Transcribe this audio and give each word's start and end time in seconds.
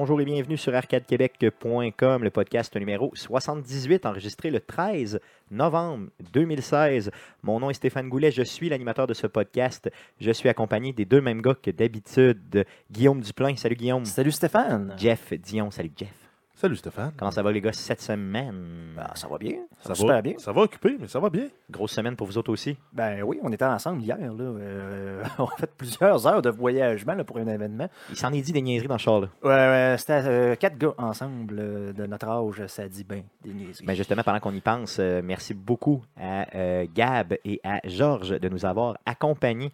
Bonjour 0.00 0.18
et 0.18 0.24
bienvenue 0.24 0.56
sur 0.56 0.74
arcadequebec.com, 0.74 2.24
le 2.24 2.30
podcast 2.30 2.74
numéro 2.74 3.10
78, 3.14 4.06
enregistré 4.06 4.50
le 4.50 4.58
13 4.58 5.20
novembre 5.50 6.06
2016. 6.32 7.10
Mon 7.42 7.60
nom 7.60 7.68
est 7.68 7.74
Stéphane 7.74 8.08
Goulet, 8.08 8.30
je 8.30 8.40
suis 8.40 8.70
l'animateur 8.70 9.06
de 9.06 9.12
ce 9.12 9.26
podcast. 9.26 9.90
Je 10.18 10.30
suis 10.30 10.48
accompagné 10.48 10.94
des 10.94 11.04
deux 11.04 11.20
mêmes 11.20 11.42
gars 11.42 11.54
que 11.54 11.70
d'habitude, 11.70 12.64
Guillaume 12.90 13.20
Duplain. 13.20 13.56
Salut 13.56 13.76
Guillaume. 13.76 14.06
Salut 14.06 14.32
Stéphane. 14.32 14.94
Jeff 14.96 15.34
Dion. 15.34 15.70
Salut 15.70 15.92
Jeff. 15.94 16.19
Salut 16.60 16.76
Stéphane. 16.76 17.10
Comment 17.16 17.30
ça 17.30 17.42
va 17.42 17.52
les 17.52 17.62
gars 17.62 17.72
cette 17.72 18.02
semaine? 18.02 18.94
Ah, 18.98 19.12
ça 19.14 19.26
va 19.28 19.38
bien. 19.38 19.60
Ça, 19.80 19.88
va 19.88 19.94
super 19.94 20.22
bien. 20.22 20.34
Ça 20.36 20.52
va 20.52 20.60
occupé, 20.60 20.98
mais 21.00 21.08
ça 21.08 21.18
va 21.18 21.30
bien. 21.30 21.46
Grosse 21.70 21.92
semaine 21.92 22.16
pour 22.16 22.26
vous 22.26 22.36
autres 22.36 22.52
aussi. 22.52 22.76
Ben 22.92 23.22
oui, 23.22 23.38
on 23.42 23.50
était 23.50 23.64
ensemble 23.64 24.02
hier. 24.02 24.18
Là. 24.18 24.44
Euh, 24.44 25.24
on 25.38 25.46
a 25.46 25.56
fait 25.56 25.70
plusieurs 25.74 26.26
heures 26.26 26.42
de 26.42 26.50
voyagement 26.50 27.14
là, 27.14 27.24
pour 27.24 27.38
un 27.38 27.46
événement. 27.46 27.88
Il 28.10 28.16
s'en 28.16 28.30
est 28.34 28.42
dit 28.42 28.52
des 28.52 28.60
niaiseries 28.60 28.88
dans 28.88 28.96
le 28.96 28.98
char. 28.98 29.20
Là. 29.22 29.28
Ouais, 29.42 29.48
ouais, 29.48 29.96
c'était 29.96 30.20
euh, 30.26 30.54
quatre 30.54 30.76
gars 30.76 30.92
ensemble 30.98 31.56
euh, 31.58 31.92
de 31.94 32.04
notre 32.04 32.28
âge. 32.28 32.66
Ça 32.66 32.86
dit 32.86 33.04
bien 33.04 33.22
des 33.42 33.54
niaiseries. 33.54 33.86
Ben 33.86 33.94
justement, 33.94 34.22
pendant 34.22 34.40
qu'on 34.40 34.52
y 34.52 34.60
pense, 34.60 34.98
merci 34.98 35.54
beaucoup 35.54 36.02
à 36.20 36.84
Gab 36.94 37.38
et 37.42 37.62
à 37.64 37.80
Georges 37.84 38.38
de 38.38 38.48
nous 38.50 38.66
avoir 38.66 38.98
accompagnés 39.06 39.72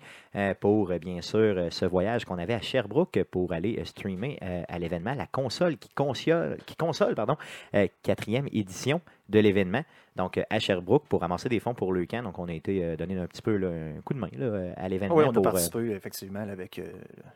pour, 0.61 0.92
bien 1.01 1.20
sûr, 1.20 1.67
ce 1.70 1.84
voyage 1.84 2.25
qu'on 2.25 2.39
avait 2.39 2.55
à 2.55 2.61
Sherbrooke 2.61 3.25
pour 3.29 3.53
aller 3.53 3.83
streamer 3.84 4.39
à 4.69 4.79
l'événement 4.79 5.14
la 5.14 5.27
console 5.27 5.79
qui 5.79 5.89
console, 5.89 6.59
qui 6.64 6.76
console 6.79 7.15
pardon, 7.15 7.37
euh, 7.75 7.89
quatrième 8.03 8.49
édition 8.53 9.01
de 9.29 9.39
l'événement. 9.39 9.83
Donc, 10.15 10.39
euh, 10.39 10.43
à 10.51 10.59
Sherbrooke 10.59 11.07
pour 11.09 11.21
ramasser 11.21 11.49
des 11.49 11.61
fonds 11.61 11.75
pour 11.75 11.93
le 11.93 12.07
camp. 12.07 12.23
Donc, 12.23 12.39
on 12.39 12.49
a 12.49 12.53
été 12.53 12.83
euh, 12.83 12.97
donné 12.97 13.19
un 13.19 13.27
petit 13.27 13.43
peu 13.43 13.57
là, 13.57 13.69
un 13.69 14.01
coup 14.03 14.15
de 14.15 14.19
main 14.19 14.31
là, 14.33 14.73
à 14.77 14.89
l'événement. 14.89 15.15
oui, 15.15 15.25
on 15.27 15.31
a 15.31 15.33
pour, 15.33 15.43
participé 15.43 15.91
effectivement 15.91 16.41
avec, 16.41 16.81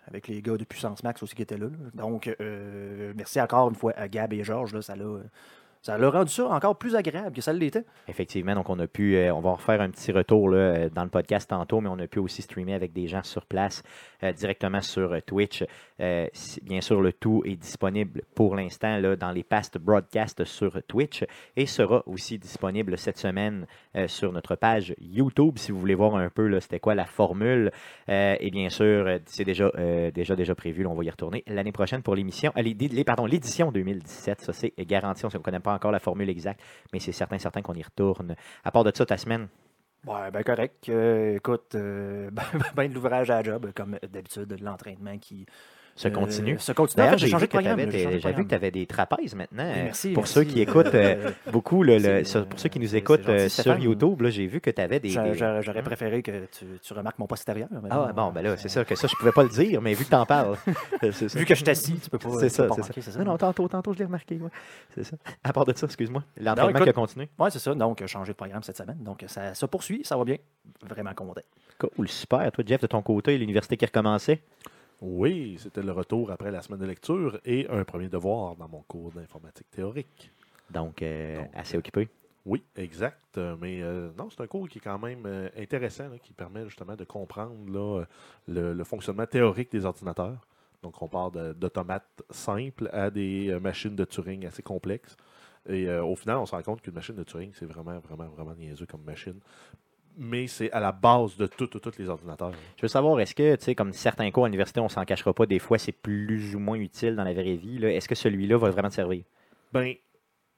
avec 0.07 0.29
les 0.29 0.41
gars 0.41 0.57
de 0.57 0.65
Puissance 0.65 1.03
Max 1.03 1.23
aussi 1.23 1.35
qui 1.35 1.43
étaient 1.43 1.59
là. 1.59 1.67
Donc, 1.95 2.35
merci 3.17 3.41
encore 3.41 3.69
une 3.69 3.75
fois 3.75 3.93
à 3.97 4.09
Gab 4.09 4.33
et 4.33 4.45
Georges. 4.45 4.75
Là, 4.75 4.83
ça 4.83 4.97
l'a. 4.97 5.19
Ça 5.83 5.97
l'a 5.97 6.11
rendu 6.11 6.31
ça 6.31 6.47
encore 6.47 6.77
plus 6.77 6.95
agréable 6.95 7.33
que 7.35 7.41
ça 7.41 7.55
l'était. 7.55 7.85
Effectivement, 8.07 8.55
donc 8.55 8.69
on 8.69 8.79
a 8.81 8.87
pu, 8.87 9.17
euh, 9.17 9.33
on 9.35 9.41
va 9.41 9.53
refaire 9.53 9.81
un 9.81 9.89
petit 9.89 10.13
retour 10.13 10.51
là, 10.51 10.59
euh, 10.59 10.89
dans 10.91 11.05
le 11.05 11.09
podcast 11.09 11.49
tantôt, 11.49 11.81
mais 11.81 11.89
on 11.89 11.99
a 11.99 12.07
pu 12.07 12.19
aussi 12.19 12.43
streamer 12.43 12.75
avec 12.75 12.93
des 12.93 13.07
gens 13.09 13.23
sur 13.23 13.47
place 13.47 13.83
euh, 14.23 14.31
directement 14.33 14.83
sur 14.83 15.17
Twitch. 15.23 15.65
Bien 15.99 16.81
sûr, 16.81 17.01
le 17.01 17.13
tout 17.13 17.43
est 17.47 17.57
disponible 17.57 18.23
pour 18.35 18.57
l'instant 18.57 19.01
dans 19.19 19.33
les 19.33 19.43
past 19.43 19.79
broadcasts 19.79 20.45
sur 20.45 20.83
Twitch 20.87 21.25
et 21.57 21.67
sera 21.67 22.03
aussi 22.07 22.39
disponible 22.39 22.97
cette 22.97 23.19
semaine 23.19 23.67
sur 24.07 24.33
notre 24.33 24.57
page 24.57 24.95
YouTube 24.99 25.59
si 25.59 25.73
vous 25.73 25.79
voulez 25.79 25.95
voir 25.95 26.15
un 26.17 26.31
peu 26.31 26.59
c'était 26.61 26.81
quoi 26.81 26.95
la 26.95 27.05
formule. 27.05 27.71
Et 28.09 28.51
bien 28.51 28.71
sûr, 28.71 29.19
c'est 29.27 29.45
déjà, 29.45 29.71
déjà, 30.15 30.37
déjà 30.37 30.55
prévu, 30.55 30.87
on 30.87 30.95
va 30.95 31.05
y 31.05 31.11
retourner 31.11 31.45
l'année 31.47 31.73
prochaine 31.73 32.01
pour 32.03 32.15
l'émission, 32.15 32.51
les- 32.57 33.05
pardon, 33.05 33.27
l'édition 33.27 33.71
2017. 33.71 34.41
Ça, 34.41 34.53
c'est 34.55 34.73
garanti. 34.87 35.27
On 35.27 35.29
ne 35.29 35.39
connaît 35.43 35.61
pas 35.61 35.70
encore 35.75 35.93
la 35.93 36.01
formule 36.01 36.29
exacte, 36.29 36.61
mais 36.93 37.01
c'est 37.01 37.13
certain, 37.13 37.39
certain 37.39 37.63
qu'on 37.63 37.75
y 37.75 37.83
retourne. 37.83 38.35
À 38.65 38.71
part 38.71 38.85
de 38.85 38.93
ça, 38.95 39.07
ta 39.07 39.17
semaine, 39.17 39.49
Ouais, 40.07 40.31
ben 40.31 40.43
correct. 40.43 40.89
Euh, 40.89 41.37
écoute, 41.37 41.75
euh, 41.75 42.31
ben, 42.33 42.43
ben 42.75 42.89
de 42.89 42.95
l'ouvrage 42.95 43.31
à 43.31 43.37
la 43.37 43.43
job, 43.43 43.71
comme 43.75 43.99
d'habitude, 44.03 44.45
de 44.45 44.65
l'entraînement 44.65 45.19
qui 45.19 45.47
se 46.01 46.09
euh, 46.09 46.11
continue. 46.11 46.57
continue. 46.75 46.97
D'ailleurs, 46.97 47.19
j'ai 47.19 47.29
changé 47.29 47.47
de 47.47 47.51
programme, 47.51 47.79
j'ai 47.91 48.05
changé 48.05 48.33
vu 48.33 48.45
que 48.45 48.49
tu 48.49 48.55
avais 48.55 48.71
des 48.71 48.87
trapèzes 48.87 49.35
maintenant. 49.35 49.67
Oui, 49.67 49.83
merci, 49.85 50.13
pour 50.13 50.27
ceux 50.27 50.45
qui 50.45 50.61
écoutent 50.67 50.95
euh, 50.95 51.31
beaucoup, 51.53 51.85
pour 51.85 52.59
ceux 52.59 52.69
qui 52.71 52.81
nous 52.81 52.97
écoutent 52.97 53.29
euh, 53.29 53.49
sur. 53.49 53.79
YouTube, 53.79 54.23
j'ai 54.29 54.47
vu 54.47 54.61
que 54.61 54.71
tu 54.71 54.81
avais 54.81 54.99
des. 55.01 55.11
J'a- 55.11 55.25
des- 55.25 55.35
j'a- 55.35 55.61
J'aurais 55.61 55.83
préféré 55.83 56.23
que 56.23 56.47
tu, 56.83 56.93
remarques 56.93 57.19
mon 57.19 57.27
postérieur. 57.27 57.69
Ah, 57.91 58.13
bon, 58.15 58.31
ben 58.31 58.43
là, 58.43 58.57
c'est 58.57 58.69
ça, 58.69 58.85
que 58.85 58.95
ça, 58.95 59.09
je 59.09 59.15
pouvais 59.17 59.33
pas 59.33 59.43
le 59.43 59.49
dire, 59.51 59.81
mais 59.83 59.95
vu 59.95 60.05
que 60.05 60.11
tu 60.11 60.15
en 60.17 60.27
parles. 60.27 60.57
ça. 61.03 61.27
Vu 61.41 61.45
que 61.45 61.55
je 61.55 61.61
suis 61.61 61.71
assis, 61.71 61.95
tu 61.99 62.11
peux 62.11 62.19
pas. 62.19 62.31
C'est 62.41 62.49
ça, 62.49 62.67
c'est 62.75 62.83
ça. 62.83 63.11
c'est 63.13 63.19
Non, 63.19 63.25
non, 63.33 63.37
tantôt, 63.37 63.69
tantôt, 63.69 63.93
je 63.93 63.99
l'ai 63.99 64.05
remarqué. 64.07 64.39
C'est 64.95 65.05
ça. 65.05 65.17
À 65.45 65.53
part 65.53 65.65
de 65.65 65.77
ça, 65.77 65.87
excuse-moi. 65.87 66.23
L'entraînement 66.41 66.81
qui 66.81 66.89
a 66.89 66.93
continué. 66.93 67.29
Ouais, 67.39 67.51
c'est 67.51 67.59
ça. 67.59 67.75
Donc, 67.75 68.05
changer 68.07 68.33
de 68.33 68.37
programme 68.37 68.63
cette 68.63 68.77
semaine. 68.77 68.99
Donc, 69.01 69.25
ça 69.27 69.55
se 69.55 69.67
poursuit, 69.67 70.03
ça 70.05 70.17
va 70.17 70.25
bien. 70.25 70.37
Vraiment 70.89 71.13
content. 71.15 71.43
Cool, 71.79 72.09
super. 72.09 72.51
Toi, 72.53 72.65
Jeff, 72.67 72.81
de 72.81 72.87
ton 72.87 73.03
côté, 73.03 73.37
l'université 73.39 73.77
qui 73.77 73.85
recommençait? 73.85 74.43
Oui, 75.01 75.57
c'était 75.59 75.83
le 75.83 75.93
retour 75.93 76.31
après 76.31 76.51
la 76.51 76.61
semaine 76.61 76.81
de 76.81 76.87
lecture 76.87 77.41
et 77.45 77.67
un 77.71 77.85
premier 77.85 78.09
devoir 78.09 78.57
dans 78.57 78.69
mon 78.69 78.83
cours 78.83 79.11
d'informatique 79.13 79.71
théorique. 79.71 80.31
Donc, 80.71 81.01
euh, 81.03 81.37
Donc, 81.37 81.49
assez 81.55 81.79
occupé. 81.79 82.09
Oui, 82.45 82.63
exact. 82.77 83.39
Mais 83.61 83.83
euh, 83.83 84.11
non, 84.19 84.29
c'est 84.31 84.43
un 84.43 84.47
cours 84.47 84.69
qui 84.69 84.79
est 84.79 84.83
quand 84.83 84.99
même 84.99 85.25
euh, 85.27 85.49
intéressant, 85.57 86.09
là, 86.09 86.19
qui 86.19 86.33
permet 86.33 86.65
justement 86.65 86.97
de 86.97 87.05
comprendre 87.05 87.71
là, 87.73 88.05
le, 88.47 88.75
le 88.75 88.85
fonctionnement 88.85 89.27
théorique 89.27 89.73
des 89.73 89.85
ordinateurs. 89.87 90.47
Donc, 90.83 91.01
on 91.03 91.09
part 91.09 91.31
d'automates 91.31 92.23
simples 92.31 92.89
à 92.93 93.11
des 93.11 93.59
machines 93.61 93.95
de 93.95 94.05
Turing 94.05 94.47
assez 94.47 94.63
complexes. 94.63 95.17
Et 95.69 95.91
au 95.93 96.17
final, 96.17 96.39
on 96.39 96.47
se 96.47 96.53
rend 96.53 96.63
compte 96.63 96.81
qu'une 96.81 96.95
machine 96.95 97.15
de 97.15 97.23
Turing, 97.23 97.53
c'est 97.53 97.67
vraiment, 97.67 97.99
vraiment, 97.99 98.29
vraiment 98.29 98.55
niaiseux 98.55 98.87
comme 98.87 99.03
machine. 99.05 99.39
Mais 100.19 100.47
c'est 100.49 100.71
à 100.73 100.81
la 100.81 100.93
base 100.93 101.37
de 101.37 101.47
tout- 101.47 101.67
tout- 101.67 101.79
tous 101.81 101.99
les 101.99 102.09
ordinateurs. 102.09 102.53
Je 102.77 102.83
veux 102.83 102.89
savoir, 102.89 103.19
est-ce 103.21 103.35
que, 103.35 103.55
tu 103.57 103.65
sais, 103.65 103.75
comme 103.75 103.93
certains 103.93 104.31
cours 104.31 104.45
à 104.45 104.49
l'université, 104.49 104.81
on 104.81 104.89
s'en 104.89 105.05
cachera 105.05 105.33
pas, 105.33 105.47
des 105.47 105.59
fois, 105.59 105.79
c'est 105.79 105.93
plus 105.93 106.55
ou 106.55 106.59
moins 106.59 106.77
utile 106.77 107.17
dans 107.17 107.25
la 107.25 107.33
vraie 107.33 107.55
vie. 107.57 107.83
Est-ce 107.85 108.09
que 108.09 108.15
celui-là 108.15 108.57
va 108.59 108.71
vraiment 108.71 108.89
te 108.91 108.95
servir? 108.95 109.23
Ben, 109.73 109.95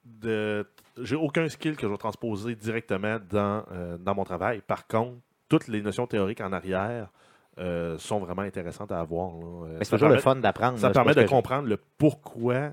de, 0.04 0.66
j'ai 1.00 1.16
aucun 1.16 1.48
skill 1.48 1.76
que 1.76 1.82
je 1.82 1.92
vais 1.92 1.96
transposer 1.98 2.54
directement 2.54 3.18
dans, 3.30 3.64
euh, 3.72 3.96
dans 3.98 4.14
mon 4.14 4.24
travail. 4.24 4.60
Par 4.66 4.86
contre, 4.86 5.18
toutes 5.48 5.68
les 5.68 5.80
notions 5.82 6.06
théoriques 6.06 6.40
en 6.40 6.52
arrière 6.52 7.10
euh, 7.58 7.98
sont 7.98 8.18
vraiment 8.18 8.42
intéressantes 8.42 8.90
à 8.90 8.98
avoir. 9.00 9.30
Euh, 9.36 9.76
Mais 9.78 9.84
C'est 9.84 9.90
toujours 9.92 10.08
le 10.08 10.18
fun 10.18 10.36
d'apprendre. 10.36 10.78
Ça 10.78 10.88
là, 10.88 10.94
permet 10.94 11.14
de 11.14 11.20
je- 11.20 11.26
comprendre 11.26 11.68
le 11.68 11.76
pourquoi. 11.98 12.72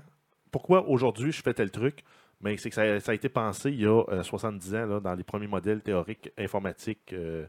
Pourquoi 0.50 0.88
aujourd'hui 0.88 1.30
je 1.30 1.42
fais 1.42 1.52
tel 1.54 1.70
truc. 1.70 2.02
Mais 2.40 2.56
c'est 2.56 2.70
que 2.70 2.74
ça, 2.74 3.00
ça 3.00 3.12
a 3.12 3.14
été 3.14 3.28
pensé 3.28 3.70
il 3.70 3.80
y 3.82 3.86
a 3.86 4.02
euh, 4.08 4.22
70 4.22 4.74
ans 4.74 4.86
là, 4.86 5.00
dans 5.00 5.14
les 5.14 5.24
premiers 5.24 5.46
modèles 5.46 5.80
théoriques 5.82 6.32
informatiques 6.38 7.12
euh, 7.12 7.46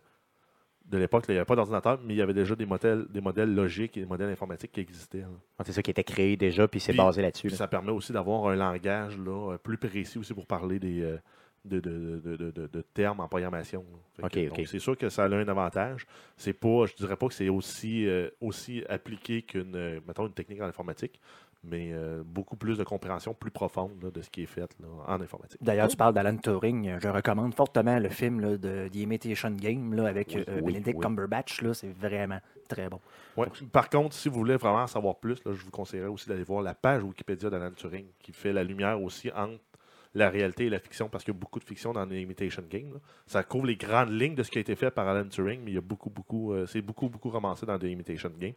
de 0.85 0.97
l'époque. 0.97 1.23
Il 1.29 1.31
n'y 1.31 1.37
avait 1.37 1.45
pas 1.45 1.55
d'ordinateur, 1.55 1.99
mais 2.03 2.13
il 2.13 2.17
y 2.17 2.21
avait 2.21 2.33
déjà 2.33 2.55
des 2.55 2.65
modèles, 2.65 3.05
des 3.09 3.21
modèles 3.21 3.53
logiques 3.55 3.95
et 3.97 4.01
des 4.01 4.05
modèles 4.05 4.29
informatiques 4.29 4.71
qui 4.73 4.81
existaient. 4.81 5.19
là. 5.19 5.63
C'est 5.65 5.71
ça 5.71 5.81
qui 5.81 5.91
était 5.91 6.03
créé 6.03 6.35
déjà, 6.35 6.67
puis 6.67 6.79
c'est 6.79 6.91
basé 7.05 7.21
là-dessus. 7.21 7.47
Là. 7.47 7.55
ça 7.57 7.67
permet 7.67 7.91
aussi 7.91 8.11
d'avoir 8.11 8.47
un 8.47 8.55
langage 8.55 9.17
là, 9.17 9.53
euh, 9.53 9.57
plus 9.57 9.77
précis 9.77 10.17
aussi 10.17 10.33
pour 10.33 10.45
parler 10.45 10.79
des, 10.79 11.01
euh, 11.01 11.17
de, 11.63 11.79
de- 11.79 12.19
de- 12.35 12.51
de- 12.67 12.81
termes 12.93 13.19
en 13.21 13.27
programmation. 13.29 13.85
C'est 14.65 14.79
sûr 14.79 14.97
que 14.97 15.07
ça 15.09 15.23
a 15.25 15.27
un 15.29 15.47
avantage. 15.47 16.05
C'est 16.35 16.53
pas, 16.53 16.85
je 16.87 16.95
dirais 16.95 17.15
pas 17.15 17.27
que 17.27 17.33
c'est 17.35 17.49
aussi, 17.49 18.07
euh, 18.07 18.29
aussi 18.41 18.83
appliqué 18.89 19.43
qu'une 19.43 19.75
euh, 19.75 19.99
mettons, 20.05 20.25
une 20.27 20.33
technique 20.33 20.59
en 20.61 20.65
informatique, 20.65 21.21
mais 21.63 21.91
euh, 21.93 22.23
beaucoup 22.25 22.55
plus 22.55 22.77
de 22.77 22.83
compréhension 22.83 23.33
plus 23.33 23.51
profonde 23.51 23.91
là, 24.01 24.09
de 24.09 24.21
ce 24.21 24.29
qui 24.29 24.43
est 24.43 24.47
fait 24.47 24.75
là, 24.79 24.87
en 25.07 25.21
informatique. 25.21 25.61
D'ailleurs, 25.61 25.87
tu 25.87 25.97
parles 25.97 26.13
d'Alan 26.13 26.37
Turing. 26.37 26.97
Je 26.99 27.07
recommande 27.07 27.53
fortement 27.53 27.99
le 27.99 28.09
film 28.09 28.39
là, 28.39 28.57
de 28.57 28.87
The 28.87 28.95
Imitation 28.95 29.51
Game 29.51 29.93
là, 29.93 30.07
avec 30.07 30.33
Oui, 30.35 30.43
euh, 30.47 30.59
oui, 30.61 30.73
Benedict 30.73 30.97
oui. 30.97 31.03
Cumberbatch. 31.03 31.61
C'est 31.73 31.93
vraiment 31.93 32.39
très 32.67 32.89
bon. 32.89 32.99
Ouais. 33.37 33.47
Par 33.71 33.89
contre, 33.89 34.15
si 34.15 34.29
vous 34.29 34.35
voulez 34.35 34.57
vraiment 34.57 34.83
en 34.83 34.87
savoir 34.87 35.15
plus, 35.17 35.43
là, 35.45 35.53
je 35.53 35.63
vous 35.63 35.71
conseillerais 35.71 36.07
aussi 36.07 36.27
d'aller 36.27 36.43
voir 36.43 36.61
la 36.63 36.73
page 36.73 37.03
Wikipédia 37.03 37.49
d'Alan 37.49 37.71
Turing 37.71 38.05
qui 38.19 38.31
fait 38.33 38.53
la 38.53 38.63
lumière 38.63 39.01
aussi 39.01 39.29
entre 39.31 39.61
la 40.13 40.29
réalité 40.29 40.65
et 40.65 40.69
la 40.69 40.79
fiction, 40.79 41.07
parce 41.07 41.23
qu'il 41.23 41.33
y 41.33 41.37
a 41.37 41.39
beaucoup 41.39 41.59
de 41.59 41.63
fiction 41.63 41.93
dans 41.93 42.03
l'Imitation 42.05 42.63
Game. 42.69 42.93
là. 42.93 42.99
Ça 43.27 43.43
couvre 43.43 43.65
les 43.67 43.77
grandes 43.77 44.11
lignes 44.11 44.35
de 44.35 44.43
ce 44.43 44.51
qui 44.51 44.57
a 44.57 44.61
été 44.61 44.75
fait 44.75 44.91
par 44.91 45.07
Alan 45.07 45.27
Turing, 45.27 45.61
mais 45.63 45.71
il 45.71 45.75
y 45.75 45.77
a 45.77 45.81
beaucoup, 45.81 46.09
beaucoup, 46.09 46.53
euh, 46.53 46.65
c'est 46.67 46.81
beaucoup, 46.81 47.07
beaucoup 47.07 47.29
romancé 47.29 47.65
dans 47.65 47.79
The 47.79 47.83
Imitation 47.85 48.29
Game. 48.37 48.53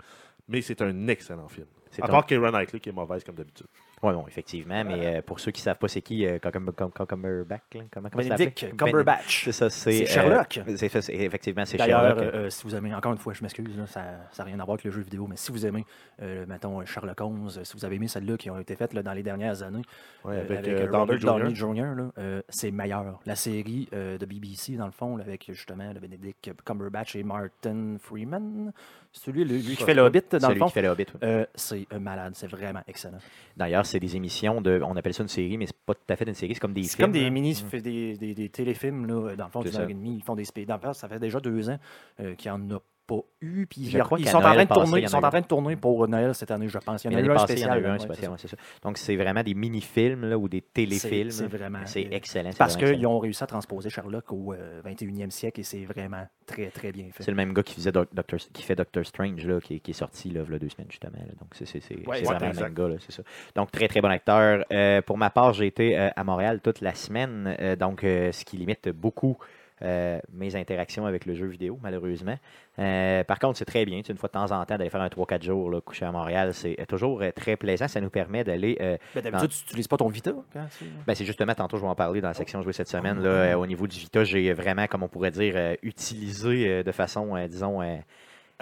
Mais 0.48 0.60
c'est 0.62 0.82
un 0.82 1.08
excellent 1.08 1.48
film. 1.48 1.66
C'est 1.90 2.02
À 2.02 2.06
un- 2.06 2.08
part 2.08 2.26
Keira 2.26 2.50
Knightley 2.50 2.80
qui 2.80 2.88
est 2.88 2.92
mauvaise 2.92 3.22
comme 3.24 3.36
d'habitude. 3.36 3.66
Oui, 4.04 4.12
bon, 4.12 4.24
effectivement, 4.28 4.84
mais 4.84 5.16
euh, 5.18 5.22
pour 5.22 5.40
ceux 5.40 5.50
qui 5.50 5.60
ne 5.62 5.64
savent 5.64 5.78
pas 5.78 5.88
c'est 5.88 6.02
qui, 6.02 6.26
euh, 6.26 6.38
Cumberbatch, 6.38 6.92
comment, 6.94 7.08
comment 7.10 8.08
Benedict? 8.14 8.76
Cumberbatch. 8.76 9.44
C'est 9.46 9.52
ça, 9.52 9.70
c'est... 9.70 10.02
Euh, 10.02 10.06
Sherlock. 10.06 10.60
c'est 10.76 10.88
fait- 10.90 11.00
c'est- 11.00 11.14
effectivement, 11.14 11.64
c'est 11.64 11.78
D'ailleurs, 11.78 12.18
Sherlock. 12.18 12.34
euh, 12.34 12.50
si 12.50 12.64
vous 12.64 12.74
aimez, 12.74 12.94
encore 12.94 13.12
une 13.12 13.18
fois, 13.18 13.32
je 13.32 13.42
m'excuse, 13.42 13.76
là, 13.78 13.86
ça 13.86 14.02
n'a 14.38 14.44
rien 14.44 14.60
à 14.60 14.64
voir 14.64 14.74
avec 14.74 14.84
le 14.84 14.90
jeu 14.90 15.00
vidéo, 15.00 15.26
mais 15.26 15.36
si 15.36 15.50
vous 15.52 15.64
aimez, 15.64 15.84
euh, 16.22 16.44
mettons, 16.46 16.84
Sherlock 16.84 17.20
Holmes, 17.20 17.48
euh, 17.56 17.64
si 17.64 17.72
vous 17.76 17.84
avez 17.84 17.96
aimé 17.96 18.08
celles-là 18.08 18.36
qui 18.36 18.50
ont 18.50 18.58
été 18.58 18.76
faites 18.76 18.92
là, 18.92 19.02
dans 19.02 19.12
les 19.14 19.22
dernières 19.22 19.62
années, 19.62 19.82
Ouais, 20.24 20.34
euh, 20.36 20.40
avec, 20.42 20.58
avec, 20.58 20.68
euh, 20.80 20.86
euh, 20.86 20.98
Robert 20.98 21.18
Downey 21.18 21.54
Downey 21.54 21.54
Jr. 21.54 21.94
Là, 21.96 22.10
euh, 22.18 22.42
c'est 22.48 22.70
meilleur. 22.70 23.20
La 23.26 23.36
série 23.36 23.88
euh, 23.94 24.18
de 24.18 24.26
BBC, 24.26 24.76
dans 24.76 24.86
le 24.86 24.92
fond, 24.92 25.18
avec 25.18 25.46
justement 25.48 25.92
le 25.92 26.00
Benedict 26.00 26.50
Cumberbatch 26.64 27.16
et 27.16 27.22
Martin 27.22 27.96
Freeman, 28.00 28.72
celui 29.16 29.44
lui, 29.44 29.62
lui 29.62 29.76
qui 29.76 29.84
fait 29.84 29.94
le 29.94 30.02
Hobbit, 30.02 30.20
dans 30.32 30.40
Celui 30.40 30.54
le 30.54 30.58
fond, 30.58 30.66
qui 30.66 30.72
fait 30.72 30.82
le 30.82 30.88
Hobbit. 30.88 31.06
oui. 31.14 31.20
euh, 31.22 31.46
c'est 31.54 31.86
malade, 31.98 32.32
c'est 32.34 32.48
vraiment 32.48 32.82
excellent. 32.88 33.18
D'ailleurs, 33.56 33.86
c'est 33.86 34.00
des 34.00 34.16
émissions 34.16 34.60
de... 34.60 34.80
On 34.84 34.96
appelle 34.96 35.14
ça 35.14 35.22
une 35.22 35.28
série, 35.28 35.56
mais 35.56 35.66
c'est 35.66 35.76
pas 35.86 35.94
tout 35.94 36.00
à 36.08 36.16
fait 36.16 36.26
une 36.26 36.34
série, 36.34 36.54
c'est 36.54 36.60
comme 36.60 36.72
des 36.74 36.82
C'est 36.82 36.96
films. 36.96 37.06
comme 37.06 37.12
des 37.12 37.22
là. 37.24 37.30
mini, 37.30 37.54
Mm. 37.72 37.78
des, 37.80 38.16
des, 38.16 38.34
des 38.34 38.48
téléfilms, 38.48 39.06
là, 39.06 39.36
dans 39.36 39.44
le 39.46 39.50
fond, 39.50 39.60
C'est 39.62 39.68
d'une 39.68 39.76
ça. 39.76 39.82
heure 39.82 39.88
et 39.90 39.94
demie. 39.94 40.16
Ils 40.16 40.22
font 40.24 40.34
des 40.34 40.44
spé- 40.44 40.66
dans 40.66 40.74
le 40.74 40.80
fond, 40.80 40.92
ça 40.92 41.08
fait 41.08 41.20
déjà 41.20 41.38
deux 41.40 41.70
ans 41.70 41.78
euh, 42.20 42.34
qu'il 42.34 42.48
y 42.48 42.50
en 42.50 42.70
a 42.72 42.78
pas 43.06 43.20
eu. 43.40 43.66
Puis 43.66 43.88
Je 43.90 43.98
ils, 43.98 44.02
crois 44.02 44.18
ils 44.18 44.28
sont, 44.28 44.38
en 44.38 44.40
train 44.40 44.62
de 44.62 44.68
passé, 44.68 44.80
tourner, 44.80 45.00
ils 45.02 45.08
sont 45.08 45.22
en 45.24 45.30
train 45.30 45.40
de 45.40 45.46
tourner 45.46 45.76
pour 45.76 46.06
Noël 46.08 46.34
cette 46.34 46.50
année, 46.50 46.68
je 46.68 46.78
pense. 46.78 47.04
Il 47.04 47.12
y 47.12 47.14
en 47.14 47.18
a 47.18 47.22
eu 47.22 47.30
un 47.30 47.34
passée, 47.34 47.54
il 47.54 47.58
y 47.60 47.64
en 47.64 47.68
a 47.68 47.72
spécial. 47.72 47.82
eu 47.82 47.86
un 47.86 47.92
ouais, 47.92 47.98
spécial, 47.98 48.16
c'est 48.24 48.28
ouais, 48.30 48.36
c'est 48.38 48.48
ça. 48.48 48.56
Donc, 48.82 48.98
c'est 48.98 49.16
vraiment 49.16 49.42
des 49.42 49.54
mini-films 49.54 50.24
là, 50.30 50.38
ou 50.38 50.48
des 50.48 50.60
téléfilms. 50.62 51.30
C'est- 51.30 51.46
vraiment- 51.46 51.78
C'est 51.86 52.08
excellent. 52.10 52.50
c'est 52.52 52.58
Parce 52.58 52.76
qu'ils 52.76 52.88
excellent. 52.88 53.12
ont 53.12 53.18
réussi 53.18 53.42
à 53.44 53.46
transposer 53.46 53.90
Sherlock 53.90 54.32
au 54.32 54.52
euh, 54.54 54.80
21e 54.84 55.30
siècle 55.30 55.60
et 55.60 55.64
c'est 55.64 55.84
vraiment 55.84 56.26
très, 56.46 56.66
très 56.70 56.92
bien 56.92 57.06
fait. 57.12 57.22
C'est 57.22 57.30
le 57.30 57.36
même 57.36 57.52
gars 57.52 57.62
qui, 57.62 57.74
faisait 57.74 57.92
Doc- 57.92 58.08
Doctor, 58.14 58.38
qui 58.52 58.62
fait 58.62 58.76
Doctor 58.76 59.04
Strange, 59.04 59.44
là, 59.46 59.60
qui, 59.60 59.80
qui 59.80 59.90
est 59.90 59.94
sorti 59.94 60.30
là, 60.30 60.42
il 60.46 60.52
y 60.52 60.56
a 60.56 60.58
deux 60.58 60.68
semaines, 60.68 60.88
justement. 60.90 61.18
là. 61.18 61.32
Donc, 61.40 61.50
c'est 61.52 61.64
Ouais, 62.06 62.22
vraiment 62.22 62.52
le 62.54 62.60
même 62.62 62.74
gars, 62.74 62.88
là, 62.88 62.96
c'est 63.00 63.12
ça. 63.12 63.22
Donc, 63.54 63.70
très, 63.70 63.88
très 63.88 64.00
bon 64.00 64.08
acteur. 64.10 64.64
Euh, 64.72 65.02
pour 65.02 65.18
ma 65.18 65.30
part, 65.30 65.52
j'ai 65.52 65.66
été 65.66 65.98
euh, 65.98 66.08
à 66.16 66.24
Montréal 66.24 66.60
toute 66.62 66.80
la 66.80 66.94
semaine, 66.94 67.54
euh, 67.60 67.76
donc 67.76 68.04
euh, 68.04 68.32
ce 68.32 68.44
qui 68.44 68.56
limite 68.56 68.88
beaucoup 68.88 69.36
euh, 69.84 70.18
mes 70.32 70.56
interactions 70.56 71.06
avec 71.06 71.26
le 71.26 71.34
jeu 71.34 71.46
vidéo, 71.46 71.78
malheureusement. 71.82 72.36
Euh, 72.78 73.22
par 73.24 73.38
contre, 73.38 73.58
c'est 73.58 73.64
très 73.64 73.84
bien, 73.84 73.98
tu 74.00 74.06
sais, 74.06 74.12
une 74.12 74.18
fois 74.18 74.28
de 74.28 74.32
temps 74.32 74.50
en 74.50 74.64
temps, 74.64 74.76
d'aller 74.76 74.90
faire 74.90 75.00
un 75.02 75.08
3-4 75.08 75.42
jours 75.44 75.70
là, 75.70 75.80
coucher 75.80 76.04
à 76.06 76.10
Montréal, 76.12 76.52
c'est 76.54 76.80
euh, 76.80 76.84
toujours 76.86 77.22
euh, 77.22 77.30
très 77.30 77.56
plaisant. 77.56 77.86
Ça 77.86 78.00
nous 78.00 78.10
permet 78.10 78.42
d'aller 78.42 78.76
Ben, 79.14 79.22
D'habitude, 79.22 79.50
tu 79.50 79.62
n'utilises 79.64 79.88
pas 79.88 79.96
ton 79.96 80.08
Vita 80.08 80.32
quand 80.52 80.66
tu- 80.78 80.84
ben, 81.06 81.14
c'est 81.14 81.24
justement, 81.24 81.54
tantôt, 81.54 81.76
je 81.76 81.82
vais 81.82 81.88
en 81.88 81.94
parler 81.94 82.20
dans 82.20 82.28
la 82.28 82.34
section 82.34 82.62
jouée 82.62 82.72
cette 82.72 82.88
semaine. 82.88 83.22
Là, 83.22 83.28
euh, 83.28 83.54
au 83.54 83.66
niveau 83.66 83.86
du 83.86 83.98
Vita, 83.98 84.24
j'ai 84.24 84.52
vraiment, 84.52 84.86
comme 84.86 85.02
on 85.02 85.08
pourrait 85.08 85.30
dire, 85.30 85.76
utilisé 85.82 86.82
de 86.82 86.92
façon, 86.92 87.36
disons, 87.48 87.80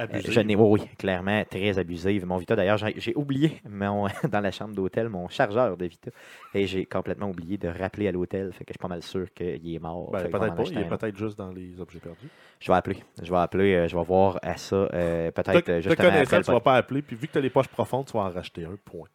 euh, 0.01 0.21
je 0.33 0.41
n'ai- 0.41 0.57
oui, 0.57 0.81
oui, 0.81 0.89
clairement, 0.99 1.45
très 1.45 1.79
abusive. 1.79 2.25
Mon 2.27 2.37
Vita, 2.39 2.57
d'ailleurs, 2.57 2.79
j'ai 2.79 3.15
oublié 3.15 3.61
mon, 3.69 4.07
dans 4.31 4.41
la 4.41 4.51
chambre 4.51 4.75
d'hôtel 4.75 5.09
mon 5.09 5.29
chargeur 5.29 5.77
de 5.77 5.87
Vita. 5.87 6.11
Et 6.55 6.67
j'ai 6.67 6.85
complètement 6.87 7.29
oublié 7.31 7.59
de 7.59 7.69
rappeler 7.69 8.09
à 8.09 8.13
l'hôtel. 8.13 8.53
Fait 8.53 8.65
que 8.65 8.71
je 8.71 8.75
suis 8.75 8.79
pas 8.83 8.89
mal 8.89 9.03
sûr 9.03 9.33
qu'il 9.35 9.75
est 9.75 9.79
mort. 9.79 10.11
Ben, 10.11 10.23
peut-être 10.31 10.55
pas, 10.57 10.63
il 10.73 10.81
est 10.81 10.85
peut-être 10.99 11.17
juste 11.17 11.39
dans 11.39 11.53
les 11.53 11.81
objets 11.81 12.01
perdus. 12.01 12.29
Je 12.61 12.71
vais 12.71 12.77
appeler. 12.77 12.97
Je 13.23 13.31
vais 13.31 13.39
appeler. 13.39 13.75
euh, 13.75 13.89
je 13.89 13.97
vais 13.97 14.05
voir 14.05 14.39
à 14.43 14.57
ça. 14.57 14.77
euh, 14.77 15.31
Te, 15.31 15.41
Peut-être 15.43 15.65
te 15.65 15.71
euh, 15.73 15.81
justement 15.81 16.09
après 16.09 16.11
connaissant, 16.25 16.37
le 16.39 16.45
tu 16.45 16.51
vas 16.53 16.61
pas 16.61 16.77
appeler, 16.77 17.03
puis 17.03 17.17
vu 17.17 17.27
que 17.27 17.33
tu 17.33 17.39
as 17.39 17.43
les 17.43 17.51
poches 17.51 17.69
profondes, 17.69 18.07
tu 18.07 18.13
vas 18.17 18.25
en 18.25 18.31
racheter 18.31 18.65
un 18.65 18.77
point. 18.85 19.09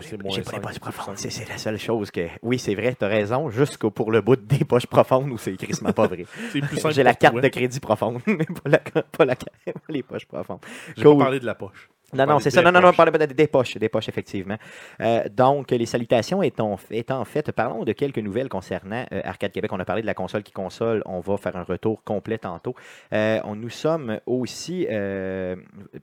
J'ai 0.00 0.16
pas 0.16 0.52
les 0.52 0.60
poches 0.60 0.78
profondes. 0.78 1.18
C'est 1.18 1.48
la 1.48 1.58
seule 1.58 1.78
chose 1.78 2.10
que. 2.10 2.28
Oui, 2.42 2.58
c'est 2.58 2.74
vrai, 2.74 2.94
tu 2.98 3.04
as 3.04 3.08
raison. 3.08 3.50
Jusqu'au 3.50 3.90
pour 3.90 4.10
le 4.10 4.22
bout 4.22 4.36
des 4.36 4.64
poches 4.64 4.86
profondes 4.86 5.30
où 5.30 5.38
c'est 5.38 5.54
crissement 5.56 5.92
pas 5.92 6.06
vrai. 6.06 6.24
C'est 6.52 6.60
plus 6.60 6.78
simple 6.78 6.94
J'ai 6.94 7.02
la 7.02 7.14
carte 7.14 7.34
toi. 7.34 7.42
de 7.42 7.48
crédit 7.48 7.80
profonde, 7.80 8.20
mais 8.26 8.44
pas, 8.46 8.70
la, 8.70 8.78
pas, 8.78 9.24
la, 9.24 9.36
pas 9.36 9.46
les 9.90 10.02
poches 10.02 10.26
profondes. 10.26 10.60
Cool. 10.96 11.18
pas 11.18 11.24
parlé 11.24 11.40
de 11.40 11.46
la 11.46 11.54
poche. 11.54 11.90
Non, 12.14 12.26
non, 12.26 12.40
c'est 12.40 12.50
ça. 12.50 12.60
Non, 12.60 12.78
non, 12.78 12.92
parlez 12.92 13.10
pas 13.10 13.26
des, 13.26 13.46
poches, 13.46 13.78
des 13.78 13.88
poches, 13.88 14.10
effectivement. 14.10 14.58
Euh, 15.00 15.24
donc, 15.30 15.70
les 15.70 15.86
salutations 15.86 16.42
étant, 16.42 16.78
étant 16.90 17.24
faites, 17.24 17.52
parlons 17.52 17.84
de 17.84 17.92
quelques 17.92 18.18
nouvelles 18.18 18.50
concernant 18.50 19.06
euh, 19.12 19.22
Arcade 19.24 19.50
Québec. 19.50 19.72
On 19.72 19.80
a 19.80 19.86
parlé 19.86 20.02
de 20.02 20.06
la 20.06 20.12
console 20.12 20.42
qui 20.42 20.52
console. 20.52 21.02
On 21.06 21.20
va 21.20 21.38
faire 21.38 21.56
un 21.56 21.62
retour 21.62 22.04
complet 22.04 22.36
tantôt. 22.36 22.74
Euh, 23.14 23.40
on, 23.44 23.56
nous 23.56 23.70
sommes 23.70 24.20
aussi 24.26 24.86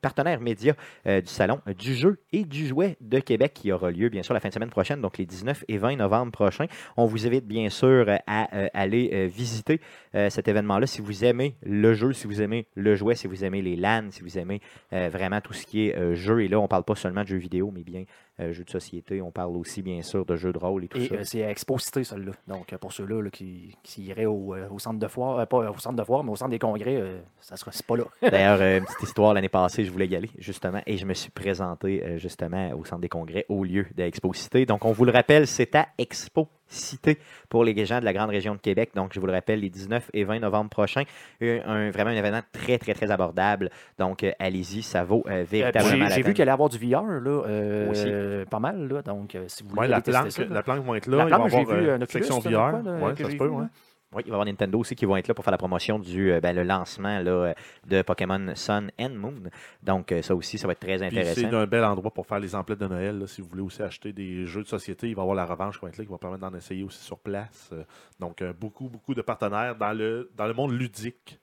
partenaires 0.01 0.39
médias 0.39 0.73
du 1.05 1.27
Salon 1.27 1.59
du 1.77 1.93
jeu 1.93 2.19
et 2.31 2.43
du 2.43 2.67
jouet 2.67 2.97
de 3.01 3.19
Québec 3.19 3.53
qui 3.53 3.71
aura 3.71 3.91
lieu, 3.91 4.09
bien 4.09 4.23
sûr, 4.23 4.33
la 4.33 4.39
fin 4.39 4.49
de 4.49 4.53
semaine 4.53 4.69
prochaine, 4.69 5.01
donc 5.01 5.17
les 5.17 5.25
19 5.25 5.65
et 5.67 5.77
20 5.77 5.97
novembre 5.97 6.31
prochains. 6.31 6.65
On 6.97 7.05
vous 7.05 7.27
invite, 7.27 7.45
bien 7.45 7.69
sûr, 7.69 8.07
à 8.25 8.47
aller 8.73 9.27
visiter 9.27 9.81
cet 10.13 10.47
événement-là 10.47 10.87
si 10.87 11.01
vous 11.01 11.25
aimez 11.25 11.55
le 11.61 11.93
jeu, 11.93 12.13
si 12.13 12.27
vous 12.27 12.41
aimez 12.41 12.67
le 12.75 12.95
jouet, 12.95 13.15
si 13.15 13.27
vous 13.27 13.43
aimez 13.43 13.61
les 13.61 13.75
LAN, 13.75 14.09
si 14.09 14.21
vous 14.21 14.37
aimez 14.37 14.61
vraiment 14.91 15.41
tout 15.41 15.53
ce 15.53 15.65
qui 15.65 15.87
est 15.87 15.98
euh, 15.99 16.15
jeu. 16.15 16.41
Et 16.43 16.47
là, 16.47 16.59
on 16.59 16.67
parle 16.67 16.83
pas 16.83 16.95
seulement 16.95 17.21
de 17.23 17.27
jeux 17.27 17.37
vidéo, 17.37 17.71
mais 17.71 17.83
bien 17.83 18.05
jeux 18.53 18.63
de 18.63 18.69
société. 18.69 19.21
On 19.21 19.31
parle 19.31 19.55
aussi, 19.57 19.81
bien 19.81 20.01
sûr, 20.01 20.25
de 20.25 20.35
jeux 20.35 20.53
de 20.53 20.57
rôle 20.57 20.85
et 20.85 20.87
tout 20.87 20.97
Et 20.97 21.07
ça. 21.07 21.15
euh, 21.15 21.23
c'est 21.23 21.43
à 21.43 21.49
Expo 21.51 21.77
Cité, 21.77 22.03
celle-là. 22.03 22.31
Donc, 22.47 22.71
euh, 22.73 22.77
pour 22.77 22.93
ceux-là 22.93 23.21
là, 23.21 23.29
qui, 23.29 23.75
qui 23.83 24.03
iraient 24.03 24.25
au, 24.25 24.53
euh, 24.55 24.67
au 24.71 24.79
centre 24.79 24.99
de 24.99 25.07
foire, 25.07 25.39
euh, 25.39 25.45
pas 25.45 25.69
au 25.71 25.77
centre 25.79 25.95
de 25.97 26.03
foire, 26.03 26.23
mais 26.23 26.31
au 26.31 26.35
centre 26.35 26.51
des 26.51 26.59
congrès, 26.59 26.95
euh, 26.97 27.19
ça 27.41 27.55
sera 27.57 27.71
pas 27.87 27.97
là. 27.97 28.03
D'ailleurs, 28.29 28.59
euh, 28.61 28.77
une 28.79 28.85
petite 28.85 29.03
histoire, 29.03 29.33
l'année 29.33 29.49
passée, 29.49 29.83
je 29.85 29.91
voulais 29.91 30.07
y 30.07 30.15
aller, 30.15 30.29
justement, 30.37 30.81
et 30.85 30.97
je 30.97 31.05
me 31.05 31.13
suis 31.13 31.31
présenté, 31.31 32.03
euh, 32.03 32.17
justement, 32.17 32.71
au 32.73 32.85
centre 32.85 33.01
des 33.01 33.09
congrès, 33.09 33.45
au 33.49 33.63
lieu 33.63 33.85
d'Expo 33.95 34.33
Cité. 34.33 34.65
Donc, 34.65 34.85
on 34.85 34.91
vous 34.91 35.05
le 35.05 35.11
rappelle, 35.11 35.45
c'est 35.47 35.75
à 35.75 35.87
Expo 35.97 36.47
Cité 36.71 37.17
pour 37.49 37.63
les 37.63 37.83
gens 37.87 37.99
de 37.99 38.05
la 38.05 38.13
grande 38.13 38.29
région 38.29 38.53
de 38.53 38.59
Québec. 38.59 38.91
Donc, 38.93 39.11
je 39.13 39.19
vous 39.19 39.25
le 39.25 39.33
rappelle, 39.33 39.59
les 39.59 39.71
19 39.71 40.11
et 40.13 40.23
20 40.23 40.37
novembre 40.39 40.69
prochains, 40.69 41.01
un, 41.41 41.59
un- 41.65 41.89
vraiment 41.89 42.11
un 42.11 42.15
événement 42.15 42.41
très, 42.51 42.77
très, 42.77 42.93
très 42.93 43.09
abordable. 43.09 43.71
Donc, 43.97 44.23
euh, 44.23 44.31
allez-y, 44.37 44.83
ça 44.83 45.03
vaut 45.03 45.23
euh, 45.27 45.39
Euh, 45.41 45.45
véritablement 45.49 46.07
J'ai 46.09 46.21
vu 46.21 46.33
qu'il 46.33 46.43
allait 46.43 46.51
avoir 46.51 46.69
du 46.69 46.77
VR, 46.77 47.01
là, 47.03 47.43
euh, 47.47 47.89
Aussi. 47.89 48.05
Euh, 48.29 48.45
pas 48.45 48.59
mal. 48.59 48.87
Là, 48.87 49.01
donc, 49.01 49.35
euh, 49.35 49.45
si 49.47 49.63
vous 49.63 49.69
voulez 49.69 49.81
Ouais, 49.81 49.87
la, 49.87 50.01
tester 50.01 50.19
planque, 50.21 50.31
ça, 50.31 50.43
là. 50.43 50.49
la 50.53 50.63
planque 50.63 50.85
va 50.85 50.97
être 50.97 51.07
là. 51.07 51.17
La 51.17 51.23
il 51.25 51.29
va 51.29 51.35
avoir 51.35 51.65
vu 51.65 51.87
euh, 51.87 51.95
un 51.95 52.01
Oculus, 52.01 52.23
section 52.23 52.39
VR. 52.39 52.49
quoi, 52.51 52.81
là, 52.81 52.93
ouais, 52.93 53.13
que 53.13 53.23
ça 53.23 53.31
se 53.31 53.35
peut, 53.35 53.45
vu, 53.47 53.51
ouais. 53.51 53.61
là. 53.63 53.69
Oui, 54.11 54.23
il 54.25 54.29
va 54.29 54.29
y 54.29 54.33
avoir 54.33 54.45
Nintendo 54.45 54.79
aussi 54.79 54.95
qui 54.95 55.05
vont 55.05 55.17
être 55.17 55.27
là 55.27 55.35
pour 55.35 55.43
faire 55.43 55.51
la 55.51 55.59
promotion 55.59 55.99
du 55.99 56.33
ben, 56.41 56.55
le 56.55 56.63
lancement 56.63 57.19
là, 57.19 57.53
de 57.85 58.01
Pokémon 58.01 58.55
Sun 58.55 58.89
and 58.99 59.11
Moon. 59.11 59.35
Donc, 59.83 60.11
ça 60.23 60.33
aussi, 60.33 60.57
ça 60.57 60.65
va 60.65 60.71
être 60.73 60.79
très 60.79 61.03
intéressant. 61.03 61.41
c'est 61.41 61.55
un 61.55 61.67
bel 61.67 61.83
endroit 61.83 62.09
pour 62.11 62.25
faire 62.25 62.39
les 62.39 62.55
emplettes 62.55 62.79
de 62.79 62.87
Noël. 62.87 63.19
là. 63.19 63.27
si 63.27 63.41
vous 63.41 63.47
voulez 63.47 63.61
aussi 63.61 63.83
acheter 63.83 64.11
des 64.11 64.47
jeux 64.47 64.63
de 64.63 64.67
société, 64.67 65.09
il 65.09 65.15
va 65.15 65.21
y 65.21 65.23
avoir 65.23 65.35
la 65.35 65.45
revanche 65.45 65.77
qui 65.77 65.85
va 65.85 65.89
être 65.89 65.99
là, 65.99 66.05
qui 66.05 66.09
va 66.11 66.17
permettre 66.17 66.41
d'en 66.41 66.57
essayer 66.57 66.83
aussi 66.83 67.03
sur 67.03 67.19
place. 67.19 67.69
Donc, 68.19 68.43
beaucoup, 68.59 68.89
beaucoup 68.89 69.13
de 69.13 69.21
partenaires 69.21 69.75
dans 69.75 69.93
le, 69.93 70.31
dans 70.35 70.47
le 70.47 70.55
monde 70.55 70.71
ludique, 70.71 71.39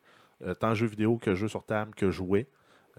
tant 0.59 0.75
jeux 0.75 0.89
vidéo 0.89 1.19
que 1.19 1.37
jeux 1.37 1.47
sur 1.47 1.65
table 1.65 1.95
que 1.95 2.11
jouets. 2.11 2.49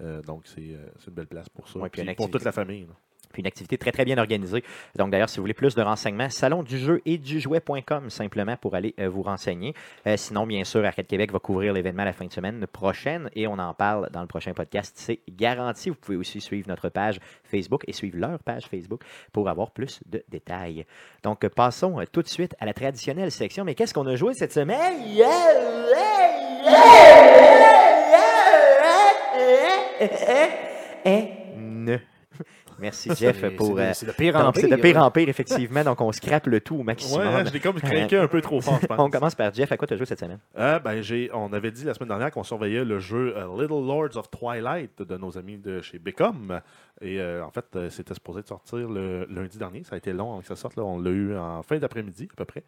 Euh, 0.01 0.21
donc, 0.21 0.43
c'est 0.45 0.77
c'est 0.99 1.07
une 1.07 1.13
belle 1.13 1.27
place 1.27 1.49
pour 1.49 1.67
ça. 1.67 1.79
Ouais, 1.79 1.89
puis 1.89 2.03
pour 2.15 2.29
toute 2.29 2.43
la 2.43 2.51
famille. 2.51 2.85
là. 2.85 2.93
Une 3.37 3.47
activité 3.47 3.77
très, 3.77 3.91
très 3.91 4.05
bien 4.05 4.17
organisée. 4.17 4.63
Donc, 4.95 5.11
d'ailleurs, 5.11 5.29
si 5.29 5.37
vous 5.37 5.43
voulez 5.43 5.53
plus 5.53 5.75
de 5.75 5.81
renseignements, 5.81 6.29
salon 6.29 6.63
du 6.63 6.77
jeu 6.77 7.01
et 7.05 7.17
du 7.17 7.39
jouet.com 7.39 8.09
simplement 8.09 8.57
pour 8.57 8.75
aller 8.75 8.93
euh, 8.99 9.09
vous 9.09 9.21
renseigner. 9.21 9.73
Euh, 10.07 10.17
sinon, 10.17 10.47
bien 10.47 10.63
sûr, 10.63 10.83
Arcade 10.85 11.07
Québec 11.07 11.31
va 11.31 11.39
couvrir 11.39 11.73
l'événement 11.73 12.03
la 12.03 12.13
fin 12.13 12.25
de 12.25 12.31
semaine 12.31 12.65
prochaine 12.67 13.29
et 13.35 13.47
on 13.47 13.59
en 13.59 13.73
parle 13.73 14.09
dans 14.11 14.21
le 14.21 14.27
prochain 14.27 14.53
podcast. 14.53 14.93
C'est 14.95 15.19
garanti. 15.29 15.89
Vous 15.89 15.95
pouvez 15.95 16.17
aussi 16.17 16.41
suivre 16.41 16.67
notre 16.67 16.89
page 16.89 17.19
Facebook 17.43 17.83
et 17.87 17.93
suivre 17.93 18.17
leur 18.17 18.39
page 18.39 18.67
Facebook 18.67 19.01
pour 19.31 19.49
avoir 19.49 19.71
plus 19.71 19.99
de 20.05 20.23
détails. 20.29 20.85
Donc, 21.23 21.43
euh, 21.43 21.49
passons 21.49 21.99
euh, 21.99 22.05
tout 22.11 22.21
de 22.21 22.27
suite 22.27 22.55
à 22.59 22.65
la 22.65 22.73
traditionnelle 22.73 23.31
section. 23.31 23.63
Mais 23.63 23.75
qu'est-ce 23.75 23.93
qu'on 23.93 24.07
a 24.07 24.15
joué 24.15 24.33
cette 24.33 24.53
semaine? 24.53 24.77
Ne. 31.05 31.46
Merci 32.79 33.09
Jeff 33.15 33.55
pour. 33.55 33.77
c'est 33.93 34.05
de- 34.05 34.11
euh, 34.11 34.13
pire 34.17 34.35
en 34.35 34.51
pire. 34.51 34.61
C'est 34.61 34.67
de 34.69 34.75
pire 34.81 34.97
en 34.97 35.11
pire, 35.11 35.29
effectivement. 35.29 35.83
Donc, 35.83 35.99
on 36.01 36.11
scrape 36.11 36.47
le 36.47 36.61
tout 36.61 36.77
au 36.77 36.83
maximum. 36.83 37.27
Ouais, 37.27 37.45
je 37.45 37.51
l'ai 37.53 37.59
comme 37.59 37.79
craqué 37.79 38.17
un 38.17 38.27
peu 38.27 38.41
trop 38.41 38.61
fort, 38.61 38.79
je 38.81 38.87
pense. 38.87 38.99
on 38.99 39.09
commence 39.09 39.35
par 39.35 39.53
Jeff. 39.53 39.71
À 39.71 39.77
quoi 39.77 39.87
tu 39.87 39.93
as 39.93 39.97
joué 39.97 40.05
cette 40.05 40.19
semaine? 40.19 40.39
Euh, 40.57 40.79
ben, 40.79 41.01
on 41.33 41.53
avait 41.53 41.71
dit 41.71 41.83
la 41.85 41.93
semaine 41.93 42.09
dernière 42.09 42.31
qu'on 42.31 42.43
surveillait 42.43 42.85
le 42.85 42.99
jeu 42.99 43.33
euh, 43.37 43.45
Little 43.61 43.85
Lords 43.85 44.15
of 44.17 44.29
Twilight 44.29 45.01
de 45.01 45.17
nos 45.17 45.37
amis 45.37 45.57
de 45.57 45.81
chez 45.81 45.99
Becom. 45.99 46.59
Et 47.01 47.19
euh, 47.19 47.43
en 47.45 47.51
fait, 47.51 47.65
c'était 47.89 48.13
supposé 48.13 48.41
de 48.41 48.47
sortir 48.47 48.89
le 48.89 49.25
lundi 49.29 49.57
dernier. 49.57 49.83
Ça 49.83 49.95
a 49.95 49.97
été 49.97 50.13
long 50.13 50.31
avant 50.31 50.41
que 50.41 50.47
ça 50.47 50.55
sorte. 50.55 50.75
Là. 50.77 50.83
On 50.83 50.99
l'a 50.99 51.11
eu 51.11 51.35
en 51.37 51.61
fin 51.63 51.77
d'après-midi, 51.77 52.27
à 52.31 52.35
peu 52.35 52.45
près. 52.45 52.63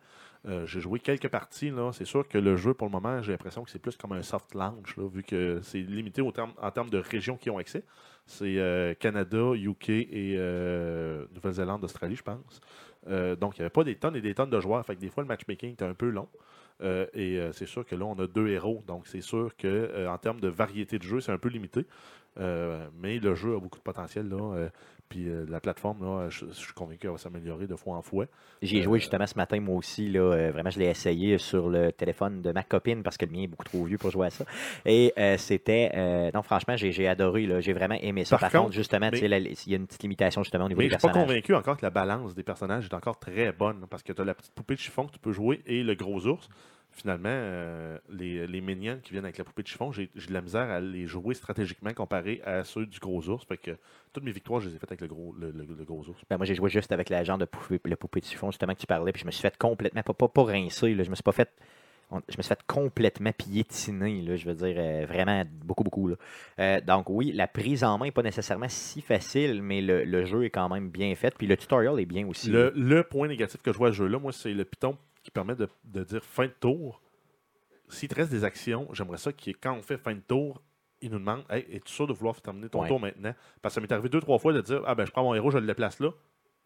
Euh, 0.47 0.65
j'ai 0.65 0.79
joué 0.79 0.99
quelques 0.99 1.27
parties. 1.27 1.69
Là. 1.69 1.91
C'est 1.93 2.05
sûr 2.05 2.27
que 2.27 2.37
le 2.37 2.55
jeu, 2.55 2.73
pour 2.73 2.87
le 2.87 2.91
moment, 2.91 3.21
j'ai 3.21 3.31
l'impression 3.31 3.63
que 3.63 3.69
c'est 3.69 3.79
plus 3.79 3.97
comme 3.97 4.13
un 4.13 4.21
soft 4.21 4.55
launch, 4.55 4.95
là, 4.97 5.07
vu 5.07 5.23
que 5.23 5.59
c'est 5.63 5.79
limité 5.79 6.21
en 6.21 6.71
termes 6.71 6.89
de 6.89 6.97
régions 6.97 7.37
qui 7.37 7.49
ont 7.49 7.57
accès. 7.57 7.83
C'est 8.25 8.57
euh, 8.57 8.93
Canada, 8.93 9.53
UK 9.53 9.89
et 9.89 10.35
euh, 10.37 11.25
Nouvelle-Zélande, 11.33 11.83
Australie, 11.83 12.15
je 12.15 12.23
pense. 12.23 12.61
Donc, 13.39 13.57
il 13.57 13.61
n'y 13.61 13.63
avait 13.63 13.69
pas 13.69 13.83
des 13.83 13.95
tonnes 13.95 14.15
et 14.15 14.21
des 14.21 14.35
tonnes 14.35 14.49
de 14.49 14.59
joueurs. 14.59 14.85
Fait 14.85 14.95
que 14.95 15.01
des 15.01 15.09
fois, 15.09 15.23
le 15.23 15.27
matchmaking 15.27 15.71
était 15.71 15.85
un 15.85 15.95
peu 15.95 16.09
long. 16.09 16.27
Et 16.83 17.39
c'est 17.53 17.65
sûr 17.65 17.83
que 17.85 17.95
là, 17.95 18.05
on 18.05 18.19
a 18.19 18.27
deux 18.27 18.49
héros. 18.49 18.83
Donc, 18.85 19.07
c'est 19.07 19.21
sûr 19.21 19.55
que 19.57 20.07
en 20.07 20.17
termes 20.19 20.39
de 20.39 20.47
variété 20.47 20.99
de 20.99 21.03
jeu, 21.03 21.19
c'est 21.19 21.31
un 21.31 21.37
peu 21.37 21.49
limité. 21.49 21.85
Mais 22.37 23.17
le 23.17 23.33
jeu 23.33 23.55
a 23.55 23.59
beaucoup 23.59 23.79
de 23.79 23.83
potentiel. 23.83 24.29
Là, 24.29 24.69
puis 25.09 25.27
euh, 25.27 25.45
la 25.49 25.59
plateforme, 25.59 26.03
là, 26.03 26.29
je, 26.29 26.45
je 26.47 26.53
suis 26.53 26.73
convaincu 26.73 26.99
qu'elle 26.99 27.11
va 27.11 27.17
s'améliorer 27.17 27.65
de 27.67 27.75
fois 27.75 27.97
en 27.97 28.01
fois. 28.01 28.25
J'y 28.61 28.77
ai 28.77 28.79
Euh, 28.81 28.83
joué 28.83 28.99
justement 28.99 29.25
ce 29.25 29.35
matin, 29.35 29.59
moi 29.59 29.75
aussi. 29.75 30.07
Là, 30.07 30.19
Euh, 30.21 30.51
vraiment, 30.51 30.69
je 30.69 30.79
l'ai 30.79 30.85
essayé 30.85 31.37
sur 31.39 31.69
le 31.69 31.91
téléphone 31.91 32.41
de 32.41 32.51
ma 32.51 32.63
copine 32.63 33.01
parce 33.03 33.17
que 33.17 33.25
le 33.25 33.31
mien 33.31 33.41
est 33.43 33.47
beaucoup 33.47 33.65
trop 33.65 33.83
vieux 33.83 33.97
pour 33.97 34.11
jouer 34.11 34.27
à 34.27 34.29
ça. 34.29 34.45
Et 34.85 35.11
euh, 35.17 35.37
c'était. 35.37 36.31
non, 36.33 36.43
franchement, 36.43 36.77
j'ai 36.77 36.91
j'ai 36.91 37.07
adoré. 37.07 37.47
là. 37.47 37.59
J'ai 37.59 37.73
vraiment 37.73 37.95
aimé 38.01 38.23
ça. 38.23 38.37
Par 38.37 38.41
Par, 38.41 38.51
contre, 38.51 38.63
contre, 38.65 38.75
justement, 38.75 39.09
il 39.11 39.21
y 39.67 39.73
a 39.73 39.77
une 39.77 39.87
petite 39.87 40.03
limitation 40.03 40.43
justement 40.43 40.65
au 40.65 40.69
niveau 40.69 40.79
Mais 40.81 40.87
des 40.87 40.93
je 40.93 40.99
suis 40.99 41.07
pas 41.07 41.13
convaincu 41.13 41.55
encore 41.55 41.77
que 41.77 41.85
la 41.85 41.89
balance 41.89 42.35
des 42.35 42.43
personnages 42.43 42.85
est 42.85 42.93
encore 42.93 43.17
très 43.19 43.51
bonne. 43.51 43.85
Parce 43.89 44.03
que 44.03 44.13
tu 44.13 44.21
as 44.21 44.25
la 44.25 44.33
petite 44.35 44.53
poupée 44.53 44.75
de 44.75 44.79
chiffon 44.79 45.05
que 45.07 45.13
tu 45.13 45.19
peux 45.19 45.31
jouer 45.31 45.61
et 45.65 45.83
le 45.83 45.95
gros 45.95 46.25
ours. 46.27 46.47
Finalement, 46.91 47.29
euh, 47.31 47.97
les, 48.09 48.45
les 48.47 48.61
minions 48.61 48.99
qui 49.01 49.11
viennent 49.13 49.23
avec 49.23 49.37
la 49.37 49.43
poupée 49.45 49.61
de 49.63 49.67
chiffon, 49.67 49.91
j'ai 49.91 50.09
j'ai 50.15 50.27
de 50.27 50.33
la 50.33 50.41
misère 50.41 50.69
à 50.69 50.79
les 50.81 51.05
jouer 51.07 51.33
stratégiquement 51.33 51.93
comparé 51.93 52.41
à 52.45 52.63
ceux 52.65 52.85
du 52.85 52.99
gros 52.99 53.29
ours. 53.29 53.45
Fait 53.45 53.57
que 53.57 53.71
toutes 54.11 54.23
mes 54.23 54.31
victoires, 54.31 54.59
je 54.59 54.67
les 54.69 54.75
ai 54.75 54.79
faites 54.79 54.91
avec 54.91 55.01
le 55.01 55.07
gros, 55.07 55.33
le, 55.39 55.51
le- 55.51 55.65
le 55.77 55.85
gros 55.85 56.03
ours. 56.09 56.21
Ben, 56.29 56.37
moi, 56.37 56.45
j'ai 56.45 56.55
joué 56.55 56.69
juste 56.69 56.91
avec 56.91 57.09
la 57.09 57.23
genre 57.23 57.37
de 57.37 57.45
poupée, 57.45 57.79
le 57.85 57.95
poupée 57.95 58.19
de 58.19 58.25
chiffon, 58.25 58.51
justement, 58.51 58.73
que 58.73 58.79
tu 58.79 58.87
parlais, 58.87 59.11
puis 59.13 59.21
je 59.21 59.25
me 59.27 59.31
suis 59.31 59.41
fait 59.41 59.57
complètement, 59.57 60.01
pas, 60.01 60.13
pas, 60.13 60.27
pas 60.27 60.45
là, 60.51 60.59
je 60.69 61.09
me 61.09 61.15
suis 61.15 61.23
pas 61.23 61.31
fait. 61.31 61.49
on- 62.11 62.21
je 62.27 62.37
me 62.37 62.41
suis 62.41 62.49
fait 62.49 62.63
complètement 62.65 63.31
piétiner, 63.31 64.21
là, 64.23 64.35
je 64.35 64.45
veux 64.47 64.55
dire, 64.55 64.75
euh, 64.79 65.05
vraiment 65.07 65.43
beaucoup, 65.63 65.83
beaucoup. 65.83 66.07
Là. 66.07 66.15
Euh, 66.59 66.81
donc, 66.81 67.07
oui, 67.09 67.31
la 67.33 67.47
prise 67.47 67.83
en 67.83 67.99
main 67.99 68.05
n'est 68.05 68.11
pas 68.11 68.23
nécessairement 68.23 68.67
si 68.67 69.01
facile, 69.01 69.61
mais 69.61 69.79
le, 69.79 70.03
le 70.03 70.25
jeu 70.25 70.43
est 70.43 70.49
quand 70.49 70.67
même 70.69 70.89
bien 70.89 71.13
fait. 71.15 71.33
Puis 71.37 71.45
le 71.45 71.55
tutorial 71.55 71.99
est 71.99 72.05
bien 72.07 72.27
aussi. 72.27 72.49
Le, 72.49 72.73
le 72.75 73.03
point 73.03 73.27
négatif 73.27 73.61
que 73.61 73.71
je 73.71 73.77
vois 73.77 73.89
à 73.89 73.91
ce 73.91 73.97
jeu-là, 73.97 74.17
moi, 74.17 74.31
c'est 74.31 74.53
le 74.53 74.65
piton 74.65 74.97
qui 75.29 75.33
permet 75.33 75.55
de, 75.55 75.67
de 75.83 76.03
dire 76.03 76.23
fin 76.23 76.45
de 76.47 76.53
tour. 76.59 77.01
S'il 77.87 78.09
te 78.09 78.15
reste 78.15 78.31
des 78.31 78.43
actions, 78.43 78.87
j'aimerais 78.93 79.17
ça 79.17 79.31
ait- 79.31 79.53
quand 79.53 79.73
on 79.73 79.81
fait 79.83 79.97
fin 79.97 80.13
de 80.15 80.19
tour, 80.21 80.61
il 81.01 81.11
nous 81.11 81.19
demande 81.19 81.43
Hey, 81.49 81.65
es-tu 81.71 81.91
sûr 81.93 82.07
de 82.07 82.13
vouloir 82.13 82.39
terminer 82.41 82.67
ton 82.69 82.81
Ouais. 82.81 82.87
tour 82.87 82.99
maintenant? 82.99 83.33
Parce 83.61 83.73
que 83.73 83.75
ça 83.75 83.81
m'est 83.81 83.91
arrivé 83.91 84.09
deux, 84.09 84.19
trois 84.21 84.37
fois 84.39 84.53
de 84.53 84.61
dire 84.61 84.81
Ah, 84.85 84.95
ben, 84.95 85.05
je 85.05 85.11
prends 85.11 85.23
mon 85.23 85.33
héros, 85.35 85.51
je 85.51 85.57
le 85.59 85.67
déplace 85.67 85.99
là. 85.99 86.09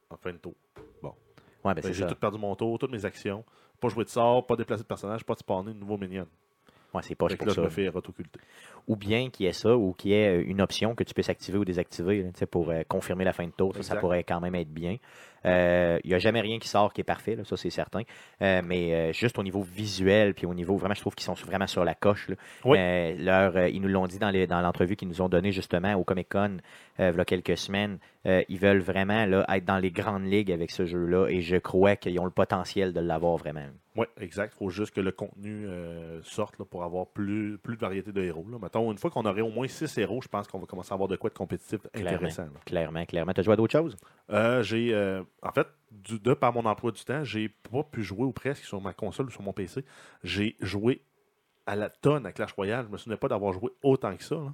En 0.10 0.18
fin 0.18 0.32
de 0.32 0.38
tour. 0.38 0.54
Ouais, 1.02 1.74
ben, 1.74 1.82
Ben, 1.82 1.94
J'ai 1.94 2.06
tout 2.06 2.16
perdu 2.16 2.38
mon 2.38 2.56
tour, 2.56 2.78
toutes 2.78 2.92
mes 2.92 3.06
actions. 3.06 3.44
Pas 3.80 3.88
joué 3.90 4.04
de 4.04 4.10
sort, 4.10 4.46
pas 4.46 4.56
déplacé 4.58 4.84
de 4.84 4.88
personnage, 4.88 5.24
pas 5.24 5.34
de 5.34 5.40
spawner 5.40 5.74
de 5.74 5.80
nouveaux 5.80 5.98
minions. 5.98 6.28
Ouais, 6.94 7.02
c'est 7.02 7.16
pas 7.16 7.28
Fait 7.30 7.36
que 7.36 7.40
pour 7.40 7.48
là, 7.48 7.54
ça. 7.54 7.62
je 7.62 7.66
me 7.66 7.70
fais 7.72 7.88
rotocculter. 7.88 8.40
Ou 8.88 8.96
bien 8.98 9.30
qu'il 9.30 9.46
y 9.46 9.50
ait 9.50 9.54
ça, 9.54 9.76
ou 9.76 9.94
qu'il 9.94 10.12
y 10.12 10.14
ait 10.14 10.42
une 10.42 10.62
option 10.62 10.94
que 10.94 11.04
tu 11.06 11.14
puisses 11.14 11.30
activer 11.30 11.58
ou 11.58 11.66
désactiver 11.66 12.22
là, 12.24 12.48
pour 12.48 12.70
euh, 12.70 12.84
confirmer 12.88 13.24
la 13.24 13.34
fin 13.34 13.48
de 13.48 13.52
tour. 13.52 13.74
Ça, 13.82 13.96
pourrait 13.96 14.24
quand 14.24 14.40
même 14.42 14.56
être 14.56 14.72
bien. 14.72 14.98
Euh, 15.46 16.00
Il 16.04 16.10
n'y 16.10 16.16
a 16.16 16.20
jamais 16.20 16.42
rien 16.42 16.60
qui 16.60 16.68
sort 16.68 16.94
qui 16.94 17.02
est 17.02 17.06
parfait, 17.06 17.36
là, 17.36 17.44
ça 17.44 17.58
c'est 17.58 17.70
certain. 17.70 18.02
Euh, 18.42 18.62
mais 18.64 18.94
euh, 18.94 19.14
juste 19.14 19.38
au 19.40 19.44
niveau 19.44 19.62
visuel, 19.62 20.34
puis 20.34 20.46
au 20.46 20.54
niveau, 20.54 20.76
vraiment, 20.78 20.94
je 20.96 21.02
trouve 21.02 21.16
qu'ils 21.16 21.26
sont 21.26 21.34
vraiment 21.34 21.68
sur 21.68 21.84
la 21.84 21.96
coche. 21.96 22.30
là. 22.30 22.36
Oui. 22.66 22.78
Euh, 22.80 23.16
leur, 23.18 23.56
euh, 23.58 23.70
ils 23.70 23.82
nous 23.82 23.90
l'ont 23.90 24.08
dit 24.08 24.20
dans 24.20 24.32
l'entrevue 24.62 24.96
qu'ils 24.96 25.08
nous 25.08 25.22
ont 25.22 25.30
donnée 25.30 25.52
justement 25.52 25.94
au 25.96 26.04
Comic 26.04 26.30
Con 26.30 26.58
euh, 27.00 27.12
il 27.14 27.18
y 27.18 27.22
a 27.22 27.26
quelques 27.26 27.58
semaines. 27.58 27.98
Euh, 28.26 28.42
ils 28.48 28.58
veulent 28.60 28.80
vraiment 28.80 29.26
là, 29.26 29.46
être 29.50 29.66
dans 29.66 29.80
les 29.80 29.92
grandes 29.92 30.24
ligues 30.26 30.52
avec 30.52 30.72
ce 30.72 30.86
jeu-là 30.86 31.28
et 31.28 31.42
je 31.42 31.58
crois 31.58 31.96
qu'ils 31.98 32.18
ont 32.20 32.26
le 32.26 32.32
potentiel 32.32 32.94
de 32.94 33.02
l'avoir 33.02 33.36
vraiment. 33.38 33.66
Oui, 33.96 34.06
exact. 34.20 34.54
Il 34.56 34.58
faut 34.60 34.70
juste 34.70 34.96
que 34.96 35.02
le 35.02 35.12
contenu 35.12 35.66
euh, 35.68 36.20
sorte 36.24 36.58
là, 36.58 36.66
pour 36.66 36.84
avoir 36.84 37.08
plus, 37.08 37.58
plus 37.62 37.76
de 37.76 37.82
variété 37.82 38.12
de 38.12 38.24
héros. 38.24 38.46
Là. 38.50 38.58
Mettons, 38.62 38.92
une 38.92 38.98
fois 38.98 39.12
qu'on 39.12 39.26
aurait 39.26 39.42
au 39.42 39.50
moins 39.50 39.68
six 39.68 39.96
héros, 39.98 40.22
je 40.22 40.28
pense 40.30 40.48
qu'on 40.48 40.58
va 40.60 40.66
commencer 40.66 40.92
à 40.92 40.96
avoir 40.96 41.10
de 41.10 41.16
quoi 41.18 41.30
de 41.30 41.36
compétitif 41.36 41.82
Clairement. 41.94 42.12
intéressant. 42.16 42.44
là. 42.44 42.60
Clairement, 42.66 43.06
clairement. 43.06 43.34
Tu 43.34 43.42
as 43.42 43.44
joué 43.44 43.54
à 43.54 43.58
d'autres 43.58 43.78
choses? 43.78 43.98
Euh, 44.32 44.64
j'ai, 44.64 44.94
euh, 44.94 45.22
en 45.42 45.52
fait, 45.52 45.68
du, 45.92 46.20
de 46.20 46.34
par 46.34 46.54
mon 46.54 46.66
emploi 46.66 46.92
du 46.92 47.04
temps, 47.04 47.24
j'ai 47.24 47.50
pas 47.50 47.84
pu 47.84 48.04
jouer 48.04 48.24
ou 48.24 48.32
presque 48.32 48.64
sur 48.64 48.80
ma 48.82 48.94
console 48.94 49.26
ou 49.28 49.30
sur 49.32 49.42
mon 49.42 49.54
PC. 49.54 49.84
J'ai 50.24 50.56
joué 50.62 51.02
à 51.66 51.76
la 51.76 51.90
tonne 51.90 52.26
à 52.26 52.32
Clash 52.32 52.52
Royale. 52.54 52.86
Je 52.88 52.92
me 52.92 52.98
souvenais 52.98 53.18
pas 53.18 53.28
d'avoir 53.28 53.54
joué 53.54 53.72
autant 53.84 54.16
que 54.16 54.24
ça. 54.24 54.36
là. 54.36 54.54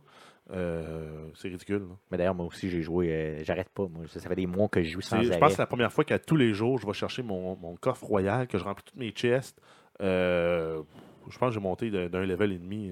Euh, 0.52 1.28
c'est 1.36 1.48
ridicule. 1.50 1.80
là. 1.90 1.96
Mais 2.12 2.18
d'ailleurs, 2.18 2.34
moi 2.36 2.46
aussi, 2.48 2.70
j'ai 2.70 2.82
joué. 2.82 3.12
euh, 3.12 3.44
J'arrête 3.44 3.70
pas. 3.70 3.88
Moi. 3.88 4.06
Ça, 4.08 4.20
fait 4.20 4.36
des 4.36 4.48
mois 4.48 4.68
que 4.68 4.82
je 4.82 4.90
joue 4.90 5.02
sans 5.02 5.18
C'est- 5.20 5.26
Je 5.26 5.30
arrêt. 5.32 5.40
pense 5.40 5.50
que 5.50 5.56
c'est 5.58 5.62
la 5.62 5.68
première 5.68 5.92
fois 5.94 6.04
qu'à 6.04 6.18
tous 6.18 6.36
les 6.36 6.54
jours, 6.54 6.80
je 6.80 6.88
vais 6.88 6.94
chercher 6.94 7.22
mon, 7.22 7.56
mon 7.56 7.76
coffre 7.76 8.06
royal, 8.06 8.48
que 8.48 8.58
je 8.58 8.64
remplis 8.64 8.84
toutes 8.84 8.96
mes 9.00 9.12
chests. 9.12 9.62
Euh, 10.02 10.82
je 11.30 11.38
pense 11.38 11.50
que 11.50 11.54
j'ai 11.56 11.60
monté 11.60 11.92
d'un 11.92 12.26
level 12.26 12.52
et 12.54 12.58
demi 12.58 12.92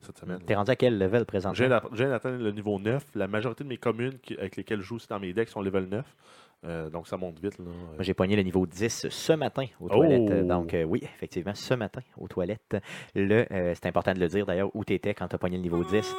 cette 0.00 0.18
semaine. 0.18 0.40
T'es 0.44 0.54
rendu 0.54 0.70
à 0.70 0.76
quel 0.76 0.98
level 0.98 1.24
présentement? 1.26 1.80
j'ai 1.92 2.06
d'atteindre 2.08 2.42
le 2.42 2.50
niveau 2.50 2.78
9. 2.78 3.04
La 3.14 3.28
majorité 3.28 3.62
de 3.64 3.68
mes 3.68 3.76
communes 3.76 4.18
qui- 4.18 4.36
avec 4.38 4.56
lesquelles 4.56 4.80
je 4.80 4.86
joue 4.86 4.98
dans 5.08 5.20
mes 5.20 5.32
decks 5.32 5.48
sont 5.50 5.60
level 5.62 5.84
9. 5.88 6.16
Euh, 6.66 6.90
donc 6.90 7.08
ça 7.08 7.16
monte 7.16 7.38
vite. 7.40 7.58
Là. 7.58 7.64
Moi, 7.64 8.00
j'ai 8.00 8.12
pogné 8.14 8.36
le 8.36 8.42
niveau 8.42 8.66
10 8.66 9.06
ce 9.08 9.32
matin 9.32 9.64
aux 9.80 9.86
Oh! 9.86 9.94
toilettes. 9.96 10.46
Donc, 10.46 10.74
euh, 10.74 10.84
oui, 10.84 11.00
effectivement, 11.02 11.54
ce 11.54 11.72
matin 11.74 12.02
aux 12.18 12.28
toilettes. 12.28 12.76
Le, 13.14 13.46
euh, 13.50 13.72
c'est 13.74 13.86
important 13.86 14.12
de 14.12 14.20
le 14.20 14.28
dire 14.28 14.44
d'ailleurs 14.44 14.70
où 14.74 14.84
tu 14.84 14.92
étais 14.92 15.14
quand 15.14 15.26
tu 15.28 15.34
as 15.36 15.38
pogné 15.38 15.56
le 15.56 15.62
niveau 15.62 15.82
10. 15.84 16.14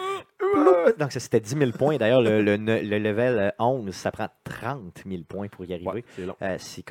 Donc, 0.97 1.11
ça, 1.11 1.19
c'était 1.19 1.39
10 1.39 1.57
000 1.57 1.71
points. 1.71 1.97
D'ailleurs, 1.97 2.21
le, 2.21 2.41
le, 2.41 2.57
le 2.57 2.97
level 2.99 3.37
euh, 3.37 3.49
11, 3.59 3.91
ça 3.93 4.11
prend 4.11 4.27
30 4.43 5.03
000 5.07 5.23
points 5.27 5.47
pour 5.47 5.63
y 5.65 5.73
arriver. 5.73 5.87
Ouais, 5.89 6.03
c'est 6.15 6.25
long. 6.25 6.35
Euh, 6.41 6.55
c'est 6.57 6.83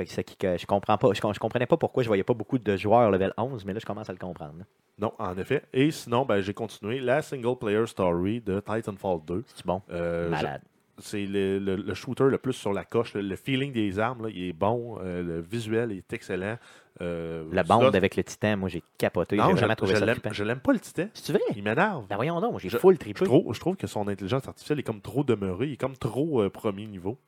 je 0.58 0.66
comprends 0.66 0.96
pas. 0.96 1.12
Je, 1.12 1.20
com- 1.20 1.34
je 1.34 1.40
comprenais 1.40 1.66
pas 1.66 1.76
pourquoi 1.76 2.02
je 2.04 2.08
voyais 2.08 2.22
pas 2.24 2.34
beaucoup 2.34 2.58
de 2.58 2.76
joueurs 2.76 3.10
level 3.10 3.32
11, 3.36 3.64
mais 3.64 3.72
là, 3.72 3.80
je 3.80 3.86
commence 3.86 4.08
à 4.08 4.12
le 4.12 4.18
comprendre. 4.18 4.64
Non, 4.98 5.12
en 5.18 5.36
effet. 5.38 5.62
Et 5.72 5.90
sinon, 5.90 6.24
ben, 6.24 6.40
j'ai 6.40 6.54
continué 6.54 7.00
la 7.00 7.22
single 7.22 7.56
player 7.58 7.86
story 7.86 8.40
de 8.40 8.60
Titanfall 8.60 9.18
2. 9.26 9.44
C'est 9.54 9.66
bon? 9.66 9.82
Euh, 9.90 10.28
Malade. 10.30 10.62
C'est 11.00 11.26
le, 11.26 11.58
le- 11.58 11.76
le 11.76 11.94
shooter 11.94 12.24
le 12.24 12.38
plus 12.38 12.52
sur 12.52 12.72
la 12.72 12.84
coche. 12.84 13.14
Le, 13.14 13.20
le 13.22 13.36
feeling 13.36 13.72
des 13.72 13.98
armes, 13.98 14.24
là, 14.24 14.28
il 14.30 14.44
est 14.48 14.52
bon. 14.52 14.98
Euh, 15.02 15.22
le 15.22 15.40
visuel 15.40 15.92
est 15.92 16.12
excellent. 16.12 16.58
Euh, 17.00 17.44
La 17.52 17.62
bande 17.62 17.94
avec 17.96 18.16
le 18.16 18.24
titan, 18.24 18.56
moi, 18.56 18.68
j'ai 18.68 18.82
capoté. 18.98 19.36
Non, 19.36 19.44
J'ai 19.44 19.50
je, 19.52 19.56
vraiment 19.58 19.74
trouvé 19.74 19.94
je 19.94 19.98
ça 19.98 20.32
je 20.32 20.44
l'aime 20.44 20.60
pas 20.60 20.72
le 20.72 20.80
titan. 20.80 21.06
C'est 21.14 21.32
vrai? 21.32 21.42
Il 21.56 21.62
m'énerve. 21.62 22.06
Ben 22.08 22.16
voyons 22.16 22.40
donc, 22.40 22.58
j'ai 22.60 22.68
Je- 22.68 22.78
full 22.78 22.94
Je 22.94 22.98
trippé. 23.00 23.24
trouve, 23.24 23.54
je 23.54 23.60
trouve 23.60 23.76
que 23.76 23.86
son 23.86 24.06
intelligence 24.08 24.46
artificielle 24.46 24.78
est 24.80 24.82
comme 24.82 25.00
trop 25.00 25.24
demeurée. 25.24 25.68
Il 25.68 25.72
est 25.72 25.76
comme 25.76 25.96
trop 25.96 26.42
euh, 26.42 26.50
premier 26.50 26.86
niveau. 26.86 27.18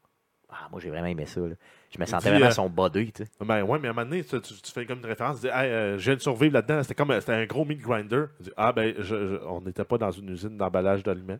Ah, 0.54 0.68
moi, 0.70 0.80
j'ai 0.82 0.90
vraiment 0.90 1.06
aimé 1.06 1.24
ça. 1.24 1.40
là. 1.40 1.54
Je 1.90 1.98
me 1.98 2.04
sentais 2.04 2.24
dit, 2.30 2.36
vraiment 2.36 2.50
son 2.50 2.68
body, 2.68 3.10
tu 3.12 3.24
sais. 3.24 3.30
Ben 3.40 3.62
ouais, 3.62 3.78
mais 3.78 3.88
à 3.88 3.92
un 3.92 3.94
moment 3.94 4.06
donné, 4.06 4.22
tu, 4.22 4.38
tu- 4.42 4.54
tu 4.60 4.70
fais 4.70 4.84
comme 4.84 4.98
une 4.98 5.06
référence, 5.06 5.36
tu 5.40 5.46
dis, 5.46 5.52
Hey, 5.54 5.70
je 5.98 6.04
viens 6.04 6.14
de 6.16 6.20
survivre 6.20 6.52
là-dedans, 6.52 6.82
c'était 6.82 6.94
comme 6.94 7.10
c'était 7.20 7.32
un 7.32 7.46
gros 7.46 7.64
meat 7.64 7.80
grinder. 7.80 8.24
Dis, 8.38 8.50
ah 8.58 8.70
ben, 8.72 8.94
je- 8.98 9.02
je- 9.04 9.46
on 9.48 9.62
n'était 9.62 9.84
pas 9.84 9.96
dans 9.96 10.10
une 10.10 10.28
usine 10.28 10.58
d'emballage 10.58 11.02
d'aliments. 11.02 11.38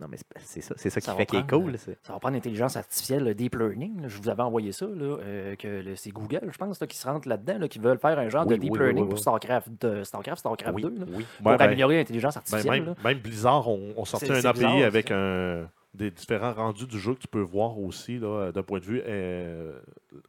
Non, 0.00 0.06
mais 0.10 0.16
c'est- 0.38 0.60
ça, 0.62 0.74
c'est 0.78 0.88
ça 0.88 1.00
qui 1.00 1.04
Ça 1.06 1.12
va 1.12 1.18
fait 1.18 1.26
qu'il 1.26 1.38
est 1.40 1.48
cool. 1.50 1.76
c'est- 1.76 1.98
Ça 2.02 2.14
va 2.14 2.18
prendre 2.20 2.34
l'intelligence 2.34 2.74
artificielle, 2.76 3.22
le 3.24 3.34
deep 3.34 3.54
learning. 3.54 4.00
là. 4.02 4.08
Je 4.08 4.16
vous 4.16 4.28
avais 4.30 4.42
envoyé 4.42 4.72
ça, 4.72 4.86
là, 4.86 5.18
euh, 5.20 5.56
que 5.56 5.94
c'est 5.94 6.10
Google, 6.10 6.48
je 6.50 6.56
pense, 6.56 6.80
là, 6.80 6.86
qui 6.86 6.96
se 6.96 7.06
rentre 7.06 7.28
là-dedans, 7.28 7.58
là, 7.58 7.68
qui 7.68 7.78
veulent 7.78 7.98
faire 7.98 8.18
un 8.18 8.28
genre 8.30 8.46
Oui, 8.46 8.54
de 8.56 8.60
deep 8.60 8.72
oui, 8.72 8.78
oui, 8.78 8.84
learning 8.84 9.02
oui, 9.04 9.08
pour 9.10 9.18
oui. 9.18 9.20
StarCraft, 9.20 10.04
StarCraft, 10.04 10.38
StarCraft 10.38 10.74
Oui, 10.74 10.82
2, 10.82 10.88
là, 10.88 10.94
oui. 11.08 11.26
pour 11.42 11.46
Ouais, 11.52 11.56
ben, 11.58 11.64
améliorer 11.66 11.96
l'intelligence 11.98 12.34
ben, 12.34 12.38
artificielle. 12.38 12.94
même, 13.04 13.18
Blizzard 13.18 13.68
ont, 13.68 13.92
ont 13.96 14.04
sorti 14.06 14.26
C'est- 14.26 14.32
un 14.32 14.50
API 14.50 14.60
bizarre, 14.60 14.82
avec 14.86 15.10
un, 15.10 15.68
des 15.92 16.10
différents 16.10 16.54
rendus 16.54 16.86
du 16.86 16.98
jeu 16.98 17.14
que 17.14 17.20
tu 17.20 17.28
peux 17.28 17.40
voir 17.42 17.78
aussi 17.78 18.18
là, 18.18 18.52
d'un 18.52 18.62
point 18.62 18.78
de 18.78 18.84
vue 18.84 19.02
euh, 19.06 19.78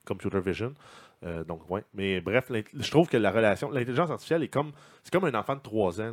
computer 0.06 0.40
vision. 0.42 0.74
Euh, 1.24 1.44
donc, 1.44 1.62
ouais. 1.70 1.84
Mais 1.94 2.20
bref, 2.20 2.51
je 2.74 2.92
trouve 2.92 3.08
que 3.08 3.16
la 3.18 3.32
relation, 3.32 3.70
l'intelligence 3.72 4.10
artificielle 4.10 4.44
est 4.44 4.48
comme, 4.48 4.72
c'est 5.04 5.13
comme 5.13 5.25
un 5.25 5.36
enfant 5.40 5.56
de 5.56 5.62
3 5.62 6.01
ans. 6.01 6.12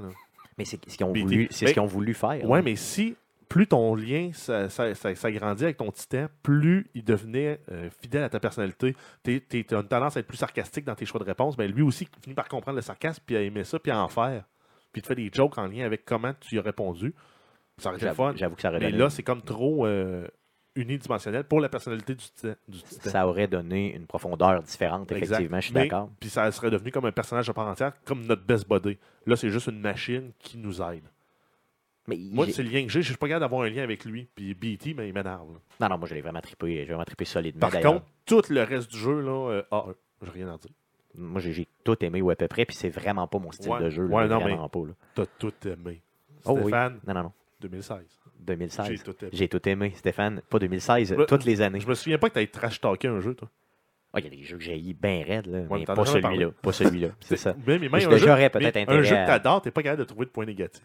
Mais 0.59 0.65
c'est 0.65 0.79
ce 0.91 0.97
qu'ils 0.97 1.07
ont, 1.07 1.13
voulu- 1.13 1.47
Ben, 1.49 1.69
ce 1.69 1.81
ont 1.81 1.87
voulu 1.87 2.15
faire. 2.15 2.45
Ouais, 2.45 2.59
là. 2.59 2.63
mais 2.65 2.77
si 2.77 3.15
plus 3.49 3.67
ton 3.67 3.95
lien 3.95 4.31
ça- 4.35 4.69
ça- 4.69 4.95
ça- 4.95 5.15
s'agrandit 5.15 5.65
avec 5.65 5.77
ton 5.79 5.91
titan, 5.91 6.27
plus 6.43 6.91
il 6.95 7.03
devenait 7.05 7.61
euh, 7.73 7.89
fidèle 8.01 8.23
à 8.25 8.29
ta 8.29 8.41
personnalité. 8.41 8.95
Tu 9.25 9.43
as 9.71 9.75
une 9.81 9.89
tendance 9.89 10.17
à 10.17 10.21
être 10.21 10.27
plus 10.27 10.37
sarcastique 10.37 10.85
dans 10.85 10.95
tes 10.95 11.07
choix 11.07 11.19
de 11.21 11.25
réponse. 11.25 11.57
Ben, 11.57 11.71
lui 11.71 11.83
aussi 11.83 12.07
finit 12.23 12.35
par 12.35 12.49
comprendre 12.49 12.77
le 12.77 12.83
sarcasme, 12.83 13.23
puis 13.25 13.37
à 13.37 13.41
aimer 13.43 13.65
ça, 13.65 13.79
puis 13.79 13.91
à 13.91 14.03
en 14.03 14.09
faire. 14.09 14.45
Puis 14.93 15.01
il 15.01 15.03
te 15.03 15.07
fait 15.09 15.15
des 15.15 15.31
jokes 15.33 15.57
en 15.59 15.67
lien 15.67 15.85
avec 15.87 16.05
comment 16.05 16.33
tu 16.41 16.57
y 16.57 16.59
as 16.59 16.63
répondu. 16.63 17.15
Ça 17.79 17.91
aurait 17.91 17.99
été 17.99 18.11
fun. 18.13 18.33
j'avoue 18.37 18.57
que 18.57 18.63
ça 18.63 18.69
aurait 18.71 18.81
Mais 18.81 18.87
donné, 18.91 18.99
là, 18.99 19.09
c'est 19.11 19.23
comme 19.23 19.41
trop 19.43 19.87
euh, 19.87 20.27
unidimensionnel 20.75 21.45
pour 21.45 21.61
la 21.61 21.69
personnalité 21.69 22.15
du 22.15 22.25
titan. 22.25 22.55
du 22.69 22.83
titan. 22.83 23.11
ça 23.11 23.27
aurait 23.27 23.49
donné 23.49 23.95
une 23.95 24.07
profondeur 24.07 24.63
différente, 24.63 25.11
Exact. 25.13 25.25
effectivement, 25.37 25.61
je 25.61 25.65
suis 25.67 25.75
Mais- 25.75 25.83
d'accord. 25.89 26.11
Puis 26.21 26.29
ça 26.31 26.51
serait 26.53 26.71
devenu 26.71 26.91
comme 26.91 27.07
un 27.07 27.13
personnage 27.13 27.49
à 27.49 27.53
part 27.53 27.67
entière, 27.69 27.93
comme 28.05 28.25
notre 28.27 28.43
best 28.45 28.69
body. 28.69 28.99
Là, 29.27 29.37
c'est 29.37 29.51
juste 29.51 29.67
une 29.69 29.81
machine 29.81 30.33
qui 30.39 30.59
nous 30.59 30.81
aide. 30.83 31.05
Mais 32.09 32.17
Moi, 32.33 32.47
c'est 32.51 32.63
le 32.63 32.71
lien 32.71 32.83
que 32.85 32.89
j'ai. 32.91 33.03
Je 33.03 33.09
suis 33.09 33.17
pas 33.17 33.29
capable 33.29 33.43
d'avoir 33.45 33.63
un 33.63 33.69
lien 33.69 33.83
avec 33.85 34.05
lui. 34.05 34.29
Puis 34.35 34.55
BT, 34.55 34.95
ben, 34.95 35.05
il 35.05 35.13
m'énerve. 35.13 35.47
Non, 35.81 35.89
non, 35.89 35.99
moi, 35.99 36.09
je 36.09 36.15
l'ai 36.15 36.21
vraiment 36.23 36.41
trippé. 36.41 36.75
J'ai 36.79 36.85
vraiment 36.87 37.05
trippé 37.05 37.25
solidement. 37.25 37.69
Par 37.69 37.81
contre, 37.81 38.05
tout 38.27 38.43
le 38.49 38.63
reste 38.63 38.91
du 38.91 38.99
jeu, 38.99 39.21
là, 39.21 39.51
euh, 39.51 39.63
A1. 39.71 39.95
J'ai 40.23 40.31
rien 40.31 40.49
à 40.53 40.57
dire. 40.59 40.71
moi, 41.15 41.41
j'ai 41.41 41.67
tout 41.85 42.05
aimé 42.05 42.21
ou 42.23 42.31
à 42.31 42.37
peu 42.37 42.49
près, 42.49 42.65
puis 42.65 42.75
c'est 42.75 42.89
vraiment 42.91 43.27
pas 43.29 43.39
mon 43.39 43.53
style 43.53 43.71
Ouais. 43.71 43.81
de 43.85 43.91
jeu. 43.91 44.07
là, 44.07 44.17
Ouais, 44.17 44.27
non, 44.29 44.39
vraiment 44.41 44.69
pas. 44.69 44.81
là. 44.81 44.93
T'as 45.15 45.27
tout 45.39 45.53
aimé. 45.67 46.01
Oh 46.45 46.53
oui. 46.55 46.63
Stéphane, 46.63 46.99
Non, 47.07 47.15
non, 47.15 47.23
non. 47.25 47.33
2016. 47.61 47.99
2016. 48.41 48.87
J'ai 48.89 48.99
tout 48.99 49.15
aimé. 49.23 49.31
J'ai 49.33 49.49
tout 49.49 49.69
aimé, 49.69 49.93
Stéphane. 49.97 50.41
Pas 50.49 50.59
2016, 50.59 51.13
Ouais. 51.13 51.27
toutes 51.27 51.45
les 51.45 51.61
années. 51.61 51.81
Je 51.81 51.89
me 51.89 51.95
souviens 51.95 52.19
pas 52.19 52.29
que 52.31 52.35
t'avais 52.35 52.47
trash 52.47 52.81
talké 52.81 53.09
un 53.09 53.21
jeu, 53.21 53.35
toi. 53.35 53.49
Ah, 54.15 54.21
Il 54.21 54.25
y 54.25 54.27
a 54.29 54.31
des 54.31 54.43
jeux 54.45 54.57
que 54.57 54.65
j'ai 54.65 54.79
bien 54.95 55.23
raides, 55.27 55.47
là, 55.47 55.61
mais 55.71 55.79
mais 55.81 55.85
pas 55.85 56.05
celui-là. 56.07 56.51
Pas 56.63 56.73
celui-là, 56.73 57.09
c'est 57.21 57.37
ça. 57.37 57.55
Mais, 57.67 57.79
mais 57.79 57.89
même 57.91 57.95
un 57.97 57.99
jeu, 57.99 58.17
j'aurais 58.17 58.49
peut-être 58.49 58.75
mais 58.77 58.89
un 58.91 59.03
jeu 59.03 59.15
que 59.17 59.27
t'adores, 59.27 59.61
t'es 59.63 59.71
pas 59.71 59.83
capable 59.83 60.01
de 60.01 60.05
trouver 60.07 60.25
de 60.25 60.31
points 60.31 60.47
négatifs. 60.47 60.83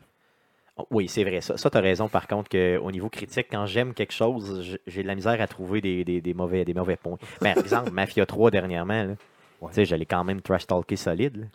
Oh, 0.77 0.88
Oui, 0.92 1.08
c'est 1.08 1.24
vrai. 1.24 1.39
Ça, 1.42 1.56
ça 1.58 1.70
tu 1.70 1.77
as 1.77 1.82
raison, 1.82 2.08
par 2.10 2.27
contre, 2.27 2.50
qu'au 2.50 2.92
niveau 2.92 3.10
critique, 3.10 3.48
quand 3.51 3.65
j'aime 3.68 3.94
quelque 3.94 4.13
chose, 4.13 4.77
j'ai 4.88 5.03
de 5.03 5.08
la 5.08 5.15
misère 5.15 5.39
à 5.39 5.48
trouver 5.48 5.82
des, 5.82 6.03
des- 6.03 6.20
des 6.22 6.34
mauvais, 6.34 6.65
des 6.65 6.74
mauvais 6.74 6.96
points. 6.96 7.18
Par 7.39 7.58
exemple, 7.58 7.92
Mafia 7.94 8.25
3 8.25 8.50
dernièrement, 8.51 9.03
là, 9.03 9.13
Ouais. 9.62 9.70
tu 9.70 9.75
sais, 9.75 9.86
j'allais 9.86 10.06
quand 10.06 10.24
même 10.24 10.42
trash 10.42 10.65
talker 10.68 10.96
solide. 10.96 11.38
là. 11.38 11.46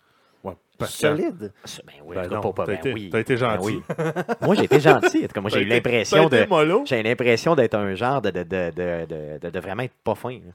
Ouais. 0.44 0.56
Parce 0.78 0.92
que- 0.92 0.98
Solide? 1.08 1.52
Ben 1.84 1.92
oui, 2.04 2.14
Ben 2.16 2.28
non, 2.28 2.52
pas, 2.52 2.64
ben 2.64 2.74
été, 2.74 2.92
oui. 2.92 3.10
t'as 3.10 3.18
été 3.20 3.34
Ben 3.34 3.40
gentil. 3.58 3.66
oui. 3.66 3.82
Moi, 4.40 4.54
j'ai 4.54 4.64
été 4.64 4.80
gentil. 4.80 5.18
En 5.18 5.26
tout 5.26 5.34
cas, 5.34 5.40
moi, 5.40 5.50
j'ai 5.50 5.60
eu 5.62 5.64
l'impression 5.64 6.28
de. 6.28 6.46
J'ai 6.86 7.02
d'être 7.56 7.74
un 7.74 7.94
genre 7.96 8.22
de, 8.22 8.30
de, 8.30 8.44
de, 8.44 8.70
de, 8.70 9.06
de- 9.06 9.38
de- 9.42 9.50
de 9.50 9.58
vraiment 9.60 9.82
être 9.82 9.94
pas 10.04 10.14
fin. 10.14 10.30
là. 10.30 10.52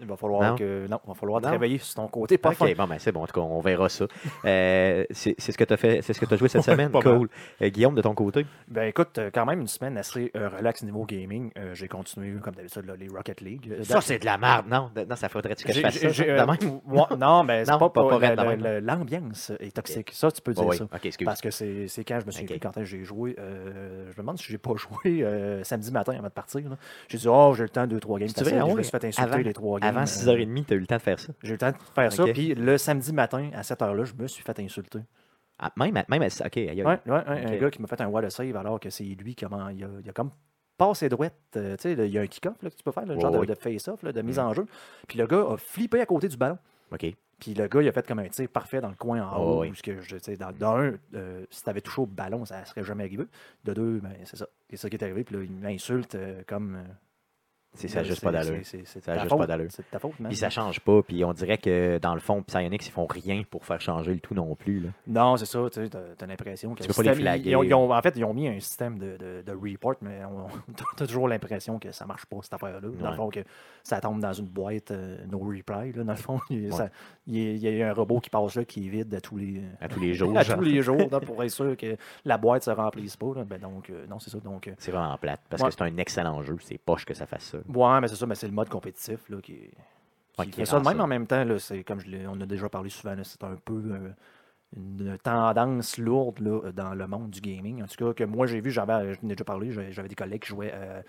Il 0.00 0.06
va 0.06 0.16
falloir 0.16 0.50
Non. 0.50 0.56
que 0.56 0.86
non, 0.88 1.00
il 1.04 1.08
va 1.08 1.14
falloir 1.14 1.40
Non. 1.40 1.48
travailler 1.48 1.78
sur 1.78 1.94
ton 1.94 2.08
côté 2.08 2.36
pas 2.38 2.50
ok, 2.50 2.76
bon, 2.76 2.86
ben 2.86 2.98
c'est 2.98 3.12
bon. 3.12 3.22
En 3.22 3.26
tout 3.26 3.32
cas, 3.32 3.40
on 3.40 3.60
verra 3.60 3.88
ça. 3.88 4.04
Euh, 4.44 5.04
c'est 5.10 5.40
ce 5.40 5.56
que 5.56 5.64
tu 5.64 5.72
as 5.72 5.76
fait, 5.76 6.02
c'est 6.02 6.12
ce 6.12 6.20
que 6.20 6.26
tu 6.26 6.34
as 6.34 6.36
joué 6.36 6.48
cette 6.48 6.60
Ouais, 6.66 6.72
semaine. 6.72 6.90
Cool. 6.92 7.28
Euh, 7.62 7.68
Guillaume, 7.70 7.94
de 7.94 8.02
ton 8.02 8.14
côté? 8.14 8.44
Ben 8.68 8.84
écoute, 8.88 9.18
euh, 9.18 9.30
quand 9.32 9.46
même 9.46 9.60
une 9.60 9.66
semaine 9.66 9.96
assez 9.96 10.30
euh, 10.36 10.48
relax 10.48 10.82
niveau 10.82 11.04
gaming. 11.04 11.50
J'ai 11.72 11.88
continué 11.88 12.32
comme 12.40 12.54
d'habitude 12.54 12.84
les 12.98 13.08
Rocket 13.08 13.40
League. 13.40 13.74
Ça, 13.82 14.00
c'est 14.00 14.18
de 14.18 14.24
la 14.26 14.36
merde. 14.38 14.66
Non, 14.68 14.90
de- 14.94 15.04
non 15.04 15.16
ça 15.16 15.28
faudrait-tu 15.28 15.64
que 15.64 15.72
je 15.72 15.80
fasse 15.80 15.94
ça? 15.98 16.08
j'ai- 16.10 16.36
ça, 16.36 16.44
de 16.46 16.50
même? 16.64 16.80
ouais, 16.86 17.16
non, 17.18 17.42
mais 17.44 17.64
c'est 17.64 17.70
pas, 17.78 17.88
pas- 17.90 18.18
pas, 18.18 18.54
L'ambiance 18.80 19.52
est 19.60 19.74
toxique. 19.74 20.10
Ça, 20.12 20.30
tu 20.30 20.40
peux 20.42 20.52
dire 20.52 20.64
Oh, 20.66 20.70
oui. 20.70 20.76
ça. 20.76 20.86
Parce 21.24 21.40
que 21.40 21.50
c'est 21.50 22.04
quand 22.04 22.20
je 22.20 22.26
me 22.26 22.30
suis 22.30 22.44
Ok. 22.44 22.52
dit, 22.52 22.60
quand 22.60 22.72
j'ai 22.84 23.04
joué, 23.04 23.34
je 23.38 23.42
me 24.12 24.16
demande 24.18 24.38
si 24.38 24.44
j'ai 24.50 24.58
pas 24.58 24.74
joué 24.76 25.24
samedi 25.62 25.90
matin 25.90 26.12
avant 26.12 26.24
de 26.24 26.28
partir. 26.28 26.60
J'ai 27.08 27.18
dit, 27.18 27.28
oh, 27.28 27.54
j'ai 27.56 27.62
le 27.62 27.68
temps, 27.70 27.86
deux, 27.86 28.00
trois 28.00 28.18
games. 28.18 28.28
Je 28.28 28.44
me 28.44 28.82
suis 28.82 28.90
fait 28.90 29.04
insulter 29.04 29.22
Avant- 29.32 29.36
les 29.42 29.52
trois 29.54 29.80
games. 29.80 29.85
Avant 29.88 30.00
euh, 30.00 30.04
6h30, 30.04 30.64
tu 30.66 30.72
as 30.74 30.76
eu 30.76 30.80
le 30.80 30.86
temps 30.86 30.96
de 30.96 31.02
faire 31.02 31.18
ça. 31.20 31.32
J'ai 31.42 31.48
eu 31.50 31.52
le 31.52 31.58
temps 31.58 31.70
de 31.70 31.76
faire 31.94 32.12
ça. 32.12 32.24
Puis 32.32 32.54
le 32.54 32.78
samedi 32.78 33.12
matin, 33.12 33.50
à 33.54 33.62
cette 33.62 33.80
heure-là, 33.82 34.04
je 34.04 34.14
me 34.14 34.26
suis 34.28 34.42
fait 34.42 34.58
insulter. 34.60 35.00
Ah, 35.58 35.72
même, 35.76 35.96
à- 35.96 36.04
même 36.08 36.22
à- 36.22 36.26
OK. 36.26 36.56
Ouais, 36.56 36.74
ouais, 36.84 37.00
un 37.06 37.56
gars 37.56 37.70
qui 37.70 37.80
m'a 37.80 37.88
fait 37.88 38.00
un 38.00 38.08
wall 38.08 38.24
of 38.26 38.32
save 38.32 38.54
alors 38.56 38.78
que 38.78 38.90
c'est 38.90 39.04
lui 39.04 39.34
qui 39.34 39.44
a, 39.44 39.48
il 39.72 39.84
a, 39.84 39.88
il 40.04 40.08
a 40.10 40.12
comme 40.12 40.30
passé 40.76 41.08
droite. 41.08 41.34
euh, 41.56 41.76
tu 41.76 41.82
sais, 41.82 42.06
il 42.06 42.12
y 42.12 42.18
a 42.18 42.20
un 42.20 42.26
kick-off 42.26 42.58
que 42.58 42.66
tu 42.68 42.82
peux 42.84 42.92
faire, 42.92 43.06
le 43.06 43.18
genre 43.18 43.30
de- 43.30 43.54
face-off, 43.54 44.04
de 44.04 44.22
mise 44.22 44.36
Mm. 44.38 44.42
en 44.42 44.52
jeu. 44.54 44.66
Puis 45.08 45.18
le 45.18 45.26
gars 45.26 45.44
a 45.52 45.56
flippé 45.56 46.00
à 46.00 46.06
côté 46.06 46.28
du 46.28 46.36
ballon. 46.36 46.58
OK. 46.92 47.06
Puis 47.40 47.54
le 47.54 47.66
gars, 47.68 47.82
il 47.82 47.88
a 47.88 47.92
fait 47.92 48.06
comme 48.06 48.18
un 48.18 48.28
tir 48.28 48.48
parfait 48.50 48.80
dans 48.82 48.88
le 48.88 48.94
coin 48.94 49.22
en 49.22 49.36
Oh, 49.38 49.42
haut. 49.56 49.60
oui. 49.62 49.70
où 49.70 49.74
ce 49.74 49.82
que 49.82 50.00
je, 50.02 50.16
tu 50.16 50.22
sais, 50.24 50.36
dans, 50.36 50.52
dans 50.52 50.76
un, 50.76 50.92
euh, 51.14 51.44
si 51.50 51.62
tu 51.62 51.70
avais 51.70 51.80
touché 51.80 52.00
au 52.02 52.06
ballon, 52.06 52.44
ça 52.44 52.64
serait 52.66 52.84
jamais 52.84 53.04
arrivé. 53.04 53.24
De 53.64 53.72
deux, 53.74 53.98
ben, 54.00 54.12
c'est 54.24 54.36
ça. 54.36 54.46
C'est 54.70 54.76
ça 54.76 54.88
qui 54.90 54.96
est 54.96 55.02
arrivé. 55.02 55.24
Puis 55.24 55.36
là, 55.36 55.42
il 55.42 55.50
m'insulte 55.52 56.14
euh, 56.14 56.42
comme. 56.46 56.78
C'est 57.76 57.88
ça, 57.88 58.02
juste 58.02 58.22
pas 58.22 58.32
d'allure. 58.32 58.64
Ça 58.64 59.12
a 59.12 59.18
juste 59.18 59.36
pas 59.36 59.46
d'allure. 59.46 59.68
C'est 59.70 59.88
ta 59.90 59.98
faute, 59.98 60.18
man. 60.18 60.28
Puis 60.28 60.36
ça 60.36 60.50
change 60.50 60.80
pas. 60.80 61.02
Puis 61.02 61.24
on 61.24 61.32
dirait 61.32 61.58
que 61.58 61.98
dans 61.98 62.14
le 62.14 62.20
fond, 62.20 62.42
Psyonix, 62.42 62.86
ils 62.86 62.90
font 62.90 63.06
rien 63.06 63.42
pour 63.48 63.64
faire 63.64 63.80
changer 63.80 64.12
le 64.14 64.20
tout 64.20 64.34
non 64.34 64.54
plus. 64.54 64.80
là. 64.80 64.88
Non, 65.06 65.36
c'est 65.36 65.46
ça. 65.46 65.60
Tu 65.72 65.88
t'as 65.88 66.26
l'impression 66.26 66.74
que 66.74 66.82
Tu 66.82 66.88
le 66.88 66.94
peux 66.94 67.02
pas 67.02 67.10
les 67.10 67.14
flaguer. 67.16 67.50
ils 67.50 67.56
ont- 67.56 67.62
ils 67.62 67.74
ont- 67.74 67.92
en 67.92 68.02
fait, 68.02 68.14
ils 68.16 68.24
ont 68.24 68.34
mis 68.34 68.48
un 68.48 68.58
système 68.60 68.98
de, 68.98 69.16
de, 69.16 69.42
de 69.46 69.52
report, 69.52 69.96
mais 70.02 70.20
on, 70.24 70.46
t'as 70.96 71.06
toujours 71.06 71.28
l'impression 71.28 71.78
que 71.78 71.92
ça 71.92 72.06
marche 72.06 72.26
pas, 72.26 72.36
cette 72.42 72.54
affaire-là. 72.54 72.80
Dans 72.80 73.04
Ouais. 73.04 73.10
le 73.10 73.16
fond, 73.16 73.28
que 73.28 73.40
ça 73.82 74.00
tombe 74.00 74.20
dans 74.20 74.32
une 74.32 74.46
boîte 74.46 74.90
euh, 74.90 75.18
no 75.30 75.38
reply. 75.38 75.92
Là, 75.92 76.04
dans 76.04 76.12
le 76.12 76.16
fond, 76.18 76.40
il, 76.50 76.66
Ouais. 76.66 76.70
ça- 76.72 76.88
il 77.26 77.36
y 77.58 77.66
a- 77.66 77.70
il 77.72 77.76
y 77.78 77.82
a 77.82 77.90
un 77.90 77.92
robot 77.92 78.20
qui 78.20 78.30
passe 78.30 78.54
là, 78.56 78.64
qui 78.64 78.86
est 78.86 78.90
vide 78.90 79.14
à 79.14 79.20
tous 79.20 79.36
les, 79.36 79.62
À 79.80 79.88
tous 79.88 80.00
les 80.00 80.14
jours. 80.14 80.34
à 80.36 80.44
tous 80.44 80.60
les 80.60 80.82
jours 80.82 80.96
là, 81.10 81.20
pour 81.20 81.42
être 81.44 81.50
sûr 81.50 81.76
que 81.76 81.96
la 82.24 82.38
boîte 82.38 82.62
se 82.64 82.70
remplisse 82.70 83.16
pas. 83.16 83.32
là. 83.36 83.44
Ben, 83.44 83.58
donc, 83.60 83.90
euh, 83.90 84.06
non, 84.08 84.18
c'est 84.18 84.30
ça. 84.30 84.38
Donc, 84.40 84.68
euh, 84.68 84.72
C'est 84.78 84.90
vraiment 84.92 85.16
plate. 85.18 85.40
Parce 85.50 85.62
Ouais. 85.62 85.68
que 85.68 85.74
c'est 85.74 85.82
un 85.84 85.96
excellent 85.98 86.42
jeu. 86.42 86.56
C'est 86.60 86.78
poche 86.78 87.04
que 87.04 87.14
ça 87.14 87.26
fasse 87.26 87.44
ça. 87.44 87.58
Ouais, 87.74 88.00
mais 88.00 88.08
c'est 88.08 88.16
ça, 88.16 88.26
mais 88.26 88.34
c'est 88.34 88.46
le 88.48 88.52
mode 88.54 88.68
compétitif 88.68 89.28
là, 89.28 89.38
qui, 89.42 89.54
qui 89.54 89.70
Ouais, 90.38 90.46
qui 90.46 90.52
fait 90.52 90.66
ça 90.66 90.78
de 90.80 90.84
même 90.84 90.98
ça. 90.98 91.02
en 91.04 91.06
même 91.06 91.26
temps. 91.26 91.44
Là, 91.44 91.58
c'est, 91.58 91.82
comme 91.84 92.00
je 92.00 92.06
l'ai- 92.08 92.26
on 92.26 92.40
a 92.40 92.46
déjà 92.46 92.68
parlé 92.68 92.90
souvent, 92.90 93.14
là, 93.14 93.24
c'est 93.24 93.42
un 93.44 93.56
peu 93.64 93.74
euh, 93.90 94.10
une 94.76 95.16
tendance 95.22 95.96
lourde 95.98 96.40
là, 96.40 96.72
dans 96.72 96.94
le 96.94 97.06
monde 97.06 97.30
du 97.30 97.40
gaming. 97.40 97.82
En 97.82 97.86
tout 97.86 98.04
cas, 98.04 98.12
que 98.12 98.24
moi 98.24 98.46
j'ai 98.46 98.60
vu, 98.60 98.70
j'avais, 98.70 99.14
je 99.14 99.18
n'ai 99.22 99.34
déjà 99.34 99.44
parlé, 99.44 99.70
j'avais, 99.72 99.92
j'avais 99.92 100.08
des 100.08 100.14
collègues 100.14 100.42
qui 100.42 100.48
jouaient 100.48 100.74
euh, 100.74 101.02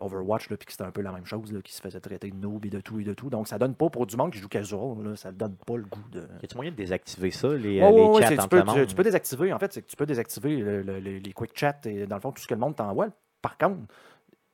Overwatch, 0.00 0.46
puis 0.46 0.56
que 0.58 0.70
c'était 0.70 0.84
un 0.84 0.92
peu 0.92 1.00
la 1.02 1.10
même 1.12 1.26
chose, 1.26 1.52
là, 1.52 1.60
qui 1.62 1.72
se 1.74 1.80
faisait 1.82 1.98
traiter 2.00 2.30
de 2.30 2.36
noob 2.36 2.64
et 2.64 2.70
de 2.70 2.80
tout 2.80 3.00
et 3.00 3.04
de 3.04 3.12
tout. 3.12 3.28
Donc 3.28 3.48
ça 3.48 3.58
donne 3.58 3.74
pas 3.74 3.90
pour 3.90 4.06
du 4.06 4.16
monde 4.16 4.30
qui 4.32 4.38
joue 4.38 4.48
casual, 4.48 5.02
là, 5.02 5.16
ça 5.16 5.32
donne 5.32 5.56
pas 5.66 5.76
le 5.76 5.82
goût 5.82 6.08
de. 6.12 6.20
Y 6.40 6.44
a-tu 6.44 6.54
moyen 6.56 6.70
de 6.70 6.76
désactiver 6.76 7.32
ça, 7.32 7.48
les, 7.48 7.80
euh, 7.82 7.90
les 7.90 8.20
chats 8.22 8.28
tu, 8.44 8.48
peux, 8.48 8.62
tu- 8.86 8.94
peux 8.94 9.02
désactiver, 9.02 9.52
en 9.52 9.58
fait, 9.58 9.72
c'est 9.72 9.82
que 9.82 9.88
tu 9.88 9.96
peux 9.96 10.06
désactiver 10.06 10.56
le- 10.58 10.82
le- 10.82 11.00
le- 11.00 11.18
les 11.18 11.32
quick 11.32 11.50
chats 11.58 11.80
et 11.86 12.06
dans 12.06 12.16
le 12.16 12.20
fond 12.22 12.30
tout 12.32 12.40
ce 12.40 12.46
que 12.46 12.54
le 12.54 12.60
monde 12.60 12.76
t'envoie. 12.76 13.08
Par 13.42 13.58
contre, 13.58 13.80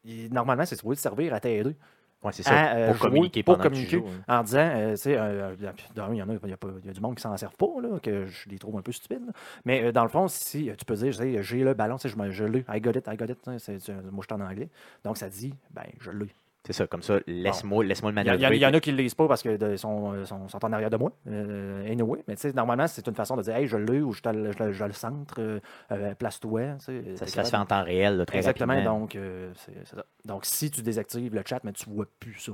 il- 0.05 0.33
normalement, 0.33 0.65
c'est 0.65 0.77
supposé 0.77 1.01
servir 1.01 1.35
à 1.35 1.41
t'aider 1.41 1.75
Ouais, 2.23 2.33
c'est 2.33 2.43
ça. 2.43 2.73
euh, 2.75 2.87
pour 2.87 2.97
jouer, 2.97 3.09
communiquer 3.11 3.43
pour 3.45 3.59
communiquer 3.59 3.99
joues, 3.99 4.07
hein. 4.29 4.41
en 4.41 4.43
disant, 4.43 4.59
euh, 4.59 4.91
tu 4.93 4.97
sais, 5.03 5.17
euh, 5.17 5.53
euh, 5.53 5.57
il 5.61 6.17
y 6.17 6.23
en 6.23 6.29
a, 6.29 6.33
il 6.43 6.49
y 6.49 6.87
y 6.87 6.91
a 6.91 6.93
du 6.93 7.01
monde 7.01 7.15
qui 7.15 7.23
s'en 7.23 7.37
servent 7.37 7.55
pas, 7.57 7.81
là, 7.81 8.01
que 8.01 8.27
je 8.27 8.49
les 8.49 8.59
trouve 8.59 8.77
un 8.77 8.83
peu 8.83 8.91
stupides. 8.91 9.25
là. 9.25 9.33
Mais 9.65 9.85
euh, 9.85 9.93
dans 9.93 10.03
le 10.03 10.09
fond, 10.09 10.27
si 10.27 10.69
euh, 10.69 10.75
tu 10.77 10.85
peux 10.85 10.95
dire, 10.97 11.13
j'ai 11.13 11.63
le 11.63 11.75
ballon, 11.75 11.97
je, 12.03 12.09
je 12.31 12.45
l'ai, 12.45 12.65
I 12.69 12.81
got 12.81 12.91
it, 12.99 13.07
I 13.07 13.17
got 13.17 13.27
it, 13.27 13.39
c'est- 13.59 13.89
moi 14.11 14.25
je 14.29 14.35
suis 14.35 14.43
en 14.43 14.45
anglais. 14.45 14.69
Donc 15.05 15.17
ça 15.17 15.29
dit, 15.29 15.55
ben, 15.71 15.85
je 16.01 16.11
l'ai. 16.11 16.27
C'est 16.69 16.75
ça, 16.75 16.87
comme 16.87 17.01
ça, 17.03 17.19
laisse-moi 17.27 17.83
laisse-moi 17.83 18.13
le 18.13 18.19
il 18.19 18.25
y 18.27 18.27
manœuvrer. 18.27 18.57
il 18.57 18.61
y 18.61 18.67
en 18.67 18.75
a 18.75 18.79
qui 18.81 18.93
ne 18.93 18.99
le 18.99 19.03
lisent 19.05 19.15
pas 19.15 19.27
parce 19.27 19.41
qu'ils 19.41 19.79
sont, 19.79 20.13
euh, 20.13 20.27
sont, 20.27 20.49
sont 20.49 20.63
en 20.67 20.73
arrière 20.75 20.91
de 20.91 20.99
moi, 20.99 21.13
euh, 21.27 21.91
anyway. 21.91 22.23
Mais 22.29 22.35
tu 22.37 22.43
sais, 22.43 22.53
normalement, 22.53 22.87
c'est 22.87 23.07
une 23.07 23.15
façon 23.15 23.37
de 23.37 23.43
dire, 23.43 23.57
hey, 23.57 23.67
je 23.67 23.79
l'ai 23.79 24.03
ou 24.03 24.13
je, 24.13 24.21
je 24.23 24.63
le- 24.65 24.73
je 24.73 24.85
le 24.85 24.93
centre, 24.93 25.37
euh, 25.41 25.61
euh, 25.93 26.15
place-toi. 26.15 26.77
Ça, 26.79 26.93
se 27.27 27.41
fait 27.51 27.57
en 27.57 27.65
temps 27.65 27.83
réel, 27.83 28.19
là, 28.19 28.27
très 28.27 28.37
Exactement, 28.37 28.75
rapidement. 28.75 29.01
donc 29.01 29.17
euh, 29.17 29.51
c'est 29.55 29.87
ça. 29.87 30.05
Donc 30.27 30.45
si 30.45 30.71
tu 30.71 30.83
désactives 30.83 31.35
le 31.35 31.43
chat, 31.47 31.61
mais 31.65 31.73
tu 31.73 31.89
vois 31.89 32.05
plus 32.21 32.35
ça. 32.39 32.53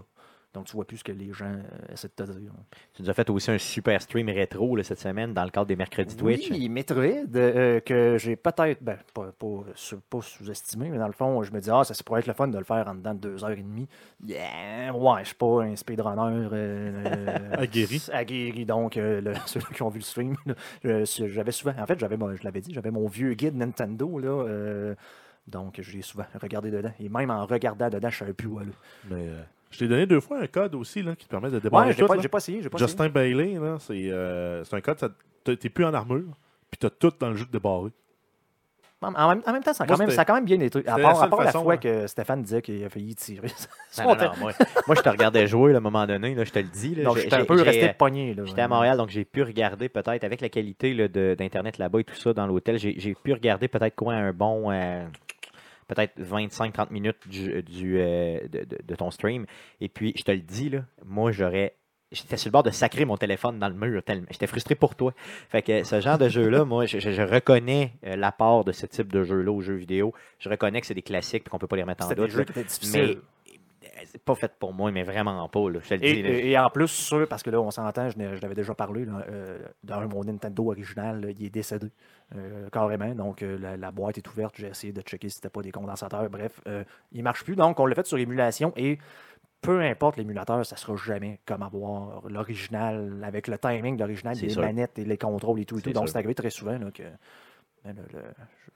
Donc 0.55 0.67
tu 0.67 0.73
vois 0.77 0.85
plus 0.87 0.99
ce 0.99 1.05
que 1.05 1.13
les 1.13 1.33
gens 1.33 1.47
euh, 1.47 1.93
essaient 1.93 2.09
de 2.17 2.25
te 2.25 2.31
dire. 2.31 2.53
Tu 2.95 3.03
nous 3.03 3.11
as 3.11 3.13
fait 3.15 3.29
aussi 3.29 3.51
un 3.51 3.59
super 3.59 4.01
stream 4.01 4.29
rétro 4.29 4.77
là, 4.77 4.85
cette 4.85 5.01
semaine 5.01 5.35
dans 5.35 5.45
le 5.45 5.51
cadre 5.51 5.67
des 5.67 5.75
mercredis 5.77 6.17
Twitch. 6.17 6.49
Oui, 6.51 6.69
Metroid, 6.69 7.35
euh, 7.35 7.81
que 7.81 8.17
j'ai 8.19 8.37
peut-être, 8.37 8.81
ben, 8.83 8.97
pas, 9.13 9.33
pas, 9.33 9.65
sous- 9.75 10.01
pas 10.09 10.21
sous-estimé, 10.23 10.91
mais 10.91 10.99
dans 10.99 11.09
le 11.09 11.13
fond, 11.13 11.43
je 11.43 11.53
me 11.53 11.61
dis, 11.61 11.71
ah, 11.73 11.83
ça, 11.83 11.93
ça 11.93 12.05
pourrait 12.05 12.21
être 12.21 12.29
le 12.29 12.35
fun 12.35 12.47
de 12.49 12.57
le 12.57 12.63
faire 12.65 12.87
en 12.89 12.95
dedans 12.95 13.15
de 13.15 13.19
deux 13.19 13.43
heures 13.45 13.51
et 13.51 13.57
demie. 13.57 13.89
Yeah, 14.25 14.95
ouais, 14.95 15.21
je 15.23 15.27
suis 15.27 15.35
pas 15.35 15.63
un 15.65 15.75
speedrunner 15.77 16.49
euh, 16.53 17.51
Aguerri. 17.59 18.03
aguerri, 18.13 18.65
donc, 18.65 18.97
euh, 18.97 19.21
le- 19.21 19.35
ceux 19.47 19.61
qui 19.61 19.83
ont 19.83 19.89
vu 19.89 19.99
le 19.99 20.05
stream, 20.05 20.37
j'avais 20.85 21.53
souvent, 21.53 21.75
en 21.79 21.87
fait, 21.87 21.99
j'avais, 21.99 22.17
mon- 22.17 22.35
je 22.35 22.45
l'avais 22.45 22.61
dit, 22.61 22.73
j'avais 22.73 22.91
mon 22.91 23.09
vieux 23.09 23.35
guide 23.35 23.57
Nintendo, 23.57 24.19
là, 24.19 24.29
euh, 24.29 24.95
donc 25.47 25.79
je 25.83 25.93
l'ai 25.93 26.03
souvent 26.03 26.25
regardé 26.41 26.71
dedans. 26.71 26.93
Et 27.01 27.09
même 27.09 27.31
en 27.31 27.45
regardant 27.45 27.91
dedans, 27.91 28.09
je 28.11 28.19
savais 28.19 28.33
plus 28.33 28.49
où 28.49 28.59
aller. 28.59 28.71
Mais 29.11 29.29
euh, 29.29 29.43
je 29.75 29.79
t'ai 29.81 29.89
donné 29.89 30.07
deux 30.07 30.21
fois 30.21 30.39
un 30.41 30.47
code 30.47 30.75
aussi 30.77 31.03
là, 31.03 31.17
qui 31.17 31.25
te 31.27 31.31
permet 31.31 31.51
de 31.51 31.59
débarrer 31.59 31.89
Ouais, 31.89 31.95
j'ai 31.97 32.07
pas, 32.07 32.15
là. 32.15 32.23
j'ai 32.23 32.29
pas 32.29 32.39
essayé, 32.39 32.63
j'ai 32.63 32.71
pas 32.71 32.77
essayé. 32.79 32.89
Justin 32.89 33.09
Bailey, 33.09 33.55
là, 33.55 33.77
c'est 33.81 34.11
euh, 34.11 34.63
c'est 34.65 34.77
un 34.77 34.81
code, 34.81 34.99
ça- 34.99 35.11
t'es 35.45 35.69
plus 35.69 35.85
en 35.85 35.93
armure, 35.93 36.37
puis 36.71 36.79
t'as 36.79 36.91
tout 36.91 37.13
dans 37.19 37.31
le 37.31 37.37
jeu 37.37 37.45
de 37.47 37.51
débarrer. 37.51 37.91
En, 39.03 39.29
même, 39.29 39.43
en 39.47 39.53
même 39.53 39.63
temps, 39.63 39.75
ça 39.75 39.85
a, 39.85 39.87
Moi, 39.87 39.97
quand 39.97 40.03
même, 40.03 40.11
ça 40.11 40.23
a 40.23 40.25
quand 40.25 40.35
même 40.35 40.45
bien 40.47 40.59
été. 40.61 40.79
À 40.79 40.83
c'était 40.83 41.03
la 41.03 41.09
part, 41.09 41.23
à 41.23 41.29
part 41.29 41.43
la 41.45 41.53
fois 41.53 41.75
hein. 41.75 41.77
que 41.77 42.07
Stéphane 42.07 42.43
disait 42.43 42.63
qu'il 42.63 42.83
a 42.85 42.89
failli 42.89 43.15
tirer. 43.15 43.49
Non, 43.99 44.15
non, 44.17 44.25
non, 44.25 44.33
moi, 44.41 44.53
moi, 44.87 44.97
je 44.97 45.03
te 45.03 45.09
regardais 45.09 45.47
jouer 45.47 45.73
là, 45.73 45.77
à 45.77 45.81
un 45.81 45.83
moment 45.83 46.07
donné, 46.07 46.35
là, 46.35 46.45
je 46.45 46.51
te 46.51 46.59
le 46.59 46.65
dis. 46.65 46.95
là. 46.95 47.05
Donc, 47.05 47.19
j'étais 47.19 47.37
un 47.37 47.45
peu 47.45 47.59
j'ai, 47.59 47.63
resté 47.65 47.91
euh, 47.91 47.93
pogné. 47.93 48.35
J'étais 48.45 48.63
à 48.63 48.69
Montréal, 48.69 48.97
donc 48.97 49.11
j'ai 49.11 49.25
pu 49.25 49.43
regarder 49.43 49.89
peut-être, 49.89 50.25
avec 50.25 50.41
la 50.41 50.49
qualité 50.49 50.95
là, 50.95 51.07
de- 51.09 51.37
d'Internet 51.39 51.77
là-bas 51.79 52.01
et 52.01 52.05
tout 52.05 52.15
ça 52.15 52.33
dans 52.33 52.47
l'hôtel, 52.47 52.79
j'ai 52.79 52.95
j'ai 52.99 53.15
pu 53.15 53.33
regarder 53.35 53.69
peut-être 53.69 53.95
quoi 53.95 54.15
un 54.15 54.33
bon, 54.33 54.71
euh, 54.73 55.05
peut-être 55.87 56.19
25-30 56.21 56.91
minutes 56.93 57.17
du, 57.29 57.63
du, 57.63 57.99
euh, 57.99 58.41
de, 58.49 58.65
de- 58.65 58.79
de 58.83 58.95
ton 58.95 59.11
stream. 59.11 59.47
Et 59.81 59.89
puis, 59.89 60.13
je 60.17 60.23
te 60.23 60.31
le 60.33 60.39
dis, 60.39 60.71
là, 60.71 60.85
moi, 61.05 61.33
j'aurais. 61.33 61.75
J'étais 62.13 62.37
sur 62.37 62.49
le 62.49 62.53
bord 62.53 62.63
de 62.63 62.71
sacrer 62.71 63.05
mon 63.05 63.17
téléphone 63.17 63.59
dans 63.59 63.69
le 63.69 63.75
mur 63.75 64.01
tellement. 64.05 64.27
J'étais 64.31 64.47
frustré 64.47 64.77
pour 64.77 64.95
toi. 64.95 65.13
Fait 65.49 65.63
que 65.63 65.83
ce 65.83 66.01
genre 66.01 66.17
de 66.17 66.29
jeu-là, 66.29 66.65
moi, 66.65 66.87
je, 66.87 67.23
reconnais 67.23 67.95
euh, 68.07 68.15
l'apport 68.15 68.65
de 68.65 68.71
ce 68.71 68.87
type 68.87 69.11
de 69.13 69.25
jeu-là 69.25 69.51
aux 69.51 69.61
jeux 69.61 69.75
vidéo. 69.75 70.15
Je 70.39 70.49
reconnais 70.49 70.81
que 70.81 70.87
c'est 70.87 70.95
des 70.95 71.03
classiques 71.03 71.43
et 71.47 71.51
qu'on 71.51 71.59
peut 71.59 71.67
pas 71.67 71.75
les 71.77 71.83
remettre 71.83 72.05
en 72.05 72.09
doute. 72.11 72.27
des 72.27 72.31
jeux 72.31 72.39
là. 72.41 72.45
qui 72.45 72.53
étaient 72.53 72.61
Mais 72.61 72.67
difficiles. 72.67 73.01
euh, 73.01 73.23
c'est 74.07 74.23
pas 74.23 74.35
fait 74.35 74.53
pour 74.59 74.73
moi, 74.73 74.91
mais 74.91 75.03
vraiment 75.03 75.49
pas. 75.49 75.71
Là. 75.71 75.79
Je 75.83 75.89
te 75.89 75.95
le 75.95 76.05
Et, 76.05 76.13
dis. 76.15 76.23
là. 76.23 76.29
et- 76.31 76.59
en 76.59 76.71
plus, 76.71 76.89
sûr, 76.89 77.27
parce 77.29 77.43
que 77.43 77.51
là, 77.51 77.61
on 77.61 77.71
s'entend, 77.71 78.09
je, 78.11 78.19
l'avais 78.19 78.55
déjà 78.55 78.75
parlé, 78.75 79.05
là, 79.05 79.25
euh, 79.29 79.59
dans 79.83 80.07
mon 80.09 80.25
Nintendo 80.25 80.67
original, 80.71 81.21
là, 81.21 81.31
il 81.31 81.45
est 81.45 81.51
décédé 81.51 81.89
euh, 82.35 82.69
carrément. 82.71 83.15
Donc, 83.15 83.43
euh, 83.43 83.59
la, 83.59 83.77
la 83.77 83.91
boîte 83.91 84.19
est 84.19 84.29
ouverte. 84.29 84.55
J'ai 84.59 84.69
essayé 84.69 84.93
de 84.93 85.01
checker 85.03 85.29
si 85.29 85.37
c'était 85.37 85.49
pas 85.51 85.63
des 85.63 85.71
condensateurs. 85.73 86.29
Bref, 86.31 86.61
euh, 86.67 86.85
il 87.13 87.23
marche 87.23 87.45
plus. 87.45 87.57
Donc, 87.57 87.79
on 87.81 87.87
l'a 87.87 87.95
fait 87.95 88.07
sur 88.07 88.19
émulation 88.19 88.73
et 88.77 88.99
peu 89.61 89.81
importe 89.81 90.17
l'émulateur, 90.19 90.67
ça 90.67 90.77
sera 90.77 90.95
jamais 90.97 91.41
comme 91.47 91.63
avoir 91.63 92.23
l'original 92.29 93.23
avec 93.25 93.49
le 93.49 93.57
timing 93.59 93.97
de 93.97 94.01
l'original, 94.03 94.37
les 94.37 94.51
sûr. 94.51 94.61
manettes 94.63 94.99
et 94.99 95.05
les 95.05 95.17
contrôles 95.17 95.61
et 95.61 95.65
tout. 95.65 95.79
Et 95.79 95.83
tout. 95.83 95.93
Donc, 95.93 96.09
c'est 96.09 96.17
arrivé 96.19 96.35
très 96.35 96.51
souvent 96.51 96.79
là, 96.79 96.91
que. 96.93 97.03
Le- 97.93 98.19
le- 98.19 98.25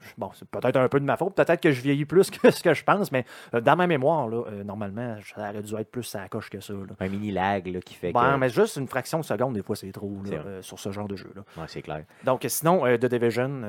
je- 0.01 0.13
bon, 0.17 0.29
c'est 0.33 0.47
peut-être 0.47 0.75
un 0.77 0.87
peu 0.87 0.99
de 0.99 1.05
ma 1.05 1.17
faute, 1.17 1.33
peut-être 1.35 1.61
que 1.61 1.71
je 1.71 1.81
vieillis 1.81 2.05
plus 2.05 2.29
que 2.29 2.51
ce 2.51 2.61
que 2.61 2.73
je 2.73 2.83
pense, 2.83 3.11
mais 3.11 3.25
euh, 3.53 3.61
dans 3.61 3.75
ma 3.75 3.87
mémoire, 3.87 4.27
là, 4.27 4.43
euh, 4.47 4.63
normalement, 4.63 5.17
ça 5.35 5.49
aurait 5.49 5.61
dû 5.63 5.75
être 5.75 5.89
plus 5.91 6.13
à 6.15 6.21
la 6.21 6.29
coche 6.29 6.49
que 6.49 6.59
ça. 6.59 6.73
là. 6.73 6.79
Un 6.99 7.09
mini 7.09 7.31
lag 7.31 7.67
là, 7.67 7.79
qui 7.81 7.95
fait 7.95 8.11
Ben, 8.11 8.33
que. 8.33 8.37
mais 8.37 8.49
juste 8.49 8.75
une 8.77 8.87
fraction 8.87 9.19
de 9.19 9.25
seconde, 9.25 9.53
des 9.55 9.63
fois, 9.63 9.75
c'est 9.75 9.91
trop 9.91 10.15
là, 10.25 10.37
euh, 10.37 10.61
sur 10.61 10.79
ce 10.79 10.91
genre 10.91 11.07
de 11.07 11.15
jeu-là. 11.15 11.41
Ouais, 11.57 11.67
c'est 11.67 11.81
clair. 11.81 12.03
Donc, 12.23 12.45
sinon, 12.47 12.83
The 12.97 13.05
Division, 13.05 13.61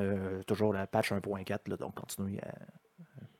toujours 0.45 0.73
la 0.73 0.85
patch 0.87 1.11
1.4, 1.11 1.67
là, 1.69 1.77
donc 1.77 1.95
continuez 1.95 2.39
à. 2.43 2.51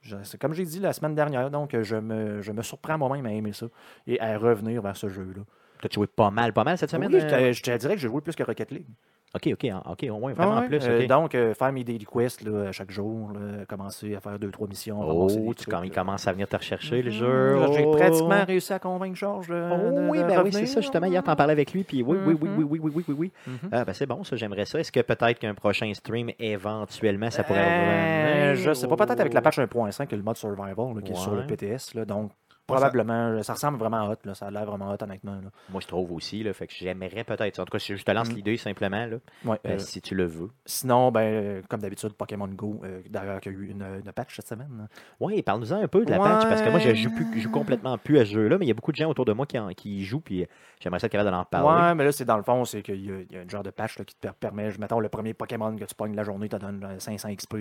je- 0.02 0.38
comme 0.38 0.54
j'ai 0.54 0.66
dit 0.66 0.80
la 0.80 0.94
semaine 0.94 1.14
dernière, 1.16 1.52
donc 1.52 1.80
je 1.80 1.96
me, 1.96 2.42
je 2.42 2.52
me 2.52 2.62
surprends 2.64 2.98
moi-même 2.98 3.26
à 3.26 3.32
aimer 3.34 3.54
ça 3.54 3.68
et 4.08 4.20
à 4.20 4.38
revenir 4.38 4.82
vers 4.82 4.98
ce 4.98 5.08
jeu-là. 5.10 5.44
Tu 5.82 5.88
as 5.88 5.90
joué 5.94 6.08
pas 6.08 6.30
mal, 6.32 6.54
pas 6.54 6.64
mal 6.64 6.78
cette 6.78 6.90
semaine? 6.92 7.12
Oui, 7.14 7.20
je 7.22 7.26
te- 7.28 7.52
je 7.54 7.64
te 7.64 7.78
dirais 7.78 7.96
que 7.96 8.02
j'ai 8.02 8.08
joué 8.08 8.22
plus 8.22 8.36
que 8.36 8.44
Rocket 8.44 8.70
League. 8.72 8.86
Ok, 9.34 9.50
ok, 9.54 9.72
ok, 9.86 10.06
au 10.12 10.20
moins, 10.20 10.34
vraiment 10.34 10.58
Ah 10.58 10.62
ouais, 10.62 10.68
plus. 10.68 10.80
euh, 10.84 11.08
donc, 11.08 11.36
euh, 11.36 11.54
faire 11.54 11.72
mes 11.72 11.86
daily 11.86 12.06
quests 12.06 12.42
là, 12.44 12.68
à 12.68 12.72
chaque 12.74 12.92
jour, 12.92 13.32
là, 13.32 13.66
commencer 13.66 14.14
à 14.14 14.20
faire 14.20 14.38
deux, 14.38 14.52
trois 14.52 14.68
missions. 14.68 15.00
oh, 15.02 15.28
tu, 15.30 15.54
trucs, 15.56 15.74
il 15.86 15.92
commence 15.92 16.28
à 16.28 16.34
venir 16.34 16.50
te 16.50 16.58
rechercher, 16.58 17.02
le 17.02 17.12
jeu. 17.12 17.56
là, 17.60 17.68
J'ai 17.72 17.86
oh. 17.86 17.92
pratiquement 17.92 18.44
réussi 18.44 18.74
à 18.74 18.80
convaincre 18.80 19.16
Georges 19.16 19.48
de, 19.48 19.54
Oh, 19.72 19.92
de- 19.92 20.10
oui, 20.10 20.18
ben 20.20 20.28
oui, 20.28 20.36
revenir. 20.38 20.54
c'est 20.54 20.66
ça, 20.66 20.82
justement. 20.82 21.08
Hier, 21.08 21.24
t'en 21.24 21.38
parlais 21.38 21.54
avec 21.54 21.72
lui, 21.72 21.86
puis 21.86 22.04
oui, 22.04 22.18
oui, 22.26 22.38
oui, 22.42 22.50
Mhm. 22.50 22.58
oui, 22.58 22.66
oui, 22.72 22.80
oui, 22.84 22.92
oui, 22.94 23.04
oui, 23.08 23.16
oui. 23.18 23.32
Mhm. 23.48 23.70
Ah, 23.72 23.86
ben 23.86 23.94
c'est 23.94 24.06
bon, 24.06 24.22
ça, 24.26 24.36
j'aimerais 24.36 24.66
ça. 24.66 24.80
Est-ce 24.82 24.92
que 24.92 25.00
peut-être 25.00 25.40
qu'un 25.40 25.54
prochain 25.54 25.94
stream, 25.94 26.32
éventuellement, 26.38 27.32
ça 27.32 27.44
pourrait 27.46 27.60
Euh, 27.62 28.50
revenir? 28.52 28.64
Je 28.66 28.74
sais 28.74 28.88
pas, 28.88 28.98
peut-être 28.98 29.20
avec 29.22 29.34
la 29.34 29.42
patch 29.42 29.60
1.5 29.60 30.12
et 30.12 30.18
le 30.18 30.24
mode 30.24 30.36
survival 30.38 30.94
là, 30.96 31.02
qui 31.02 31.14
est 31.14 31.16
sur 31.16 31.34
le. 31.36 31.46
PTS. 31.48 31.94
Là, 31.96 32.04
donc, 32.04 32.32
Ça- 32.72 32.90
probablement, 32.90 33.44
ça... 33.44 33.54
ressemble 33.54 33.78
vraiment 33.78 33.98
à 34.08 34.10
hot. 34.12 34.16
Là, 34.26 34.34
ça 34.36 34.48
a 34.48 34.52
l'air 34.52 34.66
vraiment 34.66 34.92
hot, 34.92 34.98
honnêtement. 35.02 35.36
Là. 35.36 35.50
Moi, 35.70 35.82
je 35.82 35.88
trouve 35.88 36.12
aussi, 36.14 36.44
là, 36.44 36.54
fait 36.54 36.68
que 36.68 36.74
j'aimerais 36.74 37.24
peut-être. 37.24 37.60
En 37.60 37.66
tout 37.66 37.72
cas, 37.72 37.80
si 37.80 37.96
je 37.96 38.04
te 38.04 38.12
lance 38.12 38.30
Mhm. 38.30 38.36
l'idée, 38.36 38.58
simplement, 38.58 39.06
là, 39.06 39.18
Ouais, 39.46 39.58
euh, 39.66 39.72
euh, 39.76 39.78
si 39.80 40.02
tu 40.02 40.16
le 40.16 40.26
veux. 40.26 40.50
Sinon, 40.66 41.12
ben, 41.12 41.22
euh, 41.22 41.62
comme 41.70 41.80
d'habitude, 41.82 42.14
Pokémon 42.14 42.48
Go, 42.48 42.82
euh, 42.84 43.02
d'ailleurs, 43.10 43.40
qui 43.42 43.50
a 43.50 43.52
eu 43.52 43.68
une, 43.70 43.84
une 44.06 44.12
patch 44.12 44.36
cette 44.36 44.48
semaine. 44.48 44.88
Oui, 45.20 45.42
parle-nous-en 45.42 45.82
un 45.84 45.88
peu 45.88 46.06
de 46.06 46.12
la 46.12 46.18
patch, 46.20 46.44
parce 46.48 46.62
que 46.62 46.70
moi, 46.70 46.80
je 46.80 46.94
joue, 46.96 47.12
plus, 47.12 47.28
je 47.36 47.40
joue 47.40 47.52
complètement 47.52 47.98
plus 47.98 48.20
à 48.20 48.26
ce 48.26 48.32
jeu-là, 48.32 48.58
mais 48.58 48.66
il 48.66 48.70
y 48.70 48.72
a 48.72 48.76
beaucoup 48.76 48.92
de 48.92 48.98
gens 48.98 49.10
autour 49.10 49.26
de 49.26 49.34
moi 49.34 49.46
qui, 49.46 49.58
en- 49.60 49.70
qui 49.70 50.00
y 50.00 50.04
jouent, 50.04 50.20
puis 50.22 50.46
j'aimerais 50.80 51.00
ça 51.00 51.08
être 51.08 51.12
capable 51.12 51.32
d'en 51.32 51.46
parler. 51.46 51.82
Ouais, 51.90 51.96
mais 51.96 52.04
là, 52.06 52.12
c'est 52.12 52.26
dans 52.26 52.38
le 52.38 52.44
fond, 52.44 52.66
c'est 52.66 52.82
qu'il 52.82 53.06
y, 53.06 53.12
a- 53.12 53.22
il 53.30 53.32
y 53.32 53.38
a 53.38 53.42
un 53.42 53.48
genre 53.50 53.64
de 53.64 53.70
patch 53.72 53.98
là, 54.00 54.06
qui 54.06 54.16
te 54.16 54.28
per- 54.28 54.34
permet, 54.40 54.72
je 54.72 54.80
mettons, 54.80 55.00
le 55.00 55.10
premier 55.10 55.34
Pokémon 55.34 55.76
que 55.76 55.86
tu 55.86 55.96
pognes 55.96 56.16
la 56.16 56.24
journée, 56.24 56.50
te 56.50 56.56
donne 56.56 56.84
euh, 56.84 57.00
500 57.00 57.30
XP. 57.36 57.54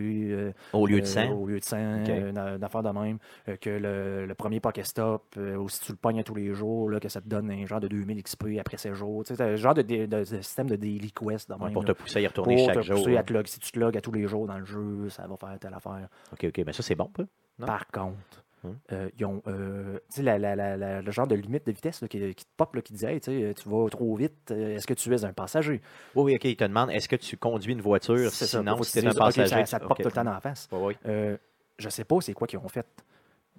Au 0.72 0.86
lieu 0.86 1.00
de 1.00 1.04
euh, 1.04 1.06
100. 1.06 1.30
au 1.32 1.46
lieu 1.46 1.58
de 1.58 1.64
100, 1.64 2.02
Ok. 2.02 2.08
euh, 2.08 2.30
une, 2.30 2.38
une 2.38 2.64
affaire 2.64 2.82
de 2.82 2.90
même. 2.90 3.18
que 3.60 3.70
le, 3.70 4.26
le 4.26 4.34
premier 4.34 4.60
Pokéstop, 4.60 4.80
euh, 5.00 5.56
ou 5.56 5.68
si 5.68 5.80
tu 5.80 5.92
le 5.92 5.96
pognes 5.96 6.20
à 6.20 6.22
tous 6.22 6.34
les 6.34 6.52
jours, 6.54 6.90
là, 6.90 7.00
que 7.00 7.08
ça 7.08 7.20
te 7.20 7.28
donne 7.28 7.50
un 7.50 7.66
genre 7.66 7.80
de 7.80 7.88
2000 7.88 8.22
XP 8.22 8.58
après 8.60 8.76
ces 8.76 8.94
jours. 8.94 9.24
Tu 9.24 9.28
sais, 9.28 9.36
c'est 9.36 9.42
un 9.42 9.56
genre 9.56 9.74
de, 9.74 9.82
de- 9.82 10.06
de 10.06 10.24
système 10.24 10.68
de 10.68 10.76
daily 10.76 11.12
quest. 11.12 11.50
Ouais, 11.50 11.56
même, 11.64 11.72
pour 11.72 11.82
là. 11.82 11.92
te 11.94 11.98
pousser 12.00 12.18
à 12.18 12.22
y 12.22 12.26
retourner 12.26 12.56
Pour 12.56 12.66
chaque 12.66 12.74
te 12.76 12.82
jour. 12.82 12.96
pousser 12.96 13.12
là. 13.12 13.20
à 13.20 13.22
te 13.22 13.32
log- 13.32 13.46
Si 13.46 13.58
tu 13.60 13.72
te 13.72 13.78
logs 13.78 13.96
à 13.96 14.00
tous 14.00 14.12
les 14.12 14.26
jours 14.26 14.46
dans 14.46 14.58
le 14.58 14.64
jeu, 14.64 15.08
ça 15.08 15.26
va 15.26 15.36
faire 15.36 15.58
telle 15.58 15.74
affaire. 15.74 16.08
Ok, 16.32 16.44
ok, 16.48 16.62
mais 16.66 16.72
ça, 16.72 16.82
c'est 16.82 16.94
bon, 16.94 17.10
ça. 17.16 17.66
Par 17.66 17.86
contre, 17.88 18.16
Hum. 18.62 18.76
euh, 18.92 19.08
ils 19.18 19.24
ont 19.24 19.42
euh, 19.46 19.98
la- 20.18 20.38
la- 20.38 20.54
la- 20.54 21.00
le 21.00 21.10
genre 21.10 21.26
de 21.26 21.34
limite 21.34 21.64
de 21.66 21.72
vitesse 21.72 22.02
là, 22.02 22.08
qui, 22.08 22.18
qui 22.34 22.44
te 22.44 22.50
pop, 22.58 22.74
là, 22.74 22.82
qui 22.82 22.92
dit 22.92 23.06
Hey, 23.06 23.18
tu 23.18 23.54
vas 23.66 23.88
trop 23.88 24.14
vite, 24.16 24.50
euh, 24.50 24.74
est-ce 24.76 24.86
que 24.86 24.92
tu 24.92 25.10
es 25.14 25.24
un 25.24 25.32
passager? 25.32 25.80
Oui, 26.14 26.22
oui, 26.24 26.34
OK. 26.34 26.44
Il 26.44 26.56
te 26.56 26.64
demande 26.64 26.90
est-ce 26.90 27.08
que 27.08 27.16
tu 27.16 27.38
conduis 27.38 27.72
une 27.72 27.80
voiture 27.80 28.30
ça, 28.30 28.46
Sinon, 28.46 28.76
faut 28.76 28.84
si 28.84 28.92
tu 28.92 28.98
es 28.98 29.08
un 29.08 29.14
passager. 29.14 29.48
ça, 29.48 29.64
ça 29.64 29.80
te 29.80 29.86
pop 29.86 29.96
tout 29.96 30.04
le 30.08 30.12
temps 30.12 30.24
dans 30.24 30.32
la 30.34 30.40
face. 30.40 30.68
Oui, 30.72 30.78
oui. 30.88 30.94
Euh, 31.06 31.38
je 31.78 31.88
sais 31.88 32.04
pas 32.04 32.20
c'est 32.20 32.34
quoi 32.34 32.46
qu'ils 32.46 32.58
ont 32.58 32.68
fait, 32.68 32.86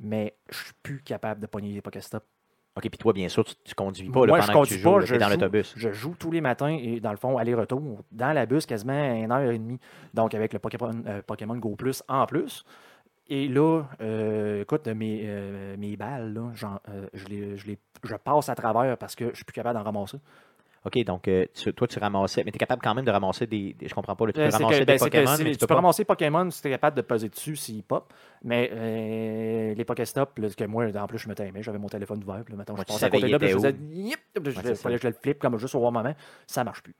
mais 0.01 0.35
je 0.49 0.57
suis 0.57 0.73
plus 0.83 1.01
capable 1.01 1.39
de 1.39 1.47
pogner 1.47 1.71
les 1.73 1.81
Pokéstop. 1.81 2.23
OK, 2.75 2.83
puis 2.89 2.97
toi, 2.97 3.11
bien 3.11 3.27
sûr, 3.27 3.43
tu, 3.43 3.53
tu 3.65 3.75
conduis 3.75 4.09
pas 4.09 4.19
Moi, 4.19 4.27
là, 4.27 4.33
je 4.41 4.47
pendant 4.47 4.61
que 4.61 4.67
tu 4.67 4.73
conduis 4.75 4.81
joues, 4.81 4.91
pas, 4.91 4.99
là, 4.99 5.05
je 5.05 5.15
dans 5.15 5.29
l'autobus. 5.29 5.73
Je 5.75 5.91
joue 5.91 6.15
tous 6.17 6.31
les 6.31 6.39
matins 6.41 6.77
et 6.81 6.99
dans 7.01 7.11
le 7.11 7.17
fond, 7.17 7.37
aller-retour, 7.37 7.99
dans 8.11 8.31
la 8.33 8.45
bus, 8.45 8.65
quasiment 8.65 8.93
une 9.13 9.31
heure 9.31 9.51
et 9.51 9.57
demie. 9.57 9.79
Donc, 10.13 10.33
avec 10.33 10.53
le 10.53 10.59
Pokémon, 10.59 10.91
euh, 11.05 11.21
Pokémon 11.21 11.57
Go 11.57 11.75
Plus 11.75 12.01
en 12.07 12.25
plus. 12.25 12.63
Et 13.27 13.47
là, 13.49 13.83
euh, 14.01 14.61
écoute, 14.61 14.87
mes, 14.87 15.21
euh, 15.25 15.75
mes 15.77 15.95
balles, 15.97 16.33
là, 16.33 16.49
j'en- 16.53 16.79
je, 17.13 17.25
les, 17.27 17.57
je, 17.57 17.67
les, 17.67 17.77
je 18.03 18.15
passe 18.15 18.47
à 18.49 18.55
travers 18.55 18.97
parce 18.97 19.15
que 19.15 19.29
je 19.31 19.35
suis 19.35 19.45
plus 19.45 19.53
capable 19.53 19.77
d'en 19.77 19.83
ramasser. 19.83 20.17
OK, 20.83 21.03
donc 21.03 21.27
euh, 21.27 21.45
tu- 21.53 21.71
toi, 21.73 21.87
tu 21.87 21.99
ramassais, 21.99 22.43
mais 22.43 22.49
tu 22.51 22.55
es 22.55 22.59
capable 22.59 22.81
quand 22.81 22.95
même 22.95 23.05
de 23.05 23.11
ramasser 23.11 23.45
des, 23.45 23.73
des- 23.73 23.87
Je 23.87 23.93
comprends 23.93 24.15
pas, 24.15 24.25
là, 24.25 24.31
tu 24.33 24.37
peux 24.39 24.45
Euh, 24.45 24.49
que- 24.49 24.53
ramasser 24.53 24.79
ben, 24.79 24.85
des 24.85 24.97
que 24.97 25.03
Pokémon, 25.03 25.31
mais 25.37 25.37
tu 25.37 25.51
tu 25.51 25.57
peux 25.59 25.67
peux 25.67 25.73
ramasser 25.75 26.05
Pokémon 26.05 26.49
si 26.49 26.61
tu 26.61 26.67
es 26.67 26.71
capable 26.71 26.97
de 26.97 27.01
peser 27.03 27.29
dessus 27.29 27.55
s'il 27.55 27.83
pop. 27.83 28.11
Mais 28.43 28.69
euh, 28.73 29.73
les 29.75 29.85
Pokéstop, 29.85 30.33
que 30.33 30.63
moi, 30.65 30.85
en 30.95 31.07
plus, 31.07 31.19
je 31.19 31.29
me 31.29 31.35
timais, 31.35 31.61
j'avais 31.61 31.77
mon 31.77 31.87
téléphone 31.87 32.23
ouvert. 32.23 32.43
Puis 32.43 32.55
Ouais, 32.55 32.63
je 32.67 32.73
passais 32.83 33.05
à 33.05 33.09
côté 33.11 33.27
là, 33.27 33.37
puis 33.37 33.47
je 33.49 33.53
faisais. 33.53 33.75
Yip! 33.91 34.19
Puis 34.33 34.51
je- 34.53 34.57
Ouais, 34.57 34.61
c'est 34.65 34.75
fallait 34.75 34.95
que 34.95 35.03
je 35.03 35.07
le 35.09 35.13
flippe 35.21 35.37
comme 35.39 35.57
juste 35.59 35.75
au 35.75 35.79
bon 35.81 35.91
moment. 35.91 36.15
Ça 36.47 36.63
marche 36.63 36.81
plus. 36.81 36.95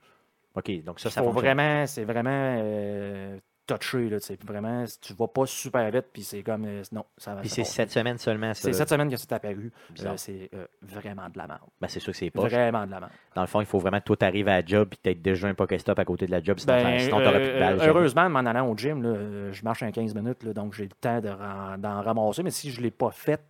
OK, 0.54 0.84
donc 0.84 1.00
ça, 1.00 1.10
ça 1.10 1.20
Faut 1.22 1.32
fonctionne. 1.32 1.56
vraiment, 1.56 1.86
c'est 1.86 2.04
vraiment 2.04 2.30
euh, 2.60 3.36
touché. 3.66 4.08
Là, 4.08 4.18
c'est 4.20 4.42
vraiment, 4.44 4.84
tu 5.00 5.14
vas 5.14 5.28
pas 5.28 5.46
super 5.46 5.90
vite, 5.90 6.06
puis 6.12 6.22
c'est 6.22 6.42
comme. 6.42 6.64
euh, 6.64 6.82
non, 6.92 7.04
ça 7.16 7.34
va. 7.34 7.40
Puis 7.40 7.50
c'est 7.50 7.64
cette 7.64 7.90
semaine 7.90 8.18
seulement. 8.18 8.52
C'est 8.54 8.72
cette 8.72 8.88
semaine 8.88 9.10
que 9.10 9.16
c'est 9.16 9.32
apparu. 9.32 9.72
Euh, 10.04 10.12
c'est 10.16 10.50
euh, 10.54 10.66
vraiment 10.82 11.28
de 11.28 11.38
la 11.38 11.46
merde. 11.46 11.60
Ben, 11.80 11.88
c'est 11.88 12.00
sûr 12.00 12.12
que 12.12 12.18
c'est 12.18 12.30
pas. 12.30 12.42
Vraiment 12.42 12.86
de 12.86 12.90
la 12.90 13.00
merde. 13.00 13.12
Dans 13.34 13.40
le 13.42 13.46
fond, 13.46 13.60
il 13.60 13.66
faut 13.66 13.78
vraiment 13.78 13.98
que 14.00 14.04
toi, 14.04 14.16
t'arrives 14.16 14.48
à 14.48 14.60
la 14.60 14.66
job 14.66 14.88
puis 14.90 14.98
peut-être 15.02 15.22
déjà 15.22 15.48
un 15.48 15.54
Pokéstop 15.54 15.98
à 15.98 16.04
côté 16.04 16.26
de 16.26 16.30
la 16.30 16.42
job, 16.42 16.58
sinon, 16.58 16.74
Ben, 16.74 16.98
sinon 16.98 17.16
plus 17.18 17.26
de 17.26 17.32
balles. 17.32 17.78
jamais. 17.78 17.88
heureusement, 17.88 18.22
en 18.22 18.46
allant 18.46 18.68
au 18.68 18.76
gym, 18.76 19.02
là, 19.02 19.52
je 19.52 19.62
marche 19.62 19.82
en 19.82 19.90
15 19.90 20.14
minutes, 20.14 20.42
là, 20.42 20.52
donc 20.52 20.74
j'ai 20.74 20.84
le 20.84 20.90
temps 21.00 21.20
de 21.20 21.30
d'en 21.78 22.02
ramasser. 22.02 22.42
Mais 22.42 22.50
si 22.50 22.70
je 22.70 22.78
ne 22.78 22.84
l'ai 22.84 22.90
pas 22.90 23.10
fait 23.10 23.40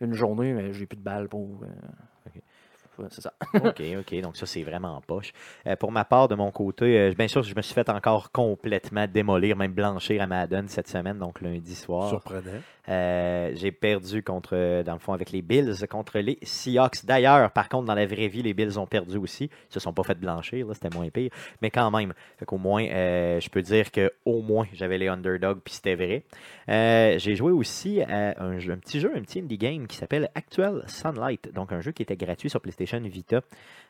une 0.00 0.14
journée, 0.14 0.52
mais 0.52 0.72
j'ai 0.72 0.86
plus 0.86 0.96
de 0.96 1.02
balles 1.02 1.28
pour. 1.28 1.60
C'est 3.10 3.20
ça. 3.22 3.32
OK, 3.54 3.82
OK. 3.98 4.20
Donc, 4.20 4.36
ça, 4.36 4.46
c'est 4.46 4.62
vraiment 4.62 4.96
en 4.96 5.00
poche. 5.00 5.32
Euh, 5.66 5.76
pour 5.76 5.92
ma 5.92 6.04
part, 6.04 6.28
de 6.28 6.34
mon 6.34 6.50
côté, 6.50 6.98
euh, 6.98 7.12
bien 7.16 7.28
sûr, 7.28 7.42
je 7.42 7.54
me 7.54 7.62
suis 7.62 7.74
fait 7.74 7.88
encore 7.88 8.30
complètement 8.32 9.06
démolir, 9.06 9.56
même 9.56 9.72
blanchir 9.72 10.22
à 10.22 10.26
Madden 10.26 10.68
cette 10.68 10.88
semaine, 10.88 11.18
donc 11.18 11.40
lundi 11.40 11.74
soir. 11.74 12.08
Surprenant. 12.08 12.42
Euh, 12.88 13.52
j'ai 13.54 13.70
perdu 13.70 14.24
contre, 14.24 14.82
dans 14.82 14.94
le 14.94 14.98
fond, 14.98 15.12
avec 15.12 15.30
les 15.30 15.40
Bills 15.40 15.86
contre 15.88 16.18
les 16.18 16.38
Seahawks. 16.42 17.04
D'ailleurs, 17.04 17.50
par 17.52 17.68
contre, 17.68 17.86
dans 17.86 17.94
la 17.94 18.06
vraie 18.06 18.26
vie, 18.26 18.42
les 18.42 18.54
Bills 18.54 18.76
ont 18.76 18.86
perdu 18.86 19.16
aussi. 19.18 19.44
Ils 19.44 19.74
se 19.74 19.78
sont 19.78 19.92
pas 19.92 20.02
fait 20.02 20.18
blanchir, 20.18 20.66
là, 20.66 20.74
c'était 20.74 20.90
moins 20.94 21.08
pire. 21.08 21.30
Mais 21.60 21.70
quand 21.70 21.90
même, 21.92 22.12
fait 22.38 22.44
qu'au 22.44 22.58
moins, 22.58 22.84
euh, 22.84 23.38
je 23.40 23.48
peux 23.50 23.62
dire 23.62 23.92
que 23.92 24.12
au 24.24 24.42
moins, 24.42 24.66
j'avais 24.72 24.98
les 24.98 25.06
underdogs, 25.06 25.60
puis 25.64 25.74
c'était 25.74 25.94
vrai. 25.94 26.24
Euh, 26.68 27.18
j'ai 27.18 27.36
joué 27.36 27.52
aussi 27.52 28.02
à 28.02 28.34
un, 28.42 28.58
jeu- 28.58 28.72
un 28.72 28.78
petit 28.78 28.98
jeu, 28.98 29.12
un 29.16 29.20
petit 29.20 29.38
indie 29.38 29.58
game 29.58 29.86
qui 29.86 29.96
s'appelle 29.96 30.28
Actual 30.34 30.82
Sunlight. 30.88 31.52
Donc, 31.54 31.70
un 31.72 31.80
jeu 31.80 31.92
qui 31.92 32.02
était 32.02 32.16
gratuit 32.16 32.50
sur 32.50 32.60
PlayStation 32.60 32.81
Vita. 33.08 33.40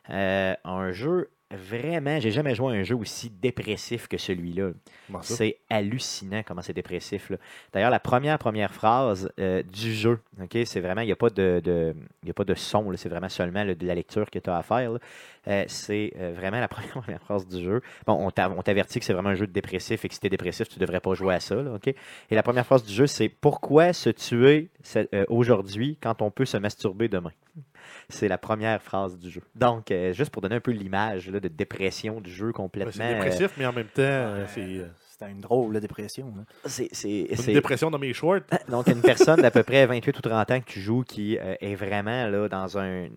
Euh, 0.09 0.53
un 0.63 0.91
jeu 0.91 1.29
vraiment, 1.55 2.19
j'ai 2.19 2.31
jamais 2.31 2.55
joué 2.55 2.75
à 2.75 2.79
un 2.79 2.83
jeu 2.83 2.95
aussi 2.95 3.29
dépressif 3.29 4.07
que 4.07 4.17
celui-là. 4.17 4.71
C'est 5.21 5.57
hallucinant 5.69 6.41
comment 6.43 6.63
c'est 6.63 6.73
dépressif. 6.73 7.31
D'ailleurs, 7.71 7.91
la 7.91 7.99
première 7.99 8.39
première 8.39 8.73
phrase 8.73 9.31
euh, 9.39 9.61
du 9.61 9.93
jeu, 9.93 10.19
ok, 10.41 10.57
c'est 10.65 10.79
vraiment, 10.79 11.01
il 11.01 11.05
n'y 11.05 11.11
a, 11.11 11.15
pas 11.15 11.29
de, 11.29 11.93
y 12.25 12.29
a 12.29 12.33
pas 12.33 12.43
de 12.43 12.55
son, 12.55 12.91
c'est 12.97 13.07
vraiment 13.09 13.29
seulement 13.29 13.63
là, 13.63 13.75
de 13.75 13.85
la 13.85 13.93
lecture 13.93 14.31
que 14.31 14.39
tu 14.39 14.49
as 14.49 14.57
à 14.57 14.63
faire. 14.63 14.97
Euh, 15.47 15.63
c'est 15.67 16.13
euh, 16.17 16.33
vraiment 16.35 16.59
la 16.59 16.67
première, 16.69 16.93
première 17.01 17.21
phrase 17.21 17.47
du 17.47 17.63
jeu. 17.63 17.81
Bon, 18.07 18.13
on 18.13 18.31
t'a- 18.31 18.49
on 18.49 18.61
t'avertit 18.63 18.99
que 18.99 19.05
c'est 19.05 19.13
vraiment 19.13 19.29
un 19.29 19.35
jeu 19.35 19.45
de 19.45 19.51
dépressif 19.53 20.03
et 20.03 20.07
que 20.07 20.13
si 20.15 20.19
tu 20.19 20.27
es 20.27 20.29
dépressif, 20.31 20.67
tu 20.69 20.79
ne 20.79 20.81
devrais 20.85 21.01
pas 21.01 21.13
jouer 21.13 21.35
à 21.35 21.39
ça. 21.39 21.55
là, 21.55 21.73
ok? 21.73 21.87
Et 21.87 21.95
la 22.35 22.41
première 22.43 22.65
phrase 22.65 22.83
du 22.83 22.93
jeu, 22.93 23.05
c'est 23.05 23.29
Pourquoi 23.29 23.93
se 23.93 24.09
tuer 24.09 24.69
aujourd'hui 25.29 25.97
quand 26.01 26.21
on 26.23 26.31
peut 26.31 26.45
se 26.45 26.57
masturber 26.57 27.09
demain 27.09 27.31
C'est 28.09 28.27
la 28.27 28.37
première 28.37 28.81
phrase 28.81 29.17
du 29.17 29.29
jeu. 29.29 29.41
Donc, 29.55 29.91
euh, 29.91 30.13
juste 30.13 30.31
pour 30.31 30.41
donner 30.41 30.55
un 30.55 30.59
peu 30.61 30.71
l'image 30.71 31.29
là, 31.29 31.39
de 31.39 31.47
dépression 31.47 32.21
du 32.21 32.31
jeu 32.31 32.51
complètement. 32.51 32.91
c'est 32.91 33.15
dépressif, 33.15 33.53
mais 33.57 33.65
en 33.65 33.73
même 33.73 33.87
temps, 33.87 34.01
euh, 34.01 34.45
c'est 34.47 34.61
euh, 34.61 34.87
C'était 35.09 35.31
une 35.31 35.41
drôle 35.41 35.73
de 35.75 35.79
dépression. 35.79 36.33
euh, 36.37 36.41
c'est- 36.65 36.89
c'est- 36.91 37.27
une 37.47 37.53
dépression 37.53 37.91
dans 37.91 37.99
mes 37.99 38.13
shorts. 38.13 38.39
Donc, 38.67 38.87
une 38.87 39.01
personne 39.01 39.41
d'à 39.41 39.51
peu 39.51 39.63
près 39.63 39.85
28 39.85 40.17
ou 40.17 40.21
30 40.21 40.49
ans 40.51 40.59
que 40.59 40.65
tu 40.65 40.81
joues 40.81 41.03
qui 41.03 41.37
euh, 41.37 41.55
est 41.61 41.75
vraiment 41.75 42.27
là 42.27 42.49
dans 42.49 42.77
un. 42.77 43.07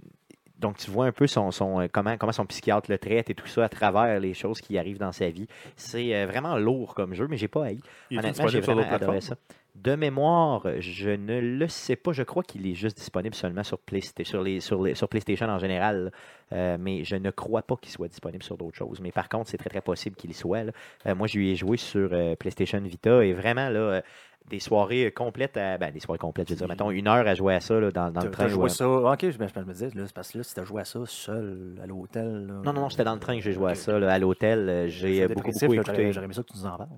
Donc, 0.59 0.79
tu 0.79 0.91
vois 0.91 1.05
un 1.07 1.13
peu 1.13 1.27
son, 1.27 1.51
son, 1.51 1.87
comment, 1.93 2.17
comment 2.17 2.33
son 2.33 2.47
psychiatre 2.47 2.91
le 2.91 2.97
traite 2.99 3.29
et 3.29 3.35
tout 3.35 3.47
ça 3.47 3.65
à 3.65 3.69
travers 3.69 4.19
les 4.21 4.33
choses 4.33 4.61
qui 4.63 4.79
arrivent 4.79 4.99
dans 4.99 5.13
sa 5.13 5.29
vie. 5.29 5.47
C'est 5.77 6.15
euh, 6.15 6.27
vraiment 6.27 6.57
lourd 6.57 6.95
comme 6.95 7.13
jeu, 7.13 7.27
mais 7.29 7.37
j'ai 7.37 7.49
pas 7.49 7.67
haï. 7.67 7.79
Il 8.11 8.19
Honnêtement, 8.19 8.47
j'ai 8.49 8.61
vraiment 8.61 8.83
adoré 8.95 9.21
ça. 9.21 9.37
De 9.77 9.95
mémoire, 9.95 10.67
je 10.81 11.11
ne 11.11 11.39
le 11.39 11.69
sais 11.69 11.97
pas. 11.97 12.13
Je 12.13 12.23
crois 12.23 12.43
qu'il 12.43 12.67
est 12.67 12.75
juste 12.75 12.97
disponible 12.97 13.35
seulement 13.35 13.63
sur, 13.63 13.79
Playsta- 13.79 14.25
sur, 14.25 15.09
PlayStation 15.09 15.47
en 15.49 15.59
général. 15.59 16.13
Euh, 16.53 16.79
mais 16.81 17.05
je 17.05 17.15
ne 17.17 17.31
crois 17.31 17.61
pas 17.63 17.77
qu'il 17.77 17.91
soit 17.91 18.09
disponible 18.09 18.43
sur 18.43 18.57
d'autres 18.57 18.77
choses. 18.77 19.01
Mais 19.01 19.13
par 19.13 19.29
contre, 19.29 19.51
c'est 19.51 19.59
très 19.59 19.69
très 19.69 19.83
possible 19.83 20.17
qu'il 20.17 20.31
y 20.31 20.35
soit. 20.35 20.73
Euh, 21.07 21.15
moi, 21.15 21.27
je 21.27 21.37
lui 21.37 21.51
ai 21.51 21.57
joué 21.57 21.77
sur 21.77 22.09
euh, 22.13 22.37
PlayStation 22.37 22.81
Vita 22.81 23.23
et 23.23 23.35
vraiment 23.35 23.69
là, 23.69 24.03
des 24.49 24.61
soirées 24.61 25.11
complètes, 25.11 25.57
à- 25.57 25.77
ben, 25.79 25.91
des 25.91 26.01
soirées 26.01 26.19
complètes, 26.19 26.49
je 26.49 26.55
veux 26.55 26.59
dire, 26.59 26.69
mettons 26.69 26.91
une 26.91 27.09
heure 27.09 27.27
à 27.27 27.35
jouer 27.35 27.55
à 27.55 27.61
ça 27.61 27.79
là, 27.81 27.91
dans, 27.91 28.07
le 28.07 28.31
train. 28.31 28.49
joué 28.49 28.65
ou, 28.67 28.69
ça? 28.69 28.89
Ok, 28.89 29.29
je, 29.31 29.37
ben, 29.39 29.49
je 29.53 29.61
me 29.61 29.73
disais, 29.73 29.91
là, 29.95 30.03
c'est 30.07 30.15
parce 30.15 30.31
que 30.31 30.39
là, 30.39 30.45
si 30.45 30.55
t'as 30.55 30.65
joué 30.65 30.81
à 30.81 30.85
ça 30.85 31.01
seul 31.07 31.75
à 31.83 31.87
l'hôtel. 31.87 32.47
Non, 32.47 32.73
non, 32.73 32.83
non, 32.83 32.89
c'était 32.91 33.05
dans 33.05 33.15
le 33.15 33.21
train 33.21 33.37
que 33.37 33.43
j'ai 33.43 33.53
joué 33.53 33.73
à 33.73 33.75
ça. 33.75 33.99
là, 33.99 34.13
à 34.13 34.19
l'hôtel, 34.19 34.69
euh, 34.69 34.89
j'ai 34.89 35.23
euh, 35.25 35.29
beaucoup, 35.29 35.51
beaucoup 35.53 35.73
écouté. 35.75 36.13
J'aurais 36.13 36.25
aimé 36.27 36.35
ça 36.35 36.43
que 36.43 36.53
tu 36.53 36.59
nous 36.59 36.67
en 36.67 36.77
parles. 36.77 36.89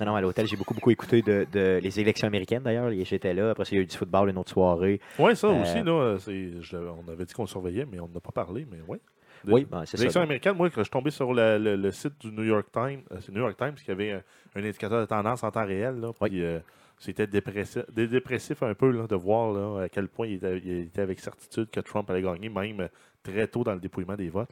Non, 0.00 0.06
non, 0.06 0.14
à 0.16 0.20
l'hôtel, 0.20 0.46
j'ai 0.46 0.56
beaucoup, 0.56 0.74
beaucoup 0.74 0.90
écouté 0.90 1.22
de, 1.22 1.46
de- 1.52 1.80
les 1.82 2.00
élections 2.00 2.26
américaines 2.26 2.62
d'ailleurs. 2.62 2.90
J'étais 3.04 3.34
là. 3.34 3.50
Après, 3.50 3.64
ça, 3.64 3.70
il 3.72 3.76
y 3.76 3.78
a 3.78 3.82
eu 3.82 3.86
du 3.86 3.96
football 3.96 4.28
une 4.30 4.38
autre 4.38 4.50
soirée. 4.50 5.00
Oui, 5.18 5.36
ça 5.36 5.46
Euh, 5.48 5.62
aussi, 5.62 5.82
là, 5.82 6.16
je- 6.60 6.76
on 6.76 7.10
avait 7.10 7.24
dit 7.24 7.34
qu'on 7.34 7.46
surveillait, 7.46 7.86
mais 7.90 8.00
on 8.00 8.08
n'a 8.08 8.20
pas 8.20 8.32
parlé, 8.32 8.66
mais 8.70 8.78
oui. 8.88 8.98
Oui, 9.46 9.64
ben, 9.70 9.84
c'est 9.86 9.96
L'élection 9.98 10.20
ça. 10.22 10.24
américaine, 10.24 10.56
moi, 10.56 10.68
quand 10.70 10.78
je 10.80 10.84
suis 10.84 10.90
tombé 10.90 11.10
sur 11.12 11.32
le, 11.32 11.56
le- 11.58 11.76
le 11.76 11.90
site 11.92 12.14
du 12.20 12.32
New 12.32 12.42
York 12.42 12.66
Times, 12.72 13.02
euh, 13.12 13.18
c'est 13.20 13.30
New 13.30 13.40
York 13.40 13.56
Times 13.56 13.74
qui 13.74 13.90
avait 13.92 14.10
un, 14.12 14.22
un 14.56 14.60
indicateur 14.60 15.00
de 15.00 15.06
tendance 15.06 15.44
en 15.44 15.50
temps 15.52 15.64
réel, 15.64 16.00
là, 16.00 16.08
Oui. 16.20 16.30
puis 16.30 16.42
euh, 16.42 16.58
c'était 16.98 17.26
dépressif, 17.26 17.84
dé- 17.92 18.08
dépressif 18.08 18.62
un 18.62 18.74
peu 18.74 18.90
là, 18.90 19.06
de 19.06 19.14
voir 19.16 19.52
là, 19.52 19.84
à 19.84 19.88
quel 19.88 20.08
point 20.08 20.26
il 20.26 20.34
était, 20.34 20.58
il 20.58 20.70
était 20.86 21.02
avec 21.02 21.20
certitude 21.20 21.70
que 21.70 21.80
Trump 21.80 22.08
allait 22.10 22.22
gagner, 22.22 22.48
même 22.48 22.88
très 23.26 23.46
tôt 23.46 23.64
dans 23.64 23.74
le 23.74 23.80
dépouillement 23.80 24.16
des 24.16 24.28
votes. 24.28 24.50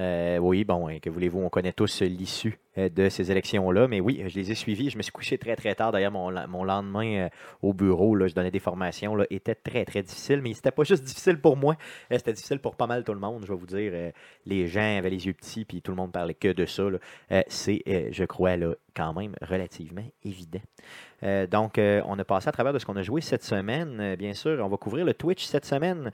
Euh, 0.00 0.38
oui, 0.38 0.64
bon, 0.64 0.88
hein, 0.88 0.98
que 1.00 1.10
voulez-vous, 1.10 1.40
on 1.40 1.48
connaît 1.48 1.72
tous 1.72 2.02
l'issue 2.02 2.58
euh, 2.76 2.88
de 2.88 3.08
ces 3.08 3.30
élections-là, 3.30 3.88
mais 3.88 4.00
oui, 4.00 4.22
je 4.26 4.34
les 4.34 4.50
ai 4.50 4.54
suivies. 4.54 4.90
Je 4.90 4.96
me 4.96 5.02
suis 5.02 5.12
couché 5.12 5.38
très, 5.38 5.56
très 5.56 5.74
tard. 5.74 5.92
D'ailleurs, 5.92 6.12
mon, 6.12 6.30
mon 6.48 6.64
lendemain 6.64 7.26
euh, 7.26 7.28
au 7.62 7.72
bureau, 7.72 8.14
là, 8.14 8.26
je 8.28 8.34
donnais 8.34 8.50
des 8.50 8.58
formations, 8.58 9.14
là, 9.14 9.24
était 9.30 9.54
très, 9.54 9.84
très 9.84 10.02
difficile, 10.02 10.40
mais 10.42 10.54
c'était 10.54 10.70
pas 10.70 10.84
juste 10.84 11.04
difficile 11.04 11.40
pour 11.40 11.56
moi, 11.56 11.76
c'était 12.10 12.32
difficile 12.32 12.58
pour 12.58 12.76
pas 12.76 12.86
mal 12.86 13.04
tout 13.04 13.14
le 13.14 13.20
monde, 13.20 13.42
je 13.44 13.52
vais 13.52 13.58
vous 13.58 13.66
dire. 13.66 14.12
les 14.46 14.66
gens 14.66 14.98
avaient 14.98 15.10
les 15.10 15.26
yeux 15.26 15.32
petits, 15.32 15.64
puis 15.64 15.82
tout 15.82 15.92
le 15.92 15.96
monde 15.96 16.12
parlait 16.12 16.34
que 16.34 16.52
de 16.52 16.66
ça. 16.66 16.84
C'est, 17.48 17.82
je 17.86 18.24
crois, 18.24 18.56
là, 18.56 18.74
quand 18.94 19.12
même 19.14 19.34
relativement 19.42 20.04
évident. 20.24 20.60
Donc, 21.50 21.78
on 21.78 22.18
a 22.18 22.24
passé 22.24 22.48
à 22.48 22.52
travers 22.52 22.72
de 22.72 22.78
ce 22.78 22.86
qu'on 22.86 22.96
a 22.96 23.02
joué 23.02 23.20
cette 23.20 23.44
semaine. 23.44 24.16
Bien 24.16 24.34
sûr, 24.34 24.60
on 24.64 24.68
va 24.68 24.76
couvrir 24.76 25.04
le 25.04 25.14
Twitch 25.14 25.44
cette 25.44 25.64
semaine. 25.64 26.10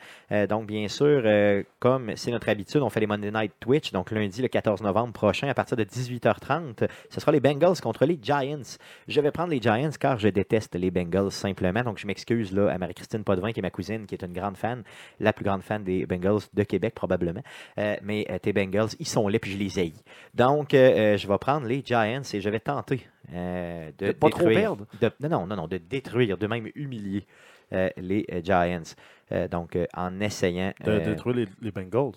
Donc, 0.49 0.67
bien 0.67 0.89
sûr, 0.89 1.23
euh, 1.25 1.63
comme 1.95 2.17
c'est 2.17 2.31
notre 2.33 2.49
habitude, 2.49 2.83
on 2.83 2.91
fait 2.91 2.99
les 3.01 3.07
Monday 3.07 3.31
Night 3.31 3.53
Twitch. 3.61 3.93
Donc, 3.93 4.11
lundi, 4.11 4.43
le 4.43 4.49
14 4.49 4.83
novembre 4.83 5.13
prochain, 5.13 5.47
à 5.49 5.55
partir 5.55 5.77
de 5.77 5.85
18h30, 5.85 6.89
ce 7.09 7.21
sera 7.21 7.31
les 7.33 7.39
Bengals 7.41 7.81
contre 7.81 8.05
les 8.05 8.19
Giants. 8.21 8.63
Je 9.07 9.21
vais 9.21 9.31
prendre 9.31 9.51
les 9.51 9.61
Giants 9.61 9.91
car 9.99 10.19
je 10.19 10.29
déteste 10.29 10.75
les 10.75 10.91
Bengals 10.91 11.31
simplement. 11.31 11.83
Donc, 11.85 11.99
je 11.99 12.07
m'excuse 12.07 12.53
là 12.53 12.69
à 12.71 12.79
Marie-Christine 12.79 13.23
Potvin, 13.23 13.53
qui 13.53 13.61
est 13.61 13.63
ma 13.63 13.71
cousine, 13.71 14.07
qui 14.07 14.15
est 14.15 14.25
une 14.25 14.33
grande 14.33 14.57
fan, 14.57 14.83
la 15.21 15.33
plus 15.33 15.45
grande 15.45 15.63
fan 15.63 15.85
des 15.85 16.07
Bengals 16.07 16.41
de 16.53 16.63
Québec, 16.65 16.95
probablement. 16.95 17.43
Euh, 17.79 17.97
mais 18.03 18.27
euh, 18.31 18.39
tes 18.39 18.53
Bengals, 18.53 18.91
ils 18.99 19.07
sont 19.09 19.29
là, 19.29 19.39
puis 19.39 19.53
je 19.53 19.59
les 19.59 19.79
haïs. 19.79 20.03
Donc, 20.35 20.75
euh, 20.75 21.17
je 21.17 21.29
vais 21.29 21.39
prendre 21.39 21.67
les 21.67 21.83
Giants 21.85 22.23
et 22.33 22.41
je 22.41 22.49
vais 22.51 22.61
tenter 22.61 23.07
de 23.33 24.07
De 24.09 24.13
pas 24.13 24.29
trop 24.29 24.41
détruire- 24.41 24.59
perdre? 24.61 24.87
de- 25.01 25.11
non, 25.21 25.29
non, 25.41 25.47
non, 25.47 25.57
non, 25.57 25.69
de 25.69 25.79
détruire, 25.79 26.37
de 26.37 26.47
même 26.47 26.69
humilier 26.75 27.27
les 27.97 28.25
euh, 28.33 28.41
Giants. 28.43 28.95
Euh, 29.33 29.49
donc, 29.49 29.75
euh, 29.77 29.87
en 29.97 30.21
essayant. 30.21 30.73
De 30.85 30.91
euh, 30.91 31.01
détruire 31.05 31.37
les, 31.37 31.49
les 31.63 31.71
Bengals. 31.71 32.13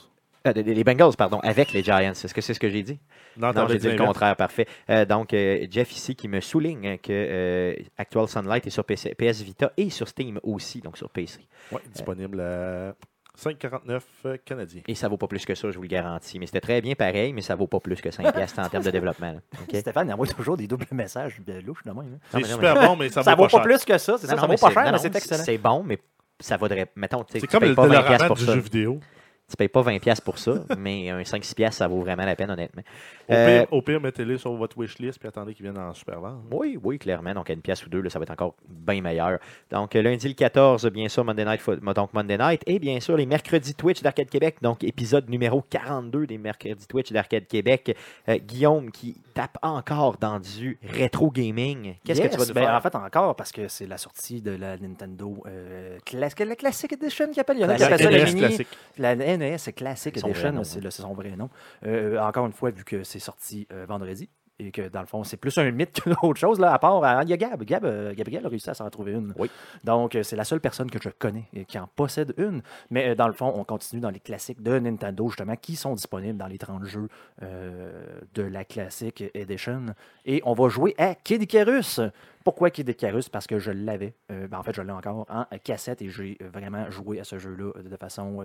euh, 0.46 0.54
les 0.54 0.84
Bengals, 0.84 1.16
pardon, 1.18 1.40
avec 1.40 1.72
les 1.74 1.84
Giants. 1.84 2.12
Est-ce 2.12 2.34
que 2.34 2.42
c'est 2.42 2.54
ce 2.54 2.60
que 2.60 2.70
j'ai 2.70 2.84
dit? 2.84 3.00
Non, 3.38 3.54
Non, 3.54 3.68
j'ai 3.68 3.78
dit 3.78 3.90
le 3.90 3.98
contraire, 3.98 4.36
parfait. 4.36 4.68
Euh, 4.90 5.06
donc, 5.06 5.34
euh, 5.34 5.66
Jeff 5.70 5.92
ici 5.94 6.16
qui 6.16 6.28
me 6.28 6.40
souligne 6.42 6.98
que 6.98 7.12
euh, 7.12 7.76
Actual 7.98 8.28
Sunlight 8.28 8.66
est 8.68 8.72
sur 8.72 8.84
PC 8.84 9.16
PS 9.16 9.42
Vita 9.42 9.72
et 9.78 9.90
sur 9.90 10.08
Steam 10.08 10.40
aussi, 10.44 10.82
donc 10.82 10.98
sur 10.98 11.10
PC. 11.10 11.40
Ouais, 11.72 11.82
disponible 11.94 12.42
à 12.42 12.96
5,49 13.38 14.00
euh, 14.26 14.38
canadiens. 14.44 14.82
Et 14.88 14.96
ça 14.96 15.08
vaut 15.08 15.18
pas 15.18 15.28
plus 15.28 15.46
que 15.46 15.54
ça, 15.56 15.70
je 15.70 15.76
vous 15.76 15.84
le 15.84 15.88
garantis. 15.88 16.40
Mais 16.40 16.46
c'était 16.48 16.60
très 16.62 16.82
bien 16.82 16.96
pareil, 16.96 17.34
mais 17.34 17.42
ça 17.42 17.56
vaut 17.56 17.68
pas 17.68 17.80
plus 17.80 18.02
que 18.02 18.10
5 18.12 18.34
piastres 18.34 18.60
en 18.60 18.68
termes 18.70 18.84
de 18.84 18.92
développement. 18.92 19.34
là. 19.34 19.40
OK? 19.62 19.76
Stéphane 19.80 20.08
il 20.08 20.14
envoie 20.14 20.28
toujours 20.28 20.58
des 20.58 20.68
doubles 20.68 20.88
messages 20.92 21.40
de 21.46 21.54
louche 21.62 21.84
de 21.84 21.92
même. 21.92 22.00
hein. 22.00 22.04
Non, 22.12 22.18
C'est 22.32 22.38
mais 22.38 22.48
non, 22.48 22.56
super 22.56 22.76
bon, 22.88 22.96
mais 22.96 23.10
ça, 23.10 23.24
Ça 23.24 23.36
vaut 23.36 23.44
vaut 23.44 23.50
pas 23.50 23.58
cher. 23.58 23.62
plus 23.62 23.86
que 23.86 23.98
ça, 23.98 24.18
c'est 24.18 24.28
ça, 24.28 24.34
Non, 24.36 24.42
ça 24.42 24.48
non, 24.48 24.54
vaut 24.54 24.60
pas 24.60 24.68
cher, 24.68 24.74
c'est- 24.74 24.86
mais 24.86 24.92
non, 24.92 24.98
c'est 24.98 25.10
non, 25.10 25.18
excellent. 25.18 25.44
C'est 25.44 25.58
bon, 25.58 25.84
mais 25.84 26.00
ça 26.40 26.58
vaudrait. 26.58 26.88
Mettons, 26.96 27.24
tu 27.24 27.34
sais, 27.34 27.40
C'est 27.40 27.48
tu 27.48 27.52
comme 27.52 27.60
payes 27.62 27.70
le, 27.70 27.76
pas 27.76 27.86
le 27.88 27.94
20 27.94 28.02
piastres 28.04 28.14
ramen 28.24 28.28
pour 28.28 28.38
du 28.38 28.46
ça. 28.46 28.54
jeu 28.54 28.60
vidéo. 28.60 29.00
Tu 29.50 29.56
payes 29.56 29.70
pas 29.70 29.82
20 29.82 30.00
piastres 30.00 30.24
pour 30.26 30.40
ça, 30.40 30.66
mais 30.78 31.10
un 31.10 31.22
5-6 31.22 31.56
piastres, 31.56 31.78
ça 31.78 31.88
vaut 31.88 32.02
vraiment 32.02 32.26
la 32.26 32.36
peine, 32.36 32.52
honnêtement. 32.52 32.82
Au, 33.30 33.34
Euh, 33.34 33.60
pire, 33.62 33.74
au 33.74 33.82
pire, 33.82 34.02
mettez-les 34.02 34.38
sur 34.38 34.54
votre 34.54 34.78
wishlist 34.78 35.20
puis 35.20 35.28
attendez 35.30 35.54
qu'ils 35.54 35.64
viennent 35.64 35.78
en 35.78 35.94
super 35.94 36.20
vente. 36.20 36.42
Oui, 36.52 36.78
oui, 36.84 37.00
clairement. 37.00 37.34
Donc, 37.34 37.50
à 37.50 37.54
une 37.54 37.62
pièce 37.62 37.86
ou 37.86 37.90
deux, 37.90 38.02
là, 38.02 38.10
ça 38.10 38.20
va 38.20 38.24
être 38.24 38.32
encore 38.32 38.56
bien 38.68 39.02
meilleur. 39.02 39.40
Donc, 39.72 39.96
euh, 39.96 40.02
lundi 40.02 40.28
le 40.28 40.34
14, 40.34 40.86
bien 40.92 41.08
sûr, 41.08 41.24
Monday 41.24 41.46
Night, 41.46 41.62
donc 41.96 42.14
Monday 42.14 42.38
Night. 42.38 42.62
Et 42.68 42.80
bien 42.80 43.00
sûr, 43.00 43.16
les 43.16 43.26
mercredis 43.26 43.74
Twitch 43.74 44.02
d'Arcade 44.02 44.30
Québec. 44.30 44.58
Donc, 44.62 44.84
épisode 44.84 45.30
numéro 45.30 45.62
42 45.62 46.28
des 46.28 46.38
mercredis 46.38 46.86
Twitch 46.88 47.12
d'Arcade 47.14 47.48
Québec. 47.48 47.96
Euh, 48.28 48.38
Guillaume 48.40 48.92
qui 48.92 49.16
tape 49.34 49.58
encore 49.62 50.18
dans 50.18 50.40
du 50.40 50.78
rétro 50.84 51.32
gaming. 51.32 51.96
Qu'est-ce 52.04 52.22
que 52.22 52.28
tu 52.28 52.38
vas 52.38 52.46
nous 52.46 52.54
ben, 52.54 52.66
faire? 52.66 52.76
En 52.76 52.82
fait, 52.82 52.96
encore, 52.96 53.36
parce 53.36 53.52
que 53.54 53.68
c'est 53.70 53.88
la 53.88 53.98
sortie 53.98 54.42
de 54.42 54.52
la 54.52 54.78
Nintendo 54.78 55.42
euh, 55.46 55.98
la 56.14 56.56
Classic 56.56 56.92
Edition 56.92 57.32
qui 57.32 57.40
appelle? 57.40 57.58
Il 57.58 57.62
y 57.62 57.66
en 57.66 57.70
a 57.70 57.76
qui 57.76 57.86
Classic 57.86 58.06
appellent 58.06 58.20
ça 58.20 58.26
la 58.26 58.34
mini. 58.34 58.48
classique. 58.48 58.68
La 58.98 59.16
NES 59.16 59.58
Classic 59.76 60.16
Edition, 60.18 60.64
c'est 60.64 60.92
son 60.92 61.14
vrai 61.14 61.36
nom. 61.36 61.50
Euh, 61.86 62.20
encore 62.20 62.46
une 62.46 62.54
fois, 62.54 62.72
vu 62.72 62.84
que 62.84 63.04
c'est 63.04 63.20
sorti 63.20 63.68
euh, 63.72 63.86
vendredi 63.86 64.30
et 64.60 64.72
que 64.72 64.88
dans 64.88 65.02
le 65.02 65.06
fond, 65.06 65.24
c'est 65.24 65.38
plus 65.38 65.58
un 65.58 65.70
mythe 65.72 66.02
que 66.02 66.10
autre 66.26 66.40
chose, 66.40 66.60
là, 66.60 66.74
à 66.74 66.80
part. 66.80 67.24
Il 67.24 67.30
y 67.30 67.34
a 67.34 67.38
Gab. 67.38 67.64
Gab 67.64 67.86
euh, 67.86 68.14
Gabriel 68.14 68.46
a 68.46 68.50
réussi 68.50 68.70
à 68.70 68.74
s'en 68.74 68.90
trouver 68.90 69.14
une. 69.14 69.34
Oui. 69.38 69.50
Donc, 69.84 70.16
euh, 70.16 70.24
c'est 70.24 70.36
la 70.36 70.44
seule 70.44 70.60
personne 70.60 70.90
que 70.90 71.00
je 71.02 71.10
connais 71.10 71.46
et 71.54 71.66
qui 71.66 71.78
en 71.78 71.88
possède 71.88 72.34
une. 72.38 72.62
Mais 72.90 73.10
euh, 73.10 73.16
dans 73.16 73.28
le 73.28 73.34
fond, 73.34 73.52
on 73.56 73.64
continue 73.64 74.02
dans 74.02 74.10
les 74.10 74.20
classiques 74.20 74.62
de 74.62 74.80
Nintendo, 74.80 75.28
justement, 75.28 75.56
qui 75.56 75.76
sont 75.76 75.94
disponibles 75.94 76.38
dans 76.38 76.48
les 76.48 76.58
30 76.58 76.86
jeux 76.86 77.08
de 77.42 78.42
la 78.42 78.66
Classic 78.66 79.24
Edition. 79.34 79.88
Et 80.26 80.42
on 80.46 80.54
va 80.54 80.70
jouer 80.70 80.96
à 80.98 81.16
Kid 81.16 81.42
Icarus. 81.42 82.00
Pourquoi 82.44 82.70
Kid 82.70 82.90
Icarus? 82.90 83.30
Parce 83.30 83.48
que 83.48 83.60
je 83.60 83.72
l'avais. 83.72 84.14
ben, 84.30 84.58
en 84.58 84.64
fait, 84.64 84.74
je 84.74 84.82
l'ai 84.82 84.92
encore 84.92 85.26
en 85.30 85.46
cassette 85.64 86.02
et 86.02 86.10
j'ai 86.10 86.38
vraiment 86.42 86.90
joué 86.90 87.20
à 87.20 87.24
ce 87.24 87.38
jeu-là 87.38 87.72
de 87.84 87.98
façon. 87.98 88.44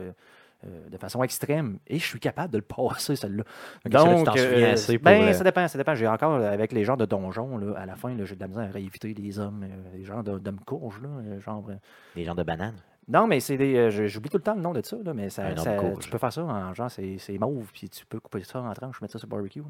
Euh, 0.64 0.68
euh, 0.86 0.88
de 0.90 0.96
façon 0.96 1.22
extrême 1.22 1.78
et 1.86 1.98
je 1.98 2.04
suis 2.04 2.20
capable 2.20 2.52
de 2.52 2.58
le 2.58 2.62
passer 2.64 3.16
celle-là. 3.16 3.44
Ok, 3.86 3.92
ça, 3.98 4.08
souviens 4.48 4.72
assez 4.72 4.98
pour, 4.98 5.04
ben, 5.04 5.22
euh, 5.22 5.32
ça 5.32 5.44
dépend, 5.44 5.66
ça 5.68 5.78
dépend. 5.78 5.94
J'ai 5.94 6.06
encore 6.08 6.34
euh, 6.34 6.52
avec 6.52 6.72
les 6.72 6.84
genres 6.84 6.96
de 6.96 7.04
donjons 7.06 7.56
là, 7.58 7.74
à 7.76 7.86
la 7.86 7.96
fin, 7.96 8.16
j'ai 8.24 8.34
de 8.36 8.40
la 8.40 8.48
misère 8.48 8.70
à 8.74 8.78
éviter 8.78 9.14
les 9.14 9.38
hommes, 9.38 9.64
euh, 9.64 9.96
les 9.96 10.04
genres 10.04 10.22
de- 10.22 10.38
d'hommes 10.38 10.60
courges 10.60 11.00
là, 11.02 11.08
euh, 11.08 11.40
genre. 11.40 11.64
euh, 11.68 11.74
Des 12.14 12.24
gens 12.24 12.34
de 12.34 12.42
bananes? 12.42 12.76
non, 13.08 13.26
mais 13.26 13.40
c'est 13.40 13.56
des. 13.56 13.74
euh, 13.76 13.90
J'oublie 14.06 14.30
tout 14.30 14.36
le 14.36 14.42
temps 14.44 14.54
le 14.54 14.60
nom 14.60 14.72
de 14.72 14.80
ça, 14.84 14.96
là, 15.04 15.12
mais 15.12 15.28
ça, 15.28 15.42
tu 16.00 16.08
peux 16.08 16.18
faire 16.18 16.32
ça 16.32 16.44
en 16.44 16.72
genre, 16.72 16.88
c'est 16.90 17.38
mauve, 17.38 17.70
puis 17.72 17.88
tu 17.90 18.06
peux 18.06 18.20
couper 18.20 18.44
ça 18.44 18.60
en 18.60 18.72
tranches, 18.74 19.00
mettre 19.00 19.12
ça 19.14 19.18
sur 19.18 19.26
le 19.26 19.32
barbecue. 19.32 19.60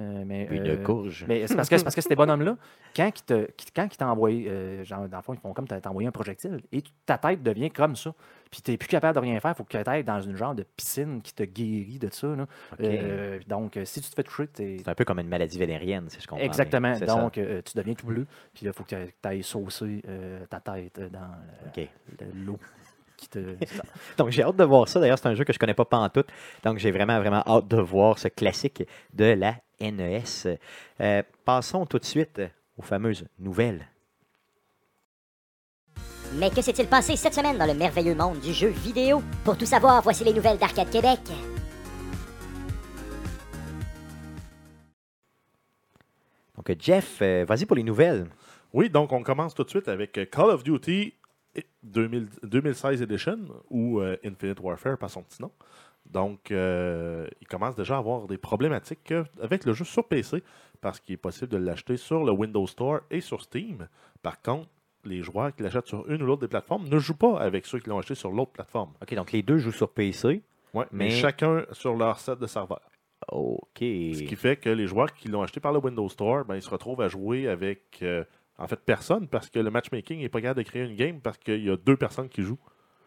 Euh, 0.00 0.22
mais, 0.24 0.46
Une 0.50 0.66
euh, 0.66 0.82
courge. 0.82 1.26
mais 1.28 1.46
c'est 1.46 1.56
parce 1.56 1.68
que, 1.68 1.76
c'est 1.76 1.84
parce 1.84 1.94
que 1.94 2.00
ces 2.00 2.16
bonhommes-là, 2.16 2.56
quand 2.96 3.06
ils 3.14 3.22
te- 3.22 3.50
qui- 3.52 3.70
quand 3.70 3.86
ils 3.92 3.96
t'envoient, 3.98 4.30
euh, 4.30 4.82
genre, 4.84 5.06
dans 5.08 5.18
le 5.18 5.22
fond, 5.22 5.34
ils 5.34 5.40
font 5.40 5.52
comme 5.52 5.68
t'envoyer 5.68 6.08
un 6.08 6.12
projectile, 6.12 6.62
et 6.72 6.82
ta 7.04 7.18
tête 7.18 7.42
devient 7.42 7.70
comme 7.70 7.96
ça. 7.96 8.14
Puis 8.50 8.62
tu 8.62 8.70
n'es 8.70 8.76
plus 8.76 8.88
capable 8.88 9.14
de 9.14 9.20
rien 9.20 9.38
faire, 9.40 9.52
il 9.52 9.54
faut 9.54 9.64
que 9.64 9.76
tu 9.76 9.88
ailles 9.88 10.04
dans 10.04 10.20
une 10.20 10.36
genre 10.36 10.54
de 10.54 10.64
piscine 10.76 11.22
qui 11.22 11.32
te 11.32 11.42
guérit 11.44 11.98
de 11.98 12.08
ça. 12.12 12.26
là. 12.28 12.46
Euh, 12.80 13.38
donc, 13.46 13.76
euh, 13.76 13.84
si 13.84 14.00
tu 14.00 14.10
te 14.10 14.14
fais 14.14 14.22
toucher, 14.22 14.48
tu 14.48 14.78
C'est 14.78 14.88
un 14.88 14.94
peu 14.94 15.04
comme 15.04 15.20
une 15.20 15.28
maladie 15.28 15.58
vénérienne, 15.58 16.08
si 16.08 16.20
je 16.20 16.26
comprends. 16.26 16.44
Exactement. 16.44 16.98
Donc, 16.98 17.38
euh, 17.38 17.62
tu 17.62 17.76
deviens 17.76 17.94
tout 17.94 18.06
bleu. 18.06 18.26
Puis 18.54 18.66
là, 18.66 18.72
il 18.72 18.76
faut 18.76 18.84
que 18.84 19.06
tu 19.06 19.28
ailles 19.28 19.42
saucer 19.42 20.02
euh, 20.08 20.44
ta 20.46 20.60
tête 20.60 21.00
dans 21.12 21.84
l'eau 22.34 22.58
te. 23.28 23.56
Donc, 24.18 24.30
j'ai 24.30 24.42
hâte 24.42 24.56
de 24.56 24.64
voir 24.64 24.88
ça. 24.88 25.00
D'ailleurs, 25.00 25.18
c'est 25.18 25.28
un 25.28 25.34
jeu 25.34 25.44
que 25.44 25.52
je 25.52 25.58
connais 25.58 25.74
pas 25.74 25.84
pantoute. 25.84 26.28
Donc, 26.64 26.78
j'ai 26.78 26.90
vraiment, 26.90 27.18
vraiment 27.18 27.42
hâte 27.46 27.68
de 27.68 27.78
voir 27.78 28.18
ce 28.18 28.28
classique 28.28 28.84
de 29.12 29.24
la 29.24 29.56
NES. 29.80 30.22
Euh, 31.00 31.22
passons 31.44 31.86
tout 31.86 31.98
de 31.98 32.04
suite 32.04 32.40
aux 32.76 32.82
fameuses 32.82 33.26
nouvelles. 33.38 33.86
Mais 36.34 36.50
que 36.50 36.62
s'est-il 36.62 36.86
passé 36.86 37.16
cette 37.16 37.34
semaine 37.34 37.58
dans 37.58 37.66
le 37.66 37.74
merveilleux 37.74 38.14
monde 38.14 38.38
du 38.38 38.52
jeu 38.52 38.68
vidéo? 38.68 39.22
Pour 39.44 39.58
tout 39.58 39.66
savoir, 39.66 40.00
voici 40.02 40.22
les 40.22 40.32
nouvelles 40.32 40.58
d'Arcade 40.58 40.88
Québec. 40.88 41.18
Donc, 46.56 46.76
Jeff, 46.78 47.18
euh, 47.22 47.44
vas-y 47.48 47.64
pour 47.64 47.74
les 47.74 47.82
nouvelles. 47.82 48.28
Oui, 48.72 48.88
donc 48.88 49.10
on 49.12 49.22
commence 49.22 49.54
tout 49.54 49.64
de 49.64 49.70
suite 49.70 49.88
avec 49.88 50.16
euh, 50.18 50.24
Call 50.24 50.50
of 50.50 50.62
Duty 50.62 51.14
2000 51.82 52.28
2016 52.44 53.02
Edition 53.02 53.38
ou 53.68 54.00
euh, 54.00 54.16
Infinite 54.24 54.60
Warfare 54.60 54.96
par 54.98 55.10
son 55.10 55.22
petit 55.22 55.42
nom. 55.42 55.50
Donc, 56.06 56.50
euh, 56.50 57.26
il 57.40 57.48
commence 57.48 57.74
déjà 57.74 57.96
à 57.96 57.98
avoir 57.98 58.26
des 58.26 58.38
problématiques 58.38 59.12
avec 59.40 59.64
le 59.64 59.72
jeu 59.72 59.84
sur 59.84 60.06
PC 60.06 60.42
parce 60.80 61.00
qu'il 61.00 61.14
est 61.14 61.18
possible 61.18 61.48
de 61.48 61.56
l'acheter 61.56 61.96
sur 61.96 62.24
le 62.24 62.32
Windows 62.32 62.66
Store 62.66 63.00
et 63.10 63.20
sur 63.20 63.42
Steam. 63.42 63.88
Par 64.22 64.40
contre, 64.40 64.68
les 65.04 65.22
joueurs 65.22 65.54
qui 65.54 65.62
l'achètent 65.62 65.86
sur 65.86 66.08
une 66.10 66.22
ou 66.22 66.26
l'autre 66.26 66.42
des 66.42 66.48
plateformes 66.48 66.88
ne 66.88 66.98
jouent 66.98 67.16
pas 67.16 67.38
avec 67.40 67.66
ceux 67.66 67.78
qui 67.78 67.88
l'ont 67.88 67.98
acheté 67.98 68.14
sur 68.14 68.30
l'autre 68.32 68.52
plateforme. 68.52 68.92
OK, 69.02 69.14
donc 69.14 69.32
les 69.32 69.42
deux 69.42 69.58
jouent 69.58 69.72
sur 69.72 69.90
PC. 69.90 70.42
Ouais, 70.74 70.84
mais... 70.92 71.04
Mais- 71.06 71.10
chacun 71.10 71.64
sur 71.72 71.96
leur 71.96 72.18
set 72.20 72.38
de 72.38 72.46
serveurs. 72.46 72.82
OK. 73.32 73.78
Ce 73.78 74.22
qui 74.22 74.36
fait 74.36 74.56
que 74.56 74.70
les 74.70 74.86
joueurs 74.86 75.12
qui 75.12 75.28
l'ont 75.28 75.42
acheté 75.42 75.60
par 75.60 75.72
le 75.72 75.78
Windows 75.78 76.08
Store, 76.08 76.44
ben, 76.44 76.56
ils 76.56 76.62
se 76.62 76.70
retrouvent 76.70 77.00
à 77.02 77.08
jouer 77.08 77.48
avec, 77.48 77.98
euh, 78.02 78.24
en 78.58 78.66
fait, 78.66 78.80
personne 78.80 79.28
parce 79.28 79.50
que 79.50 79.58
le 79.58 79.70
matchmaking 79.70 80.20
n'est 80.20 80.28
pas 80.28 80.40
capable 80.40 80.62
de 80.64 80.68
créer 80.68 80.84
une 80.84 80.96
game 80.96 81.20
parce 81.20 81.38
qu'il 81.38 81.64
y 81.64 81.70
a 81.70 81.76
deux 81.76 81.96
personnes 81.96 82.28
qui 82.28 82.42
jouent. 82.42 82.58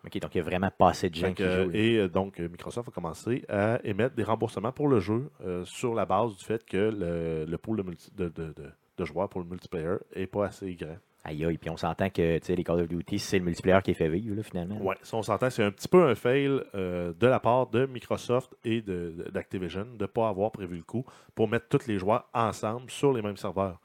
OK, 0.05 0.19
donc 0.19 0.35
il 0.35 0.39
y 0.39 0.41
a 0.41 0.43
vraiment 0.43 0.69
pas 0.77 0.89
assez 0.89 1.09
de 1.09 1.15
gens 1.15 1.33
qui 1.33 1.43
jouent. 1.43 1.71
et 1.73 1.97
euh, 1.97 2.07
donc, 2.09 2.37
Microsoft 2.39 2.89
a 2.89 2.91
commencé 2.91 3.45
à 3.47 3.79
émettre 3.85 4.15
des 4.15 4.23
remboursements 4.23 4.71
pour 4.73 4.87
le 4.89 4.99
jeu 4.99 5.29
euh, 5.45 5.63
sur 5.65 5.93
la 5.95 6.05
base 6.05 6.35
du 6.35 6.43
fait 6.43 6.63
que 6.65 6.77
le, 6.77 7.45
le 7.49 7.57
pool 7.57 7.77
de, 7.77 7.83
multi- 7.83 8.11
de, 8.13 8.25
de- 8.29 8.53
de- 8.53 8.71
de 8.97 9.05
joueurs 9.05 9.29
pour 9.29 9.41
le 9.41 9.47
multiplayer 9.47 9.95
n'est 10.15 10.27
pas 10.27 10.45
assez 10.47 10.75
grand. 10.75 10.97
Aïe, 11.25 11.45
aïe. 11.45 11.57
Puis 11.57 11.69
on 11.69 11.77
s'entend 11.77 12.09
que 12.09 12.39
les 12.53 12.63
Call 12.63 12.81
of 12.81 12.87
Duty, 12.87 13.17
c'est 13.17 13.39
le 13.39 13.45
multiplayer 13.45 13.81
qui 13.81 13.91
est 13.91 13.95
fait 13.95 14.09
vivre, 14.09 14.35
là, 14.35 14.43
finalement. 14.43 14.81
Ouais, 14.81 14.97
si 15.03 15.15
on 15.15 15.21
s'entend, 15.21 15.49
c'est 15.49 15.63
un 15.63 15.71
petit 15.71 15.87
peu 15.87 16.03
un 16.03 16.15
fail 16.15 16.61
euh, 16.75 17.13
de 17.17 17.27
la 17.27 17.39
part 17.39 17.67
de 17.67 17.85
Microsoft 17.85 18.55
et 18.65 18.81
d'Activision 18.81 19.85
de 19.85 20.01
ne 20.01 20.05
pas 20.05 20.27
avoir 20.27 20.51
prévu 20.51 20.75
le 20.75 20.83
coup 20.83 21.05
pour 21.33 21.47
mettre 21.47 21.67
tous 21.69 21.87
les 21.87 21.97
joueurs 21.97 22.27
ensemble 22.33 22.89
sur 22.89 23.13
les 23.13 23.21
mêmes 23.21 23.37
serveurs. 23.37 23.79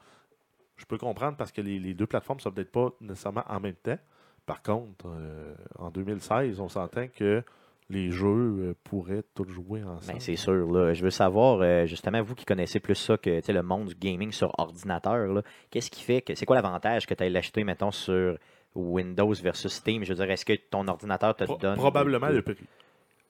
Je 0.75 0.85
peux 0.85 0.97
comprendre 0.97 1.37
parce 1.37 1.51
que 1.51 1.61
les, 1.61 1.79
les 1.79 1.93
deux 1.93 2.07
plateformes 2.07 2.37
ne 2.37 2.41
sont 2.41 2.51
peut-être 2.51 2.71
pas 2.71 2.89
nécessairement 3.01 3.43
en 3.47 3.59
même 3.59 3.75
temps. 3.75 3.97
Par 4.45 4.61
contre, 4.61 5.05
euh, 5.07 5.53
en 5.77 5.91
2016, 5.91 6.59
on 6.59 6.69
s'entend 6.69 7.07
que 7.07 7.43
les 7.89 8.11
jeux 8.11 8.27
euh, 8.27 8.75
pourraient 8.83 9.23
tous 9.33 9.49
jouer 9.49 9.83
ensemble. 9.83 10.13
Ben, 10.13 10.19
c'est 10.19 10.35
sûr. 10.35 10.71
Là. 10.71 10.93
Je 10.93 11.03
veux 11.03 11.09
savoir, 11.09 11.59
euh, 11.61 11.85
justement, 11.85 12.21
vous 12.21 12.35
qui 12.35 12.45
connaissez 12.45 12.79
plus 12.79 12.95
ça 12.95 13.17
que 13.17 13.41
le 13.51 13.61
monde 13.63 13.87
du 13.89 13.95
gaming 13.95 14.31
sur 14.31 14.53
ordinateur, 14.59 15.41
qu'est-ce 15.71 15.89
qui 15.89 16.03
fait 16.03 16.21
que. 16.21 16.35
C'est 16.35 16.45
quoi 16.45 16.55
l'avantage 16.55 17.07
que 17.07 17.13
tu 17.13 17.23
ailles 17.23 17.31
l'acheter, 17.31 17.63
mettons, 17.63 17.91
sur 17.91 18.37
Windows 18.75 19.33
versus 19.33 19.71
Steam? 19.73 20.03
Je 20.03 20.09
veux 20.13 20.15
dire, 20.23 20.29
est-ce 20.31 20.45
que 20.45 20.53
ton 20.53 20.87
ordinateur 20.87 21.35
te 21.35 21.43
Pro- 21.45 21.57
donne. 21.57 21.75
probablement 21.77 22.29
le 22.29 22.41
prix. 22.43 22.57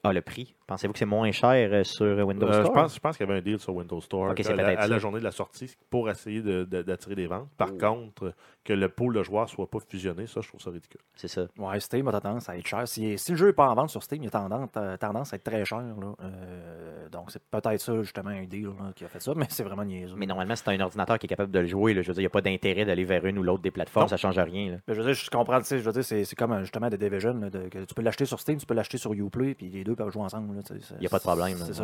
Ah, 0.04 0.12
le 0.14 0.22
prix? 0.22 0.54
Pensez-vous 0.70 0.94
que 0.94 1.00
c'est 1.00 1.06
moins 1.06 1.32
cher 1.32 1.70
euh, 1.74 1.84
sur 1.84 2.26
Windows 2.28 2.48
Euh, 2.48 2.54
je 2.54 2.60
Store? 2.62 2.74
pense, 2.74 2.96
je 2.96 3.00
pense 3.00 3.18
qu'il 3.18 3.28
y 3.28 3.30
avait 3.30 3.40
un 3.40 3.42
deal 3.44 3.60
sur 3.60 3.76
Windows 3.76 4.00
Store 4.02 4.30
à, 4.30 4.34
la, 4.54 4.80
à 4.82 5.00
journée 5.00 5.20
de 5.20 5.24
la 5.26 5.32
sortie 5.32 5.76
pour 5.90 6.10
essayer 6.10 6.42
de- 6.42 6.64
de- 6.64 6.82
d'attirer 6.84 7.16
des 7.16 7.28
ventes. 7.28 7.50
Par 7.58 7.70
Oh. 7.74 7.78
contre, 7.78 8.34
que 8.64 8.74
le 8.74 8.88
pool 8.88 9.16
de 9.16 9.24
joueurs 9.24 9.50
soit 9.50 9.68
pas 9.70 9.80
fusionné, 9.80 10.28
ça, 10.28 10.42
je 10.42 10.48
trouve 10.48 10.62
ça 10.62 10.70
ridicule. 10.70 11.02
C'est 11.16 11.28
ça. 11.28 11.48
Ouais, 11.58 11.80
Steam 11.80 12.08
a 12.08 12.12
tendance 12.22 12.48
à 12.50 12.58
être 12.58 12.68
cher. 12.68 12.88
Si, 12.88 13.18
si 13.18 13.32
le 13.32 13.38
jeu 13.38 13.48
n'est 13.48 13.54
pas 13.54 13.68
en 13.68 13.74
vente 13.74 13.90
sur 13.90 14.04
Steam, 14.04 14.22
il 14.24 14.28
a 14.28 14.30
tendance, 14.30 14.70
euh, 14.78 14.96
tendance 14.98 15.34
à 15.34 15.38
être 15.38 15.44
très 15.44 15.66
cher. 15.66 15.80
Là. 15.80 16.14
Euh, 16.22 17.10
donc, 17.10 17.32
c'est 17.32 17.42
peut-être 17.50 17.80
ça, 17.80 18.02
justement, 18.02 18.30
un 18.30 18.44
deal 18.44 18.66
là, 18.66 18.92
qui 18.96 19.06
a 19.06 19.08
fait 19.08 19.22
ça, 19.22 19.34
mais 19.36 19.46
c'est 19.50 19.64
vraiment 19.64 19.84
niaiseux. 19.84 20.16
Mais 20.18 20.26
normalement, 20.28 20.56
c'est 20.56 20.70
un 20.70 20.80
ordinateur 20.80 21.18
qui 21.18 21.26
est 21.26 21.30
capable 21.30 21.52
de 21.52 21.60
le 21.60 21.68
jouer. 21.68 21.94
là. 21.94 22.02
Je 22.02 22.08
veux 22.08 22.14
dire, 22.14 22.22
il 22.22 22.24
n'y 22.24 22.28
a 22.28 22.30
pas 22.30 22.42
d'intérêt 22.42 22.86
d'aller 22.86 23.06
vers 23.06 23.26
une 23.26 23.38
ou 23.40 23.44
l'autre 23.44 23.64
des 23.64 23.72
plateformes. 23.72 24.04
Non. 24.04 24.08
Ça 24.10 24.16
ne 24.16 24.34
change 24.34 24.38
rien. 24.40 24.72
là. 24.72 24.78
Mais 24.88 24.94
je 24.94 25.00
veux 25.02 25.06
dire, 25.06 25.16
je 25.16 25.30
comprends, 25.30 25.60
je 25.62 25.76
veux 25.78 25.92
dire, 25.92 26.04
c'est, 26.04 26.36
comme 26.36 26.52
euh, 26.52 26.62
justement 26.62 26.90
de 26.90 26.98
Division. 26.98 27.34
de- 27.34 27.70
que 27.70 27.86
tu 27.86 27.94
peux 27.96 28.02
l'acheter 28.02 28.26
sur 28.26 28.40
Steam, 28.40 28.58
tu 28.58 28.66
peux 28.66 28.74
l'acheter 28.76 28.98
sur 28.98 29.14
Uplay, 29.14 29.56
puis 29.56 29.70
les 29.70 29.84
deux 29.84 29.96
peuvent 29.96 30.12
jouer 30.12 30.24
ensemble. 30.24 30.59
Là, 30.60 30.64
tu 30.64 30.74
sais, 30.76 30.80
c'est- 30.96 31.02
Y 31.04 31.08
a 31.08 31.10
pas 31.10 31.18
de 31.18 31.24
problème, 31.24 31.58
C'est 31.58 31.66
ça, 31.74 31.74
c'est 31.74 31.82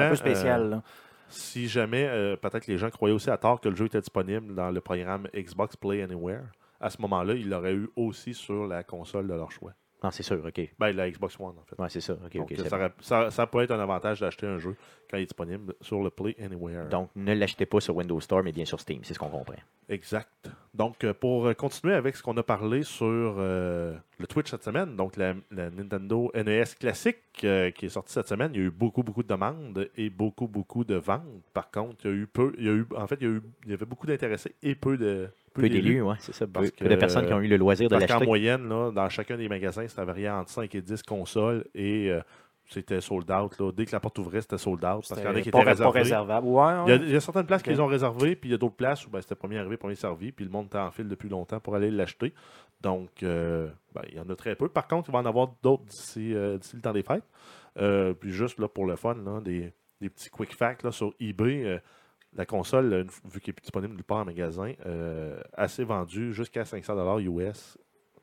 un 0.00 0.08
peu, 0.10 0.16
spécial. 0.16 0.62
euh, 0.62 0.68
là. 0.70 0.82
Si 1.28 1.66
jamais, 1.68 2.06
euh, 2.08 2.36
peut-être 2.36 2.66
les 2.66 2.76
gens 2.76 2.90
croyaient 2.90 3.14
aussi 3.14 3.30
à 3.30 3.38
tort 3.38 3.60
que 3.60 3.68
le 3.68 3.74
jeu 3.76 3.86
était 3.86 4.00
disponible 4.00 4.54
dans 4.54 4.70
le 4.70 4.80
programme 4.80 5.28
Xbox 5.34 5.76
Play 5.76 6.02
Anywhere, 6.02 6.42
à 6.80 6.90
ce 6.90 7.00
moment-là, 7.00 7.34
ils 7.34 7.48
l'auraient 7.48 7.74
eu 7.74 7.88
aussi 7.96 8.34
sur 8.34 8.66
la 8.66 8.82
console 8.82 9.28
de 9.28 9.34
leur 9.34 9.50
choix. 9.50 9.72
Non, 10.04 10.10
c'est 10.10 10.24
sûr. 10.24 10.44
OK. 10.44 10.60
Ben, 10.80 10.90
la 10.96 11.08
Xbox 11.08 11.38
One, 11.38 11.54
en 11.56 11.64
fait. 11.64 11.80
Ouais, 11.80 11.88
c'est 11.88 12.00
ça. 12.00 12.14
OK, 12.14 12.36
Donc, 12.36 12.50
OK. 12.50 12.66
ça, 12.68 12.90
ça- 13.00 13.30
ça 13.30 13.46
peut 13.46 13.60
être 13.62 13.70
un 13.70 13.78
avantage 13.78 14.18
d'acheter 14.18 14.48
un 14.48 14.58
jeu 14.58 14.74
quand 15.08 15.16
il 15.16 15.22
est 15.22 15.26
disponible 15.26 15.74
sur 15.80 16.02
le 16.02 16.10
Play 16.10 16.34
Anywhere. 16.42 16.88
Donc, 16.88 17.08
ne 17.14 17.32
l'achetez 17.34 17.66
pas 17.66 17.78
sur 17.80 17.94
Windows 17.96 18.18
Store, 18.20 18.42
mais 18.42 18.50
bien 18.50 18.64
sur 18.64 18.80
Steam. 18.80 18.98
C'est 19.04 19.14
ce 19.14 19.18
qu'on 19.20 19.28
comprend. 19.28 19.54
exact. 19.88 20.50
Donc, 20.74 21.04
euh, 21.04 21.14
pour 21.14 21.54
continuer 21.54 21.94
avec 21.94 22.16
ce 22.16 22.22
qu'on 22.22 22.36
a 22.36 22.42
parlé 22.42 22.82
sur 22.82 23.36
euh, 23.38 23.96
le 24.22 24.26
Twitch 24.26 24.50
cette 24.50 24.62
semaine, 24.62 24.96
donc 24.96 25.16
la, 25.16 25.34
la 25.50 25.68
Nintendo 25.70 26.30
NES 26.34 26.64
classique 26.80 27.18
euh, 27.44 27.70
qui 27.70 27.86
est 27.86 27.88
sortie 27.90 28.12
cette 28.14 28.28
semaine, 28.28 28.50
il 28.54 28.60
y 28.60 28.64
a 28.64 28.66
eu 28.66 28.70
beaucoup, 28.70 29.02
beaucoup 29.02 29.22
de 29.22 29.28
demandes 29.28 29.88
et 29.96 30.08
beaucoup, 30.10 30.46
beaucoup 30.48 30.84
de 30.84 30.94
ventes. 30.94 31.22
Par 31.52 31.70
contre, 31.70 32.06
il 32.06 32.10
y 32.10 32.14
a 32.14 32.16
eu 32.16 32.26
peu, 32.26 32.52
il 32.58 32.64
y 32.64 32.68
a 32.68 32.72
eu, 32.72 32.86
en 32.96 33.06
fait, 33.06 33.18
il 33.20 33.26
y, 33.26 33.30
a 33.30 33.34
eu, 33.34 33.42
il 33.64 33.70
y 33.70 33.74
avait 33.74 33.84
beaucoup 33.86 34.06
d'intéressés 34.06 34.54
et 34.62 34.74
peu 34.74 34.96
de 34.96 35.28
Peu 35.54 35.68
d'élus, 35.68 36.00
ouais, 36.02 36.14
c'est 36.20 36.32
ça. 36.34 36.46
Peu, 36.46 36.52
Parce 36.52 36.70
peu 36.70 36.84
de 36.88 36.94
que- 36.94 37.00
personnes 37.00 37.26
qui 37.26 37.32
ont 37.34 37.40
eu 37.40 37.48
le 37.48 37.56
loisir 37.58 37.88
de 37.88 37.94
Parce 37.94 38.06
qu'en 38.06 38.14
l'acheter. 38.14 38.26
moyenne, 38.26 38.68
là, 38.68 38.90
dans 38.90 39.08
chacun 39.10 39.36
des 39.36 39.48
magasins, 39.48 39.86
ça 39.88 40.04
variait 40.04 40.30
entre 40.30 40.50
5 40.50 40.74
et 40.74 40.80
10 40.80 41.02
consoles 41.02 41.64
et 41.74 42.10
euh, 42.10 42.20
c'était 42.68 43.00
sold 43.00 43.30
out. 43.30 43.58
là. 43.58 43.72
Dès 43.72 43.86
que 43.86 43.92
la 43.92 44.00
porte 44.00 44.18
ouvrait, 44.18 44.40
c'était 44.40 44.58
sold 44.58 44.84
out. 44.84 45.04
Parce 45.08 45.14
qu'il 45.14 45.24
y 45.24 45.26
en 45.26 45.34
a 45.34 45.40
qui 45.40 45.48
étaient 45.48 45.62
réservés. 45.62 45.98
réservable. 46.00 46.46
Ouais, 46.46 46.72
Il 46.86 46.90
y, 46.90 46.92
a, 46.92 46.96
ouais. 46.96 47.02
il 47.04 47.10
y 47.10 47.16
a 47.16 47.20
certaines 47.20 47.46
places 47.46 47.62
qu'ils 47.62 47.80
ont 47.80 47.86
réservées, 47.86 48.36
puis 48.36 48.50
il 48.50 48.52
y 48.52 48.54
a 48.54 48.58
d'autres 48.58 48.76
places 48.76 49.06
où 49.06 49.10
ben, 49.10 49.20
c'était 49.20 49.34
premier 49.34 49.58
arrivé, 49.58 49.76
premier 49.76 49.94
servi, 49.94 50.32
puis 50.32 50.44
le 50.44 50.50
monde 50.50 50.66
était 50.66 50.78
en 50.78 50.90
file 50.90 51.08
depuis 51.08 51.28
longtemps 51.28 51.60
pour 51.60 51.74
aller 51.74 51.90
l'acheter. 51.90 52.32
Donc, 52.80 53.22
euh, 53.22 53.68
ben, 53.94 54.02
il 54.08 54.16
y 54.16 54.20
en 54.20 54.28
a 54.28 54.36
très 54.36 54.56
peu. 54.56 54.68
Par 54.68 54.88
contre, 54.88 55.10
il 55.10 55.12
va 55.12 55.18
en 55.18 55.26
avoir 55.26 55.52
d'autres 55.62 55.84
d'ici 55.84 56.34
euh, 56.34 56.58
d'ici 56.58 56.76
le 56.76 56.82
temps 56.82 56.92
des 56.92 57.02
fêtes. 57.02 57.24
Euh, 57.78 58.14
puis 58.14 58.32
juste 58.32 58.58
là, 58.58 58.68
pour 58.68 58.86
le 58.86 58.96
fun, 58.96 59.14
là, 59.14 59.40
des, 59.40 59.72
des 60.00 60.08
petits 60.10 60.30
quick 60.30 60.54
facts 60.54 60.82
là, 60.82 60.90
sur 60.92 61.12
eBay. 61.20 61.80
la 62.34 62.46
console, 62.46 63.06
vu 63.24 63.40
qu'elle 63.40 63.50
est 63.50 63.52
plus 63.52 63.62
disponible 63.62 63.94
nulle 63.94 64.04
part 64.04 64.18
en 64.18 64.24
magasin, 64.24 64.72
assez 65.54 65.84
vendue 65.84 66.32
jusqu'à 66.32 66.64
500 66.64 67.18
US 67.18 67.76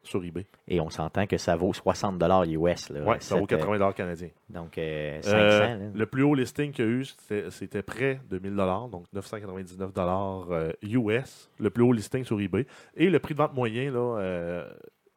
sur 0.09 0.23
eBay. 0.23 0.45
Et 0.67 0.81
on 0.81 0.89
s'entend 0.89 1.27
que 1.27 1.37
ça 1.37 1.55
vaut 1.55 1.73
60 1.73 2.21
US. 2.47 2.89
Ouais, 2.89 3.17
ça 3.19 3.35
vaut 3.35 3.45
cette, 3.47 3.53
euh, 3.53 3.57
80 3.57 3.91
canadiens. 3.93 4.29
Donc, 4.49 4.77
euh, 4.77 5.21
500. 5.21 5.35
Euh, 5.35 5.77
là. 5.77 5.91
le 5.93 6.05
plus 6.07 6.23
haut 6.23 6.33
listing 6.33 6.71
qu'il 6.71 6.85
y 6.85 6.87
a 6.87 6.91
eu, 6.91 7.05
c'était 7.49 7.83
près 7.83 8.19
de 8.29 8.39
1000 8.39 8.55
donc 8.91 9.05
999 9.13 9.91
euh, 10.51 10.71
US. 10.83 11.49
Le 11.59 11.69
plus 11.69 11.83
haut 11.83 11.93
listing 11.93 12.23
sur 12.23 12.41
eBay. 12.41 12.65
Et 12.95 13.09
le 13.09 13.19
prix 13.19 13.33
de 13.33 13.39
vente 13.39 13.53
moyen 13.53 13.91
là, 13.91 14.19
euh, 14.19 14.69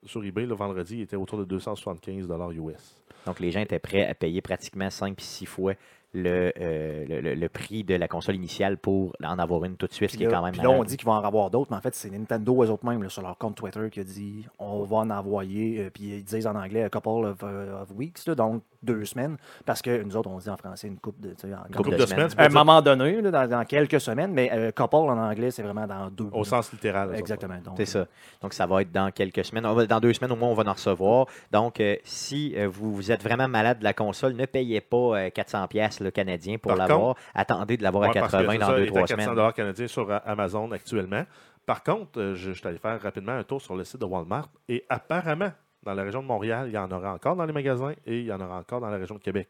sur 0.05 0.23
eBay, 0.25 0.47
le 0.47 0.55
vendredi, 0.55 1.01
était 1.01 1.17
autour 1.17 1.39
de 1.39 1.45
275 1.45 2.29
US. 2.55 3.01
Donc, 3.25 3.41
les 3.41 3.51
gens 3.51 3.61
étaient 3.61 3.79
prêts 3.79 4.07
à 4.07 4.15
payer 4.15 4.43
pratiquement 4.43 4.91
5 4.91 5.17
puis 5.17 5.25
6 5.25 5.47
fois 5.47 5.75
le, 6.15 6.53
euh, 6.61 7.05
le, 7.09 7.21
le- 7.21 7.35
le 7.35 7.49
prix 7.49 7.85
de 7.85 7.95
la 7.95 8.07
console 8.07 8.37
initiale 8.37 8.77
pour 8.77 9.15
en 9.25 9.39
avoir 9.39 9.65
une 9.65 9.77
tout 9.77 9.87
de 9.87 9.93
suite, 9.95 10.11
ce 10.11 10.17
qui 10.19 10.25
est 10.25 10.27
quand 10.29 10.43
même 10.45 10.53
puis 10.53 10.61
là, 10.63 10.69
on 10.81 10.85
dit 10.85 10.97
qu'il 10.99 11.07
va 11.07 11.13
en 11.13 11.25
avoir 11.25 11.51
d'autres, 11.51 11.71
mais 11.71 11.77
en 11.79 11.81
fait, 11.81 11.95
c'est 11.95 12.11
Nintendo 12.11 12.63
eux 12.65 12.71
autres 12.71 12.85
mêmes 12.87 13.03
là, 13.03 13.09
sur 13.09 13.23
leur 13.23 13.39
compte 13.39 13.55
Twitter 13.57 13.89
qui 13.91 14.01
a 14.01 14.05
dit 14.05 14.47
on 14.59 14.83
va 14.85 14.99
en 14.99 15.11
envoyer, 15.11 15.81
euh, 15.81 15.91
puis 15.91 16.05
ils 16.19 16.25
disent 16.25 16.47
en 16.47 16.55
anglais 16.55 16.83
a 16.83 16.91
couple 16.91 17.09
of, 17.27 17.39
euh, 17.43 17.81
of 17.83 17.91
weeks, 17.97 18.27
là, 18.27 18.35
donc 18.35 18.63
deux 18.83 19.05
semaines, 19.05 19.37
parce 19.65 19.81
que 19.83 20.03
nous 20.03 20.17
autres, 20.17 20.29
on 20.31 20.39
dit 20.39 20.49
en 20.51 20.57
français 20.57 20.89
une 20.89 20.99
coupe 20.99 21.21
de. 21.21 21.31
tu 21.31 21.49
sais, 21.49 21.55
en- 21.55 21.59
Couple 21.75 21.91
de 21.93 21.97
de 21.97 22.07
semaines. 22.07 22.09
semaines, 22.09 22.29
c'est 22.31 22.41
À 22.41 22.45
un 22.47 22.49
moment 22.49 22.83
donné, 22.83 23.21
là, 23.23 23.31
dans, 23.31 23.47
dans 23.49 23.65
quelques 23.65 24.01
semaines, 24.01 24.33
mais 24.33 24.51
euh, 24.53 24.71
couple 24.73 24.97
en 24.97 25.19
anglais, 25.19 25.51
c'est 25.51 25.63
vraiment 25.63 25.87
dans 25.87 26.09
deux. 26.11 26.29
au 26.33 26.45
sens 26.45 26.73
littéral. 26.73 27.15
Exactement. 27.15 27.55
C'est 27.77 27.87
ça. 27.87 28.07
Donc, 28.41 28.53
ça 28.55 28.67
va 28.67 28.83
être 28.83 28.93
dans 28.93 29.11
quelques 29.11 29.45
semaines. 29.45 29.65
Dans 29.65 30.01
deux 30.01 30.13
semaines, 30.13 30.33
au 30.33 30.37
moins, 30.37 30.49
on 30.49 30.55
va 30.55 30.65
en 30.69 30.73
recevoir. 30.73 31.27
Donc, 31.51 31.81
euh, 31.81 31.97
si 32.05 32.55
euh, 32.57 32.69
vous, 32.69 32.95
vous 32.95 33.11
êtes 33.13 33.23
vraiment 33.23 33.49
malade 33.49 33.79
de 33.79 33.85
la 33.85 33.93
console, 33.93 34.33
ne 34.35 34.47
payez 34.47 34.81
pas 34.81 34.97
euh, 34.97 35.29
400$ 35.31 35.69
piastres, 35.69 36.03
le 36.03 36.11
canadien 36.11 36.59
pour 36.59 36.75
l'avoir. 36.75 37.17
Attendez 37.35 37.77
de 37.77 37.83
l'avoir 37.83 38.09
Ouais, 38.11 38.17
à 38.19 38.21
parce 38.21 38.33
que 38.33 38.39
80 38.39 38.53
c'est 38.53 38.59
dans 38.59 38.67
ça, 38.67 38.79
il 38.79 38.85
est 38.85 38.91
2-3 38.91 38.97
à 38.99 39.07
400 39.07 39.33
semaines. 39.35 39.53
canadiens 39.53 39.87
sur 39.87 40.11
euh, 40.11 40.19
Amazon 40.27 40.71
actuellement. 40.73 41.23
Par 41.65 41.83
contre, 41.85 42.19
euh, 42.21 42.35
je, 42.35 42.53
je 42.53 42.59
suis 42.59 42.67
allé 42.67 42.79
faire 42.79 43.01
rapidement 43.01 43.33
un 43.33 43.45
tour 43.45 43.61
sur 43.63 43.77
le 43.77 43.85
site 43.85 44.01
de 44.01 44.05
Walmart 44.05 44.49
et 44.69 44.85
apparemment, 44.89 45.53
dans 45.83 45.95
la 45.95 46.03
région 46.03 46.23
de 46.23 46.27
Montréal, 46.27 46.67
il 46.69 46.73
y 46.75 46.79
en 46.79 46.91
aura 46.91 47.13
encore 47.15 47.37
dans 47.37 47.45
les 47.45 47.53
magasins 47.53 47.93
et 48.07 48.21
il 48.21 48.25
y 48.27 48.33
en 48.33 48.41
aura 48.41 48.59
encore 48.59 48.81
dans 48.81 48.91
la 48.91 48.99
région 48.99 49.15
de 49.17 49.21
Québec. 49.21 49.49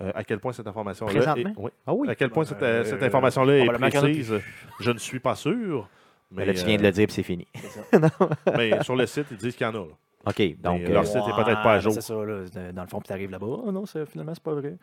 Euh, 0.00 0.10
à 0.14 0.24
quel 0.24 0.40
point 0.40 0.52
cette 0.52 0.66
information-là 0.66 1.34
est, 1.36 1.46
oui. 1.56 1.70
Ah 1.86 1.94
oui. 1.94 2.08
À 2.08 2.14
quel 2.16 2.30
point 2.30 2.44
cette, 2.44 2.62
Euh, 2.62 2.84
cette 2.84 3.02
information-là 3.02 3.58
est 3.58 3.66
précise, 3.90 4.34
je 4.80 4.90
ne 4.90 4.98
suis 4.98 5.20
pas 5.20 5.36
sûr. 5.36 5.88
Mais 6.32 6.38
Mais, 6.44 6.46
là, 6.52 6.54
tu 6.58 6.64
viens 6.66 6.76
de 6.76 6.82
euh, 6.82 6.86
le 6.86 6.90
dire, 6.92 7.06
puis 7.06 7.14
c'est 7.14 7.22
fini. 7.22 7.46
mais 8.56 8.82
sur 8.82 8.96
le 8.96 9.06
site, 9.06 9.26
ils 9.30 9.36
disent 9.36 9.54
qu'il 9.54 9.64
y 9.66 9.70
en 9.70 9.74
a. 9.74 9.86
là. 9.86 9.92
OK. 10.26 10.60
Donc, 10.60 10.80
Mais 10.80 10.88
euh, 10.90 10.92
leur 10.94 11.06
site 11.06 11.18
est 11.18 11.44
peut-être 11.44 11.62
pas 11.62 11.74
à 11.74 11.78
jour. 11.78 11.92
C'est 11.92 12.00
ça, 12.00 12.14
là, 12.14 12.72
dans 12.72 12.82
le 12.82 12.88
fond, 12.88 12.98
puis 12.98 13.08
t'arrives 13.08 13.30
là-bas. 13.30 13.46
Oh 13.66 13.70
non, 13.70 13.86
c'est- 13.86 14.06
finalement, 14.06 14.34
c'est 14.34 14.42
pas 14.42 14.54
vrai. 14.54 14.74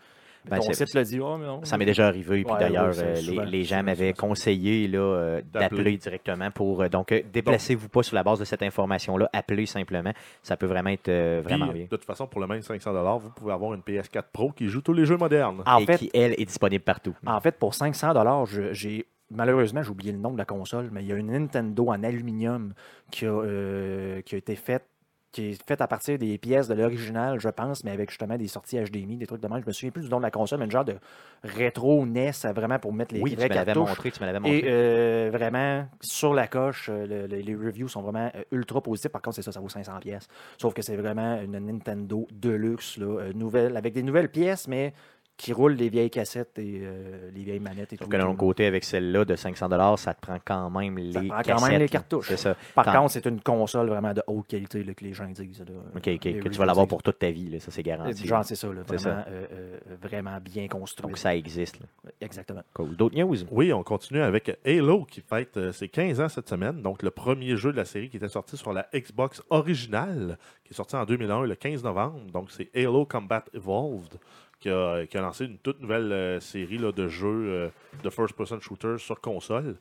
Ben, 0.49 0.58
Ton 0.58 0.63
c'est- 0.73 0.86
site 0.86 0.95
le 0.95 1.04
dit, 1.04 1.19
oh, 1.19 1.38
mais 1.38 1.45
non. 1.45 1.62
Ça 1.63 1.77
m'est 1.77 1.86
déjà 1.86 2.08
arrivé. 2.08 2.43
Puis 2.43 2.51
Ouais, 2.54 2.60
d'ailleurs, 2.60 2.93
euh, 2.97 3.15
les, 3.15 3.45
les 3.45 3.63
gens 3.63 3.84
m'avaient 3.84 4.13
conseillé 4.13 4.88
là, 4.88 4.97
euh, 4.99 5.41
D'appeler. 5.54 5.97
directement 5.97 6.49
pour. 6.51 6.82
euh, 6.82 6.89
donc, 6.89 7.12
euh, 7.12 7.21
déplacez-vous 7.32 7.89
pas 7.89 8.01
sur 8.04 8.15
la 8.15 8.23
base 8.23 8.39
de 8.39 8.45
cette 8.45 8.63
information-là. 8.63 9.30
Appelez 9.34 9.65
simplement. 9.67 10.12
Ça 10.41 10.58
peut 10.58 10.65
vraiment 10.65 10.89
être 10.89 11.10
euh, 11.10 11.41
Puis, 11.41 11.54
vraiment 11.56 11.71
bien. 11.71 11.84
de 11.84 11.89
toute 11.89 12.04
façon, 12.06 12.25
pour 12.27 12.41
le 12.41 12.47
même 12.47 12.62
500 12.62 12.91
vous 13.19 13.30
pouvez 13.30 13.54
avoir 13.54 13.73
une 13.75 13.82
PS4 13.82 14.23
Pro 14.34 14.51
qui 14.51 14.67
joue 14.67 14.82
tous 14.82 14.93
les 14.93 15.06
jeux 15.06 15.17
modernes. 15.17 15.62
En 15.65 15.77
Et 15.80 15.86
fait, 15.86 15.97
qui, 15.97 16.10
elle, 16.13 16.34
est 16.39 16.45
disponible 16.45 16.84
partout. 16.84 17.15
En 17.25 17.39
fait, 17.39 17.58
pour 17.58 17.73
500 17.75 18.13
dollars, 18.13 18.45
j'ai 18.71 19.06
malheureusement 19.30 19.82
j'ai 19.84 19.89
oublié 19.91 20.12
le 20.12 20.17
nom 20.17 20.32
de 20.32 20.38
la 20.38 20.45
console, 20.45 20.89
mais 20.91 21.04
il 21.04 21.08
y 21.08 21.13
a 21.13 21.15
une 21.15 21.32
Nintendo 21.32 21.88
en 21.89 22.04
aluminium 22.04 22.73
qui 23.12 23.25
a, 23.25 23.30
euh, 23.30 24.21
qui 24.21 24.36
a 24.36 24.38
été 24.39 24.56
faite 24.56 24.84
qui 25.32 25.52
est 25.52 25.67
faite 25.67 25.80
à 25.82 25.88
partir 25.88 26.17
des 26.17 26.38
pièces 26.38 26.67
de 26.67 26.74
l'original, 26.74 27.39
je 27.39 27.48
pense, 27.50 27.84
mais 27.84 27.91
avec 27.91 28.10
justement 28.10 28.38
des 28.38 28.48
sorties 28.48 28.78
HDMI, 28.80 29.17
des 29.17 29.28
trucs 29.28 29.41
de 29.41 29.48
même. 29.48 29.62
Je 29.62 29.65
me 29.67 29.72
souviens 29.72 29.91
plus 29.91 30.04
du 30.04 30.10
nom 30.10 30.17
de 30.17 30.24
la 30.24 30.32
console, 30.32 30.60
mais 30.60 30.65
une 30.65 30.72
genre 30.72 30.84
de 30.86 30.96
rétro 31.44 32.06
NES 32.06 32.32
vraiment 32.54 32.80
pour 32.80 32.94
mettre 32.94 33.13
les 33.13 33.22
Oui, 33.22 33.32
tu 33.32 33.38
me 33.41 33.48
l'avais 33.56 33.74
montré. 33.74 34.12
Tu 34.12 34.20
me 34.22 34.26
l'avais 34.26 34.39
montré. 34.39 34.58
Et 34.58 34.63
euh, 34.67 35.30
vraiment, 35.32 35.88
sur 36.02 36.34
la 36.34 36.48
coche, 36.48 36.89
euh, 36.89 37.06
le- 37.08 37.28
le- 37.28 37.41
les 37.41 37.56
reviews 37.56 37.88
sont 37.88 38.02
vraiment 38.02 38.30
euh, 38.36 38.44
ultra 38.52 38.82
positifs. 38.82 39.12
Par 39.12 39.22
contre, 39.22 39.36
c'est 39.38 39.41
ça, 39.41 39.52
ça 39.52 39.60
vaut 39.60 39.70
500 39.70 40.00
pièces. 40.00 40.28
Sauf 40.58 40.74
que 40.74 40.82
c'est 40.82 40.96
vraiment 40.98 41.39
une 41.41 41.58
Nintendo 41.60 42.28
Deluxe, 42.32 42.98
là, 42.98 43.32
nouvelle, 43.34 43.78
avec 43.78 43.94
des 43.94 44.04
nouvelles 44.04 44.30
pièces, 44.30 44.67
mais 44.67 44.94
qui 45.41 45.54
roule 45.54 45.73
les 45.73 45.89
vieilles 45.89 46.12
cassettes 46.12 46.60
et 46.60 46.82
euh, 46.84 47.32
les 47.34 47.41
vieilles 47.43 47.60
manettes 47.60 47.91
et 47.93 47.95
Sauf 47.97 48.06
tout. 48.08 48.12
que 48.12 48.17
l'autre 48.17 48.38
côté, 48.38 48.67
avec 48.67 48.84
celle-là 48.84 49.25
de 49.25 49.36
500 49.36 49.97
ça 49.97 50.13
te 50.13 50.21
prend 50.21 50.38
quand 50.45 50.69
même 50.69 50.99
les 50.99 51.13
Ça 51.13 51.21
te 51.21 51.27
prend 51.27 51.41
quand 51.41 51.67
même 51.67 51.80
les 51.80 51.89
cartouches. 51.89 52.27
C'est 52.27 52.38
ça. 52.38 52.56
Par 52.75 52.86
Tant- 52.86 52.93
contre, 52.93 53.12
c'est 53.13 53.25
une 53.25 53.41
console 53.41 53.88
vraiment 53.89 54.13
de 54.13 54.21
haute 54.27 54.45
qualité 54.45 54.84
là, 54.84 54.93
que 54.93 55.04
les 55.04 55.13
gens 55.13 55.25
disent. 55.25 55.62
là. 55.67 55.73
OK, 55.95 56.04
que 56.19 56.47
tu 56.49 56.58
vas 56.60 56.65
l'avoir 56.67 56.88
pour 56.88 57.01
toute 57.01 57.17
ta 57.17 57.32
vie. 57.32 57.49
là. 57.49 57.60
Ça, 57.60 57.71
c'est 57.71 57.82
garanti. 57.82 58.27
Genre, 58.27 58.45
c'est 58.45 58.54
ça, 58.56 58.67
vraiment, 58.67 59.23
euh, 59.27 59.45
euh, 59.51 59.77
vraiment 59.99 60.38
bien 60.39 60.67
construit. 60.67 61.08
Donc, 61.08 61.17
ça 61.17 61.36
existe. 61.36 61.80
là. 61.80 62.12
Exactement. 62.21 62.62
Cool. 62.75 62.95
D'autres 62.95 63.17
news? 63.17 63.38
Oui, 63.49 63.73
on 63.73 63.82
continue 63.82 64.21
avec 64.21 64.56
Halo 64.63 65.06
qui 65.06 65.21
fête 65.21 65.58
euh, 65.58 65.71
ses 65.71 65.89
15 65.89 66.21
ans 66.21 66.30
cette 66.30 66.49
semaine. 66.49 66.84
Donc, 66.84 67.01
le 67.01 67.10
premier 67.10 67.56
jeu 67.58 67.71
de 67.71 67.77
la 67.77 67.86
série 67.86 68.10
qui 68.10 68.17
était 68.17 68.27
sorti 68.30 68.58
sur 68.58 68.73
la 68.73 68.88
Xbox 68.93 69.41
originale, 69.49 70.38
qui 70.63 70.73
est 70.73 70.77
sorti 70.77 70.95
en 70.95 71.06
2001, 71.06 71.45
le 71.45 71.56
15 71.56 71.84
novembre. 71.84 72.19
Donc, 72.32 72.51
c'est 72.51 72.69
Halo 72.75 73.06
Combat 73.06 73.43
Evolved 73.56 74.19
qui 74.62 74.69
a, 74.69 75.21
lancé 75.21 75.45
une 75.45 75.58
toute 75.58 75.82
nouvelle 75.82 76.12
euh, 76.12 76.39
série 76.39 76.78
là, 76.78 76.93
de 76.93 77.08
jeux 77.10 77.28
euh, 77.28 77.69
de 78.04 78.10
first-person 78.10 78.62
shooter 78.62 78.97
sur 78.97 79.19
console, 79.19 79.76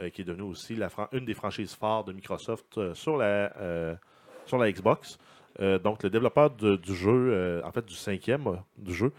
euh, 0.00 0.10
qui 0.10 0.20
est 0.20 0.24
devenue 0.24 0.50
aussi 0.50 0.78
une 1.12 1.24
des 1.24 1.34
franchises 1.34 1.74
phares 1.74 2.04
de 2.04 2.12
Microsoft 2.12 2.94
sur, 2.94 3.16
la, 3.16 3.98
sur 4.44 4.58
la 4.58 4.70
Xbox. 4.70 5.18
Donc, 5.58 6.02
le 6.02 6.10
développeur 6.10 6.50
du 6.50 6.94
jeu, 6.94 7.62
en 7.64 7.72
fait, 7.72 7.84
du 7.84 7.94
cinquième 7.94 8.62
du 8.76 8.94
jeu, 8.94 9.10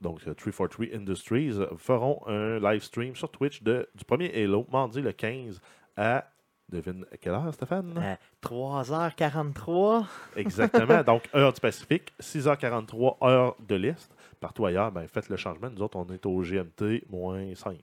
donc 0.00 0.20
euh, 0.26 0.34
343 0.34 0.86
Industries, 0.94 1.52
feront 1.76 2.20
un 2.26 2.58
live 2.58 2.82
stream 2.82 3.14
sur 3.14 3.30
Twitch 3.30 3.62
de, 3.62 3.88
du 3.94 4.04
premier 4.04 4.32
Halo, 4.34 4.66
mardi 4.72 5.00
le 5.00 5.12
15 5.12 5.60
à. 5.96 6.28
Devine 6.68 7.04
à 7.12 7.16
quelle 7.16 7.32
heure, 7.32 7.54
Stéphane? 7.54 7.96
À 7.96 8.18
3h43. 8.46 10.04
Exactement. 10.36 11.02
Donc, 11.06 11.22
heure 11.34 11.52
du 11.52 11.60
Pacifique, 11.60 12.12
6h43, 12.20 13.16
heure 13.22 13.56
de 13.68 13.74
l'Est. 13.76 14.10
Partout 14.40 14.66
ailleurs, 14.66 14.90
ben, 14.90 15.06
faites 15.06 15.28
le 15.28 15.36
changement. 15.36 15.70
Nous 15.70 15.82
autres, 15.82 15.96
on 15.96 16.12
est 16.12 16.26
au 16.26 16.42
GMT 16.42 17.04
moins 17.08 17.54
5. 17.54 17.76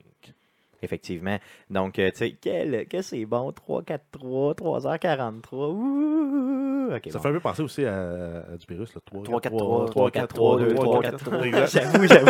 Effectivement. 0.84 1.38
Donc, 1.70 1.98
euh, 1.98 2.12
tu 2.12 2.18
sais, 2.18 2.36
quel, 2.40 2.88
que 2.88 3.02
c'est 3.02 3.26
bon, 3.26 3.52
3-4-3, 3.52 4.56
3h43. 4.56 5.72
Ouh, 5.74 6.90
OK, 6.94 7.02
Ça 7.10 7.18
bon. 7.18 7.20
fait 7.24 7.30
un 7.30 7.32
peu 7.32 7.40
penser 7.40 7.62
aussi 7.64 7.86
à, 7.86 8.44
à 8.54 8.58
du 8.58 8.66
virus, 8.68 8.94
le 8.94 9.02
3, 9.02 9.24
3, 9.24 9.42
4, 9.42 9.56
3, 9.58 9.86
3, 9.90 10.12
4, 10.12 10.28
3, 10.34 10.60
2, 10.60 10.76
3, 10.76 11.02
4, 11.02 11.24
3. 11.24 11.42
Exact. 11.46 11.68
J'avoue, 11.72 12.08
j'avoue, 12.08 12.26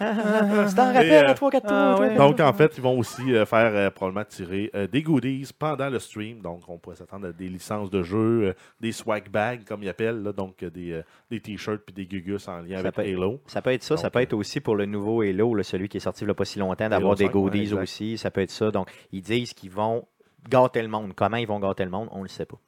rappelles, 0.00 1.12
euh, 1.12 1.28
le 1.28 1.34
3-4-3? 1.34 1.60
ah, 1.64 1.94
toi? 1.96 2.00
ouais. 2.00 2.14
Donc, 2.16 2.40
en 2.40 2.52
fait, 2.52 2.72
ils 2.76 2.82
vont 2.82 2.98
aussi 2.98 3.34
euh, 3.34 3.44
faire 3.46 3.70
euh, 3.74 3.90
probablement 3.90 4.24
tirer 4.24 4.70
euh, 4.74 4.86
des 4.86 5.02
goodies 5.02 5.48
pendant 5.58 5.88
le 5.90 5.98
stream. 5.98 6.40
Donc, 6.40 6.62
on 6.68 6.78
pourrait 6.78 6.96
s'attendre 6.96 7.28
à 7.28 7.32
des 7.32 7.48
licences 7.48 7.90
de 7.90 8.02
jeu, 8.02 8.16
euh, 8.48 8.52
des 8.80 8.92
swag 8.92 9.28
bags, 9.30 9.64
comme 9.64 9.82
ils 9.82 9.88
appellent, 9.88 10.22
là, 10.22 10.32
donc 10.32 10.62
euh, 10.62 10.70
des, 10.70 10.92
euh, 10.92 11.02
des 11.30 11.40
t-shirts 11.40 11.82
puis 11.84 11.94
des 11.94 12.06
gugus 12.06 12.48
en 12.48 12.58
lien 12.60 12.74
Ça 12.76 12.78
avec 12.80 12.94
peut- 12.94 13.02
Halo. 13.02 13.40
Ça 13.46 13.62
peut 13.62 13.72
être 13.72 13.82
ça, 13.82 13.96
ça 13.96 14.10
peut 14.10 14.20
être 14.20 14.32
aussi 14.34 14.60
pour 14.60 14.76
le 14.76 14.86
nouveau 14.86 15.22
Halo, 15.22 15.54
là, 15.54 15.62
celui 15.62 15.88
qui 15.88 15.98
est 15.98 16.00
sorti 16.00 16.24
il 16.24 16.26
n'y 16.26 16.30
a 16.32 16.34
pas 16.34 16.44
si 16.44 16.58
longtemps, 16.58 16.88
d'avoir 16.88 17.14
des 17.14 17.26
5, 17.26 17.34
ouais, 17.34 17.50
goodies 17.58 17.68
exact. 17.70 17.82
aussi. 17.82 18.18
Ça 18.18 18.30
peut 18.30 18.40
être 18.42 18.50
ça. 18.50 18.70
Donc, 18.70 18.90
ils 19.12 19.22
disent 19.22 19.52
qu'ils 19.52 19.70
vont 19.70 20.06
gâter 20.48 20.82
le 20.82 20.88
monde. 20.88 21.12
Comment 21.14 21.36
ils 21.36 21.46
vont 21.46 21.60
gâter 21.60 21.84
le 21.84 21.90
monde, 21.90 22.08
on 22.12 22.18
ne 22.18 22.22
le 22.24 22.28
sait 22.28 22.46
pas. 22.46 22.58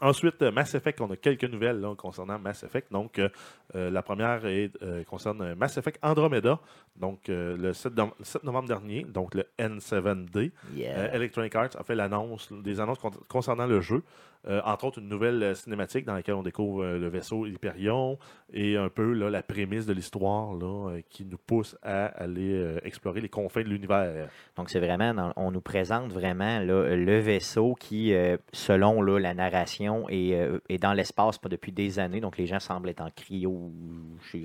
Ensuite, 0.00 0.42
euh, 0.42 0.50
Mass 0.50 0.74
Effect, 0.74 1.00
on 1.00 1.08
a 1.12 1.16
quelques 1.16 1.44
nouvelles 1.44 1.78
là, 1.78 1.94
concernant 1.94 2.36
Mass 2.36 2.64
Effect. 2.64 2.90
Donc, 2.90 3.20
euh, 3.20 3.28
euh, 3.76 3.88
la 3.88 4.02
première 4.02 4.44
est, 4.46 4.72
euh, 4.82 5.04
concerne 5.04 5.54
Mass 5.54 5.76
Effect 5.76 5.98
Andromeda, 6.02 6.58
donc 6.96 7.28
euh, 7.28 7.56
le 7.56 7.72
7, 7.72 7.94
no- 7.96 8.12
le 8.18 8.24
7 8.24 8.42
novembre 8.42 8.66
dernier, 8.66 9.04
donc 9.04 9.34
le 9.34 9.44
N7D. 9.60 10.50
Yeah. 10.74 11.14
Electronic 11.14 11.54
Arts 11.54 11.76
a 11.78 11.84
fait 11.84 11.94
l'annonce, 11.94 12.52
des 12.52 12.80
annonces 12.80 12.98
con- 12.98 13.12
concernant 13.28 13.66
le 13.66 13.80
jeu. 13.80 14.02
Euh, 14.48 14.60
entre 14.64 14.86
autres, 14.86 14.98
une 14.98 15.08
nouvelle 15.08 15.40
euh, 15.42 15.54
cinématique 15.54 16.04
dans 16.04 16.14
laquelle 16.14 16.34
on 16.34 16.42
découvre 16.42 16.82
euh, 16.82 16.98
le 16.98 17.08
vaisseau 17.08 17.46
Hyperion 17.46 18.18
et 18.52 18.76
un 18.76 18.88
peu 18.88 19.12
la 19.12 19.42
prémisse 19.42 19.86
de 19.86 19.92
l'histoire 19.92 20.50
qui 21.08 21.24
nous 21.24 21.38
pousse 21.38 21.74
à 21.82 22.06
aller 22.06 22.76
explorer 22.84 23.22
les 23.22 23.30
confins 23.30 23.62
de 23.62 23.68
l'univers. 23.68 24.28
Donc, 24.56 24.68
c'est 24.68 24.78
vraiment, 24.78 25.32
on 25.36 25.50
nous 25.50 25.62
présente 25.62 26.12
vraiment 26.12 26.60
le 26.60 27.18
vaisseau 27.20 27.74
qui, 27.74 28.12
selon 28.52 29.00
la 29.00 29.32
narration, 29.32 30.06
est, 30.10 30.78
dans 30.82 30.92
l'espace 30.92 31.40
depuis 31.40 31.72
des 31.72 31.98
années. 31.98 32.20
Donc, 32.20 32.36
les 32.36 32.46
gens 32.46 32.60
semblent 32.60 32.90
être 32.90 33.00
en 33.00 33.08
cryo, 33.08 33.72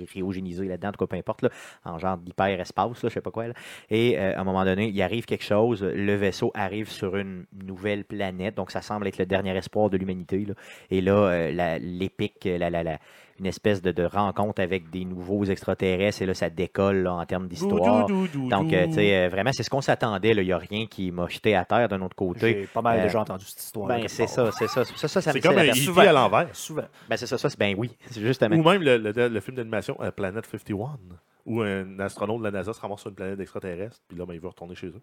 cryogénisés 0.06 0.68
là-dedans, 0.68 0.88
en 0.88 0.92
tout 0.92 1.04
cas, 1.04 1.06
peu 1.06 1.16
importe, 1.16 1.44
en 1.84 1.98
genre 1.98 2.16
d'hyperespace, 2.16 3.00
je 3.02 3.08
sais 3.08 3.20
pas 3.20 3.30
quoi. 3.30 3.44
Et 3.90 4.16
à 4.16 4.40
un 4.40 4.44
moment 4.44 4.64
donné, 4.64 4.88
il 4.88 5.02
arrive 5.02 5.26
quelque 5.26 5.44
chose, 5.44 5.82
le 5.82 6.14
vaisseau 6.14 6.50
arrive 6.54 6.88
sur 6.88 7.14
une 7.18 7.44
nouvelle 7.52 8.06
planète. 8.06 8.54
Donc, 8.54 8.70
ça 8.70 8.80
semble 8.80 9.06
être 9.06 9.18
le 9.18 9.26
dernier 9.26 9.54
espoir 9.54 9.87
de 9.90 9.96
l'humanité. 9.96 10.44
là. 10.46 10.54
Et 10.90 11.00
là, 11.00 11.12
euh, 11.12 11.52
la- 11.52 11.78
l'épique, 11.78 12.44
la, 12.44 12.70
la, 12.70 12.82
la- 12.82 12.98
une 13.40 13.46
espèce 13.46 13.80
de, 13.80 13.92
de 13.92 14.02
rencontre 14.02 14.60
avec 14.60 14.90
des 14.90 15.04
nouveaux 15.04 15.44
extraterrestres, 15.44 16.22
et 16.22 16.26
là, 16.26 16.34
ça 16.34 16.50
décolle 16.50 17.04
là, 17.04 17.14
en 17.14 17.24
termes 17.24 17.46
d'histoire. 17.46 18.06
Donc, 18.50 18.72
euh, 18.72 18.86
tu 18.88 18.94
sais, 18.94 19.16
euh, 19.16 19.28
vraiment, 19.28 19.50
c'est 19.52 19.62
ce 19.62 19.70
qu'on 19.70 19.80
s'attendait. 19.80 20.34
là. 20.34 20.42
Il 20.42 20.46
n'y 20.46 20.52
a 20.52 20.58
rien 20.58 20.86
qui 20.86 21.12
m'a 21.12 21.28
jeté 21.28 21.54
à 21.54 21.64
terre 21.64 21.88
d'un 21.88 22.02
autre 22.02 22.16
côté. 22.16 22.40
J'ai 22.40 22.66
pas 22.66 22.82
mal 22.82 22.98
euh, 22.98 23.02
déjà 23.04 23.20
entendu 23.20 23.44
cette 23.44 23.60
histoire. 23.62 23.86
Ben, 23.86 24.08
c'est 24.08 24.26
ça, 24.26 24.50
c'est 24.50 24.66
ça. 24.66 24.84
Ça, 24.84 25.06
ça, 25.06 25.20
ça 25.20 25.32
C'est 25.32 25.40
comme 25.40 25.54
la 25.54 25.62
un. 25.62 25.66
E.T. 25.66 26.00
à 26.08 26.12
l'envers. 26.12 26.48
Souvent. 26.52 26.82
Ben, 27.08 27.16
c'est 27.16 27.26
ça, 27.26 27.38
ça, 27.38 27.48
c'est 27.48 27.58
ben 27.60 27.76
oui, 27.78 27.92
c'est 28.10 28.20
justement. 28.26 28.56
Ou 28.56 28.62
même 28.68 28.82
le, 28.82 28.96
le- 28.98 29.28
le 29.28 29.40
film 29.40 29.56
d'animation 29.56 29.96
euh, 30.00 30.10
Planet 30.10 30.44
51, 30.44 30.98
où 31.46 31.62
un 31.62 32.00
astronaute 32.00 32.40
de 32.40 32.44
la 32.44 32.50
NASA 32.50 32.72
se 32.72 32.80
ramasse 32.80 33.00
sur 33.02 33.10
une 33.10 33.14
planète 33.14 33.38
extraterrestre, 33.38 34.00
puis 34.08 34.18
là, 34.18 34.26
ben, 34.26 34.34
il 34.34 34.40
veut 34.40 34.48
retourner 34.48 34.74
chez 34.74 34.88
eux. 34.88 35.00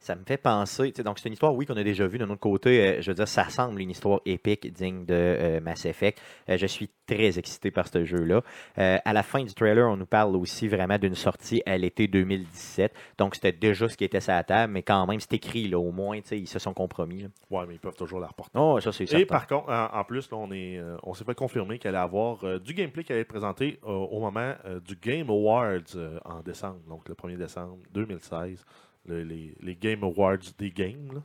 Ça 0.00 0.14
me 0.14 0.22
fait 0.24 0.36
penser, 0.36 0.92
donc 1.04 1.18
c'est 1.18 1.28
une 1.28 1.32
histoire, 1.32 1.52
oui, 1.54 1.66
qu'on 1.66 1.76
a 1.76 1.82
déjà 1.82 2.06
vue. 2.06 2.18
D'un 2.18 2.30
autre 2.30 2.40
côté, 2.40 2.80
euh, 2.98 3.02
je 3.02 3.10
veux 3.10 3.14
dire, 3.16 3.26
ça 3.26 3.48
semble 3.48 3.80
une 3.80 3.90
histoire 3.90 4.20
épique, 4.26 4.72
digne 4.72 5.04
de 5.04 5.12
euh, 5.14 5.60
Mass 5.60 5.86
Effect. 5.86 6.22
Euh, 6.48 6.56
je 6.56 6.66
suis 6.66 6.88
très 7.06 7.36
excité 7.36 7.72
par 7.72 7.88
ce 7.88 8.04
jeu-là. 8.04 8.42
À 8.76 9.12
la 9.12 9.22
fin 9.24 9.42
du 9.42 9.52
trailer, 9.54 9.88
on 9.88 9.96
nous 9.96 10.06
parle 10.06 10.36
aussi 10.36 10.68
vraiment 10.68 10.98
d'une 10.98 11.14
sortie 11.16 11.62
à 11.66 11.76
l'été 11.76 12.06
2017. 12.06 12.94
Donc, 13.16 13.34
c'était 13.34 13.50
déjà 13.52 13.88
ce 13.88 13.96
qui 13.96 14.04
était 14.04 14.20
sur 14.20 14.34
la 14.34 14.44
table, 14.44 14.72
mais 14.72 14.82
quand 14.82 15.04
même, 15.06 15.18
c'est 15.18 15.32
écrit, 15.32 15.66
là, 15.68 15.78
au 15.78 15.90
moins, 15.90 16.18
ils 16.30 16.46
se 16.46 16.58
sont 16.58 16.74
compromis. 16.74 17.26
Ouais, 17.50 17.64
mais 17.66 17.74
ils 17.74 17.80
peuvent 17.80 17.96
toujours 17.96 18.20
la 18.20 18.26
reporter. 18.28 18.60
Oh, 18.60 18.78
ça, 18.80 18.92
c'est 18.92 19.04
Et 19.04 19.06
certain. 19.06 19.24
par 19.26 19.46
contre, 19.46 19.70
en, 19.70 19.88
en 19.98 20.04
plus, 20.04 20.30
là, 20.30 20.36
on 20.36 20.52
est, 20.52 20.80
on 21.02 21.14
s'est 21.14 21.24
fait 21.24 21.34
confirmer 21.34 21.78
qu'elle 21.78 21.96
allait 21.96 22.04
avoir 22.04 22.60
du 22.60 22.72
gameplay 22.74 23.02
qui 23.04 23.12
allait 23.12 23.22
être 23.22 23.28
présenté 23.28 23.80
au 23.82 24.20
moment 24.20 24.54
du 24.86 24.94
Game 24.96 25.30
Awards 25.30 25.96
en 26.24 26.40
décembre, 26.42 26.80
donc 26.88 27.08
le 27.08 27.14
1er 27.14 27.36
décembre 27.38 27.78
2016, 27.94 28.64
le- 29.06 29.22
les, 29.22 29.54
les 29.60 29.76
Game 29.76 30.02
Awards 30.04 30.38
des 30.58 30.70
games. 30.70 31.12
là. 31.14 31.20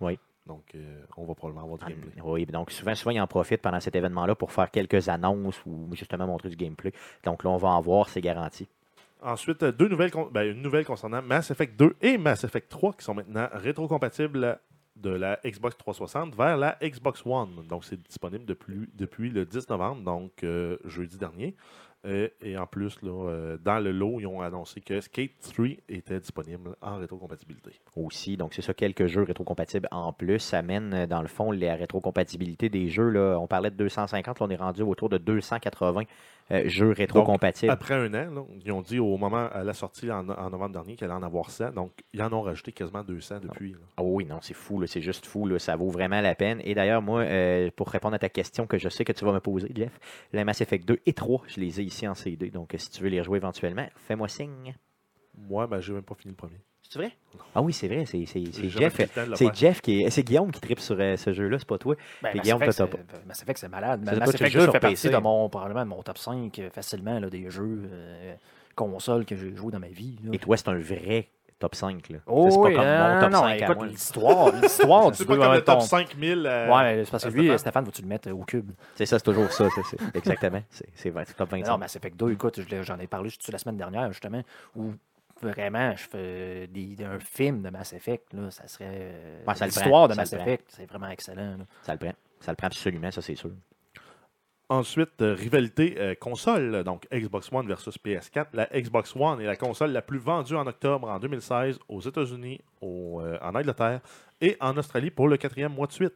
Oui. 0.00 0.18
Donc, 0.46 0.62
euh, 0.74 1.00
on 1.16 1.24
va 1.24 1.34
probablement 1.34 1.62
avoir 1.64 1.78
du 1.78 1.84
Ah, 1.86 1.90
gameplay. 1.90 2.20
Oui, 2.22 2.44
donc 2.44 2.70
souvent, 2.70 2.94
souvent, 2.94 3.12
ils 3.12 3.20
en 3.20 3.26
profitent 3.26 3.62
pendant 3.62 3.80
cet 3.80 3.96
événement-là 3.96 4.34
pour 4.34 4.52
faire 4.52 4.70
quelques 4.70 5.08
annonces 5.08 5.58
ou 5.64 5.88
justement 5.92 6.26
montrer 6.26 6.50
du 6.50 6.56
gameplay. 6.56 6.92
Donc 7.24 7.44
là, 7.44 7.50
on 7.50 7.56
va 7.56 7.68
en 7.68 7.80
voir, 7.80 8.08
c'est 8.10 8.20
garanti. 8.20 8.68
Ensuite, 9.22 9.62
euh, 9.62 9.72
deux 9.72 9.88
nouvelles, 9.88 10.10
ben, 10.32 10.42
une 10.54 10.60
nouvelle 10.60 10.84
concernant 10.84 11.22
Mass 11.22 11.50
Effect 11.50 11.78
2 11.78 11.96
et 12.02 12.18
Mass 12.18 12.44
Effect 12.44 12.68
3 12.68 12.92
qui 12.92 13.04
sont 13.04 13.14
maintenant 13.14 13.48
rétrocompatibles 13.52 14.58
de 14.96 15.10
la 15.10 15.40
Xbox 15.44 15.78
360 15.78 16.34
vers 16.36 16.58
la 16.58 16.76
Xbox 16.82 17.22
One. 17.24 17.66
Donc, 17.68 17.84
c'est 17.86 18.00
disponible 18.02 18.44
depuis, 18.44 18.86
depuis 18.94 19.30
le 19.30 19.46
10 19.46 19.68
novembre, 19.70 20.02
donc 20.02 20.44
euh, 20.44 20.76
jeudi 20.84 21.16
dernier. 21.16 21.56
Et 22.04 22.58
en 22.58 22.66
plus, 22.66 23.00
là, 23.02 23.28
euh, 23.30 23.56
dans 23.64 23.78
le 23.78 23.90
lot, 23.90 24.20
ils 24.20 24.26
ont 24.26 24.42
annoncé 24.42 24.82
que 24.82 25.00
Skate 25.00 25.30
3 25.40 25.66
était 25.88 26.20
disponible 26.20 26.76
en 26.82 26.96
rétrocompatibilité. 26.96 27.70
aussi. 27.96 28.36
Donc, 28.36 28.52
c'est 28.52 28.60
ça, 28.60 28.74
quelques 28.74 29.06
jeux 29.06 29.22
rétrocompatibles 29.22 29.88
en 29.90 30.12
plus. 30.12 30.38
Ça 30.38 30.60
mène, 30.60 30.92
euh, 30.92 31.06
dans 31.06 31.22
le 31.22 31.28
fond, 31.28 31.50
la 31.50 31.76
rétrocompatibilité 31.76 32.68
des 32.68 32.88
jeux. 32.88 33.08
Là, 33.08 33.38
on 33.40 33.46
parlait 33.46 33.70
de 33.70 33.76
250, 33.76 34.38
là, 34.38 34.46
on 34.46 34.50
est 34.50 34.56
rendu 34.56 34.82
autour 34.82 35.08
de 35.08 35.16
280 35.16 36.02
euh, 36.02 36.04
jeux 36.66 36.90
rétrocompatibles. 36.92 37.70
Après 37.72 37.94
un 37.94 38.12
an, 38.14 38.30
là, 38.34 38.42
ils 38.64 38.72
ont 38.72 38.82
dit 38.82 38.98
au 38.98 39.16
moment 39.16 39.48
à 39.52 39.64
la 39.64 39.72
sortie 39.72 40.10
en, 40.10 40.28
en 40.28 40.50
novembre 40.50 40.72
dernier 40.72 40.94
qu'il 40.96 41.04
allait 41.04 41.14
en 41.14 41.22
avoir 41.22 41.50
100. 41.50 41.72
Donc, 41.72 41.92
ils 42.12 42.22
en 42.22 42.32
ont 42.32 42.42
rajouté 42.42 42.72
quasiment 42.72 43.02
200 43.02 43.40
depuis. 43.42 43.72
là. 43.72 43.78
Ah 43.96 44.02
oui, 44.02 44.24
non, 44.26 44.38
c'est 44.42 44.54
fou, 44.54 44.84
c'est 44.86 45.00
juste 45.00 45.26
fou, 45.26 45.46
là, 45.46 45.58
ça 45.58 45.76
vaut 45.76 45.90
vraiment 45.90 46.20
la 46.20 46.34
peine. 46.34 46.60
Et 46.64 46.74
d'ailleurs, 46.74 47.02
moi, 47.02 47.20
euh, 47.22 47.70
pour 47.74 47.88
répondre 47.88 48.14
à 48.14 48.18
ta 48.18 48.28
question 48.28 48.66
que 48.66 48.78
je 48.78 48.88
sais 48.88 49.04
que 49.04 49.12
tu 49.12 49.24
vas 49.24 49.32
me 49.32 49.40
poser, 49.40 49.70
Jeff, 49.74 49.98
le 50.32 50.44
Mass 50.44 50.60
Effect 50.60 50.86
2 50.86 51.00
et 51.06 51.12
3, 51.12 51.42
je 51.46 51.60
les 51.60 51.80
ai 51.80 51.84
ici 51.84 52.06
en 52.06 52.14
CD. 52.14 52.50
Donc, 52.50 52.74
euh, 52.74 52.78
si 52.78 52.90
tu 52.90 53.02
veux 53.02 53.08
les 53.08 53.20
rejouer 53.20 53.38
éventuellement, 53.38 53.86
fais-moi 53.96 54.28
signe. 54.28 54.74
Moi, 55.36 55.66
ben, 55.66 55.80
j'ai 55.80 55.92
même 55.92 56.02
pas 56.02 56.14
fini 56.14 56.30
le 56.32 56.36
premier. 56.36 56.60
C'est 56.88 56.98
vrai? 56.98 57.12
Ah 57.54 57.62
oui, 57.62 57.72
c'est 57.72 57.88
vrai, 57.88 58.04
c'est 58.06 58.24
Jeff. 58.68 58.94
C'est. 59.34 59.54
Jeff 59.56 59.80
qui 59.80 60.02
est. 60.02 60.10
C'est 60.10 60.22
Guillaume 60.22 60.52
qui 60.52 60.60
tripe 60.60 60.78
sur 60.80 60.96
euh, 61.00 61.16
ce 61.16 61.32
jeu-là, 61.32 61.58
c'est 61.58 61.66
pas 61.66 61.78
toi. 61.78 61.96
Ben, 62.22 62.34
Mass 62.34 62.42
Guillaume, 62.44 62.60
t'as 62.60 62.72
c'est- 62.72 63.26
Mass 63.26 63.42
Effect, 63.42 63.58
c'est 63.58 63.68
malade. 63.68 64.04
Ça, 64.04 64.14
Mass 64.16 64.34
Effect 64.34 64.52
2 64.54 64.62
sur 64.62 64.72
fait 64.72 64.80
PC. 64.80 65.08
partie 65.08 65.16
de 65.16 65.22
mon, 65.22 65.48
probablement 65.48 65.82
de 65.84 65.88
mon 65.90 66.02
top 66.02 66.18
5 66.18 66.56
euh, 66.58 66.70
facilement 66.70 67.18
là, 67.18 67.28
des 67.30 67.50
jeux 67.50 67.82
euh, 67.90 68.34
consoles 68.76 69.24
que 69.24 69.34
j'ai 69.34 69.54
joué 69.56 69.72
dans 69.72 69.80
ma 69.80 69.88
vie. 69.88 70.16
là. 70.24 70.30
Et 70.34 70.38
toi, 70.38 70.56
c'est 70.56 70.68
un 70.68 70.78
vrai 70.78 71.28
top 71.58 71.74
5. 71.74 72.08
Là. 72.10 72.18
Oh, 72.26 72.48
c'est 72.50 72.56
pas 72.56 72.62
oui, 72.62 72.74
comme 72.74 72.84
euh, 72.84 73.14
mon 73.14 73.20
top 73.20 73.30
non, 73.32 73.38
5 73.40 73.46
à 73.48 73.56
écoute, 73.56 73.76
moi. 73.76 73.86
l'histoire, 73.86 74.52
l'histoire 74.62 75.10
du 75.10 75.16
C'est 75.16 75.24
pas 75.24 75.34
jeu, 75.34 75.40
comme 75.40 75.52
le 75.52 75.64
top 75.64 75.78
ton- 75.78 75.84
5000. 75.84 76.46
euh, 76.46 76.68
Ouais, 76.76 77.02
c'est 77.04 77.10
parce 77.10 77.24
que 77.24 77.28
lui, 77.30 77.40
Stéphane. 77.42 77.58
Stéphane, 77.58 77.84
faut-tu 77.86 78.02
le 78.02 78.08
mettre 78.08 78.30
au 78.30 78.44
cube? 78.44 78.70
C'est 78.94 79.06
ça, 79.06 79.18
c'est 79.18 79.24
toujours 79.24 79.50
ça. 79.50 79.66
c'est- 79.74 79.82
c'est- 79.96 80.16
exactement. 80.16 80.62
C'est 80.70 80.86
c'est 80.94 81.10
vrai, 81.10 81.24
c'est 81.26 81.34
top 81.34 81.50
25. 81.50 81.68
Non, 81.72 81.78
Mass 81.78 81.96
Effect 81.96 82.16
2, 82.16 82.30
écoute, 82.32 82.60
je 82.60 82.68
l'ai- 82.68 82.84
j'en 82.84 82.98
ai 83.00 83.06
parlé 83.08 83.30
juste 83.30 83.50
la 83.50 83.58
semaine 83.58 83.78
dernière, 83.78 84.12
justement, 84.12 84.42
où 84.76 84.92
vraiment, 85.42 85.94
je 85.96 86.02
fais 86.08 86.66
des- 86.68 86.96
un 87.04 87.18
film 87.18 87.62
de 87.62 87.70
Mass 87.70 87.92
Effect, 87.92 88.32
là, 88.32 88.50
ça 88.50 88.66
serait 88.68 88.86
euh, 88.90 89.44
Ouais, 89.46 89.54
ça 89.54 89.66
le 89.66 89.70
l'histoire 89.70 90.08
de 90.08 90.14
Mass. 90.14 90.32
Effect, 90.32 90.64
c'est 90.68 90.86
vraiment 90.86 91.08
excellent. 91.08 91.56
là. 91.58 91.64
Ça 91.82 91.92
le 91.92 91.98
prend. 91.98 92.12
Ça 92.40 92.52
le 92.52 92.56
prend 92.56 92.66
absolument, 92.66 93.10
ça, 93.10 93.22
c'est 93.22 93.34
sûr. 93.34 93.50
Ensuite, 94.70 95.20
euh, 95.20 95.34
rivalité 95.34 95.96
euh, 95.98 96.14
console, 96.14 96.84
donc 96.84 97.06
Xbox 97.12 97.52
One 97.52 97.66
versus 97.68 97.98
PS4. 97.98 98.46
La 98.54 98.64
Xbox 98.72 99.14
One 99.14 99.40
est 99.42 99.44
la 99.46 99.56
console 99.56 99.92
la 99.92 100.00
plus 100.00 100.18
vendue 100.18 100.56
en 100.56 100.66
octobre 100.66 101.06
en 101.08 101.18
2016 101.18 101.78
aux 101.88 102.00
États-Unis, 102.00 102.60
au, 102.80 103.20
euh, 103.20 103.36
en 103.42 103.54
Angleterre 103.54 104.00
et 104.40 104.56
en 104.60 104.74
Australie 104.78 105.10
pour 105.10 105.28
le 105.28 105.36
quatrième 105.36 105.72
mois 105.74 105.86
de 105.86 105.92
suite. 105.92 106.14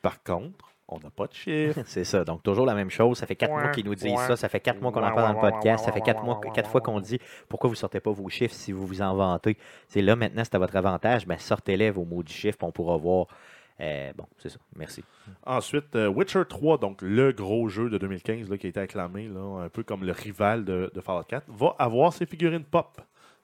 Par 0.00 0.22
contre, 0.22 0.71
on 0.94 0.98
n'a 1.00 1.10
pas 1.10 1.26
de 1.26 1.32
chiffre. 1.34 1.80
C'est 1.86 2.04
ça. 2.04 2.24
Donc, 2.24 2.42
toujours 2.42 2.66
la 2.66 2.74
même 2.74 2.90
chose. 2.90 3.18
Ça 3.18 3.26
fait 3.26 3.36
quatre 3.36 3.52
Ouais, 3.52 3.62
mois 3.62 3.70
qu'ils 3.70 3.84
nous 3.84 3.94
disent 3.94 4.12
ouais. 4.12 4.16
ça. 4.26 4.36
Ça 4.36 4.48
fait 4.48 4.60
quatre 4.60 4.80
mois 4.80 4.92
qu'on 4.92 5.02
en 5.02 5.08
Ouais, 5.08 5.14
parle 5.14 5.34
dans 5.34 5.42
le 5.46 5.50
podcast. 5.52 5.80
ouais, 5.84 5.86
Ça 5.86 5.92
fait 5.92 6.00
quatre, 6.00 6.20
ouais, 6.20 6.26
mois, 6.26 6.38
ouais, 6.38 6.50
quatre 6.54 6.66
ouais, 6.66 6.70
fois 6.70 6.80
qu'on 6.80 7.00
dit 7.00 7.18
pourquoi 7.48 7.68
vous 7.68 7.74
ne 7.74 7.78
sortez 7.78 8.00
pas 8.00 8.10
vos 8.12 8.28
chiffres 8.28 8.54
si 8.54 8.72
vous 8.72 8.86
vous 8.86 9.02
en 9.02 9.14
vantez? 9.14 9.56
C'est 9.88 10.02
là, 10.02 10.16
maintenant, 10.16 10.42
c'est 10.44 10.54
à 10.54 10.58
votre 10.58 10.76
avantage. 10.76 11.26
Ben, 11.26 11.38
sortez-les 11.38 11.90
vos 11.90 12.04
mots 12.04 12.22
du 12.22 12.32
chiffre, 12.32 12.58
puis 12.58 12.66
on 12.66 12.72
pourra 12.72 12.96
voir. 12.96 13.26
Euh, 13.80 14.12
bon, 14.16 14.26
c'est 14.38 14.50
ça. 14.50 14.58
Merci. 14.76 15.02
Ensuite, 15.44 15.96
euh, 15.96 16.06
Witcher 16.06 16.42
3, 16.48 16.78
donc 16.78 17.00
le 17.02 17.32
gros 17.32 17.68
jeu 17.68 17.88
de 17.90 17.98
2015 17.98 18.48
là, 18.48 18.56
qui 18.58 18.66
a 18.66 18.70
été 18.70 18.78
acclamé, 18.78 19.26
là, 19.28 19.62
un 19.64 19.68
peu 19.70 19.82
comme 19.82 20.04
le 20.04 20.12
rival 20.12 20.64
de, 20.64 20.90
de 20.94 21.00
Fallout 21.00 21.24
4, 21.24 21.46
va 21.48 21.74
avoir 21.78 22.12
ses 22.12 22.26
figurines 22.26 22.64
pop. 22.64 23.00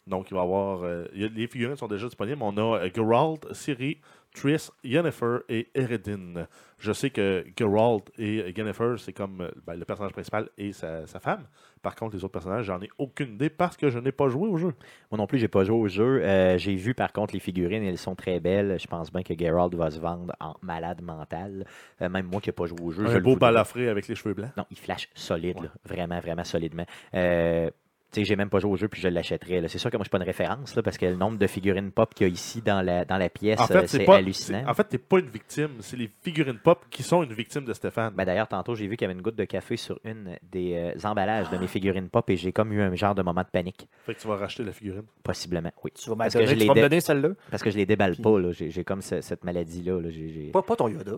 Donc, 0.09 0.31
il 0.31 0.35
va 0.35 0.43
avoir. 0.43 0.83
euh, 0.83 1.05
y 1.15 1.29
les 1.29 1.47
figurines 1.47 1.77
sont 1.77 1.89
déjà 1.89 2.07
disponibles. 2.07 2.43
On 2.43 2.57
a 2.57 2.79
euh, 2.79 2.91
Geralt, 2.95 3.53
Ciri, 3.53 4.01
Triss, 4.35 4.71
Yennefer 4.85 5.39
et 5.49 5.69
Eredin. 5.75 6.47
Je 6.79 6.93
sais 6.93 7.11
que 7.11 7.45
Geralt 7.59 8.05
et 8.19 8.53
Yennefer, 8.57 8.95
c'est 8.99 9.13
comme 9.13 9.41
euh, 9.41 9.51
ben, 9.67 9.75
le 9.75 9.85
personnage 9.85 10.13
principal 10.13 10.49
et 10.59 10.73
sa, 10.73 11.07
sa 11.07 11.19
femme. 11.21 11.45
Par 11.83 11.95
contre, 11.95 12.17
les 12.17 12.25
autres 12.25 12.33
personnages, 12.33 12.65
j'en 12.67 12.81
ai 12.83 12.89
aucune 12.99 13.35
idée 13.35 13.51
parce 13.51 13.77
que 13.77 13.89
je 13.89 13.99
n'ai 13.99 14.13
pas 14.13 14.29
joué 14.29 14.49
au 14.49 14.57
jeu. 14.57 14.73
Moi 15.11 15.19
non 15.19 15.27
plus, 15.27 15.39
j'ai 15.39 15.49
pas 15.49 15.65
joué 15.65 15.77
au 15.77 15.89
jeu. 15.89 16.23
Euh, 16.25 16.59
j'ai 16.59 16.75
vu 16.75 16.93
par 16.95 17.13
contre 17.13 17.35
les 17.35 17.41
figurines, 17.41 17.83
elles 17.85 17.99
sont 17.99 18.15
très 18.17 18.39
belles. 18.41 18.77
Je 18.81 18.87
pense 18.87 19.13
bien 19.13 19.23
que 19.23 19.35
Geralt 19.39 19.75
va 19.75 19.91
se 19.91 19.99
vendre 20.01 20.33
en 20.41 20.55
malade 20.63 21.03
mental. 21.03 21.65
Euh, 22.03 22.09
même 22.09 22.27
moi 22.27 22.41
qui 22.41 22.49
n'ai 22.49 22.53
pas 22.53 22.67
joué 22.67 22.79
au 22.83 22.91
jeu. 22.91 23.07
je 23.07 23.17
Un 23.17 23.21
beau 23.21 23.37
balafré 23.37 23.89
avec 23.89 24.09
les 24.09 24.15
cheveux 24.15 24.35
blancs. 24.35 24.51
Non, 24.57 24.65
il 24.71 24.79
flash 24.79 25.09
solide, 25.15 25.57
Ouais. 25.61 25.67
là. 25.67 25.73
vraiment, 25.85 26.21
vraiment 26.21 26.45
solidement. 26.45 26.85
Euh, 27.15 27.71
sais, 28.13 28.25
j'ai 28.25 28.37
même 28.37 28.49
pas 28.51 28.59
joué 28.59 28.71
au 28.73 28.77
jeu 28.77 28.89
puis 28.89 29.01
je 29.01 29.09
l'achèterais. 29.09 29.63
C'est 29.69 29.79
sûr 29.79 29.91
que 29.91 29.97
moi, 29.97 30.03
je 30.05 30.07
suis 30.09 30.11
pas 30.11 30.19
une 30.19 30.25
référence 30.25 30.75
là, 30.75 30.83
parce 30.83 30.97
que 30.99 31.07
le 31.07 31.17
nombre 31.17 31.39
de 31.39 31.47
figurines 31.47 31.91
pop 31.91 32.15
qu'il 32.15 32.27
y 32.27 32.31
a 32.31 32.33
ici 32.33 32.63
dans 32.63 32.81
la, 32.83 33.05
dans 33.05 33.19
la 33.19 33.29
pièce, 33.29 33.61
En 33.61 33.65
euh, 33.65 33.67
fait, 33.67 33.87
c'est 33.87 34.09
hallucinant. 34.09 34.65
En 34.67 34.75
fait, 34.75 34.85
t'es 34.85 34.99
pas 34.99 35.19
une 35.19 35.29
victime. 35.29 35.71
C'est 35.81 35.97
les 35.97 36.11
figurines 36.23 36.59
pop 36.59 36.85
qui 36.91 37.03
sont 37.03 37.23
une 37.23 37.33
victime 37.33 37.65
de 37.65 37.73
Stéphane. 37.73 38.15
Ben, 38.15 38.25
D'ailleurs, 38.25 38.49
tantôt, 38.49 38.75
j'ai 38.75 38.87
vu 38.87 38.97
qu'il 38.97 39.07
y 39.07 39.11
avait 39.11 39.15
une 39.19 39.23
goutte 39.23 39.37
de 39.37 39.45
café 39.45 39.77
sur 39.77 39.99
une 40.05 40.37
des 40.51 40.75
euh, 40.97 41.09
emballages 41.09 41.51
de 41.51 41.59
mes 41.59 41.67
figurines 41.67 42.09
pop 42.09 42.29
et 42.31 42.37
j'ai 42.37 42.53
comme 42.53 42.73
eu 42.73 42.81
un 42.81 42.95
genre 42.95 43.15
de 43.15 43.23
moment 43.23 43.43
de 43.43 43.49
panique. 43.53 43.89
Fait 44.07 44.15
que 44.15 44.21
tu 44.21 44.27
vas 44.29 44.37
racheter 44.37 44.65
la 44.65 44.73
figurine. 44.73 45.05
Possiblement, 45.23 45.71
oui. 45.85 45.91
Tu 45.95 46.09
vas, 46.11 46.17
Parce 46.17 46.35
que 46.35 46.47
je 46.47 46.55
tu 46.55 46.67
vas 46.67 46.75
me 46.75 46.81
donner 46.81 47.01
celle-là? 47.01 47.31
Parce 47.51 47.63
que 47.63 47.71
je 47.71 47.77
les 47.77 47.87
déballe 47.87 48.13
Puis- 48.15 48.23
pas. 48.23 48.39
là. 48.39 48.53
J'ai 48.53 48.85
comme 48.85 49.03
ce- 49.03 49.21
cette 49.21 49.45
maladie-là. 49.45 50.01
là. 50.01 50.09
Pas, 50.53 50.63
pas 50.63 50.77
ton 50.77 50.89
Yoda. 50.89 51.13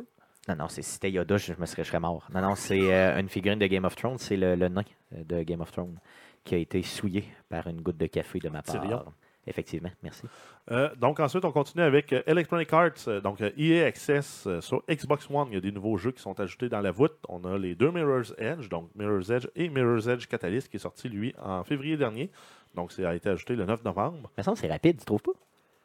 Non, 0.48 0.56
non, 0.56 0.68
c'est- 0.68 0.82
si 0.82 0.92
c'était 0.92 1.10
Yoda, 1.10 1.36
je, 1.36 1.52
me 1.58 1.66
serais, 1.66 1.84
je 1.84 1.88
serais 1.88 2.00
mort. 2.00 2.26
Non, 2.34 2.40
non, 2.40 2.54
c'est 2.54 2.92
euh, 2.92 3.20
une 3.20 3.28
figurine 3.28 3.58
de 3.58 3.66
Game 3.66 3.84
of 3.84 3.94
Thrones. 3.94 4.18
C'est 4.18 4.36
le, 4.36 4.56
le 4.56 4.68
nain 4.68 4.82
euh, 5.14 5.22
de 5.24 5.42
Game 5.42 5.60
of 5.60 5.70
Thrones 5.70 5.96
qui 6.44 6.54
a 6.54 6.58
été 6.58 6.82
souillé 6.82 7.24
par 7.48 7.66
une 7.66 7.80
goutte 7.80 7.98
de 7.98 8.06
café 8.06 8.38
de 8.38 8.48
ma 8.48 8.62
part. 8.62 8.80
Tyrion. 8.80 9.04
Effectivement, 9.46 9.90
merci. 10.02 10.22
Euh, 10.70 10.94
donc 10.96 11.18
ensuite, 11.18 11.44
on 11.44 11.50
continue 11.50 11.82
avec 11.82 12.12
euh, 12.12 12.22
Electronic 12.26 12.72
Arts, 12.72 13.08
euh, 13.08 13.20
donc 13.20 13.40
EA 13.40 13.86
Access 13.86 14.44
euh, 14.46 14.60
sur 14.60 14.82
Xbox 14.88 15.28
One. 15.30 15.48
Il 15.50 15.54
y 15.54 15.56
a 15.56 15.60
des 15.60 15.72
nouveaux 15.72 15.96
jeux 15.96 16.12
qui 16.12 16.20
sont 16.20 16.38
ajoutés 16.38 16.68
dans 16.68 16.80
la 16.80 16.90
voûte. 16.90 17.16
On 17.28 17.42
a 17.44 17.56
les 17.56 17.74
deux 17.74 17.90
Mirror's 17.90 18.34
Edge, 18.38 18.68
donc 18.68 18.90
Mirror's 18.94 19.30
Edge 19.30 19.46
et 19.56 19.70
Mirror's 19.70 20.06
Edge 20.08 20.26
Catalyst, 20.26 20.68
qui 20.68 20.76
est 20.76 20.80
sorti 20.80 21.08
lui 21.08 21.34
en 21.42 21.64
février 21.64 21.96
dernier. 21.96 22.30
Donc 22.74 22.92
ça 22.92 23.08
a 23.08 23.14
été 23.14 23.30
ajouté 23.30 23.56
le 23.56 23.64
9 23.64 23.82
novembre. 23.82 24.30
Mais 24.36 24.42
ça, 24.42 24.52
c'est 24.54 24.68
rapide, 24.68 24.98
tu 24.98 25.06
trouves 25.06 25.22
pas? 25.22 25.32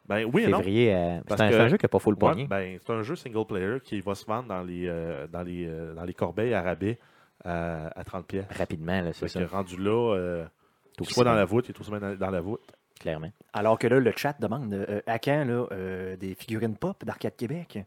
Ben 0.04 0.30
oui 0.32 0.44
et 0.44 0.48
non. 0.48 0.58
février. 0.58 1.20
Parce 1.26 1.40
c'est 1.40 1.56
un, 1.58 1.66
jeu 1.68 1.78
qui 1.78 1.84
n'a 1.84 1.88
pas 1.88 1.98
full 1.98 2.14
Ouais, 2.14 2.20
pogné. 2.20 2.46
ben, 2.46 2.78
c'est 2.80 2.92
un 2.92 3.02
jeu 3.02 3.16
single 3.16 3.46
player 3.46 3.78
qui 3.82 4.00
va 4.00 4.14
se 4.14 4.24
vendre 4.24 4.46
dans 4.48 4.62
les, 4.62 4.86
dans 5.32 5.42
les, 5.42 5.68
dans 5.96 6.04
les 6.04 6.14
corbeilles 6.14 6.54
à 6.54 6.62
rabais 6.62 6.98
à, 7.44 7.88
à 7.98 8.04
30 8.04 8.26
pièces. 8.26 8.44
Rapidement, 8.56 9.00
là, 9.00 9.12
c'est 9.12 9.28
ça. 9.28 9.40
que 9.40 9.44
rendu 9.44 9.76
là, 9.76 10.14
euh, 10.16 10.44
Tout 10.96 11.04
soit 11.04 11.24
dans 11.24 11.34
la 11.34 11.44
voûte, 11.44 11.66
il 11.68 11.72
est 11.74 11.80
aussi 11.80 11.90
bien 11.90 12.00
dans, 12.00 12.14
dans 12.16 12.30
la 12.30 12.40
voûte. 12.40 12.62
Clairement. 13.00 13.30
Alors 13.52 13.78
que 13.78 13.86
là, 13.86 14.00
le 14.00 14.12
chat 14.16 14.34
demande 14.40 14.72
euh, 14.72 15.00
à 15.06 15.18
quand 15.18 15.44
là, 15.44 15.66
euh, 15.72 16.16
des 16.16 16.34
figurines 16.34 16.76
pop 16.76 17.04
d'Arcade 17.04 17.36
Québec? 17.36 17.84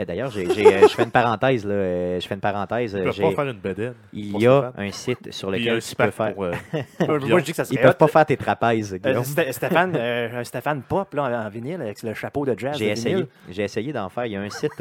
Euh, 0.00 0.04
D'ailleurs, 0.06 0.30
j'ai- 0.30 0.48
j'ai, 0.54 0.66
euh, 0.74 0.80
je 0.82 0.94
fais 0.94 1.02
une 1.02 1.10
parenthèse. 1.10 1.66
Là, 1.66 2.18
je 2.18 2.26
fais 2.26 2.34
une 2.34 2.40
parenthèse. 2.40 2.94
Ils 2.94 3.02
peuvent 3.04 3.12
j'ai- 3.12 3.22
pas 3.24 3.30
faire 3.42 3.52
une 3.52 3.58
bedaine. 3.58 3.94
Il 4.12 4.38
y 4.40 4.46
a 4.46 4.72
un 4.76 4.90
site 4.92 5.32
sur 5.32 5.50
lequel 5.50 5.82
tu 5.82 5.94
peux 5.96 6.10
faire. 6.10 6.32
pour, 6.34 6.44
euh, 6.44 6.52
Moi, 7.00 7.40
je 7.40 7.44
dis 7.44 7.50
que 7.50 7.56
ça 7.56 7.64
serait 7.64 7.76
Ils 7.76 7.82
peuvent 7.82 7.96
pas 7.96 8.06
faire 8.08 8.24
tes 8.24 8.36
trapèzes, 8.36 8.98
Euh, 9.04 9.22
Stéphane, 9.52 9.94
euh, 9.96 10.40
un 10.40 10.44
Stéphane 10.44 10.82
Pop 10.82 11.12
là, 11.12 11.44
en 11.44 11.48
vinyle 11.50 11.82
avec 11.82 12.02
le 12.04 12.14
chapeau 12.14 12.46
de 12.46 12.56
jazz. 12.58 12.76
J'ai 12.78 12.86
de 12.86 12.90
essayé. 12.92 13.14
vinyle. 13.16 13.28
J'ai 13.50 13.64
essayé 13.64 13.92
d'en 13.92 14.08
faire. 14.08 14.26
Il 14.26 14.32
y 14.32 14.36
a 14.36 14.40
un 14.40 14.48
site. 14.50 14.80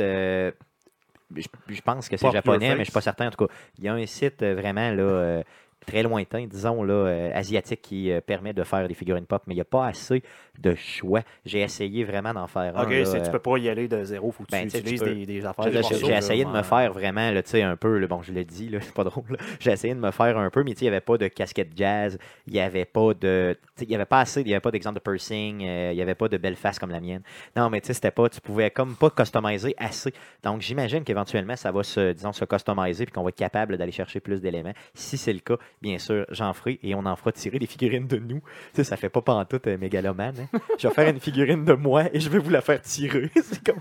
Je, 1.36 1.48
je 1.76 1.82
pense 1.82 2.10
que 2.10 2.18
c'est 2.18 2.32
japonais, 2.32 2.60
mais 2.60 2.72
je 2.72 2.78
Face. 2.78 2.86
suis 2.86 2.94
pas 2.94 3.02
certain. 3.02 3.28
En 3.28 3.32
tout 3.32 3.46
cas, 3.48 3.54
il 3.78 3.84
y 3.86 3.88
a 3.88 3.94
un 3.94 4.06
site 4.06 4.42
euh, 4.44 4.56
vraiment 4.56 4.92
là, 4.92 5.04
euh, 5.04 5.44
très 5.86 6.04
lointain, 6.04 6.46
disons 6.48 6.84
là, 6.84 6.94
euh, 6.94 7.32
asiatique, 7.34 7.82
qui 7.82 8.12
euh, 8.12 8.22
permet 8.22 8.54
de 8.54 8.64
faire 8.64 8.88
des 8.88 8.94
figurines 8.94 9.26
pop, 9.26 9.44
mais 9.48 9.54
il 9.54 9.58
n'y 9.58 9.62
a 9.62 9.66
pas 9.66 9.88
assez 9.88 10.24
de 10.60 10.76
choix. 10.76 11.22
J'ai 11.46 11.62
essayé 11.62 12.04
vraiment 12.04 12.34
d'en 12.34 12.48
faire 12.48 12.78
un. 12.78 12.84
Ok, 12.84 12.92
là, 12.92 13.06
c'est- 13.06 13.18
euh, 13.20 13.24
tu 13.26 13.32
peux 13.32 13.40
pas 13.40 13.58
y 13.58 13.70
aller 13.70 13.88
de 13.88 14.04
zéro, 14.04 14.32
faut 14.32 14.44
que 14.44 14.52
Ben, 14.52 14.68
tu 14.68 14.78
tu 14.78 14.84
tu 14.84 14.94
utilises 14.94 15.04
des, 15.04 15.26
des 15.26 15.46
affaires. 15.46 15.66
J'ai- 15.72 16.12
essayé 16.14 16.46
de 16.46 16.50
me 16.50 16.62
faire 16.62 16.94
vraiment, 16.94 17.32
tu 17.34 17.42
sais, 17.46 17.62
un 17.64 17.76
peu, 17.76 17.98
là, 17.98 18.08
bon, 18.08 18.22
je 18.22 18.32
l'ai 18.32 18.46
dit, 18.46 18.70
là, 18.70 18.80
c'est 18.82 18.94
pas 18.94 19.04
drôle, 19.04 19.38
j'ai 19.60 19.72
essayé 19.72 19.94
de 19.96 20.00
me 20.00 20.12
faire 20.12 20.38
un 20.38 20.50
peu, 20.50 20.64
mais 20.64 20.72
tu 20.74 20.80
sais, 20.80 20.86
il 20.86 20.90
n'y 20.90 20.96
avait 20.96 21.02
pas 21.02 21.18
de 21.18 21.28
casquette 21.28 21.72
jazz, 21.76 22.18
il 22.48 22.54
n'y 22.54 22.60
avait 22.60 22.86
pas 22.86 23.14
de, 23.14 23.58
tu 23.78 23.84
il 23.86 23.92
y 23.92 23.96
avait 23.96 24.06
pas 24.06 24.20
assez, 24.22 24.42
il 24.42 24.48
n'y 24.48 24.54
avait 24.54 24.62
pas 24.62 24.72
d'exemple 24.72 24.96
de 24.96 25.00
piercing, 25.02 25.62
il 25.62 25.96
n'y 25.96 26.02
avait 26.02 26.16
pas 26.16 26.28
de 26.28 26.38
belle 26.38 26.56
face 26.56 26.78
comme 26.80 26.92
la 26.92 27.00
mienne. 27.02 27.22
Non, 27.56 27.70
mais 27.70 27.82
tu 27.82 27.88
sais, 27.88 27.94
c'était 27.94 28.12
pas, 28.12 28.30
tu 28.30 28.40
pouvais 28.42 28.70
comme 28.72 28.96
pas 28.96 29.10
customiser 29.10 29.74
assez. 29.78 30.14
Donc, 30.44 30.62
j'imagine 30.62 31.04
qu'éventuellement, 31.04 31.56
ça 31.56 31.72
va 31.72 31.84
se, 31.84 32.12
disons, 32.14 32.32
se 32.34 32.46
customiser 32.46 33.06
puis 33.06 33.14
qu'on 33.14 33.24
va 33.24 33.30
être 33.30 33.36
capable 33.36 33.78
d'aller 33.78 33.92
chercher 33.92 34.20
plus 34.20 34.42
d'éléments. 34.42 34.74
Si 34.94 35.18
c'est 35.18 35.34
le 35.34 35.40
cas, 35.40 35.58
bien 35.82 35.98
sûr, 35.98 36.26
j'en 36.30 36.54
ferai 36.54 36.80
et 36.84 36.96
on 36.96 37.06
en 37.06 37.16
fera 37.16 37.32
tirer 37.32 37.60
des 37.60 37.66
figurines 37.68 38.08
de 38.08 38.18
nous. 38.18 38.40
Tu 38.40 38.44
sais, 38.76 38.84
ça 38.84 38.98
fait 38.98 39.10
pas 39.10 39.22
pantoute 39.22 39.68
euh, 39.68 39.78
mégalomane. 39.78 40.36
hein. 40.54 40.60
Je 40.78 40.88
vais 40.88 40.94
faire 40.94 41.10
une 41.10 41.20
figurine 41.20 41.66
de 41.66 41.74
moi 41.74 42.04
et 42.14 42.20
je 42.20 42.30
vais 42.30 42.40
vous 42.40 42.50
la 42.50 42.62
faire 42.62 42.82
tirer. 42.82 43.30
c'est 43.36 43.64
comme, 43.64 43.80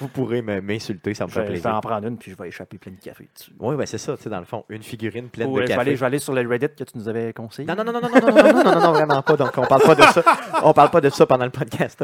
vous 0.00 0.08
pourrez 0.08 0.42
m'insulter, 0.42 1.14
ça 1.14 1.24
me 1.26 1.30
fait 1.30 1.40
vais, 1.40 1.46
je 1.46 1.52
vais 1.52 1.60
plaisir. 1.60 1.74
en 1.74 1.80
prendre 1.80 2.06
une, 2.06 2.16
puis 2.16 2.30
je 2.30 2.36
vais 2.36 2.48
échapper 2.48 2.78
plein 2.78 2.92
de 2.92 3.00
café 3.00 3.28
dessus. 3.34 3.52
Oui, 3.58 3.76
ben 3.76 3.86
c'est 3.86 3.98
ça, 3.98 4.16
tu 4.16 4.22
sais, 4.24 4.30
dans 4.30 4.38
le 4.40 4.44
fond, 4.46 4.64
une 4.68 4.82
figurine 4.82 5.28
pleine 5.28 5.48
de 5.48 5.52
euh, 5.52 5.56
je, 5.56 5.60
vais 5.62 5.68
café. 5.68 5.80
aller, 5.80 5.94
je 5.96 6.00
vais 6.00 6.06
aller 6.06 6.18
sur 6.18 6.32
le 6.32 6.48
Reddit 6.48 6.68
que 6.76 6.84
tu 6.84 6.96
nous 6.98 7.08
avais 7.08 7.32
conseillé. 7.32 7.66
Non, 7.68 7.74
non, 7.76 7.84
non, 7.84 7.92
non, 7.92 8.00
non, 8.00 8.08
non, 8.08 8.20
non, 8.20 8.34
non, 8.34 8.52
non, 8.52 8.64
non, 8.74 8.80
non, 8.80 8.92
vraiment 8.92 9.22
pas. 9.22 9.36
Donc, 9.36 9.52
on 9.58 9.66
parle 9.66 9.82
pas 9.82 9.94
de 9.94 10.02
ça. 10.02 10.22
On 10.62 10.72
parle 10.72 10.90
pas 10.90 11.00
de 11.00 11.10
ça 11.10 11.26
pendant 11.26 11.44
le 11.44 11.50
podcast. 11.50 11.98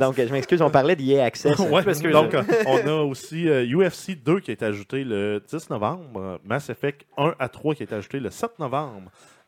Donc, 0.00 0.14
je 0.16 0.32
m'excuse, 0.32 0.62
on 0.62 0.70
parlait 0.70 0.96
d'EA 0.96 1.24
Access. 1.24 1.58
Ouais, 1.58 1.82
parce 1.82 2.00
que 2.00 2.08
donc, 2.08 2.34
euh, 2.34 2.42
on 2.66 2.86
a 2.86 3.02
aussi 3.02 3.48
euh, 3.48 3.64
UFC 3.66 4.12
2 4.22 4.40
qui 4.40 4.50
a 4.50 4.54
été 4.54 4.64
ajouté 4.64 5.04
le 5.04 5.42
10 5.48 5.70
novembre, 5.70 6.20
euh, 6.20 6.38
Mass 6.44 6.68
Effect 6.70 7.06
1 7.16 7.34
à 7.38 7.48
3 7.48 7.74
qui 7.74 7.82
a 7.82 7.84
été 7.84 7.94
ajouté 7.94 8.20
le 8.20 8.30
7 8.30 8.58
novembre. 8.58 8.83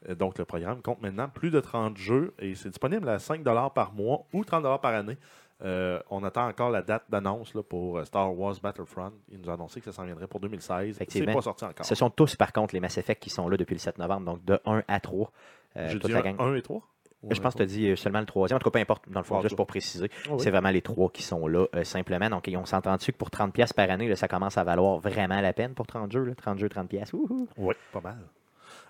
Euh, 0.09 0.15
Donc, 0.15 0.39
le 0.39 0.45
programme 0.45 0.83
compte 0.83 1.01
maintenant 1.03 1.29
plus 1.29 1.51
de 1.51 1.61
30 1.61 1.97
jeux 1.97 2.35
et 2.39 2.55
c'est 2.55 2.69
disponible 2.69 3.09
à 3.09 3.19
5 3.19 3.43
par 3.75 3.93
mois 3.93 4.25
ou 4.33 4.45
30 4.45 4.63
par 4.81 4.95
année. 4.95 5.17
Euh, 5.65 5.99
on 6.11 6.23
attend 6.23 6.47
encore 6.49 6.69
la 6.69 6.83
date 6.83 7.05
d'annonce 7.09 7.55
pour 7.71 7.97
euh, 7.99 8.05
Star 8.05 8.39
Wars 8.39 8.55
Battlefront. 8.63 9.13
Il 9.31 9.41
nous 9.41 9.49
a 9.49 9.55
annoncé 9.55 9.81
que 9.81 9.87
ça 9.87 9.93
s'en 9.93 10.05
viendrait 10.05 10.27
pour 10.27 10.39
2016. 10.41 10.99
C'est 11.09 11.25
pas 11.25 11.41
sorti 11.41 11.65
encore. 11.65 11.87
Ce 11.87 11.95
sont 11.95 12.11
tous, 12.11 12.37
par 12.37 12.53
contre, 12.53 12.75
les 12.75 12.81
Mass 12.81 12.99
Effect 12.99 13.23
qui 13.23 13.31
sont 13.31 13.49
là 13.49 13.57
depuis 13.57 13.75
le 13.75 13.79
7 13.79 13.97
novembre, 13.99 14.27
donc 14.33 14.45
de 14.45 14.61
1 14.67 14.83
à 14.87 15.01
3. 15.01 15.31
euh, 15.79 15.89
J'ai 15.89 15.95
toute 15.99 16.07
dit 16.07 16.13
la 16.13 16.19
1, 16.19 16.23
gang. 16.35 16.55
et 16.57 16.61
3 16.61 16.83
Je 17.31 17.41
pense 17.41 17.55
que 17.55 17.59
tu 17.59 17.63
as 17.63 17.67
dit 17.67 17.97
seulement 17.97 18.21
le 18.21 18.27
troisième. 18.27 18.57
En 18.57 18.59
tout 18.59 18.65
cas, 18.69 18.71
peu 18.75 18.81
importe, 18.81 19.09
dans 19.09 19.21
le 19.21 19.25
fond, 19.25 19.39
Ah, 19.39 19.43
juste 19.43 19.57
pour 19.57 19.67
préciser. 19.67 20.11
Ah 20.27 20.33
oui. 20.33 20.41
C'est 20.41 20.51
vraiment 20.51 20.69
les 20.69 20.83
trois 20.83 21.09
qui 21.09 21.23
sont 21.23 21.47
là, 21.49 21.65
euh, 21.75 21.85
simplement. 21.85 22.29
Donc, 22.29 22.51
on 22.55 22.67
s'entend 22.67 22.95
dessus 22.97 23.13
que 23.13 23.17
pour 23.17 23.31
30$ 23.31 23.51
piastres 23.53 23.75
par 23.75 23.89
année, 23.91 24.09
là, 24.09 24.15
ça 24.17 24.29
commence 24.29 24.59
à 24.59 24.63
valoir 24.65 24.99
vraiment 24.99 25.41
la 25.41 25.55
peine 25.55 25.73
pour 25.73 25.87
30 25.87 26.13
jeux. 26.13 26.25
là. 26.25 26.35
30 26.35 26.59
jeux, 26.59 26.69
30$. 26.69 26.87
piastres. 26.87 27.15
Wouhou. 27.15 27.49
Oui, 27.57 27.75
pas 27.93 28.03
mal. 28.03 28.19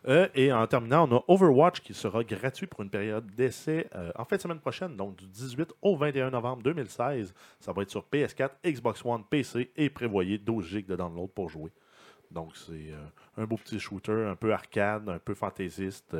Euh, 0.08 0.28
et 0.34 0.52
en 0.52 0.66
terminant, 0.66 1.08
on 1.10 1.16
a 1.16 1.24
Overwatch 1.28 1.80
qui 1.80 1.92
sera 1.92 2.22
gratuit 2.22 2.66
pour 2.66 2.82
une 2.82 2.90
période 2.90 3.26
d'essai 3.34 3.88
euh, 3.94 4.12
en 4.14 4.24
fin 4.24 4.36
de 4.36 4.40
semaine 4.42 4.60
prochaine, 4.60 4.96
donc 4.96 5.16
du 5.16 5.26
18 5.26 5.72
au 5.82 5.96
21 5.96 6.30
novembre 6.30 6.62
2016. 6.62 7.34
Ça 7.60 7.72
va 7.72 7.82
être 7.82 7.90
sur 7.90 8.04
PS4, 8.12 8.50
Xbox 8.64 9.04
One, 9.04 9.24
PC 9.28 9.72
et 9.76 9.90
prévoyé 9.90 10.38
12 10.38 10.64
GB 10.64 10.86
de 10.88 10.96
download 10.96 11.30
pour 11.30 11.48
jouer. 11.48 11.72
Donc 12.30 12.56
c'est 12.56 12.72
euh, 12.92 13.06
un 13.36 13.46
beau 13.46 13.56
petit 13.56 13.80
shooter, 13.80 14.26
un 14.28 14.36
peu 14.36 14.52
arcade, 14.52 15.08
un 15.08 15.18
peu 15.18 15.34
fantaisiste, 15.34 16.16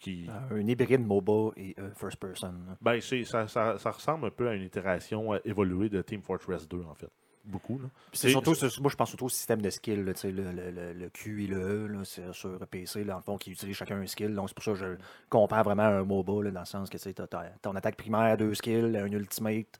qui... 0.00 0.28
Un 0.50 0.66
hybride 0.66 1.04
MOBA 1.06 1.52
et 1.56 1.74
first 1.96 2.18
person. 2.20 2.52
Ben, 2.80 3.00
ça, 3.00 3.46
ça- 3.48 3.78
ça 3.78 3.90
ressemble 3.90 4.26
un 4.26 4.30
peu 4.30 4.48
à 4.48 4.54
une 4.54 4.62
itération 4.62 5.34
évoluée 5.44 5.88
de 5.88 6.00
Team 6.02 6.22
Fortress 6.22 6.68
2, 6.68 6.82
en 6.88 6.94
fait. 6.94 7.10
Beaucoup, 7.44 7.78
là. 7.78 7.88
C'est 8.12 8.28
surtout, 8.28 8.54
moi 8.80 8.90
je 8.90 8.96
pense 8.96 9.08
surtout 9.08 9.26
au 9.26 9.30
système 9.30 9.62
de 9.62 9.70
skill, 9.70 10.04
là, 10.04 10.12
le, 10.24 10.30
le, 10.30 10.92
le, 10.92 11.08
Q 11.08 11.44
et 11.44 11.46
le 11.46 11.56
E, 11.56 11.86
là, 11.86 12.00
c'est 12.04 12.32
sur 12.32 12.58
PC, 12.66 13.04
là, 13.04 13.16
le 13.16 13.22
fond, 13.22 13.38
qui 13.38 13.52
utilisent 13.52 13.76
chacun 13.76 13.98
un 14.00 14.06
skill. 14.06 14.34
Donc 14.34 14.48
c'est 14.48 14.54
pour 14.54 14.64
ça 14.64 14.72
que 14.72 14.76
je 14.76 14.86
compare 15.30 15.64
vraiment 15.64 15.84
à 15.84 15.88
un 15.88 16.04
MOBA, 16.04 16.44
là, 16.44 16.50
dans 16.50 16.60
le 16.60 16.66
sens 16.66 16.90
que 16.90 16.98
tu 16.98 17.08
as 17.08 17.26
ton 17.62 17.74
attaque 17.74 17.96
primaire, 17.96 18.36
deux 18.36 18.54
skills, 18.54 18.96
un 18.96 19.10
ultimate. 19.12 19.78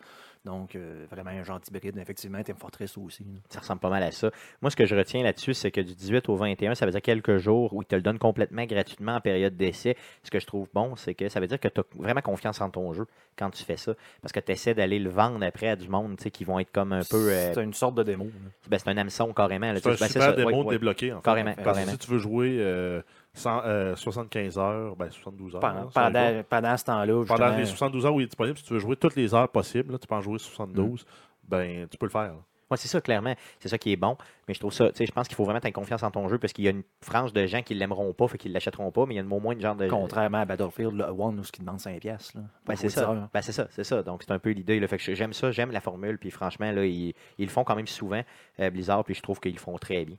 Donc 0.49 0.75
euh, 0.75 1.05
vraiment 1.11 1.31
un 1.31 1.43
genre 1.45 1.61
d'hybride, 1.61 1.99
effectivement, 1.99 2.43
Team 2.43 2.57
Fortress 2.57 2.97
aussi. 2.97 3.23
là. 3.23 3.39
Ça 3.51 3.61
ressemble 3.61 3.81
pas 3.81 3.91
mal 3.91 4.03
à 4.03 4.11
ça. 4.11 4.31
Moi, 4.63 4.71
ce 4.71 4.77
que 4.77 4.87
je 4.87 4.97
retiens 4.97 5.23
là-dessus, 5.23 5.53
c'est 5.55 5.71
que 5.71 5.81
du 5.83 5.95
18 5.95 6.29
au 6.31 6.37
21, 6.37 6.75
ça 6.75 6.87
veut 6.87 6.93
dire 6.93 7.03
quelques 7.03 7.37
jours 7.37 7.75
où 7.75 7.83
ils 7.83 7.87
te 7.87 7.95
le 7.95 8.01
donnent 8.03 8.19
complètement 8.19 8.65
gratuitement 8.65 9.17
en 9.17 9.21
période 9.21 9.57
d'essai. 9.57 9.97
Ce 10.25 10.31
que 10.31 10.41
je 10.41 10.47
trouve 10.47 10.67
bon, 10.73 10.97
c'est 10.97 11.15
que 11.15 11.29
ça 11.29 11.39
veut 11.41 11.47
dire 11.47 11.61
que 11.61 11.69
tu 11.69 11.81
as 11.81 11.85
vraiment 11.97 12.23
confiance 12.23 12.61
en 12.61 12.71
ton 12.71 12.93
jeu 12.95 13.07
quand 13.37 13.51
tu 13.51 13.63
fais 13.63 13.77
ça. 13.77 13.93
Parce 14.23 14.33
que 14.33 14.41
tu 14.41 14.53
essaies 14.53 14.75
d'aller 14.75 14.99
le 14.99 15.11
vendre 15.11 15.45
après 15.45 15.69
à 15.69 15.77
du 15.77 15.89
monde 15.89 16.17
tu 16.17 16.25
sais, 16.25 16.31
qui 16.31 16.45
vont 16.45 16.59
être 16.59 16.73
comme 16.73 16.93
un 16.93 17.03
peu. 17.09 17.31
euh, 17.31 17.53
C'est 17.53 17.63
une 17.63 17.75
sorte 17.75 17.95
de 17.97 18.03
démo. 18.03 18.29
ben, 18.69 18.79
c'est 18.79 18.89
un 18.89 18.97
hameçon 18.97 19.33
carrément. 19.33 19.73
C'est 19.77 19.87
un. 19.87 19.91
Ben, 19.91 20.07
super 20.09 20.23
ça. 20.23 20.33
démo 20.33 20.49
Ouais, 20.51 20.57
ouais. 20.65 20.75
débloqué, 20.75 21.13
en 21.13 21.17
fait. 21.19 21.25
Carrément, 21.25 21.51
Parce 21.53 21.59
que 21.59 21.65
Parce 21.65 21.77
que 21.79 21.83
carrément. 21.85 21.93
si 22.01 22.07
tu 22.07 22.11
veux 22.13 22.19
jouer 22.19 22.57
euh, 22.61 23.03
100, 23.39 23.63
euh, 23.65 23.97
75 23.97 24.59
heures, 24.59 24.97
ben 24.97 25.11
72 25.11 25.55
heures. 25.55 25.61
Pendant, 25.61 25.81
hein, 25.81 25.91
pendant, 25.95 26.43
pendant 26.49 26.77
ce 26.77 26.85
temps-là, 26.85 27.25
Pendant 27.27 27.57
les 27.57 27.65
72 27.67 28.05
heures 28.07 28.15
où 28.15 28.21
il 28.21 28.25
est 28.25 28.27
disponible, 28.27 28.59
si 28.59 28.65
tu 28.65 28.73
veux 28.75 28.79
jouer 28.81 28.97
toutes 28.97 29.17
les 29.17 29.35
heures 29.35 29.49
possibles, 29.49 29.93
là, 29.93 29.99
tu 29.99 30.07
peux 30.07 30.15
en 30.15 30.21
jouer 30.21 30.39
72, 30.39 31.07
ben 31.49 31.87
tu 31.91 31.97
peux 31.97 32.07
le 32.07 32.11
faire. 32.11 32.35
Ouais, 32.71 32.77
c'est 32.77 32.89
ça, 32.89 33.01
clairement. 33.01 33.35
C'est 33.61 33.71
ça 33.71 33.79
qui 33.79 33.93
est 33.93 33.97
bon. 33.97 34.15
Mais 34.47 34.53
je 34.53 34.61
trouve 34.61 34.75
ça, 34.75 34.91
tu 34.91 34.97
sais, 34.97 35.07
je 35.07 35.13
pense 35.13 35.27
qu'il 35.27 35.37
faut 35.37 35.45
vraiment 35.45 35.57
avoir 35.57 35.73
confiance 35.73 36.03
en 36.03 36.11
ton 36.11 36.29
jeu 36.29 36.37
parce 36.37 36.53
qu'il 36.53 36.65
y 36.67 36.69
a 36.69 36.71
une 36.71 36.83
frange 37.01 37.33
de 37.33 37.47
gens 37.47 37.63
qui 37.63 37.75
l'aimeront 37.75 38.13
pas, 38.13 38.29
fait 38.29 38.37
qu'ils 38.37 38.53
l'achèteront 38.53 38.91
pas, 38.91 39.07
mais 39.07 39.15
il 39.15 39.17
y 39.17 39.21
a 39.21 39.23
au 39.25 39.41
moins 39.41 39.55
une 39.55 39.61
genre 39.63 39.75
de. 39.75 39.89
contrairement 39.89 40.39
à 40.39 40.45
Battlefield 40.45 40.93
le 40.93 41.05
One 41.05 41.39
où 41.41 41.45
ce 41.45 41.51
qui 41.53 41.61
demande 41.61 41.79
5$. 41.79 41.99
piastres, 41.99 42.37
Là, 42.37 42.43
Ben, 42.67 42.77
c'est 42.77 42.91
ça. 42.91 43.01
10 43.01 43.07
heures. 43.09 43.29
Ben, 43.33 43.41
c'est 43.41 43.53
ça, 43.53 43.69
c'est 43.71 43.85
ça. 43.85 44.03
Donc, 44.03 44.23
c'est 44.23 44.33
un 44.33 44.39
peu 44.39 44.51
l'idée. 44.51 44.81
là. 44.81 44.87
Fait 44.87 44.99
que 44.99 45.15
j'aime 45.15 45.33
ça, 45.33 45.51
j'aime 45.51 45.71
la 45.71 45.81
formule. 45.81 46.19
Puis, 46.19 46.31
franchement, 46.31 46.71
là, 46.71 46.85
ils, 46.85 47.15
ils 47.39 47.45
le 47.47 47.51
font 47.51 47.65
quand 47.65 47.75
même 47.75 47.87
souvent, 47.87 48.21
euh, 48.61 48.69
Blizzard. 48.69 49.03
Puis, 49.05 49.15
je 49.15 49.23
trouve 49.23 49.41
qu'ils 49.41 49.55
le 49.55 49.59
font 49.61 49.79
très 49.79 50.05
bien. 50.05 50.17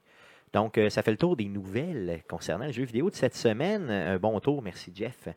Donc, 0.53 0.77
euh, 0.77 0.89
ça 0.89 1.03
fait 1.03 1.11
le 1.11 1.17
tour 1.17 1.35
des 1.35 1.47
nouvelles 1.47 2.21
concernant 2.29 2.65
le 2.65 2.71
jeu 2.71 2.83
vidéo 2.83 3.09
de 3.09 3.15
cette 3.15 3.35
semaine. 3.35 3.89
Un 3.89 4.17
bon 4.17 4.39
tour, 4.39 4.61
merci 4.61 4.91
Jeff. 4.93 5.27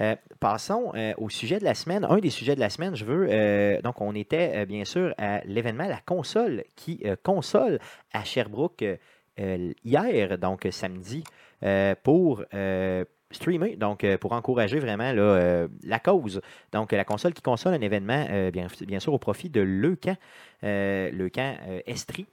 Euh, 0.00 0.16
passons 0.38 0.92
euh, 0.94 1.12
au 1.18 1.28
sujet 1.28 1.58
de 1.58 1.64
la 1.64 1.74
semaine. 1.74 2.04
Un 2.04 2.18
des 2.18 2.30
sujets 2.30 2.54
de 2.54 2.60
la 2.60 2.70
semaine, 2.70 2.94
je 2.94 3.04
veux. 3.04 3.26
euh, 3.30 3.80
donc, 3.82 4.00
on 4.00 4.14
était 4.14 4.52
euh, 4.54 4.66
bien 4.66 4.84
sûr 4.84 5.14
à 5.18 5.40
l'événement 5.44 5.86
La 5.88 6.00
Console 6.04 6.64
qui 6.76 7.00
euh, 7.04 7.16
console 7.22 7.78
à 8.12 8.24
Sherbrooke 8.24 8.82
euh, 8.82 8.96
euh, 9.38 9.72
hier, 9.84 10.38
donc 10.38 10.68
samedi, 10.70 11.24
euh, 11.62 11.94
pour. 12.02 12.44
euh, 12.54 13.04
streamer, 13.32 13.76
donc 13.76 14.02
euh, 14.02 14.18
pour 14.18 14.32
encourager 14.32 14.80
vraiment 14.80 15.12
euh, 15.16 15.68
la 15.84 16.00
cause. 16.00 16.40
Donc 16.72 16.90
la 16.90 17.04
console 17.04 17.32
qui 17.32 17.42
console 17.42 17.74
un 17.74 17.80
événement, 17.80 18.26
euh, 18.28 18.50
bien, 18.50 18.98
sûr, 18.98 19.12
au 19.12 19.18
profit 19.18 19.48
de 19.48 19.60
Leucan, 19.60 20.16
euh, 20.64 21.10
Leucan 21.12 21.54
euh, 21.68 21.80
Estrie. 21.86 22.26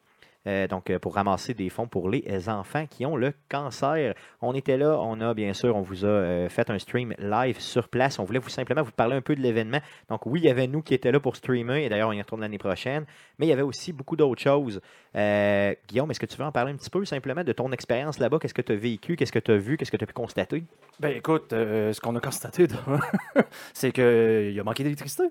Euh, 0.48 0.68
donc, 0.68 0.89
euh, 0.89 0.98
pour 0.98 1.16
ramasser 1.16 1.54
des 1.54 1.70
fonds 1.70 1.88
pour 1.88 2.10
les 2.10 2.48
enfants 2.48 2.86
qui 2.88 3.06
ont 3.06 3.18
le 3.18 3.34
cancer. 3.50 4.14
On 4.41 4.54
était 4.54 4.78
là, 4.78 4.98
on 5.00 5.20
a 5.20 5.34
bien 5.34 5.54
sûr, 5.54 5.76
on 5.76 5.82
vous 5.82 6.06
a 6.06 6.08
euh, 6.08 6.50
fait 6.50 6.70
un 6.70 6.80
stream 6.80 7.14
live 7.20 7.60
sur 7.60 7.89
place. 7.89 8.18
On 8.18 8.24
voulait 8.24 8.39
vous 8.39 8.50
simplement 8.50 8.82
vous 8.82 8.91
parler 8.91 9.16
un 9.16 9.22
peu 9.22 9.36
de 9.36 9.41
l'événement. 9.41 9.80
Donc, 10.10 10.26
oui, 10.26 10.39
il 10.41 10.45
y 10.45 10.50
avait 10.50 10.68
nous 10.68 10.82
qui 10.82 10.93
étaient 10.93 11.12
là 11.12 11.20
pour 11.20 11.36
streamer, 11.36 11.84
et 11.84 11.89
d'ailleurs, 11.89 12.10
on 12.10 12.14
y 12.14 12.22
retourne 12.22 12.41
l'année 12.41 12.58
prochaine. 12.58 13.06
Mais 13.39 13.45
il 13.45 13.50
y 13.50 13.54
avait 13.54 13.62
aussi 13.62 13.91
beaucoup 13.91 14.16
d'autres 14.16 14.41
choses. 14.41 14.80
Guillaume, 15.14 16.12
est-ce 16.12 16.20
que 16.20 16.26
tu 16.26 16.38
veux 16.38 16.45
en 16.45 16.52
parler 16.52 16.72
un 16.72 16.76
petit 16.76 16.89
peu 16.89 17.04
simplement 17.04 17.43
de 17.43 17.52
ton 17.52 17.72
expérience 17.72 18.20
là-bas? 18.20 18.39
Qu'est-ce 18.39 18.54
que 18.54 18.62
tu 18.62 18.72
as 18.72 18.76
vécu? 18.76 19.16
Qu'est-ce 19.16 19.32
que 19.32 19.39
tu 19.39 19.52
as 19.52 19.58
vu? 19.58 19.78
Qu'est-ce 19.78 19.91
que 19.91 19.98
tu 19.98 20.04
as 20.04 20.08
pu 20.08 20.14
constater? 20.14 20.64
Ben 21.00 21.16
écoute, 21.16 21.48
ce 21.52 22.00
qu'on 22.00 22.16
a 22.16 22.20
constaté, 22.20 22.68
c'est 23.74 23.91
qu'il 23.91 24.60
a 24.60 24.64
manqué 24.64 24.84
d'électricité. 24.84 25.24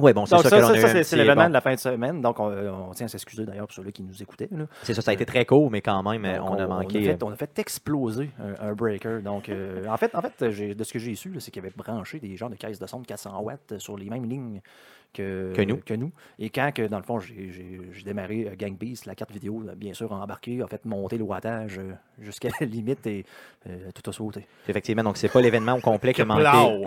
Oui, 0.00 0.12
bon, 0.12 0.26
c'est 0.26 0.36
ça, 0.36 0.42
ça, 0.48 0.56
que 0.56 0.62
l'on 0.62 0.68
ça, 0.80 0.98
a 0.98 1.02
c'est 1.04 1.16
l'événement 1.16 1.42
bon, 1.44 1.48
de 1.48 1.54
la 1.54 1.60
fin 1.60 1.74
de 1.74 1.78
semaine. 1.78 2.20
Donc, 2.20 2.40
on, 2.40 2.46
on 2.90 2.92
tient 2.94 3.06
à 3.06 3.08
s'excuser 3.08 3.44
d'ailleurs 3.44 3.66
pour 3.66 3.74
ceux 3.74 3.90
qui 3.90 4.02
nous 4.02 4.22
écoutaient. 4.22 4.48
C'est 4.82 4.94
ça, 4.94 5.02
ça 5.02 5.10
a 5.10 5.14
été 5.14 5.26
très 5.26 5.44
court, 5.44 5.70
mais 5.70 5.80
quand 5.80 6.02
même, 6.02 6.22
Donc, 6.38 6.50
on 6.50 6.54
a 6.58 6.66
manqué. 6.66 6.98
euh, 6.98 7.12
fait, 7.12 7.22
on 7.22 7.30
a 7.30 7.36
fait 7.36 7.58
exploser 7.58 8.30
un, 8.40 8.68
un 8.70 8.72
breaker. 8.74 9.20
Donc, 9.22 9.48
euh, 9.48 9.86
en 9.88 9.96
fait, 9.96 10.14
en 10.14 10.22
fait 10.22 10.42
de 10.42 10.84
ce 10.84 10.92
que 10.92 10.98
j'ai 10.98 11.14
su, 11.14 11.32
c'est 11.38 11.50
qu'il 11.50 11.60
avait 11.62 11.72
branché 11.76 12.18
des 12.18 12.36
genres 12.36 12.50
de 12.50 12.56
caisses 12.56 12.78
de 12.78 12.86
son 12.86 13.00
de 13.00 13.06
400 13.06 13.40
watts 13.42 13.78
sur 13.78 13.96
les 13.96 14.08
mêmes 14.10 14.24
lignes 14.28 14.60
que, 15.12 15.52
Que 15.54 15.62
nous. 15.62 15.76
que 15.78 15.94
nous. 15.94 16.12
Et 16.38 16.50
quand, 16.50 16.70
que, 16.74 16.82
dans 16.86 16.98
le 16.98 17.02
fond, 17.04 17.18
j'ai- 17.20 17.50
démarré 18.04 18.46
euh, 18.48 18.54
Gang 18.58 18.76
Beast, 18.76 19.06
la 19.06 19.14
carte 19.14 19.30
vidéo, 19.32 19.64
bien 19.76 19.92
sûr, 19.92 20.12
a 20.12 20.16
embarqué, 20.16 20.60
a 20.62 20.66
fait 20.66 20.84
monter 20.84 21.18
le 21.18 21.24
wattage 21.24 21.78
euh, 21.78 21.92
jusqu'à 22.20 22.48
la 22.60 22.66
limite 22.66 23.06
et 23.06 23.24
euh, 23.68 23.90
tout 23.94 24.08
a 24.08 24.12
sauté. 24.12 24.46
Effectivement, 24.68 25.02
donc 25.02 25.16
c'est 25.16 25.28
pas 25.28 25.40
l'événement 25.40 25.74
au 25.74 25.80
complet 25.80 26.12
qui 26.14 26.22
a 26.22 26.24
manqué. 26.24 26.42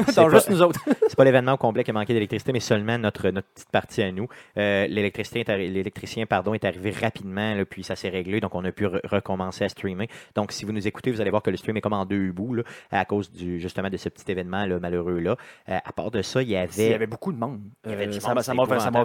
C'est 0.09 0.29
juste 0.29 0.49
nous 0.49 0.61
autres. 0.61 0.79
C'est 1.07 1.15
pas 1.17 1.25
l'événement 1.25 1.53
au 1.53 1.57
complet 1.57 1.83
qui 1.83 1.91
a 1.91 1.93
manqué 1.93 2.11
d'électricité, 2.13 2.51
mais 2.53 2.59
seulement 2.59 2.97
notre, 2.97 3.29
notre 3.29 3.47
petite 3.49 3.69
partie 3.69 4.01
à 4.01 4.11
nous. 4.11 4.27
Euh, 4.57 4.87
L'électricien 4.87 6.25
pardon, 6.25 6.53
est 6.53 6.65
arrivé 6.65 6.91
rapidement, 6.91 7.53
là, 7.53 7.65
puis 7.65 7.83
ça 7.83 7.95
s'est 7.95 8.09
réglé, 8.09 8.39
donc 8.39 8.55
on 8.55 8.63
a 8.65 8.71
pu 8.71 8.85
re- 8.85 8.99
recommencer 9.07 9.63
à 9.65 9.69
streamer. 9.69 10.07
Donc, 10.35 10.51
si 10.51 10.65
vous 10.65 10.71
nous 10.71 10.87
écoutez, 10.87 11.11
vous 11.11 11.21
allez 11.21 11.29
voir 11.29 11.43
que 11.43 11.51
le 11.51 11.57
stream 11.57 11.77
est 11.77 11.81
comme 11.81 11.93
en 11.93 12.05
deux 12.05 12.31
bouts, 12.31 12.55
là, 12.55 12.63
à 12.91 13.05
cause 13.05 13.31
du, 13.31 13.59
justement 13.59 13.89
de 13.89 13.97
ce 13.97 14.09
petit 14.09 14.31
événement 14.31 14.65
là, 14.65 14.79
malheureux-là. 14.79 15.35
Euh, 15.69 15.77
à 15.83 15.91
part 15.93 16.11
de 16.11 16.21
ça, 16.21 16.41
il 16.41 16.49
y 16.49 16.55
avait. 16.55 16.85
Il 16.87 16.91
y 16.91 16.93
avait 16.93 17.07
beaucoup 17.07 17.31
de 17.31 17.37
monde. 17.37 17.61
Il 17.85 17.91
y 17.91 17.93
avait 17.93 18.07
Euh, 18.07 18.11
ça 18.19 18.27
m'a- 18.35 18.43
ça 18.43 18.53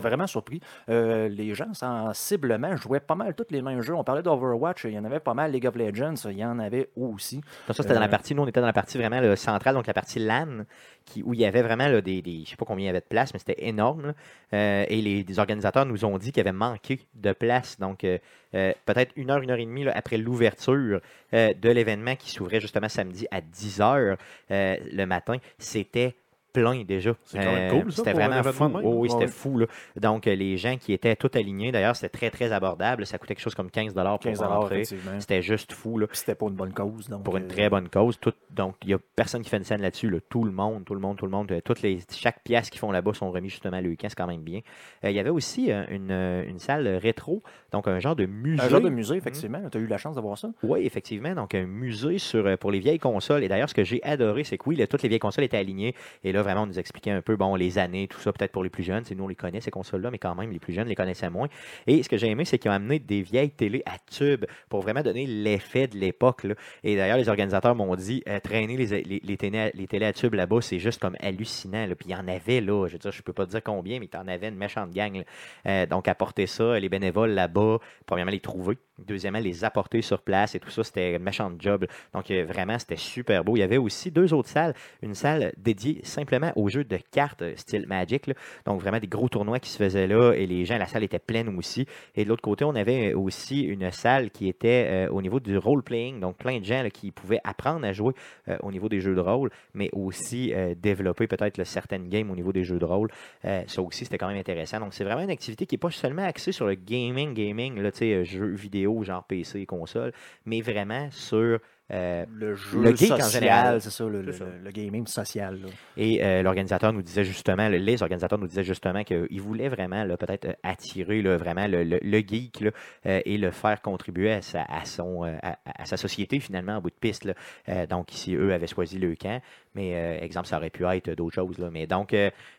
vraiment 0.00 0.26
surpris. 0.26 0.60
Euh, 0.88 1.28
les 1.28 1.54
gens, 1.54 1.72
sensiblement, 1.74 2.76
jouaient 2.76 3.00
pas 3.00 3.14
mal 3.14 3.34
tous 3.34 3.46
les 3.50 3.62
mêmes 3.62 3.80
jeux. 3.82 3.94
On 3.94 4.04
parlait 4.04 4.22
d'Overwatch, 4.22 4.84
il 4.84 4.92
y 4.92 4.98
en 4.98 5.04
avait 5.04 5.20
pas 5.20 5.34
mal. 5.34 5.52
League 5.52 5.66
of 5.66 5.74
Legends, 5.76 6.14
il 6.30 6.38
y 6.38 6.44
en 6.44 6.58
avait 6.58 6.88
aussi. 6.96 7.36
Donc 7.36 7.76
ça, 7.76 7.82
c'était 7.82 7.94
dans 7.94 8.00
la 8.00 8.06
Euh, 8.06 8.10
partie, 8.10 8.34
nous, 8.34 8.42
on 8.42 8.46
était 8.46 8.60
dans 8.60 8.66
la 8.66 8.72
partie 8.72 8.98
vraiment 8.98 9.20
là, 9.20 9.36
centrale, 9.36 9.74
donc 9.74 9.86
la 9.86 9.94
partie 9.94 10.18
LAN, 10.18 10.64
qui, 11.04 11.22
où 11.22 11.32
il 11.34 11.40
y 11.40 11.44
avait 11.46 11.62
vraiment 11.62 11.88
là, 11.88 12.00
des, 12.00 12.20
des- 12.22 12.42
je 12.44 12.50
sais 12.50 12.56
pas 12.56 12.64
combien 12.66 12.84
il 12.84 12.86
y 12.86 12.90
avait 12.90 13.00
de 13.00 13.04
place, 13.06 13.32
mais 13.32 13.38
c'était 13.38 13.66
énorme. 13.66 14.12
Euh, 14.52 14.84
et 14.88 15.00
les, 15.00 15.22
les 15.24 15.38
organisateurs 15.38 15.86
nous 15.86 16.04
ont 16.04 16.18
dit 16.18 16.32
qu'il 16.32 16.38
y 16.38 16.46
avait 16.48 16.52
manqué 16.56 17.00
de 17.14 17.32
place. 17.32 17.78
Donc, 17.78 18.04
euh, 18.04 18.18
peut-être 18.52 19.12
une 19.16 19.30
heure, 19.30 19.40
une 19.42 19.50
heure 19.50 19.58
et 19.58 19.64
demie 19.66 19.84
là, 19.84 19.92
après 19.94 20.16
l'ouverture 20.18 21.00
de 21.32 21.68
l'événement 21.70 22.16
qui 22.16 22.30
s'ouvrait 22.30 22.60
justement 22.60 22.88
samedi 22.88 23.26
à 23.30 23.40
10 23.40 23.80
heures 23.80 24.16
euh, 24.50 24.76
le 24.92 25.04
matin, 25.04 25.36
c'était 25.58 26.14
plein 26.52 26.82
déjà. 26.84 27.12
C'est 27.24 27.38
quand 27.38 27.52
même 27.52 27.70
cool, 27.82 27.92
ça, 27.92 27.98
C'était 27.98 28.12
vraiment 28.12 28.42
fou. 28.42 28.70
Oh, 28.82 28.94
oui, 28.98 29.10
c'était 29.10 29.24
Ouais. 29.24 29.28
fou. 29.30 29.58
là. 29.58 29.66
Donc, 29.96 30.26
euh, 30.26 30.34
les 30.34 30.56
gens 30.56 30.76
qui 30.76 30.92
étaient 30.92 31.14
tout 31.16 31.30
alignés, 31.34 31.72
d'ailleurs, 31.72 31.96
c'était 31.96 32.08
très, 32.16 32.30
très 32.30 32.52
abordable. 32.52 33.06
Ça 33.06 33.18
coûtait 33.18 33.34
quelque 33.34 33.42
chose 33.44 33.54
comme 33.54 33.70
15 33.70 33.94
pour 33.94 34.18
15 34.18 34.40
rentrer. 34.42 34.84
C'était 34.84 35.42
juste 35.42 35.72
fou. 35.72 35.98
Là 35.98 36.06
c'était 36.12 36.34
pour 36.34 36.48
une 36.48 36.54
bonne 36.54 36.72
cause. 36.72 37.08
Donc, 37.08 37.22
pour 37.22 37.36
une 37.36 37.44
euh, 37.44 37.48
très 37.48 37.68
bonne 37.68 37.88
cause. 37.88 38.18
Tout- 38.20 38.32
donc, 38.50 38.76
il 38.82 38.88
n'y 38.88 38.94
a 38.94 38.98
personne 39.16 39.42
qui 39.42 39.50
fait 39.50 39.56
une 39.58 39.64
scène 39.64 39.82
là-dessus. 39.82 40.10
là. 40.10 40.18
Tout 40.28 40.44
le 40.44 40.50
monde, 40.52 40.84
tout 40.84 40.94
le 40.94 41.00
monde, 41.00 41.16
tout 41.16 41.24
le 41.26 41.30
monde. 41.30 41.50
euh, 41.52 41.60
Toutes 41.64 41.82
les, 41.82 41.98
chaque 42.12 42.42
pièce 42.42 42.70
qu'ils 42.70 42.80
font 42.80 42.90
là-bas 42.90 43.12
sont 43.14 43.30
remis 43.30 43.48
justement 43.50 43.76
à 43.76 43.80
l'UQAM. 43.80 44.08
C'est 44.10 44.16
quand 44.16 44.26
même 44.26 44.42
bien. 44.42 44.60
Euh, 45.04 45.10
il 45.10 45.16
y 45.16 45.20
avait 45.20 45.30
aussi 45.30 45.70
euh, 45.70 45.84
une, 45.90 46.10
euh, 46.10 46.44
une 46.48 46.58
salle 46.58 46.88
rétro, 46.88 47.42
donc 47.72 47.86
un 47.88 48.00
genre 48.00 48.16
de 48.16 48.26
musée. 48.26 48.62
Un 48.62 48.68
genre 48.68 48.80
de 48.80 48.88
musée, 48.88 49.16
effectivement. 49.16 49.60
Tu 49.70 49.78
as 49.78 49.80
eu 49.80 49.86
la 49.86 49.98
chance 49.98 50.16
de 50.16 50.20
voir 50.20 50.36
ça? 50.38 50.50
Oui, 50.62 50.80
effectivement. 50.84 51.34
Donc, 51.34 51.54
un 51.54 51.66
musée 51.66 52.18
sur, 52.18 52.46
euh, 52.46 52.56
pour 52.56 52.70
les 52.70 52.78
vieilles 52.80 52.98
consoles. 52.98 53.44
Et 53.44 53.48
d'ailleurs, 53.48 53.68
ce 53.68 53.74
que 53.74 53.84
j'ai 53.84 54.02
adoré, 54.02 54.44
c'est 54.44 54.58
que 54.58 54.64
oui, 54.68 54.76
là, 54.76 54.86
toutes 54.86 55.02
les 55.02 55.08
vieilles 55.08 55.18
consoles 55.18 55.44
étaient 55.44 55.56
alignées. 55.58 55.94
Et 56.24 56.32
là, 56.32 56.37
vraiment, 56.42 56.66
nous 56.66 56.78
expliquait 56.78 57.10
un 57.10 57.22
peu, 57.22 57.36
bon, 57.36 57.54
les 57.54 57.78
années, 57.78 58.08
tout 58.08 58.20
ça, 58.20 58.32
peut-être 58.32 58.52
pour 58.52 58.62
les 58.62 58.70
plus 58.70 58.82
jeunes. 58.82 59.04
Nous, 59.14 59.24
on 59.24 59.28
les 59.28 59.34
connaît, 59.34 59.60
ces 59.60 59.70
consoles-là, 59.70 60.10
mais 60.10 60.18
quand 60.18 60.34
même, 60.34 60.50
les 60.50 60.58
plus 60.58 60.72
jeunes 60.72 60.88
les 60.88 60.94
connaissaient 60.94 61.30
moins. 61.30 61.48
Et 61.86 62.02
ce 62.02 62.08
que 62.08 62.16
j'ai 62.16 62.28
aimé, 62.28 62.44
c'est 62.44 62.58
qu'ils 62.58 62.70
ont 62.70 62.74
amené 62.74 62.98
des 62.98 63.22
vieilles 63.22 63.50
télé 63.50 63.82
à 63.86 63.98
tube 64.10 64.44
pour 64.68 64.82
vraiment 64.82 65.02
donner 65.02 65.26
l'effet 65.26 65.86
de 65.86 65.98
l'époque. 65.98 66.46
Et 66.84 66.96
d'ailleurs, 66.96 67.18
les 67.18 67.28
organisateurs 67.28 67.74
m'ont 67.74 67.94
dit, 67.96 68.22
euh, 68.28 68.40
traîner 68.40 68.76
les, 68.76 69.02
les, 69.02 69.20
les 69.22 69.36
télé, 69.36 70.06
à- 70.06 70.12
tube 70.12 70.34
là-bas, 70.34 70.60
c'est 70.60 70.78
juste 70.78 71.00
comme 71.00 71.16
hallucinant. 71.20 71.86
Puis 71.98 72.08
il 72.08 72.12
y 72.12 72.14
en 72.14 72.28
avait, 72.28 72.60
là, 72.60 72.86
je 72.86 72.92
veux 72.92 72.98
dire, 72.98 73.12
je 73.12 73.22
peux 73.22 73.32
pas 73.32 73.46
te 73.46 73.50
dire 73.50 73.62
combien, 73.62 73.98
mais 74.00 74.08
il 74.12 74.16
y 74.16 74.18
en 74.18 74.28
avait 74.28 74.48
une 74.48 74.56
méchante 74.56 74.90
gang. 74.90 75.22
Euh, 75.66 75.86
donc, 75.86 76.08
apporter 76.08 76.46
ça, 76.46 76.78
les 76.78 76.88
bénévoles 76.88 77.30
là-bas, 77.30 77.78
premièrement, 78.06 78.32
les 78.32 78.40
trouver. 78.40 78.78
Deuxièmement, 78.98 79.38
les 79.38 79.64
apporter 79.64 80.02
sur 80.02 80.22
place 80.22 80.54
et 80.54 80.60
tout 80.60 80.70
ça, 80.70 80.82
c'était 80.82 81.16
un 81.16 81.18
méchant 81.18 81.50
job. 81.58 81.86
Donc, 82.12 82.30
euh, 82.30 82.44
vraiment, 82.44 82.78
c'était 82.78 82.96
super 82.96 83.44
beau. 83.44 83.56
Il 83.56 83.60
y 83.60 83.62
avait 83.62 83.78
aussi 83.78 84.10
deux 84.10 84.34
autres 84.34 84.48
salles. 84.48 84.74
Une 85.02 85.14
salle 85.14 85.52
dédiée 85.56 86.00
simplement 86.02 86.52
aux 86.56 86.68
jeux 86.68 86.84
de 86.84 86.98
cartes 87.10 87.42
euh, 87.42 87.52
style 87.56 87.86
Magic. 87.86 88.30
Donc, 88.66 88.80
vraiment 88.80 88.98
des 88.98 89.06
gros 89.06 89.28
tournois 89.28 89.58
qui 89.60 89.70
se 89.70 89.78
faisaient 89.78 90.06
là 90.06 90.32
et 90.32 90.46
les 90.46 90.64
gens, 90.64 90.78
la 90.78 90.86
salle 90.86 91.04
était 91.04 91.18
pleine 91.18 91.48
aussi. 91.56 91.86
Et 92.14 92.24
de 92.24 92.28
l'autre 92.28 92.42
côté, 92.42 92.64
on 92.64 92.74
avait 92.74 93.14
aussi 93.14 93.62
une 93.62 93.90
salle 93.90 94.30
qui 94.30 94.48
était 94.48 94.86
euh, 94.88 95.08
au 95.10 95.22
niveau 95.22 95.40
du 95.40 95.56
role-playing. 95.56 96.20
Donc, 96.20 96.36
plein 96.36 96.58
de 96.58 96.64
gens 96.64 96.86
qui 96.92 97.10
pouvaient 97.10 97.40
apprendre 97.44 97.86
à 97.86 97.92
jouer 97.92 98.14
euh, 98.48 98.56
au 98.62 98.72
niveau 98.72 98.88
des 98.88 99.00
jeux 99.00 99.14
de 99.14 99.20
rôle, 99.20 99.50
mais 99.74 99.90
aussi 99.92 100.52
euh, 100.54 100.74
développer 100.74 101.26
peut-être 101.26 101.62
certaines 101.64 102.08
games 102.08 102.30
au 102.30 102.36
niveau 102.36 102.52
des 102.52 102.64
jeux 102.64 102.78
de 102.78 102.84
rôle. 102.84 103.10
Euh, 103.44 103.62
ça 103.66 103.82
aussi, 103.82 104.04
c'était 104.04 104.18
quand 104.18 104.28
même 104.28 104.38
intéressant. 104.38 104.80
Donc, 104.80 104.94
c'est 104.94 105.04
vraiment 105.04 105.22
une 105.22 105.30
activité 105.30 105.66
qui 105.66 105.74
n'est 105.74 105.80
pas 105.80 105.90
seulement 105.90 106.24
axée 106.24 106.52
sur 106.52 106.66
le 106.66 106.74
gaming, 106.74 107.34
gaming, 107.34 107.80
là, 107.80 107.90
euh, 108.02 108.24
jeux 108.24 108.54
vidéo, 108.54 108.87
genre 109.04 109.24
PC 109.24 109.60
et 109.60 109.66
console, 109.66 110.12
mais 110.46 110.60
vraiment 110.60 111.08
sur. 111.10 111.58
euh, 111.90 112.26
Le 112.34 112.54
jeu 112.54 112.82
Le 112.82 112.94
geek 112.94 113.12
en 113.12 113.28
général. 113.28 113.80
c'est 113.80 113.88
ça, 113.90 114.04
le, 114.04 114.30
ça. 114.32 114.44
le- 114.44 114.64
le 114.64 114.70
gaming 114.70 115.06
social. 115.06 115.58
là. 115.62 115.68
et 115.96 116.22
euh, 116.22 116.42
l'organisateur 116.42 116.92
nous 116.92 117.00
disait 117.00 117.24
justement, 117.24 117.68
le- 117.70 117.78
les 117.78 118.02
organisateurs 118.02 118.38
nous 118.38 118.46
disaient 118.46 118.62
justement 118.64 119.04
qu'ils 119.04 119.40
voulaient 119.40 119.68
vraiment 119.70 120.06
peut-être 120.18 120.44
euh, 120.46 120.52
attirer 120.62 121.22
là, 121.22 121.36
vraiment 121.38 121.66
le, 121.66 121.84
geek 122.20 122.60
là, 122.60 122.70
euh, 123.06 123.20
et 123.24 123.38
le 123.38 123.50
faire 123.50 123.80
contribuer 123.80 124.32
à 124.32 124.42
sa, 124.42 124.64
à 124.64 124.84
son, 124.84 125.22
à, 125.22 125.58
à 125.64 125.84
sa 125.86 125.96
société 125.96 126.40
finalement 126.40 126.72
en 126.76 126.80
bout 126.82 126.90
de 126.90 126.94
piste. 127.00 127.24
là. 127.24 127.86
Donc 127.86 128.12
ici, 128.12 128.34
eux 128.34 128.52
avaient 128.52 128.66
choisi 128.66 128.98
le 128.98 129.14
camp, 129.16 129.40
mais 129.74 130.18
exemple, 130.22 130.46
ça 130.46 130.58
aurait 130.58 130.68
pu 130.70 130.84
être 130.84 131.10
d'autres 131.14 131.34
choses. 131.36 131.58
Là. 131.58 131.70
Mais 131.70 131.86
donc, 131.86 132.14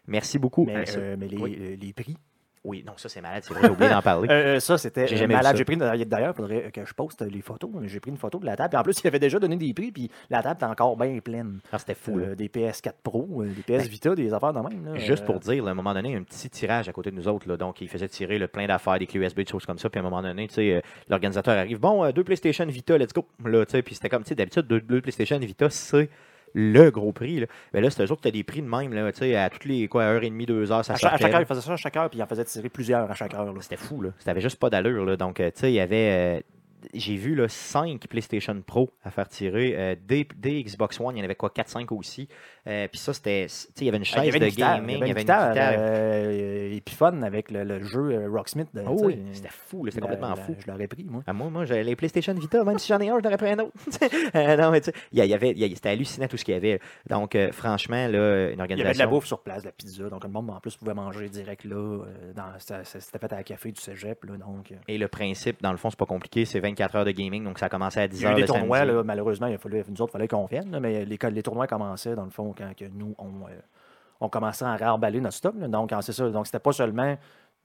merci 0.08 0.40
beaucoup. 0.40 0.66
Mais, 0.66 0.86
mais 1.18 1.28
les, 1.28 1.38
oui. 1.38 1.78
les 1.80 1.94
prix. 1.94 2.18
Oui, 2.64 2.84
non, 2.86 2.94
ça 2.98 3.08
c'est 3.10 3.22
malade, 3.22 3.44
c'est 3.46 3.54
vrai, 3.54 3.64
j'ai 3.64 3.70
oublié 3.70 3.90
d'en 3.90 4.02
parler. 4.02 4.28
Euh, 4.32 4.56
euh, 4.56 4.60
ça, 4.60 4.78
c'était 4.78 5.08
J'ai 5.08 5.24
euh, 5.24 5.28
malade. 5.28 5.56
J'ai 5.56 5.64
pris 5.66 5.76
une- 5.76 5.80
D'ailleurs, 6.06 6.34
il 6.34 6.36
faudrait 6.38 6.72
que 6.72 6.86
je 6.86 6.94
poste 6.94 7.22
les 7.22 7.42
photos. 7.42 7.70
mais 7.74 7.88
J'ai 7.88 8.00
pris 8.00 8.12
une 8.12 8.18
photo 8.18 8.38
de 8.40 8.46
la 8.46 8.56
table. 8.56 8.70
Puis 8.70 8.78
en 8.80 8.84
plus, 8.84 9.02
il 9.04 9.08
avait 9.08 9.20
déjà 9.20 9.40
donné 9.40 9.56
des 9.56 9.74
prix. 9.74 9.92
Puis 9.92 10.12
la 10.30 10.44
table 10.44 10.56
était 10.58 10.66
encore 10.66 10.96
bien 10.98 11.18
pleine. 11.20 11.60
Ah, 11.72 11.80
c'était 11.80 11.96
fou. 11.96 12.20
Euh, 12.20 12.36
des 12.36 12.48
PS4 12.50 12.94
Pro, 13.02 13.44
des 13.44 13.64
PS 13.64 13.88
Vita, 13.88 14.14
des 14.14 14.34
affaires 14.34 14.54
de 14.54 14.60
même. 14.60 14.86
là. 14.94 15.00
Juste 15.00 15.26
pour 15.26 15.40
dire, 15.40 15.64
là, 15.64 15.70
à 15.70 15.72
un 15.72 15.76
moment 15.76 15.94
donné, 15.94 16.16
un 16.16 16.24
petit 16.24 16.50
tirage 16.50 16.90
à 16.90 16.92
côté 16.92 17.12
de 17.12 17.16
nous 17.16 17.28
autres. 17.28 17.48
Là, 17.48 17.58
donc, 17.58 17.82
il 17.82 17.88
faisait 17.88 18.08
tirer 18.10 18.38
le 18.38 18.48
plein 18.48 18.68
d'affaires, 18.68 19.00
des 19.00 19.08
clés 19.08 19.20
USB, 19.22 19.38
des 19.38 19.48
choses 19.48 19.66
comme 19.66 19.78
ça. 19.80 19.90
Puis 19.90 20.00
à 20.00 20.02
un 20.02 20.10
moment 20.10 20.22
donné, 20.22 20.48
tu 20.48 20.56
sais, 20.56 20.74
euh, 20.74 20.82
l'organisateur 21.10 21.58
arrive. 21.58 21.80
Bon, 21.80 22.04
euh, 22.04 22.12
deux 22.12 22.24
PlayStation 22.24 22.66
Vita, 22.66 22.98
let's 22.98 23.14
go. 23.14 23.26
Là, 23.46 23.66
tu 23.66 23.72
sais, 23.72 23.82
puis 23.82 23.96
c'était 23.96 24.10
comme, 24.10 24.24
tu 24.24 24.30
sais, 24.30 24.36
d'habitude, 24.36 24.68
deux, 24.68 24.82
deux 24.82 25.02
PlayStation 25.02 25.40
Vita, 25.40 25.70
c'est 25.70 26.10
le 26.54 26.90
gros 26.92 27.12
prix. 27.12 27.40
Là. 27.42 27.48
Mais 27.74 27.82
là, 27.82 27.90
c'était 27.90 28.06
eux 28.06 28.12
autres 28.12 28.22
qui 28.22 28.28
as 28.28 28.32
des 28.32 28.44
prix 28.44 28.62
de 28.62 28.68
même, 28.68 28.94
là, 28.94 29.06
à 29.06 29.50
toutes 29.50 29.66
les, 29.66 29.88
quoi, 29.88 30.04
heure 30.04 30.24
et 30.24 30.30
demie, 30.30 30.46
deux 30.46 30.72
heures, 30.72 30.84
ça 30.86 30.94
À 30.94 30.96
chaque, 30.98 31.14
à 31.14 31.18
chaque 31.18 31.28
heure, 31.32 31.40
là. 31.40 31.42
il 31.42 31.48
faisait 31.48 31.62
ça 31.62 31.74
à 31.74 31.78
chaque 31.78 31.98
heure, 31.98 32.10
puis 32.10 32.20
il 32.20 32.24
en 32.24 32.28
faisait 32.28 32.46
tirer 32.46 32.70
plusieurs 32.70 33.10
à 33.10 33.14
chaque 33.14 33.34
heure. 33.34 33.54
C'était 33.62 33.78
fou, 33.78 34.02
là. 34.02 34.10
C'était 34.20 34.40
juste 34.42 34.60
pas 34.60 34.70
d'allure, 34.70 35.06
là. 35.06 35.16
Donc, 35.18 35.40
euh, 35.40 35.52
tu 35.52 35.62
sais, 35.62 35.72
il 35.72 35.76
y 35.76 35.80
avait. 35.80 36.40
euh, 36.40 36.42
j'ai 36.94 37.16
vu 37.18 37.36
là, 37.36 37.50
5 37.50 38.08
PlayStation 38.08 38.56
Pro 38.66 38.90
à 39.04 39.12
faire 39.12 39.28
tirer. 39.28 39.76
Euh, 39.78 39.96
des, 40.08 40.26
des 40.38 40.64
Xbox 40.64 41.00
One, 41.02 41.16
il 41.18 41.20
y 41.20 41.22
en 41.22 41.26
avait 41.26 41.36
quoi 41.36 41.50
4-5 41.54 41.94
aussi. 41.94 42.30
Euh, 42.68 42.88
Puis 42.88 43.00
ça, 43.00 43.14
c'était. 43.14 43.48
Il 43.80 43.86
y 43.86 43.90
avait 43.90 43.98
une 43.98 44.06
chaise 44.06 44.22
Ah, 44.24 44.28
avait 44.28 44.40
de 44.40 44.48
guitare, 44.48 44.78
gaming, 44.78 44.96
il 44.98 45.00
y 45.00 45.04
avait 45.04 45.12
une 45.12 45.18
guitare, 45.20 45.54
euh, 45.56 46.76
Epiphone 46.76 47.24
avec 47.24 47.52
le, 47.52 47.64
le 47.64 47.84
jeu 47.84 48.12
euh, 48.12 48.30
Rocksmith. 48.30 48.68
de- 48.74 48.84
Oh 48.88 48.98
sais, 48.98 49.06
oui, 49.06 49.20
c'était 49.34 49.50
fou, 49.50 49.86
c'était 49.86 50.02
complètement 50.02 50.30
la- 50.30 50.36
fou. 50.36 50.56
Je 50.60 50.72
l'aurais 50.72 50.88
pris, 50.88 51.04
moi. 51.10 51.24
Ah, 51.28 51.34
moi, 51.34 51.50
moi 51.50 51.66
j'ai 51.66 51.84
les 51.84 51.96
PlayStation 51.96 52.34
Vita, 52.34 52.64
même 52.64 52.78
si 52.80 52.88
j'en 52.90 53.00
ai 53.00 53.10
un, 53.10 53.18
je 53.20 53.24
n'aurais 53.24 53.38
pris 53.38 53.52
un 53.52 53.60
autre. 53.60 53.72
Euh, 54.36 54.56
non, 54.58 54.72
mais 54.72 54.82
tu 54.82 54.92
y 55.14 55.22
a- 55.22 55.26
y 55.26 55.34
avait, 55.34 55.50
a- 55.52 55.70
c'était 55.70 55.90
hallucinant 55.90 56.28
tout 56.28 56.38
ce 56.38 56.46
qu'il 56.46 56.54
y 56.54 56.58
avait. 56.58 56.80
Donc, 57.10 57.36
franchement, 57.52 58.08
là, 58.08 58.08
une 58.08 58.10
Il 58.10 58.18
y 58.18 58.22
avait 58.22 58.52
de 58.52 58.58
la 58.58 58.64
organisation. 58.64 59.10
bouffe 59.10 59.26
sur 59.26 59.40
place, 59.42 59.64
de 59.64 59.68
la 59.68 59.72
pizza. 59.72 60.10
Donc, 60.10 60.24
le 60.24 60.30
monde, 60.30 60.50
en 60.50 60.60
plus, 60.60 60.76
pouvait 60.78 60.94
manger 60.94 61.30
direct 61.30 61.64
là. 61.66 62.04
C'était 62.60 63.20
fait 63.20 63.34
à 63.34 63.38
la 63.38 63.44
café 63.44 63.72
du 63.72 63.82
cégep. 63.82 64.24
Là, 64.26 64.34
donc. 64.38 64.74
Et 64.88 64.98
le 64.98 65.08
principe, 65.08 65.62
dans 65.62 65.72
le 65.72 65.78
fond, 65.78 65.90
c'est 65.90 66.00
pas 66.00 66.06
compliqué, 66.06 66.46
c'est 66.46 66.60
24 66.60 66.96
heures 66.96 67.06
de 67.06 67.12
gaming, 67.12 67.44
donc 67.44 67.60
ça 67.60 67.68
a 67.68 67.70
commencé 67.70 68.00
à 68.00 68.08
10 68.08 68.20
Il 68.20 68.24
y 68.24 68.26
a 68.26 68.30
heures 68.30 68.38
eu 68.38 68.42
le 68.42 68.48
des 68.48 68.54
tournois, 68.54 68.86
là, 68.86 69.04
malheureusement, 69.04 69.48
il 69.48 69.58
fallait, 69.58 69.84
nous 69.90 70.02
autres, 70.02 70.12
il 70.12 70.14
fallait 70.14 70.28
qu'on 70.28 70.46
vienne, 70.46 70.78
mais 70.82 71.06
les, 71.06 71.18
les 71.32 71.44
tournois 71.44 71.68
commençaient, 71.68 72.16
dans 72.16 72.26
le 72.26 72.30
fond, 72.32 72.54
quand 72.60 72.76
que 72.76 72.86
nous, 72.94 73.16
on, 73.18 73.48
euh, 73.48 73.60
on 74.20 74.30
commençait 74.30 74.66
à 74.66 74.76
remballer 74.78 75.22
notre 75.22 75.36
stock. 75.38 75.56
là. 75.58 75.68
donc, 75.68 75.92
c'est 76.02 76.12
ça. 76.14 76.30
Donc, 76.30 76.46
c'était 76.46 76.60
pas 76.60 76.74
seulement 76.74 77.18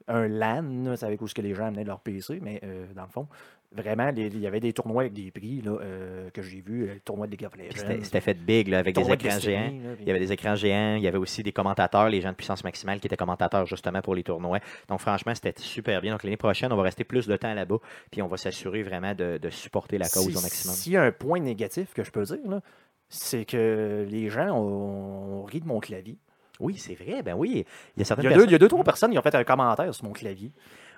un 0.07 0.27
LAN, 0.27 0.63
là, 0.85 0.95
c'est 0.97 1.05
avec 1.05 1.21
où 1.21 1.27
ce 1.27 1.33
que 1.35 1.41
les 1.41 1.53
gens 1.55 1.65
amenaient 1.67 1.83
leur 1.83 1.99
PC, 1.99 2.39
mais 2.41 2.59
euh, 2.63 2.85
dans 2.95 3.03
le 3.03 3.09
fond, 3.09 3.27
vraiment, 3.71 4.09
il 4.15 4.37
y 4.39 4.45
avait 4.45 4.59
des 4.59 4.71
tournois 4.71 5.01
avec 5.03 5.13
des 5.13 5.31
prix 5.31 5.61
là, 5.61 5.71
euh, 5.81 6.29
que 6.29 6.41
j'ai 6.43 6.61
vus, 6.61 6.85
le 6.85 6.99
tournoi 6.99 7.25
de 7.25 7.31
League 7.31 7.43
of 7.45 7.51
Puis 7.53 7.63
Legends. 7.67 8.03
C'était 8.03 8.21
fait 8.21 8.35
big, 8.35 8.67
là, 8.67 8.79
avec 8.79 8.93
des 8.95 9.03
de 9.03 9.11
écrans 9.11 9.39
géants. 9.39 9.61
là, 9.61 9.95
puis- 9.95 10.03
Il 10.03 10.07
y 10.07 10.11
avait 10.11 10.19
des 10.19 10.31
écrans 10.31 10.55
géants, 10.55 10.95
il 10.97 11.01
y 11.01 11.07
avait 11.07 11.17
aussi 11.17 11.41
des 11.43 11.51
commentateurs, 11.51 12.07
les 12.09 12.21
gens 12.21 12.29
de 12.29 12.35
puissance 12.35 12.63
maximale 12.63 12.99
qui 12.99 13.07
étaient 13.07 13.17
commentateurs 13.17 13.65
justement 13.65 14.01
pour 14.01 14.13
les 14.15 14.23
tournois. 14.23 14.59
Donc 14.87 14.99
franchement, 14.99 15.33
c'était 15.33 15.53
super 15.59 16.01
bien. 16.01 16.11
Donc 16.11 16.23
l'année 16.23 16.37
prochaine, 16.37 16.71
on 16.71 16.77
va 16.77 16.83
rester 16.83 17.03
plus 17.03 17.25
de 17.27 17.35
temps 17.35 17.53
là-bas, 17.53 17.77
puis 18.11 18.21
on 18.21 18.27
va 18.27 18.37
s'assurer 18.37 18.83
vraiment 18.83 19.15
de, 19.15 19.39
de 19.41 19.49
supporter 19.49 19.97
la 19.97 20.07
cause 20.07 20.29
Si- 20.29 20.37
au 20.37 20.41
maximum. 20.41 20.75
S'il 20.75 20.93
y 20.93 20.97
a 20.97 21.03
un 21.03 21.11
point 21.11 21.39
négatif 21.39 21.93
que 21.93 22.03
je 22.03 22.11
peux 22.11 22.23
dire, 22.23 22.37
là, 22.47 22.61
c'est 23.09 23.45
que 23.45 24.05
les 24.09 24.29
gens 24.29 24.49
ont, 24.57 25.41
ont 25.41 25.43
ri 25.43 25.61
de 25.61 25.67
mon 25.67 25.79
clavier. 25.79 26.17
Oui, 26.59 26.77
c'est 26.77 26.95
vrai, 26.95 27.21
ben 27.21 27.35
oui. 27.35 27.65
Il 27.95 27.99
y 27.99 28.01
a 28.01 28.05
certaines 28.05 28.25
Il 28.25 28.31
y 28.31 28.33
a, 28.33 28.37
deux, 28.37 28.45
il 28.45 28.51
y 28.51 28.55
a 28.55 28.57
deux, 28.59 28.67
trois 28.69 28.83
personnes 28.83 29.11
qui 29.11 29.17
ont 29.17 29.21
fait 29.21 29.35
un 29.35 29.43
commentaire 29.43 29.93
sur 29.93 30.05
mon 30.05 30.13
clavier. 30.13 30.51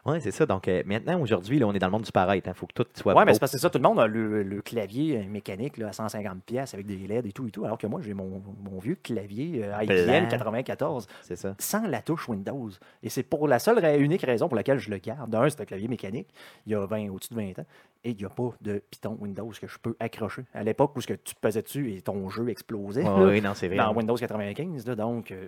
Oui, 0.06 0.22
c'est 0.22 0.32
ça. 0.32 0.46
Donc 0.46 0.68
euh, 0.68 0.84
maintenant, 0.86 1.20
aujourd'hui, 1.20 1.62
on 1.64 1.74
est 1.74 1.80
dans 1.80 1.88
le 1.88 1.92
monde 1.92 2.04
du 2.04 2.12
paraître. 2.12 2.48
Il 2.48 2.54
faut 2.54 2.68
que 2.68 2.74
tout 2.74 2.86
soit 2.94 3.14
Ouais, 3.14 3.26
mais 3.26 3.34
c'est 3.34 3.40
parce 3.40 3.52
que 3.52 3.58
c'est 3.58 3.62
ça, 3.62 3.70
tout 3.70 3.80
le 3.80 3.84
monde 3.84 4.00
a 4.00 4.08
le, 4.08 4.42
le 4.44 4.62
clavier 4.62 5.18
euh, 5.18 5.24
mécanique 5.28 5.78
là, 5.78 5.90
à 5.90 5.94
150 5.94 6.44
pièces 6.44 6.74
avec 6.74 6.86
des 6.86 6.96
LED 6.96 7.26
et 7.26 7.32
tout 7.34 7.48
et 7.48 7.52
tout, 7.52 7.66
alors 7.66 7.78
que 7.78 7.88
moi 7.88 8.00
j'ai 8.02 8.14
mon, 8.14 8.42
mon 8.64 8.80
vieux 8.80 8.96
clavier 8.96 9.66
euh, 9.66 9.84
IBM 9.84 10.06
Blanc. 10.06 10.28
94 10.30 11.08
C'est 11.24 11.36
ça. 11.36 11.56
sans 11.60 11.88
la 11.88 12.02
touche 12.02 12.30
Windows. 12.30 12.70
Et 13.04 13.10
c'est 13.10 13.24
pour 13.24 13.48
la 13.48 13.60
seule 13.60 13.84
et 13.84 13.98
unique 13.98 14.22
raison 14.22 14.48
pour 14.48 14.56
laquelle 14.56 14.80
je 14.80 14.90
le 14.90 14.98
garde. 15.00 15.30
D'un, 15.30 15.50
c'est 15.50 15.60
un 15.62 15.66
clavier 15.66 15.88
mécanique, 15.90 16.28
il 16.68 16.72
y 16.72 16.76
a 16.76 16.86
20, 16.86 17.10
au-dessus 17.10 17.34
de 17.34 17.40
20 17.42 17.60
ans. 17.60 17.66
Et 18.04 18.12
il 18.12 18.18
n'y 18.18 18.26
a 18.26 18.30
pas 18.30 18.50
de 18.62 18.82
Python 18.92 19.18
Windows 19.20 19.52
que 19.60 19.68
je 19.68 19.78
peux 19.82 19.96
accrocher. 20.00 20.44
À 20.54 20.64
l'époque 20.64 20.96
où 20.96 21.02
ce 21.02 21.08
que 21.08 21.14
tu 21.14 21.34
pesais 21.40 21.62
dessus 21.62 21.94
et 21.94 22.02
ton 22.02 22.30
jeu 22.30 22.50
explosait, 22.50 23.04
là, 23.04 23.16
oui, 23.26 23.42
non, 23.42 23.54
c'est 23.54 23.68
vrai. 23.68 23.78
dans 23.78 23.94
Windows 23.94 24.16
95, 24.16 24.86
là, 24.88 24.96
donc 24.96 25.32
euh, 25.32 25.46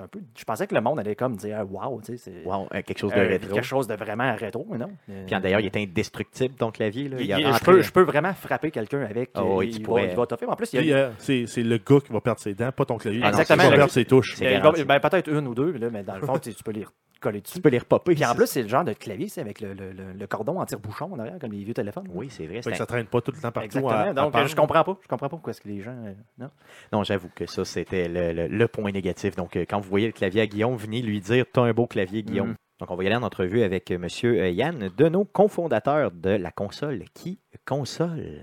un 0.00 0.06
peu, 0.08 0.20
je 0.36 0.44
pensais 0.44 0.66
que 0.66 0.74
le 0.74 0.80
monde 0.80 0.98
allait 0.98 1.14
comme 1.16 1.36
dire 1.36 1.64
«Wow, 1.70 2.00
tu 2.00 2.16
sais, 2.16 2.16
c'est 2.16 2.44
Wow, 2.48 2.66
euh, 2.74 2.82
quelque 2.82 2.98
chose 2.98 3.12
de 3.12 3.18
euh, 3.18 3.28
rétro. 3.28 3.54
quelque 3.54 3.64
chose 3.66 3.86
de 3.86 3.94
vraiment 3.94 4.34
rétro, 4.36 4.66
mais 4.70 4.78
non. 4.78 4.90
Euh, 5.10 5.24
Puis 5.26 5.40
d'ailleurs, 5.40 5.60
il 5.60 5.66
est 5.66 5.76
indestructible, 5.76 6.54
ton 6.54 6.70
clavier. 6.70 7.08
Là. 7.08 7.16
il- 7.20 7.26
Il 7.26 7.32
a 7.32 7.38
il- 7.40 7.54
je, 7.54 7.64
peux, 7.64 7.82
je 7.82 7.92
peux 7.92 8.02
vraiment 8.02 8.32
frapper 8.34 8.70
quelqu'un 8.70 9.02
avec. 9.02 9.30
Ah 9.34 9.44
oui, 9.44 9.70
il, 9.74 9.82
pourrais. 9.82 10.06
va, 10.06 10.12
il 10.12 10.16
va 10.16 10.26
toffer. 10.26 10.46
En 10.46 10.56
plus, 10.56 10.72
il 10.72 10.76
y 10.76 10.78
a, 10.78 10.82
Puis, 10.82 10.92
euh, 10.92 11.10
c'est 11.18 11.46
c'est 11.46 11.62
le 11.62 11.78
gars 11.78 12.00
qui 12.04 12.12
va 12.12 12.20
perdre 12.20 12.40
ses 12.40 12.54
dents, 12.54 12.72
pas 12.72 12.84
ton 12.84 12.96
clavier. 12.98 13.20
Ah 13.22 13.30
non, 13.30 13.38
Exactement, 13.38 13.62
Il 13.64 13.70
va 13.70 13.76
perdre 13.76 13.92
ses 13.92 14.04
touches. 14.04 14.38
Ben, 14.40 15.00
peut-être 15.00 15.28
une 15.28 15.46
ou 15.48 15.54
deux, 15.54 15.72
là, 15.72 15.88
mais 15.90 16.02
dans 16.02 16.16
le 16.16 16.22
fond, 16.26 16.38
tu 16.42 16.52
peux 16.64 16.72
les 16.72 16.84
coller 17.22 17.40
dessus. 17.40 17.54
Tu 17.54 17.60
peux 17.62 17.68
les 17.70 17.78
repopper. 17.78 18.14
Puis 18.14 18.24
en 18.26 18.34
plus, 18.34 18.46
c'est 18.46 18.62
le 18.62 18.68
genre 18.68 18.84
de 18.84 18.92
clavier, 18.92 19.28
c'est 19.28 19.40
avec 19.40 19.60
le, 19.60 19.72
le- 19.72 19.92
le- 19.92 20.12
le 20.12 20.26
cordon 20.26 20.60
en 20.60 20.66
tire-bouchon 20.66 21.12
en 21.12 21.18
arrière, 21.18 21.38
comme 21.40 21.52
les 21.52 21.64
vieux 21.64 21.72
téléphones. 21.74 22.06
Oui, 22.12 22.28
c'est 22.30 22.46
vrai. 22.46 22.60
Ça 22.62 22.84
traîne 22.86 23.06
pas 23.06 23.20
tout 23.20 23.32
le 23.32 23.38
temps 23.40 23.50
partout. 23.52 23.64
Exactement. 23.66 23.90
à- 23.90 24.00
à 24.02 24.12
Donc, 24.12 24.32
pendre. 24.32 24.46
je 24.46 24.56
comprends 24.56 24.84
pas. 24.84 24.98
Je 25.02 25.08
comprends 25.08 25.28
pas 25.28 25.36
pourquoi 25.36 25.52
est-ce 25.52 25.60
que 25.60 25.68
les 25.68 25.80
gens. 25.80 25.96
euh, 26.04 26.12
non. 26.38 26.50
Non, 26.92 27.04
j'avoue 27.04 27.30
que 27.34 27.46
ça, 27.46 27.64
c'était 27.64 28.08
le, 28.08 28.32
le- 28.32 28.48
le 28.48 28.68
point 28.68 28.92
négatif. 28.92 29.36
Donc, 29.36 29.56
euh, 29.56 29.64
quand 29.68 29.80
vous 29.80 29.88
voyez 29.88 30.06
le 30.06 30.12
clavier 30.12 30.42
à 30.42 30.46
Guillaume, 30.46 30.76
venez 30.76 31.00
lui 31.00 31.20
dire 31.20 31.44
T'as 31.52 31.62
un 31.62 31.72
beau 31.72 31.86
clavier, 31.86 32.22
Guillaume. 32.22 32.48
Mhm. 32.50 32.56
Donc, 32.80 32.90
on 32.90 32.96
va 32.96 33.04
y 33.04 33.06
aller 33.06 33.14
en 33.16 33.22
entrevue 33.22 33.62
avec 33.62 33.90
euh, 33.92 33.94
M. 34.02 34.08
Yann 34.54 34.90
Deneau, 34.96 35.24
cofondateur 35.24 36.10
de 36.10 36.30
la 36.30 36.50
console 36.50 37.04
Qui 37.14 37.38
Console. 37.64 38.40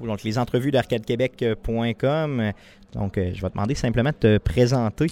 Donc, 0.00 0.22
les 0.22 0.38
entrevues 0.38 0.70
d'arcadequebec.com. 0.70 2.52
Donc, 2.94 3.12
je 3.16 3.20
vais 3.42 3.48
te 3.48 3.52
demander 3.54 3.74
simplement 3.74 4.10
de 4.10 4.16
te 4.16 4.38
présenter. 4.38 5.08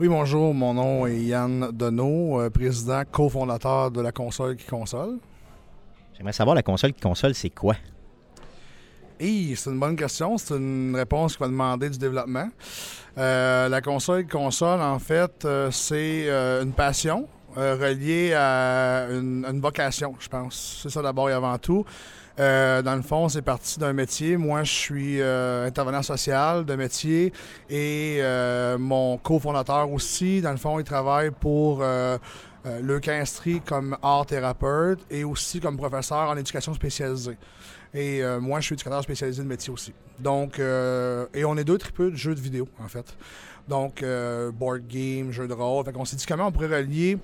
Oui, 0.00 0.08
bonjour, 0.08 0.52
mon 0.52 0.74
nom 0.74 1.06
est 1.06 1.20
Yann 1.20 1.70
Deneau, 1.72 2.40
euh, 2.40 2.50
président 2.50 3.02
cofondateur 3.08 3.92
de 3.92 4.00
la 4.00 4.10
console 4.10 4.56
qui 4.56 4.66
console. 4.66 5.18
J'aimerais 6.16 6.32
savoir, 6.32 6.56
la 6.56 6.64
console 6.64 6.92
Qui 6.92 7.00
Console, 7.00 7.32
c'est 7.36 7.50
quoi? 7.50 7.76
Et 9.20 9.54
c'est 9.54 9.70
une 9.70 9.78
bonne 9.78 9.94
question, 9.94 10.36
c'est 10.36 10.56
une 10.56 10.96
réponse 10.96 11.34
qui 11.36 11.42
va 11.44 11.46
demander 11.46 11.90
du 11.90 11.98
développement. 11.98 12.48
Euh, 13.18 13.68
la 13.68 13.80
console 13.80 14.24
qui 14.24 14.30
console, 14.30 14.80
en 14.80 14.98
fait, 14.98 15.44
euh, 15.44 15.70
c'est 15.70 16.28
euh, 16.28 16.64
une 16.64 16.72
passion 16.72 17.28
reliée 17.54 18.34
à 18.34 19.06
une, 19.12 19.44
à 19.44 19.50
une 19.50 19.60
vocation, 19.60 20.16
je 20.18 20.28
pense. 20.28 20.80
C'est 20.82 20.90
ça 20.90 21.02
d'abord 21.02 21.30
et 21.30 21.32
avant 21.32 21.56
tout. 21.56 21.84
Euh, 22.40 22.82
dans 22.82 22.96
le 22.96 23.02
fond, 23.02 23.28
c'est 23.28 23.42
parti 23.42 23.78
d'un 23.78 23.92
métier. 23.92 24.36
Moi, 24.36 24.64
je 24.64 24.72
suis 24.72 25.20
euh, 25.20 25.66
intervenant 25.66 26.02
social 26.02 26.64
de 26.64 26.74
métier 26.74 27.32
et 27.70 28.18
euh, 28.20 28.76
mon 28.76 29.18
cofondateur 29.18 29.90
aussi, 29.92 30.40
dans 30.40 30.50
le 30.50 30.56
fond, 30.56 30.80
il 30.80 30.84
travaille 30.84 31.30
pour 31.30 31.80
euh, 31.82 32.18
euh, 32.66 32.80
l'Eucharistie 32.82 33.60
comme 33.64 33.96
art 34.02 34.26
thérapeute 34.26 35.00
et 35.10 35.22
aussi 35.22 35.60
comme 35.60 35.76
professeur 35.76 36.30
en 36.30 36.36
éducation 36.36 36.74
spécialisée. 36.74 37.38
Et 37.92 38.24
euh, 38.24 38.40
moi, 38.40 38.58
je 38.58 38.66
suis 38.66 38.74
éducateur 38.74 39.02
spécialisé 39.04 39.40
de 39.40 39.48
métier 39.48 39.72
aussi. 39.72 39.92
Donc, 40.18 40.58
et 40.58 41.44
on 41.44 41.56
est 41.56 41.64
deux 41.64 41.78
tripeux 41.78 42.10
de 42.10 42.16
jeux 42.16 42.34
de 42.34 42.40
vidéo, 42.40 42.68
en 42.82 42.88
fait. 42.88 43.16
Donc, 43.68 44.04
board 44.54 44.86
game, 44.88 45.30
jeux 45.30 45.46
de 45.46 45.52
rôle. 45.52 45.84
Fait 45.84 45.92
qu'on 45.92 46.04
s'est 46.04 46.16
dit 46.16 46.26
comment 46.26 46.48
on 46.48 46.52
pourrait 46.52 46.78
relier 46.78 47.18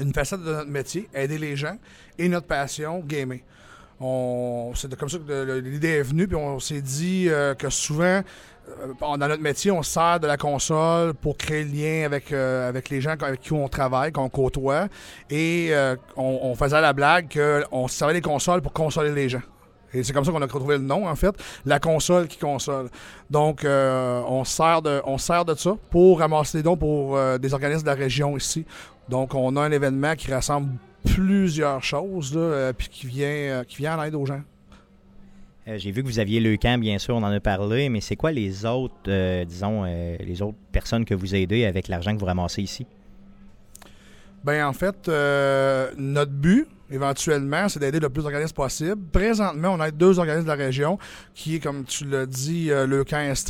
une 0.00 0.12
facette 0.12 0.40
de 0.40 0.52
notre 0.52 0.70
métier, 0.70 1.08
aider 1.14 1.38
les 1.38 1.54
gens, 1.54 1.76
et 2.18 2.28
notre 2.28 2.46
passion, 2.46 3.00
gamer. 3.00 3.40
On, 4.00 4.72
c'est 4.74 4.94
comme 4.96 5.08
ça 5.08 5.18
que 5.18 5.60
l'idée 5.60 5.90
est 5.90 6.02
venue, 6.02 6.26
puis 6.26 6.36
on 6.36 6.58
s'est 6.58 6.80
dit 6.80 7.26
euh, 7.28 7.54
que 7.54 7.70
souvent, 7.70 8.22
euh, 8.68 8.92
dans 9.00 9.16
notre 9.16 9.42
métier, 9.42 9.70
on 9.70 9.82
se 9.82 9.92
sert 9.92 10.18
de 10.18 10.26
la 10.26 10.36
console 10.36 11.14
pour 11.14 11.36
créer 11.36 11.64
le 11.64 11.70
lien 11.70 12.04
avec, 12.04 12.32
euh, 12.32 12.68
avec 12.68 12.88
les 12.88 13.00
gens 13.00 13.12
avec 13.12 13.40
qui 13.40 13.52
on 13.52 13.68
travaille, 13.68 14.10
qu'on 14.10 14.28
côtoie, 14.28 14.88
et 15.30 15.72
on, 16.16 16.54
faisait 16.56 16.80
la 16.80 16.92
blague 16.92 17.38
qu'on 17.70 17.88
se 17.88 17.96
servait 17.96 18.14
des 18.14 18.20
consoles 18.20 18.62
pour 18.62 18.72
consoler 18.72 19.12
les 19.12 19.28
gens. 19.28 19.42
Et 19.92 20.02
c'est 20.02 20.12
comme 20.12 20.24
ça 20.24 20.32
qu'on 20.32 20.42
a 20.42 20.46
retrouvé 20.46 20.76
le 20.76 20.82
nom, 20.82 21.08
en 21.08 21.14
fait, 21.14 21.32
la 21.64 21.78
console 21.78 22.26
qui 22.26 22.36
console. 22.36 22.88
Donc, 23.30 23.64
on, 23.64 24.42
se 24.44 24.56
sert 24.56 24.82
de, 24.82 25.00
on 25.04 25.18
se 25.18 25.26
sert 25.26 25.44
de 25.44 25.54
ça 25.54 25.76
pour 25.90 26.18
ramasser 26.18 26.58
des 26.58 26.62
dons 26.64 26.76
pour 26.76 27.16
des 27.38 27.54
organismes 27.54 27.84
de 27.84 27.90
la 27.90 27.94
région 27.94 28.36
ici. 28.36 28.66
Donc, 29.08 29.34
on 29.34 29.54
a 29.54 29.60
un 29.60 29.70
événement 29.70 30.16
qui 30.16 30.32
rassemble 30.32 30.70
plusieurs 31.04 31.82
choses, 31.82 32.32
euh, 32.36 32.72
puis 32.72 32.88
qui 32.88 33.06
vient, 33.06 33.26
euh, 33.26 33.64
qui 33.64 33.76
vient 33.78 33.98
en 33.98 34.02
aide 34.02 34.14
aux 34.14 34.26
gens. 34.26 34.42
Euh, 35.68 35.78
J'ai 35.78 35.90
vu 35.90 36.02
que 36.02 36.08
vous 36.08 36.18
aviez 36.18 36.40
le 36.40 36.56
camp, 36.56 36.78
bien 36.80 36.98
sûr, 36.98 37.14
on 37.14 37.22
en 37.22 37.32
a 37.32 37.40
parlé, 37.40 37.88
mais 37.88 38.00
c'est 38.00 38.16
quoi 38.16 38.32
les 38.32 38.66
autres, 38.66 39.44
disons, 39.44 39.84
les 39.84 40.42
autres 40.42 40.58
personnes 40.72 41.04
que 41.04 41.14
vous 41.14 41.34
aidez 41.34 41.64
avec 41.64 41.88
l'argent 41.88 42.14
que 42.14 42.20
vous 42.20 42.26
ramassez 42.26 42.62
ici? 42.62 42.86
Ben 44.44 44.66
en 44.66 44.72
fait, 44.72 45.08
euh, 45.08 45.90
notre 45.96 46.32
but, 46.32 46.68
éventuellement, 46.90 47.68
c'est 47.68 47.80
d'aider 47.80 47.98
le 47.98 48.10
plus 48.10 48.22
d'organismes 48.22 48.54
possible. 48.54 49.00
Présentement, 49.10 49.70
on 49.70 49.82
aide 49.82 49.96
deux 49.96 50.18
organismes 50.18 50.44
de 50.44 50.50
la 50.50 50.64
région, 50.64 50.98
qui 51.34 51.56
est, 51.56 51.60
comme 51.60 51.84
tu 51.84 52.04
l'as 52.04 52.26
dit, 52.26 52.70
euh, 52.70 52.86
le 52.86 53.04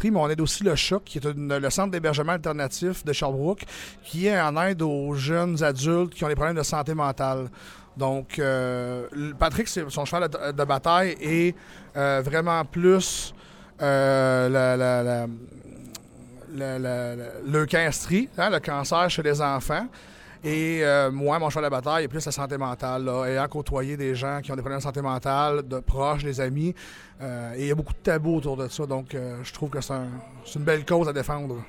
mais 0.05 0.21
on 0.21 0.29
aide 0.29 0.41
aussi 0.41 0.63
le 0.63 0.77
CHOC, 0.77 1.05
qui 1.05 1.19
est 1.19 1.27
le 1.35 1.71
centre 1.71 1.91
d'hébergement 1.91 2.33
alternatif 2.33 3.05
de 3.05 3.13
Sherbrooke, 3.13 3.65
qui 4.05 4.29
est 4.29 4.41
en 4.41 4.57
aide 4.63 4.83
aux 4.83 5.15
jeunes 5.15 5.63
adultes 5.63 6.15
qui 6.15 6.25
ont 6.25 6.29
des 6.29 6.37
problèmes 6.37 6.57
de 6.57 6.63
santé 6.63 6.95
mentale. 6.95 7.49
Donc, 7.97 8.39
euh, 8.39 9.07
Patrick, 9.39 9.69
son 9.69 10.05
cheval 10.05 10.29
de, 10.29 10.65
bataille 10.65 11.17
est 11.21 11.55
euh, 11.97 12.23
vraiment 12.25 12.65
plus 12.65 13.33
euh, 13.81 14.49
la, 14.49 15.27
hein, 18.39 18.51
le 18.51 18.59
cancer 18.61 19.11
chez 19.11 19.23
les 19.23 19.41
enfants. 19.41 19.87
Et 20.45 20.81
euh, 20.83 21.11
moi, 21.11 21.39
mon 21.39 21.49
cheval 21.49 21.65
de 21.65 21.71
bataille 21.71 22.05
est 22.05 22.09
plus 22.09 22.25
la 22.27 22.31
santé 22.33 22.59
mentale, 22.59 23.05
là, 23.05 23.25
ayant 23.25 23.49
côtoyé 23.49 23.97
des 23.97 24.15
gens 24.15 24.41
qui 24.43 24.53
ont 24.53 24.57
des 24.57 24.61
problèmes 24.61 24.79
de 24.79 24.83
santé 24.83 25.01
mentale, 25.01 25.67
de 25.67 25.79
proches, 25.81 26.23
des 26.23 26.39
amis. 26.39 26.75
Euh, 27.23 27.55
et 27.55 27.63
il 27.63 27.67
y 27.69 27.71
a 27.71 27.75
beaucoup 27.75 27.95
de 27.95 27.99
tabous 27.99 28.37
autour 28.37 28.57
de 28.59 28.69
ça, 28.69 28.85
donc 28.85 29.15
euh, 29.15 29.39
je 29.43 29.53
trouve 29.55 29.71
que 29.71 29.81
c'est 29.81 29.95
un- 29.95 30.09
une 30.55 30.63
belle 30.65 30.85
cause 30.85 31.09
à 31.09 31.15
défendre. 31.15 31.65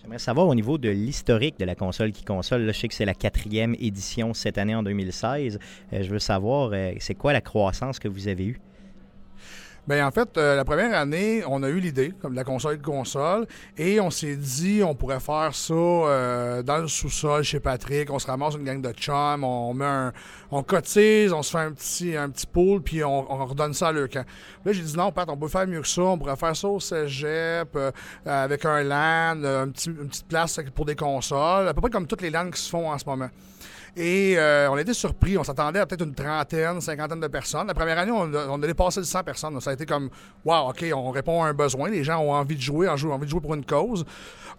J'aimerais 0.00 0.18
savoir 0.18 0.46
au 0.48 0.54
niveau 0.54 0.78
de 0.78 0.88
l'historique 0.88 1.58
de 1.58 1.66
la 1.66 1.74
console 1.74 2.12
qui 2.12 2.24
console. 2.24 2.62
Là, 2.62 2.72
je 2.72 2.78
sais 2.80 2.88
que 2.88 2.94
c'est 2.94 3.04
la 3.04 3.14
quatrième 3.14 3.74
édition 3.78 4.32
cette 4.32 4.56
année 4.56 4.74
en 4.74 4.82
2016. 4.82 5.58
Euh, 5.92 6.02
je 6.02 6.10
veux 6.10 6.18
savoir, 6.18 6.72
c'est 7.00 7.14
quoi 7.14 7.32
la 7.34 7.40
croissance 7.42 7.98
que 7.98 8.08
vous 8.08 8.28
avez 8.28 8.46
eue? 8.46 8.60
Ben 9.86 10.02
en 10.06 10.10
fait, 10.10 10.38
euh, 10.38 10.56
la 10.56 10.64
première 10.64 10.96
année, 10.96 11.42
on 11.46 11.62
a 11.62 11.68
eu 11.68 11.78
l'idée, 11.78 12.14
comme 12.22 12.32
la 12.32 12.44
console 12.44 12.78
de 12.78 12.82
console, 12.82 13.46
et 13.76 14.00
on 14.00 14.10
s'est 14.10 14.36
dit 14.36 14.82
on 14.82 14.94
pourrait 14.94 15.20
faire 15.20 15.50
ça 15.54 15.74
euh, 15.74 16.62
dans 16.62 16.78
le 16.78 16.88
sous-sol 16.88 17.42
chez 17.42 17.60
Patrick. 17.60 18.10
On 18.10 18.18
se 18.18 18.26
ramasse 18.26 18.54
une 18.54 18.64
gang 18.64 18.80
de 18.80 18.92
chums, 18.92 19.44
on 19.44 19.74
met 19.74 19.84
un, 19.84 20.12
on 20.50 20.62
cotise, 20.62 21.34
on 21.34 21.42
se 21.42 21.50
fait 21.50 21.64
un 21.64 21.72
petit, 21.72 22.16
un 22.16 22.30
petit 22.30 22.46
pool, 22.46 22.80
puis 22.80 23.04
on, 23.04 23.30
on 23.30 23.44
redonne 23.44 23.74
ça 23.74 23.88
à 23.88 23.92
leur 23.92 24.08
camp. 24.08 24.24
Là, 24.64 24.72
j'ai 24.72 24.82
dit 24.82 24.96
non, 24.96 25.12
Pat, 25.12 25.28
on 25.28 25.36
peut 25.36 25.48
faire 25.48 25.66
mieux 25.66 25.82
que 25.82 25.88
ça. 25.88 26.02
On 26.02 26.16
pourrait 26.16 26.36
faire 26.36 26.56
ça 26.56 26.68
au 26.68 26.80
cégep, 26.80 27.68
euh, 27.76 27.90
avec 28.24 28.64
un 28.64 28.82
LAN, 28.82 29.42
euh, 29.44 29.64
un 29.64 29.68
petit, 29.68 29.90
une 29.90 30.08
petite 30.08 30.28
place 30.28 30.58
pour 30.74 30.86
des 30.86 30.96
consoles, 30.96 31.68
à 31.68 31.74
peu 31.74 31.82
près 31.82 31.90
comme 31.90 32.06
toutes 32.06 32.22
les 32.22 32.30
LAN 32.30 32.50
qui 32.50 32.60
se 32.60 32.70
font 32.70 32.90
en 32.90 32.96
ce 32.96 33.04
moment. 33.04 33.28
Et 33.96 34.34
euh, 34.36 34.68
on 34.70 34.76
été 34.76 34.92
surpris. 34.92 35.38
On 35.38 35.44
s'attendait 35.44 35.78
à 35.78 35.86
peut-être 35.86 36.04
une 36.04 36.14
trentaine, 36.14 36.80
cinquantaine 36.80 37.20
de 37.20 37.28
personnes. 37.28 37.66
La 37.66 37.74
première 37.74 37.98
année, 37.98 38.10
on 38.10 38.32
a, 38.34 38.46
on 38.48 38.62
a 38.62 38.66
dépassé 38.66 39.00
les 39.00 39.06
100 39.06 39.22
personnes. 39.22 39.60
Ça 39.60 39.70
a 39.70 39.72
été 39.74 39.86
comme, 39.86 40.10
wow, 40.44 40.70
OK, 40.70 40.84
on 40.94 41.10
répond 41.10 41.42
à 41.42 41.48
un 41.48 41.54
besoin. 41.54 41.90
Les 41.90 42.02
gens 42.02 42.18
ont 42.20 42.32
envie 42.32 42.56
de 42.56 42.60
jouer, 42.60 42.88
ont 42.88 43.12
envie 43.12 43.26
de 43.26 43.30
jouer 43.30 43.40
pour 43.40 43.54
une 43.54 43.64
cause. 43.64 44.04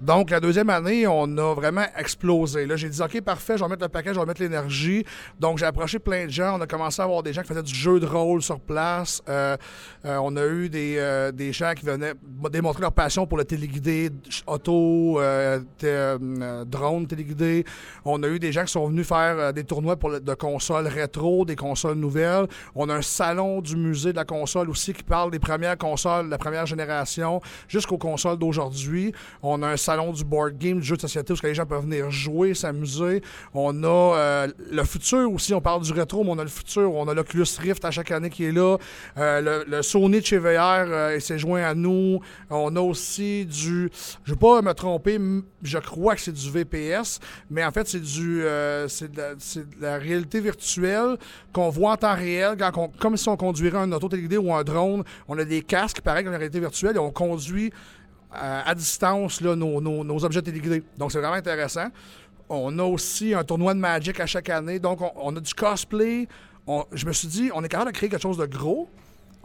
Donc, 0.02 0.30
la 0.30 0.40
deuxième 0.40 0.70
année, 0.70 1.08
on 1.08 1.38
a 1.38 1.54
vraiment 1.54 1.86
explosé. 1.98 2.66
Là, 2.66 2.76
j'ai 2.76 2.90
dit, 2.90 3.02
OK, 3.02 3.22
parfait, 3.22 3.58
je 3.58 3.64
vais 3.64 3.70
mettre 3.70 3.84
le 3.84 3.90
paquet, 3.90 4.14
je 4.14 4.20
vais 4.20 4.26
mettre 4.26 4.42
l'énergie. 4.42 5.06
Donc, 5.40 5.58
j'ai 5.58 5.66
approché 5.66 6.00
plein 6.00 6.26
de 6.26 6.32
gens. 6.32 6.58
On 6.58 6.62
a 6.62 6.68
commencé 6.68 7.02
à 7.02 7.06
avoir 7.06 7.24
des 7.24 7.34
gens 7.34 7.42
qui 7.42 7.48
faisaient 7.48 7.64
du 7.64 7.74
jeu 7.74 8.00
de 8.00 8.06
rôle 8.06 8.42
sur 8.42 8.60
place. 8.60 9.22
Euh, 9.30 9.58
euh, 10.06 10.18
on 10.22 10.36
a 10.36 10.46
eu 10.46 10.70
des, 10.70 10.96
euh, 10.98 11.32
des 11.32 11.54
gens 11.54 11.74
qui 11.76 11.86
venaient 11.86 12.14
démontrer 12.52 12.82
leur 12.82 12.92
passion 12.92 13.26
pour 13.26 13.38
le 13.38 13.46
téléguidé, 13.46 14.12
auto, 14.48 15.20
drone 16.66 17.08
téléguidé. 17.08 17.66
On 18.04 18.22
a 18.24 18.28
eu 18.28 18.40
des 18.40 18.52
gens 18.52 18.66
qui 18.66 18.72
sont 18.72 18.88
venus 18.88 19.08
faire 19.08 19.25
euh, 19.34 19.52
des 19.52 19.64
tournois 19.64 19.96
pour 19.96 20.20
de 20.20 20.34
consoles 20.34 20.88
rétro, 20.88 21.46
des 21.46 21.56
consoles 21.56 21.98
nouvelles. 21.98 22.48
On 22.76 22.90
a 22.90 22.96
un 22.96 23.02
salon 23.02 23.62
du 23.62 23.76
musée 23.76 24.12
de 24.12 24.18
la 24.18 24.26
console 24.26 24.70
aussi 24.70 24.94
qui 24.94 25.04
parle 25.04 25.32
des 25.32 25.40
premières 25.40 25.78
consoles 25.78 26.26
de 26.26 26.32
la 26.32 26.38
première 26.38 26.66
génération 26.66 27.42
jusqu'aux 27.68 27.98
consoles 27.98 28.38
d'aujourd'hui. 28.38 29.14
On 29.42 29.62
a 29.64 29.68
un 29.70 29.78
salon 29.78 30.12
du 30.12 30.24
board 30.24 30.58
game, 30.58 30.80
du 30.80 30.86
jeu 30.86 30.96
de 30.96 31.02
société 31.02 31.34
où 31.34 31.38
les 31.44 31.54
gens 31.54 31.66
peuvent 31.66 31.84
venir 31.84 32.10
jouer, 32.12 32.54
s'amuser. 32.54 33.22
On 33.54 33.84
a 33.84 33.88
euh, 33.88 34.48
le 34.72 34.84
futur 34.84 35.32
aussi, 35.32 35.54
on 35.54 35.62
parle 35.62 35.82
du 35.82 35.92
rétro, 35.92 36.24
mais 36.24 36.32
on 36.32 36.40
a 36.40 36.44
le 36.44 36.50
futur. 36.50 36.94
On 36.94 37.08
a 37.08 37.14
l'Oculus 37.14 37.46
Rift 37.60 37.86
à 37.86 37.92
chaque 37.92 38.12
année 38.12 38.30
qui 38.30 38.46
est 38.46 38.52
là. 38.52 38.78
Euh, 39.18 39.64
le, 39.68 39.82
Sony 39.82 40.20
de 40.22 40.26
chez 40.26 40.38
VR 40.38 40.86
euh, 40.88 41.20
s'est 41.20 41.38
joint 41.38 41.64
à 41.64 41.74
nous. 41.74 42.20
On 42.50 42.76
a 42.76 42.82
aussi 42.82 43.46
du, 43.46 43.90
je 44.24 44.32
ne 44.32 44.36
vais 44.36 44.40
pas 44.40 44.62
me 44.62 44.74
tromper, 44.74 45.20
je 45.62 45.78
crois 45.78 46.16
que 46.16 46.22
c'est 46.22 46.32
du 46.32 46.50
VPS, 46.50 47.20
mais 47.50 47.64
en 47.64 47.72
fait 47.72 47.88
c'est 47.88 48.02
du, 48.02 48.44
c'est 48.88 49.15
de, 49.16 49.22
la- 49.22 49.34
c'est 49.40 49.68
de 49.68 49.82
la 49.82 49.98
réalité 49.98 50.40
virtuelle 50.40 51.18
qu'on 51.54 51.70
voit 51.70 51.94
en 51.94 51.98
temps 51.98 52.14
réel, 52.16 52.56
comme 53.00 53.18
si 53.18 53.28
on 53.30 53.38
conduirait 53.38 53.80
un 53.80 53.92
auto 53.92 54.08
téléguidé 54.10 54.38
ou 54.38 54.54
un 54.54 54.64
drone. 54.64 55.04
On 55.28 55.38
a 55.40 55.44
des 55.46 55.62
casques, 55.64 56.02
pareil 56.02 56.24
comme 56.24 56.34
la 56.34 56.38
réalité 56.38 56.60
virtuelle, 56.60 56.96
et 56.96 57.00
on 57.00 57.12
conduit 57.12 57.72
euh, 58.36 58.62
à 58.66 58.76
distance 58.76 59.42
là, 59.42 59.56
nos, 59.56 59.80
nos- 59.82 60.24
objets 60.26 60.42
téléguidés. 60.42 60.84
Donc 60.98 61.12
c'est 61.12 61.20
vraiment 61.20 61.36
intéressant. 61.36 61.88
On 62.50 62.78
a 62.78 62.84
aussi 62.84 63.34
un 63.34 63.44
tournoi 63.44 63.74
de 63.74 63.80
Magic 63.80 64.20
à 64.20 64.28
chaque 64.28 64.50
année. 64.50 64.78
Donc, 64.78 65.00
on, 65.16 65.36
a 65.36 65.40
du 65.40 65.54
cosplay, 65.56 66.28
je 66.94 67.06
me 67.08 67.12
suis 67.12 67.28
dit, 67.28 67.50
on 67.56 67.64
est 67.64 67.68
capable 67.68 67.92
de 67.92 67.98
créer 67.98 68.08
quelque 68.08 68.22
chose 68.22 68.38
de 68.38 68.46
gros. 68.46 68.88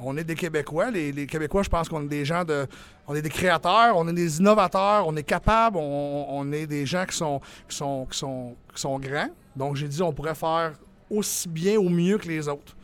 On 0.03 0.17
est 0.17 0.25
des 0.25 0.35
Québécois. 0.35 0.91
Les, 0.91 1.13
les 1.13 1.27
Québécois, 1.27 1.63
je 1.63 1.69
pense 1.69 1.89
qu'on 1.89 2.03
est 2.03 2.09
des 2.09 2.25
gens 2.25 2.45
de. 2.45 2.67
On 3.07 3.15
est 3.15 3.23
des 3.23 3.29
créateurs, 3.29 3.97
on 3.97 4.07
est 4.09 4.13
des 4.13 4.39
innovateurs, 4.39 5.07
on 5.07 5.17
est 5.17 5.23
capable, 5.23 5.79
on, 5.79 6.53
est 6.53 6.67
des 6.67 6.87
gens 6.87 7.05
qui 7.05 7.17
sont, 7.17 7.41
qui 7.69 7.77
sont 7.77 8.99
grands. 8.99 9.31
Donc, 9.57 9.77
j'ai 9.77 9.89
dit, 9.89 10.01
on 10.03 10.13
pourrait 10.13 10.35
faire 10.35 10.73
aussi 11.11 11.49
bien 11.49 11.77
ou 11.77 11.89
mieux 11.89 12.19
que 12.19 12.29
les 12.29 12.49
autres. 12.49 12.77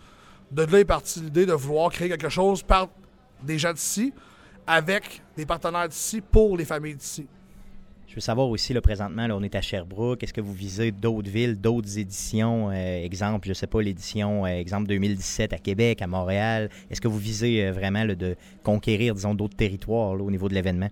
De 0.51 0.63
là 0.63 0.81
est 0.81 0.85
partie 0.85 1.21
l'idée 1.21 1.47
de 1.47 1.53
vouloir 1.53 1.91
créer 1.91 2.09
quelque 2.09 2.29
chose 2.29 2.63
par 2.63 2.89
des 3.43 3.59
gens 3.59 3.73
d'ici, 3.73 4.13
avec 4.67 5.23
des 5.37 5.47
partenaires 5.47 5.89
d'ici, 5.89 6.21
pour 6.21 6.57
les 6.57 6.65
familles 6.65 6.97
d'ici. 6.97 7.27
Je 8.17 8.21
veux 8.23 8.25
savoir 8.25 8.49
aussi, 8.49 8.73
là, 8.73 8.81
présentement, 8.81 9.27
là, 9.27 9.37
on 9.37 9.43
est 9.43 9.55
à 9.55 9.61
Sherbrooke. 9.61 10.23
Est-ce 10.23 10.33
que 10.33 10.41
vous 10.41 10.55
visez 10.55 10.91
d'autres 10.91 11.29
villes, 11.29 11.61
d'autres 11.61 11.99
éditions? 11.99 12.71
euh, 12.71 13.05
exemple, 13.05 13.47
je 13.47 13.53
sais 13.53 13.67
pas, 13.67 13.83
l'édition, 13.83 14.47
euh, 14.47 14.59
exemple 14.59 14.87
2017 14.87 15.53
à 15.53 15.59
Québec, 15.59 16.01
à 16.01 16.07
Montréal. 16.07 16.71
Est-ce 16.91 17.03
que 17.03 17.09
vous 17.09 17.19
visez 17.19 17.67
euh, 17.67 17.73
vraiment 17.73 18.07
de 18.07 18.35
conquérir, 18.63 19.15
disons, 19.15 19.35
d'autres 19.35 19.59
territoires 19.59 20.19
au 20.19 20.31
niveau 20.31 20.49
de 20.49 20.55
l'événement? 20.55 20.89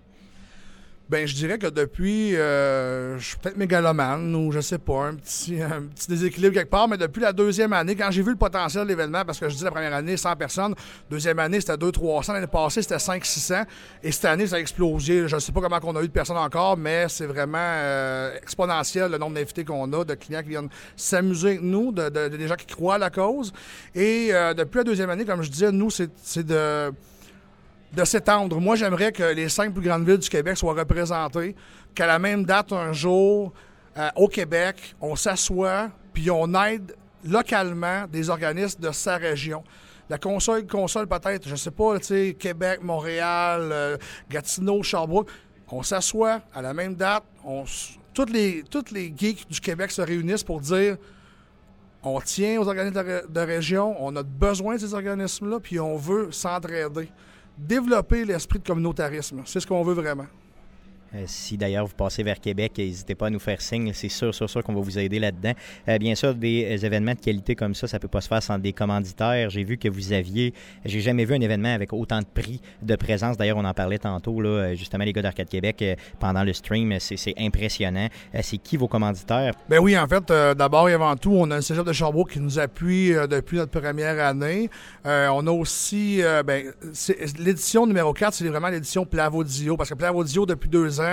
Ben, 1.07 1.27
je 1.27 1.35
dirais 1.35 1.59
que 1.59 1.67
depuis, 1.67 2.35
euh, 2.35 3.19
je 3.19 3.23
suis 3.23 3.37
peut-être 3.37 3.57
mégalomane 3.57 4.33
ou 4.33 4.51
je 4.51 4.59
sais 4.59 4.79
pas, 4.79 5.03
un 5.05 5.13
petit, 5.15 5.61
un 5.61 5.83
petit 5.83 6.07
déséquilibre 6.09 6.55
quelque 6.55 6.71
part, 6.71 6.87
mais 6.87 6.97
depuis 6.97 7.21
la 7.21 7.31
deuxième 7.31 7.73
année, 7.73 7.95
quand 7.95 8.09
j'ai 8.09 8.23
vu 8.23 8.31
le 8.31 8.35
potentiel 8.37 8.83
de 8.85 8.87
l'événement, 8.87 9.23
parce 9.23 9.39
que 9.39 9.47
je 9.47 9.55
dis 9.55 9.63
la 9.63 9.69
première 9.69 9.93
année, 9.93 10.17
100 10.17 10.35
personnes, 10.35 10.73
deuxième 11.07 11.37
année, 11.37 11.61
c'était 11.61 11.75
200-300, 11.75 12.33
l'année 12.33 12.47
passée, 12.47 12.81
c'était 12.81 12.95
500-600, 12.95 13.65
et 14.01 14.11
cette 14.11 14.25
année, 14.25 14.47
ça 14.47 14.55
a 14.55 14.59
explosé. 14.59 15.27
Je 15.27 15.37
sais 15.37 15.51
pas 15.51 15.61
comment 15.61 15.79
on 15.83 15.95
a 15.95 16.01
eu 16.01 16.07
de 16.07 16.11
personnes 16.11 16.37
encore, 16.37 16.75
mais 16.75 17.05
c'est 17.07 17.27
vraiment 17.27 17.57
euh, 17.61 18.35
exponentiel 18.41 19.11
le 19.11 19.19
nombre 19.19 19.35
d'invités 19.35 19.63
qu'on 19.63 19.93
a, 19.93 20.03
de 20.03 20.13
clients 20.15 20.41
qui 20.41 20.49
viennent 20.49 20.69
s'amuser 20.95 21.49
avec 21.49 21.61
nous, 21.61 21.91
de, 21.91 22.09
de- 22.09 22.29
de- 22.29 22.37
des 22.37 22.47
gens 22.47 22.55
qui 22.55 22.65
croient 22.65 22.95
à 22.95 22.97
la 22.97 23.11
cause. 23.11 23.53
Et 23.93 24.29
euh, 24.31 24.55
depuis 24.55 24.77
la 24.79 24.83
deuxième 24.85 25.11
année, 25.11 25.23
comme 25.25 25.43
je 25.43 25.51
disais, 25.51 25.71
nous, 25.71 25.91
c'est 25.91 26.43
de 26.43 26.91
de 27.95 28.03
s'étendre. 28.03 28.59
Moi, 28.59 28.75
j'aimerais 28.75 29.11
que 29.11 29.23
les 29.23 29.49
cinq 29.49 29.73
plus 29.73 29.81
grandes 29.81 30.05
villes 30.05 30.17
du 30.17 30.29
Québec 30.29 30.57
soient 30.57 30.73
représentées, 30.73 31.55
qu'à 31.93 32.05
la 32.05 32.19
même 32.19 32.45
date, 32.45 32.73
un 32.73 32.93
jour, 32.93 33.53
euh, 33.97 34.09
au 34.15 34.27
Québec, 34.27 34.95
on 34.99 35.15
s'assoit, 35.15 35.89
puis 36.13 36.29
on 36.29 36.53
aide 36.65 36.95
localement 37.23 38.05
des 38.07 38.29
organismes 38.29 38.81
de 38.81 38.91
sa 38.91 39.17
région. 39.17 39.63
La 40.09 40.17
console, 40.17 40.67
console 40.67 41.07
peut-être, 41.07 41.47
je 41.47 41.55
sais 41.55 41.71
pas, 41.71 41.97
tu 41.99 42.05
sais, 42.05 42.35
Québec, 42.37 42.81
Montréal, 42.83 43.69
euh, 43.71 43.97
Gatineau, 44.29 44.83
Sherbrooke, 44.83 45.29
on 45.69 45.81
s'assoit 45.81 46.41
à 46.53 46.61
la 46.61 46.73
même 46.73 46.95
date, 46.95 47.23
on, 47.43 47.63
toutes, 48.13 48.31
les, 48.31 48.63
toutes 48.69 48.91
les 48.91 49.11
geeks 49.15 49.49
du 49.49 49.59
Québec 49.59 49.89
se 49.89 50.01
réunissent 50.01 50.43
pour 50.43 50.59
dire 50.59 50.97
on 52.03 52.21
tient 52.21 52.61
aux 52.61 52.67
organismes 52.67 53.23
de 53.27 53.39
région, 53.39 53.95
on 53.99 54.15
a 54.15 54.21
besoin 54.21 54.75
de 54.75 54.81
ces 54.81 54.93
organismes-là, 54.93 55.59
puis 55.59 55.79
on 55.79 55.97
veut 55.97 56.31
s'entraider. 56.31 57.09
Développer 57.57 58.25
l'esprit 58.25 58.59
de 58.59 58.67
communautarisme, 58.67 59.41
c'est 59.45 59.59
ce 59.59 59.67
qu'on 59.67 59.83
veut 59.83 59.93
vraiment. 59.93 60.27
Euh, 61.15 61.23
si 61.27 61.57
d'ailleurs 61.57 61.85
vous 61.85 61.95
passez 61.95 62.23
vers 62.23 62.39
Québec, 62.39 62.73
n'hésitez 62.77 63.15
pas 63.15 63.27
à 63.27 63.29
nous 63.29 63.39
faire 63.39 63.61
signe. 63.61 63.91
C'est 63.93 64.09
sûr, 64.09 64.33
sûr, 64.33 64.49
sûr 64.49 64.63
qu'on 64.63 64.73
va 64.73 64.81
vous 64.81 64.99
aider 64.99 65.19
là-dedans. 65.19 65.53
Euh, 65.87 65.97
bien 65.97 66.15
sûr, 66.15 66.35
des 66.35 66.85
événements 66.85 67.13
de 67.13 67.19
qualité 67.19 67.55
comme 67.55 67.73
ça, 67.73 67.87
ça 67.87 67.99
peut 67.99 68.07
pas 68.07 68.21
se 68.21 68.27
faire 68.27 68.43
sans 68.43 68.57
des 68.57 68.73
commanditaires. 68.73 69.49
J'ai 69.49 69.63
vu 69.63 69.77
que 69.77 69.87
vous 69.87 70.13
aviez, 70.13 70.53
j'ai 70.83 71.01
jamais 71.01 71.25
vu 71.25 71.35
un 71.35 71.41
événement 71.41 71.73
avec 71.73 71.93
autant 71.93 72.19
de 72.19 72.25
prix 72.25 72.61
de 72.81 72.95
présence. 72.95 73.37
D'ailleurs, 73.37 73.57
on 73.57 73.65
en 73.65 73.73
parlait 73.73 73.97
tantôt, 73.97 74.41
là, 74.41 74.49
euh, 74.49 74.75
justement, 74.75 75.03
les 75.03 75.13
gars 75.13 75.21
d'Arcade 75.21 75.49
Québec, 75.49 75.83
pendant 76.19 76.43
le 76.43 76.53
stream, 76.53 76.97
c'est 76.99 77.33
impressionnant. 77.37 78.07
C'est 78.41 78.57
qui 78.57 78.77
vos 78.77 78.87
commanditaires? 78.87 79.53
Ben 79.69 79.79
oui, 79.79 79.97
en 79.97 80.07
fait, 80.07 80.25
d'abord 80.57 80.89
et 80.89 80.93
avant 80.93 81.15
tout, 81.15 81.31
on 81.31 81.49
a 81.51 81.57
le 81.57 81.61
Cégep 81.61 81.85
de 81.85 81.93
Sherbrooke 81.93 82.31
qui 82.31 82.39
nous 82.39 82.59
appuie 82.59 83.13
depuis 83.29 83.57
notre 83.57 83.79
première 83.79 84.23
année. 84.25 84.69
On 85.05 85.47
a 85.47 85.51
aussi, 85.51 86.21
ben, 86.45 86.71
l'édition 87.39 87.85
numéro 87.87 88.13
4, 88.13 88.33
c'est 88.33 88.47
vraiment 88.47 88.69
l'édition 88.69 89.05
Plavodio, 89.05 89.77
parce 89.77 89.89
que 89.89 89.95
Plavodio, 89.95 90.45
depuis 90.45 90.69
deux 90.69 90.99
ans, 90.99 91.04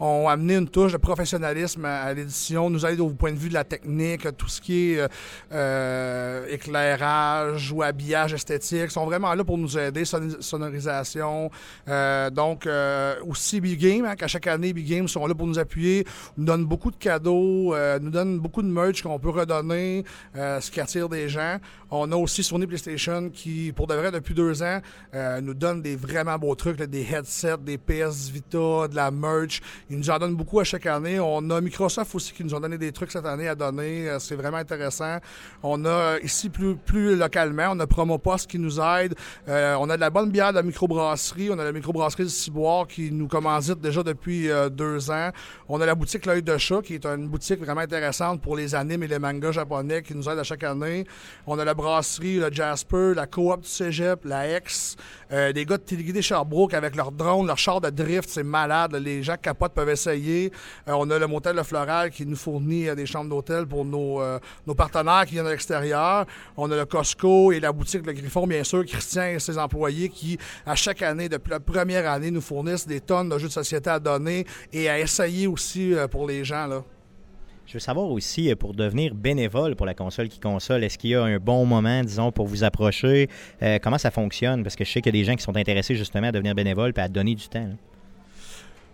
ont 0.00 0.28
amené 0.28 0.56
une 0.56 0.68
touche 0.68 0.92
de 0.92 0.96
professionnalisme 0.98 1.84
à, 1.84 2.12
l'édition, 2.14 2.70
nous 2.70 2.84
aident 2.86 3.00
au 3.00 3.10
point 3.10 3.32
de 3.32 3.38
vue 3.38 3.48
de 3.48 3.54
la 3.54 3.64
technique, 3.64 4.26
tout 4.36 4.48
ce 4.48 4.60
qui 4.60 4.92
est 4.92 5.00
euh, 5.00 5.08
euh, 5.52 6.46
éclairage 6.48 7.72
ou 7.72 7.82
habillage 7.82 8.34
esthétique, 8.34 8.90
sont 8.90 9.04
vraiment 9.06 9.34
là 9.34 9.44
pour 9.44 9.58
nous 9.58 9.78
aider, 9.78 10.04
son- 10.04 10.40
sonorisation. 10.40 11.50
Euh, 11.88 12.30
donc, 12.30 12.66
euh, 12.66 13.14
aussi 13.26 13.60
Big 13.60 13.78
Game, 13.80 14.04
hein, 14.04 14.14
qu'à 14.16 14.26
chaque 14.28 14.46
année, 14.46 14.72
Big 14.72 14.86
Game 14.88 15.08
sont 15.08 15.26
là 15.26 15.34
pour 15.34 15.46
nous 15.46 15.58
appuyer, 15.58 16.04
nous 16.36 16.44
donnent 16.44 16.64
beaucoup 16.66 16.90
de 16.90 16.96
cadeaux, 16.96 17.74
euh, 17.74 17.98
nous 18.00 18.10
donnent 18.10 18.38
beaucoup 18.38 18.62
de 18.62 18.68
merch 18.68 19.02
qu'on 19.02 19.18
peut 19.18 19.30
redonner, 19.30 20.04
euh, 20.36 20.60
ce 20.60 20.70
qui 20.70 20.80
attire 20.80 21.08
des 21.08 21.28
gens. 21.28 21.56
On 21.90 22.10
a 22.12 22.16
aussi 22.16 22.42
Sony 22.42 22.66
PlayStation 22.66 23.30
qui, 23.30 23.72
pour 23.72 23.86
de 23.86 23.94
vrai, 23.94 24.10
depuis 24.10 24.34
deux 24.34 24.62
ans, 24.62 24.80
euh, 25.14 25.40
nous 25.40 25.54
donne 25.54 25.82
des 25.82 25.96
vraiment 25.96 26.38
beaux 26.38 26.54
trucs, 26.54 26.78
là, 26.78 26.86
des 26.86 27.02
headsets, 27.02 27.58
des 27.58 27.78
PS 27.78 28.30
Vita, 28.30 28.88
de 28.88 28.94
la 28.94 29.10
merch. 29.10 29.60
Ils 29.90 29.98
nous 29.98 30.10
en 30.10 30.18
donnent 30.18 30.36
beaucoup 30.36 30.60
à 30.60 30.64
chaque 30.64 30.86
année. 30.86 31.18
On 31.20 31.48
a 31.50 31.60
Microsoft 31.60 32.14
aussi 32.14 32.32
qui 32.32 32.44
nous 32.44 32.54
ont 32.54 32.60
donné 32.60 32.78
des 32.78 32.92
trucs 32.92 33.10
cette 33.10 33.26
année 33.26 33.48
à 33.48 33.54
donner. 33.54 34.08
Euh, 34.08 34.18
C'est 34.18 34.36
vraiment 34.36 34.58
intéressant. 34.58 35.18
On 35.62 35.84
a 35.84 35.88
euh, 35.88 36.18
ici 36.22 36.48
plus, 36.50 36.76
plus 36.76 37.16
localement, 37.16 37.70
on 37.72 37.80
a 37.80 37.86
Promopost 37.86 38.48
qui 38.48 38.58
nous 38.58 38.80
aide. 38.80 39.14
Euh, 39.48 39.76
on 39.80 39.88
a 39.90 39.96
de 39.96 40.00
la 40.00 40.10
bonne 40.10 40.30
bière 40.30 40.50
de 40.50 40.56
la 40.56 40.62
microbrasserie. 40.62 41.50
On 41.50 41.58
a 41.58 41.64
la 41.64 41.72
microbrasserie 41.72 42.24
du 42.24 42.30
Ciboire 42.30 42.86
qui 42.86 43.10
nous 43.10 43.28
commandite 43.28 43.80
déjà 43.80 44.02
depuis 44.02 44.50
euh, 44.50 44.68
deux 44.68 45.10
ans. 45.10 45.30
On 45.68 45.80
a 45.80 45.86
la 45.86 45.94
boutique 45.94 46.26
L'œil 46.26 46.42
de 46.42 46.56
chat 46.58 46.82
qui 46.82 46.94
est 46.94 47.06
une 47.06 47.28
boutique 47.28 47.60
vraiment 47.60 47.80
intéressante 47.80 48.40
pour 48.40 48.56
les 48.56 48.74
animes 48.74 49.02
et 49.02 49.08
les 49.08 49.18
mangas 49.18 49.52
japonais 49.52 50.02
qui 50.02 50.14
nous 50.14 50.28
aide 50.28 50.38
à 50.38 50.44
chaque 50.44 50.64
année. 50.64 51.06
On 51.46 51.58
a 51.58 51.64
brasserie, 51.78 52.38
le 52.38 52.52
Jasper, 52.52 53.12
la 53.14 53.26
coop 53.26 53.62
du 53.62 53.68
Cégep, 53.68 54.24
la 54.24 54.58
X, 54.58 54.96
euh, 55.32 55.52
des 55.52 55.64
gars 55.64 55.76
de 55.76 55.82
Téléguidé 55.82 56.20
Sherbrooke 56.20 56.74
avec 56.74 56.96
leur 56.96 57.12
drone, 57.12 57.46
leur 57.46 57.56
char 57.56 57.80
de 57.80 57.88
drift, 57.88 58.28
c'est 58.28 58.42
malade. 58.42 58.94
Les 58.96 59.22
gens 59.22 59.36
qui 59.36 59.42
capotent 59.42 59.74
peuvent 59.74 59.88
essayer. 59.88 60.52
Euh, 60.88 60.92
on 60.98 61.08
a 61.10 61.18
le 61.18 61.26
motel 61.28 61.54
Le 61.54 61.62
Floral 61.62 62.10
qui 62.10 62.26
nous 62.26 62.36
fournit 62.36 62.88
euh, 62.88 62.96
des 62.96 63.06
chambres 63.06 63.30
d'hôtel 63.30 63.66
pour 63.66 63.84
nos, 63.84 64.20
partenaires 64.76 65.24
qui 65.24 65.34
viennent 65.34 65.44
de 65.44 65.50
l'extérieur. 65.50 66.26
On 66.56 66.70
a 66.70 66.76
le 66.76 66.84
Costco 66.84 67.52
et 67.52 67.60
la 67.60 67.72
boutique 67.72 68.04
Le 68.04 68.12
Griffon, 68.12 68.46
bien 68.46 68.64
sûr, 68.64 68.84
Christian 68.84 69.26
et 69.26 69.38
ses 69.38 69.56
employés 69.56 70.08
qui, 70.08 70.36
à 70.66 70.74
chaque 70.74 71.02
année, 71.02 71.28
depuis 71.28 71.50
la 71.50 71.60
première 71.60 72.10
année, 72.10 72.32
nous 72.32 72.40
fournissent 72.40 72.86
des 72.86 73.00
tonnes 73.00 73.28
de 73.28 73.38
jeux 73.38 73.48
de 73.48 73.52
société 73.52 73.88
à 73.88 74.00
donner 74.00 74.44
et 74.72 74.88
à 74.88 74.98
essayer 74.98 75.46
aussi 75.46 75.94
pour 76.10 76.26
les 76.26 76.44
gens. 76.44 76.66
Là. 76.66 76.82
Je 77.68 77.74
veux 77.74 77.80
savoir 77.80 78.10
aussi, 78.10 78.50
euh, 78.50 78.56
pour 78.56 78.72
devenir 78.72 79.14
bénévole 79.14 79.76
pour 79.76 79.84
la 79.84 79.92
console 79.92 80.28
qui 80.28 80.40
console, 80.40 80.82
est-ce 80.84 80.96
qu'il 80.96 81.10
y 81.10 81.14
a 81.14 81.22
un 81.22 81.36
bon 81.36 81.66
moment, 81.66 82.02
disons, 82.02 82.32
pour 82.32 82.46
vous 82.46 82.64
approcher? 82.64 83.28
Euh, 83.62 83.78
comment 83.78 83.98
ça 83.98 84.10
fonctionne? 84.10 84.62
Parce 84.62 84.74
que 84.74 84.86
je 84.86 84.90
sais 84.90 85.02
qu'il 85.02 85.14
y 85.14 85.18
a 85.18 85.20
des 85.20 85.26
gens 85.26 85.36
qui 85.36 85.42
sont 85.42 85.54
intéressés 85.54 85.94
justement 85.94 86.28
à 86.28 86.32
devenir 86.32 86.54
bénévole 86.54 86.94
et 86.96 87.00
à 87.00 87.08
donner 87.08 87.34
du 87.34 87.46
temps. 87.46 87.68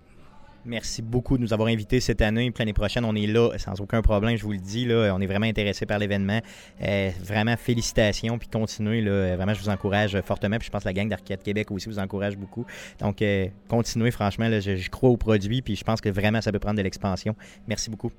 Merci 0.65 1.01
beaucoup 1.01 1.37
de 1.37 1.41
nous 1.43 1.53
avoir 1.53 1.67
invités 1.67 1.99
cette 1.99 2.21
année. 2.21 2.49
Puis 2.49 2.61
l'année 2.61 2.73
prochaine, 2.73 3.03
on 3.03 3.15
est 3.15 3.27
là 3.27 3.49
sans 3.57 3.81
aucun 3.81 4.01
problème, 4.01 4.37
je 4.37 4.43
vous 4.43 4.53
le 4.53 4.59
dis. 4.59 4.85
Là, 4.85 5.13
on 5.13 5.19
est 5.19 5.27
vraiment 5.27 5.45
intéressé 5.45 5.85
par 5.85 5.99
l'événement. 5.99 6.39
Euh, 6.81 7.11
vraiment, 7.21 7.57
félicitations. 7.57 8.37
Puis 8.37 8.47
continuez. 8.47 9.01
Là, 9.01 9.35
vraiment, 9.35 9.53
je 9.53 9.61
vous 9.61 9.69
encourage 9.69 10.19
fortement. 10.21 10.57
Puis 10.57 10.67
je 10.67 10.71
pense 10.71 10.83
que 10.83 10.87
la 10.87 10.93
gang 10.93 11.09
d'Arcade 11.09 11.43
Québec 11.43 11.69
aussi 11.69 11.89
vous 11.89 11.99
encourage 11.99 12.37
beaucoup. 12.37 12.65
Donc, 12.99 13.21
euh, 13.21 13.47
continuez. 13.67 14.11
Franchement, 14.11 14.47
là, 14.47 14.61
je, 14.61 14.77
je 14.77 14.89
crois 14.89 15.09
au 15.09 15.17
produit. 15.17 15.61
Puis 15.61 15.75
je 15.75 15.83
pense 15.83 15.99
que 15.99 16.09
vraiment, 16.09 16.39
ça 16.39 16.53
peut 16.53 16.59
prendre 16.59 16.77
de 16.77 16.83
l'expansion. 16.83 17.35
Merci 17.67 17.89
beaucoup. 17.89 18.11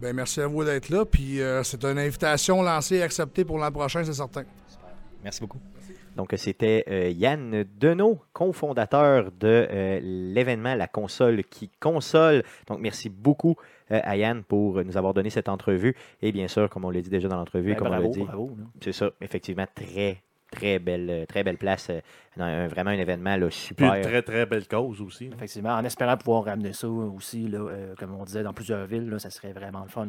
Ben, 0.00 0.14
merci 0.14 0.40
à 0.40 0.46
vous 0.46 0.64
d'être 0.64 0.88
là. 0.88 1.04
Puis 1.04 1.40
euh, 1.40 1.62
c'est 1.64 1.84
une 1.84 1.98
invitation 1.98 2.62
lancée 2.62 2.96
et 2.96 3.02
acceptée 3.02 3.44
pour 3.44 3.58
l'an 3.58 3.70
prochain, 3.70 4.02
c'est 4.04 4.14
certain. 4.14 4.44
Merci 5.22 5.40
beaucoup. 5.40 5.58
Donc, 6.18 6.34
c'était 6.36 6.84
euh, 6.90 7.10
Yann 7.10 7.64
Deneau, 7.78 8.18
cofondateur 8.32 9.30
de 9.30 9.68
euh, 9.70 10.00
l'événement 10.02 10.74
La 10.74 10.88
console 10.88 11.44
qui 11.44 11.70
console. 11.78 12.42
Donc, 12.66 12.80
merci 12.80 13.08
beaucoup 13.08 13.54
euh, 13.92 14.00
à 14.02 14.16
Yann 14.16 14.42
pour 14.42 14.82
nous 14.84 14.96
avoir 14.96 15.14
donné 15.14 15.30
cette 15.30 15.48
entrevue. 15.48 15.94
Et 16.20 16.32
bien 16.32 16.48
sûr, 16.48 16.68
comme 16.68 16.84
on 16.84 16.90
l'a 16.90 17.02
dit 17.02 17.08
déjà 17.08 17.28
dans 17.28 17.36
l'entrevue, 17.36 17.70
Ben, 17.70 17.76
comme 17.76 17.86
on 17.86 17.90
l'a 17.90 18.08
dit, 18.08 18.26
c'est 18.80 18.92
ça, 18.92 19.12
effectivement, 19.20 19.66
très, 19.72 20.20
très 20.50 20.78
belle, 20.78 21.08
euh, 21.10 21.26
très 21.26 21.42
belle 21.44 21.58
place. 21.58 21.88
euh, 21.90 22.00
dans 22.36 22.44
un- 22.44 22.68
vraiment 22.68 22.90
un 22.90 22.98
événement 22.98 23.36
là, 23.36 23.48
Puis 23.48 23.56
super. 23.56 23.94
une 23.96 24.02
très, 24.02 24.22
très 24.22 24.46
belle 24.46 24.68
cause 24.68 25.00
aussi. 25.00 25.28
là. 25.28 25.34
Effectivement, 25.36 25.70
en 25.74 25.84
espérant 25.84 26.16
pouvoir 26.16 26.44
ramener 26.44 26.72
ça 26.72 26.86
aussi, 26.88 27.48
là, 27.48 27.58
euh, 27.58 27.94
comme 27.98 28.14
on 28.14 28.24
disait, 28.24 28.44
dans 28.44 28.52
plusieurs 28.52 28.86
villes, 28.86 29.10
là, 29.10 29.18
ça 29.18 29.28
serait 29.30 29.52
vraiment 29.52 29.82
le 29.82 29.88
fun. 29.88 30.06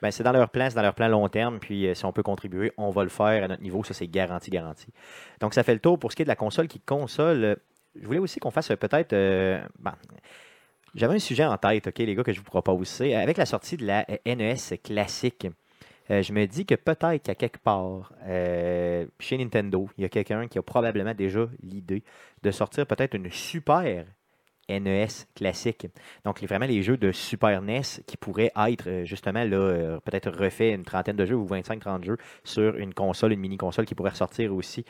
Ben, 0.00 0.10
c'est 0.12 0.22
dans 0.22 0.30
leur 0.32 0.48
plan, 0.48 0.68
c'est 0.70 0.76
dans 0.76 0.82
leur 0.82 0.94
plan 0.94 1.08
long 1.08 1.28
terme. 1.28 1.58
Puis 1.58 1.88
euh, 1.88 1.94
si 1.94 2.04
on 2.04 2.12
peut 2.12 2.22
contribuer, 2.22 2.72
on 2.76 2.90
va 2.90 3.02
le 3.02 3.08
faire 3.08 3.42
à 3.44 3.48
notre 3.48 3.62
niveau. 3.62 3.82
Ça, 3.82 3.94
c'est 3.94 4.06
garanti, 4.06 4.50
garanti. 4.50 4.86
Donc, 5.40 5.54
ça 5.54 5.64
fait 5.64 5.74
le 5.74 5.80
tour 5.80 5.98
pour 5.98 6.12
ce 6.12 6.16
qui 6.16 6.22
est 6.22 6.24
de 6.24 6.28
la 6.30 6.36
console 6.36 6.68
qui 6.68 6.78
console. 6.78 7.56
Je 8.00 8.06
voulais 8.06 8.20
aussi 8.20 8.38
qu'on 8.38 8.52
fasse 8.52 8.68
peut-être. 8.68 9.12
euh, 9.12 9.60
ben, 9.80 9.94
J'avais 10.94 11.14
un 11.14 11.18
sujet 11.18 11.44
en 11.44 11.56
tête, 11.56 11.86
OK, 11.88 11.98
les 11.98 12.14
gars, 12.14 12.22
que 12.22 12.32
je 12.32 12.38
vous 12.38 12.44
propose. 12.44 12.86
C'est 12.86 13.14
avec 13.14 13.38
la 13.38 13.46
sortie 13.46 13.76
de 13.76 13.86
la 13.86 14.06
NES 14.26 14.78
classique. 14.84 15.48
Euh, 16.10 16.22
je 16.22 16.32
me 16.32 16.46
dis 16.46 16.66
que 16.66 16.74
peut-être 16.74 17.22
qu'à 17.22 17.34
quelque 17.34 17.58
part, 17.58 18.12
euh, 18.26 19.06
chez 19.18 19.38
Nintendo, 19.38 19.88
il 19.96 20.02
y 20.02 20.04
a 20.04 20.08
quelqu'un 20.08 20.48
qui 20.48 20.58
a 20.58 20.62
probablement 20.62 21.14
déjà 21.14 21.48
l'idée 21.62 22.02
de 22.42 22.50
sortir 22.50 22.86
peut-être 22.86 23.14
une 23.14 23.30
super 23.30 24.04
NES 24.68 25.06
classique. 25.34 25.86
Donc, 26.24 26.42
vraiment 26.42 26.66
les 26.66 26.82
jeux 26.82 26.96
de 26.96 27.12
Super 27.12 27.60
NES 27.62 27.82
qui 28.06 28.16
pourraient 28.16 28.52
être 28.68 28.88
euh, 28.88 29.04
justement 29.04 29.44
là, 29.44 29.98
peut-être 30.04 30.30
refait 30.30 30.72
une 30.72 30.84
trentaine 30.84 31.16
de 31.16 31.26
jeux 31.26 31.36
ou 31.36 31.46
25-30 31.46 32.04
jeux 32.04 32.18
sur 32.44 32.76
une 32.76 32.94
console, 32.94 33.32
une 33.32 33.40
mini-console 33.40 33.84
qui 33.84 33.94
pourrait 33.94 34.10
ressortir 34.10 34.54
aussi. 34.54 34.84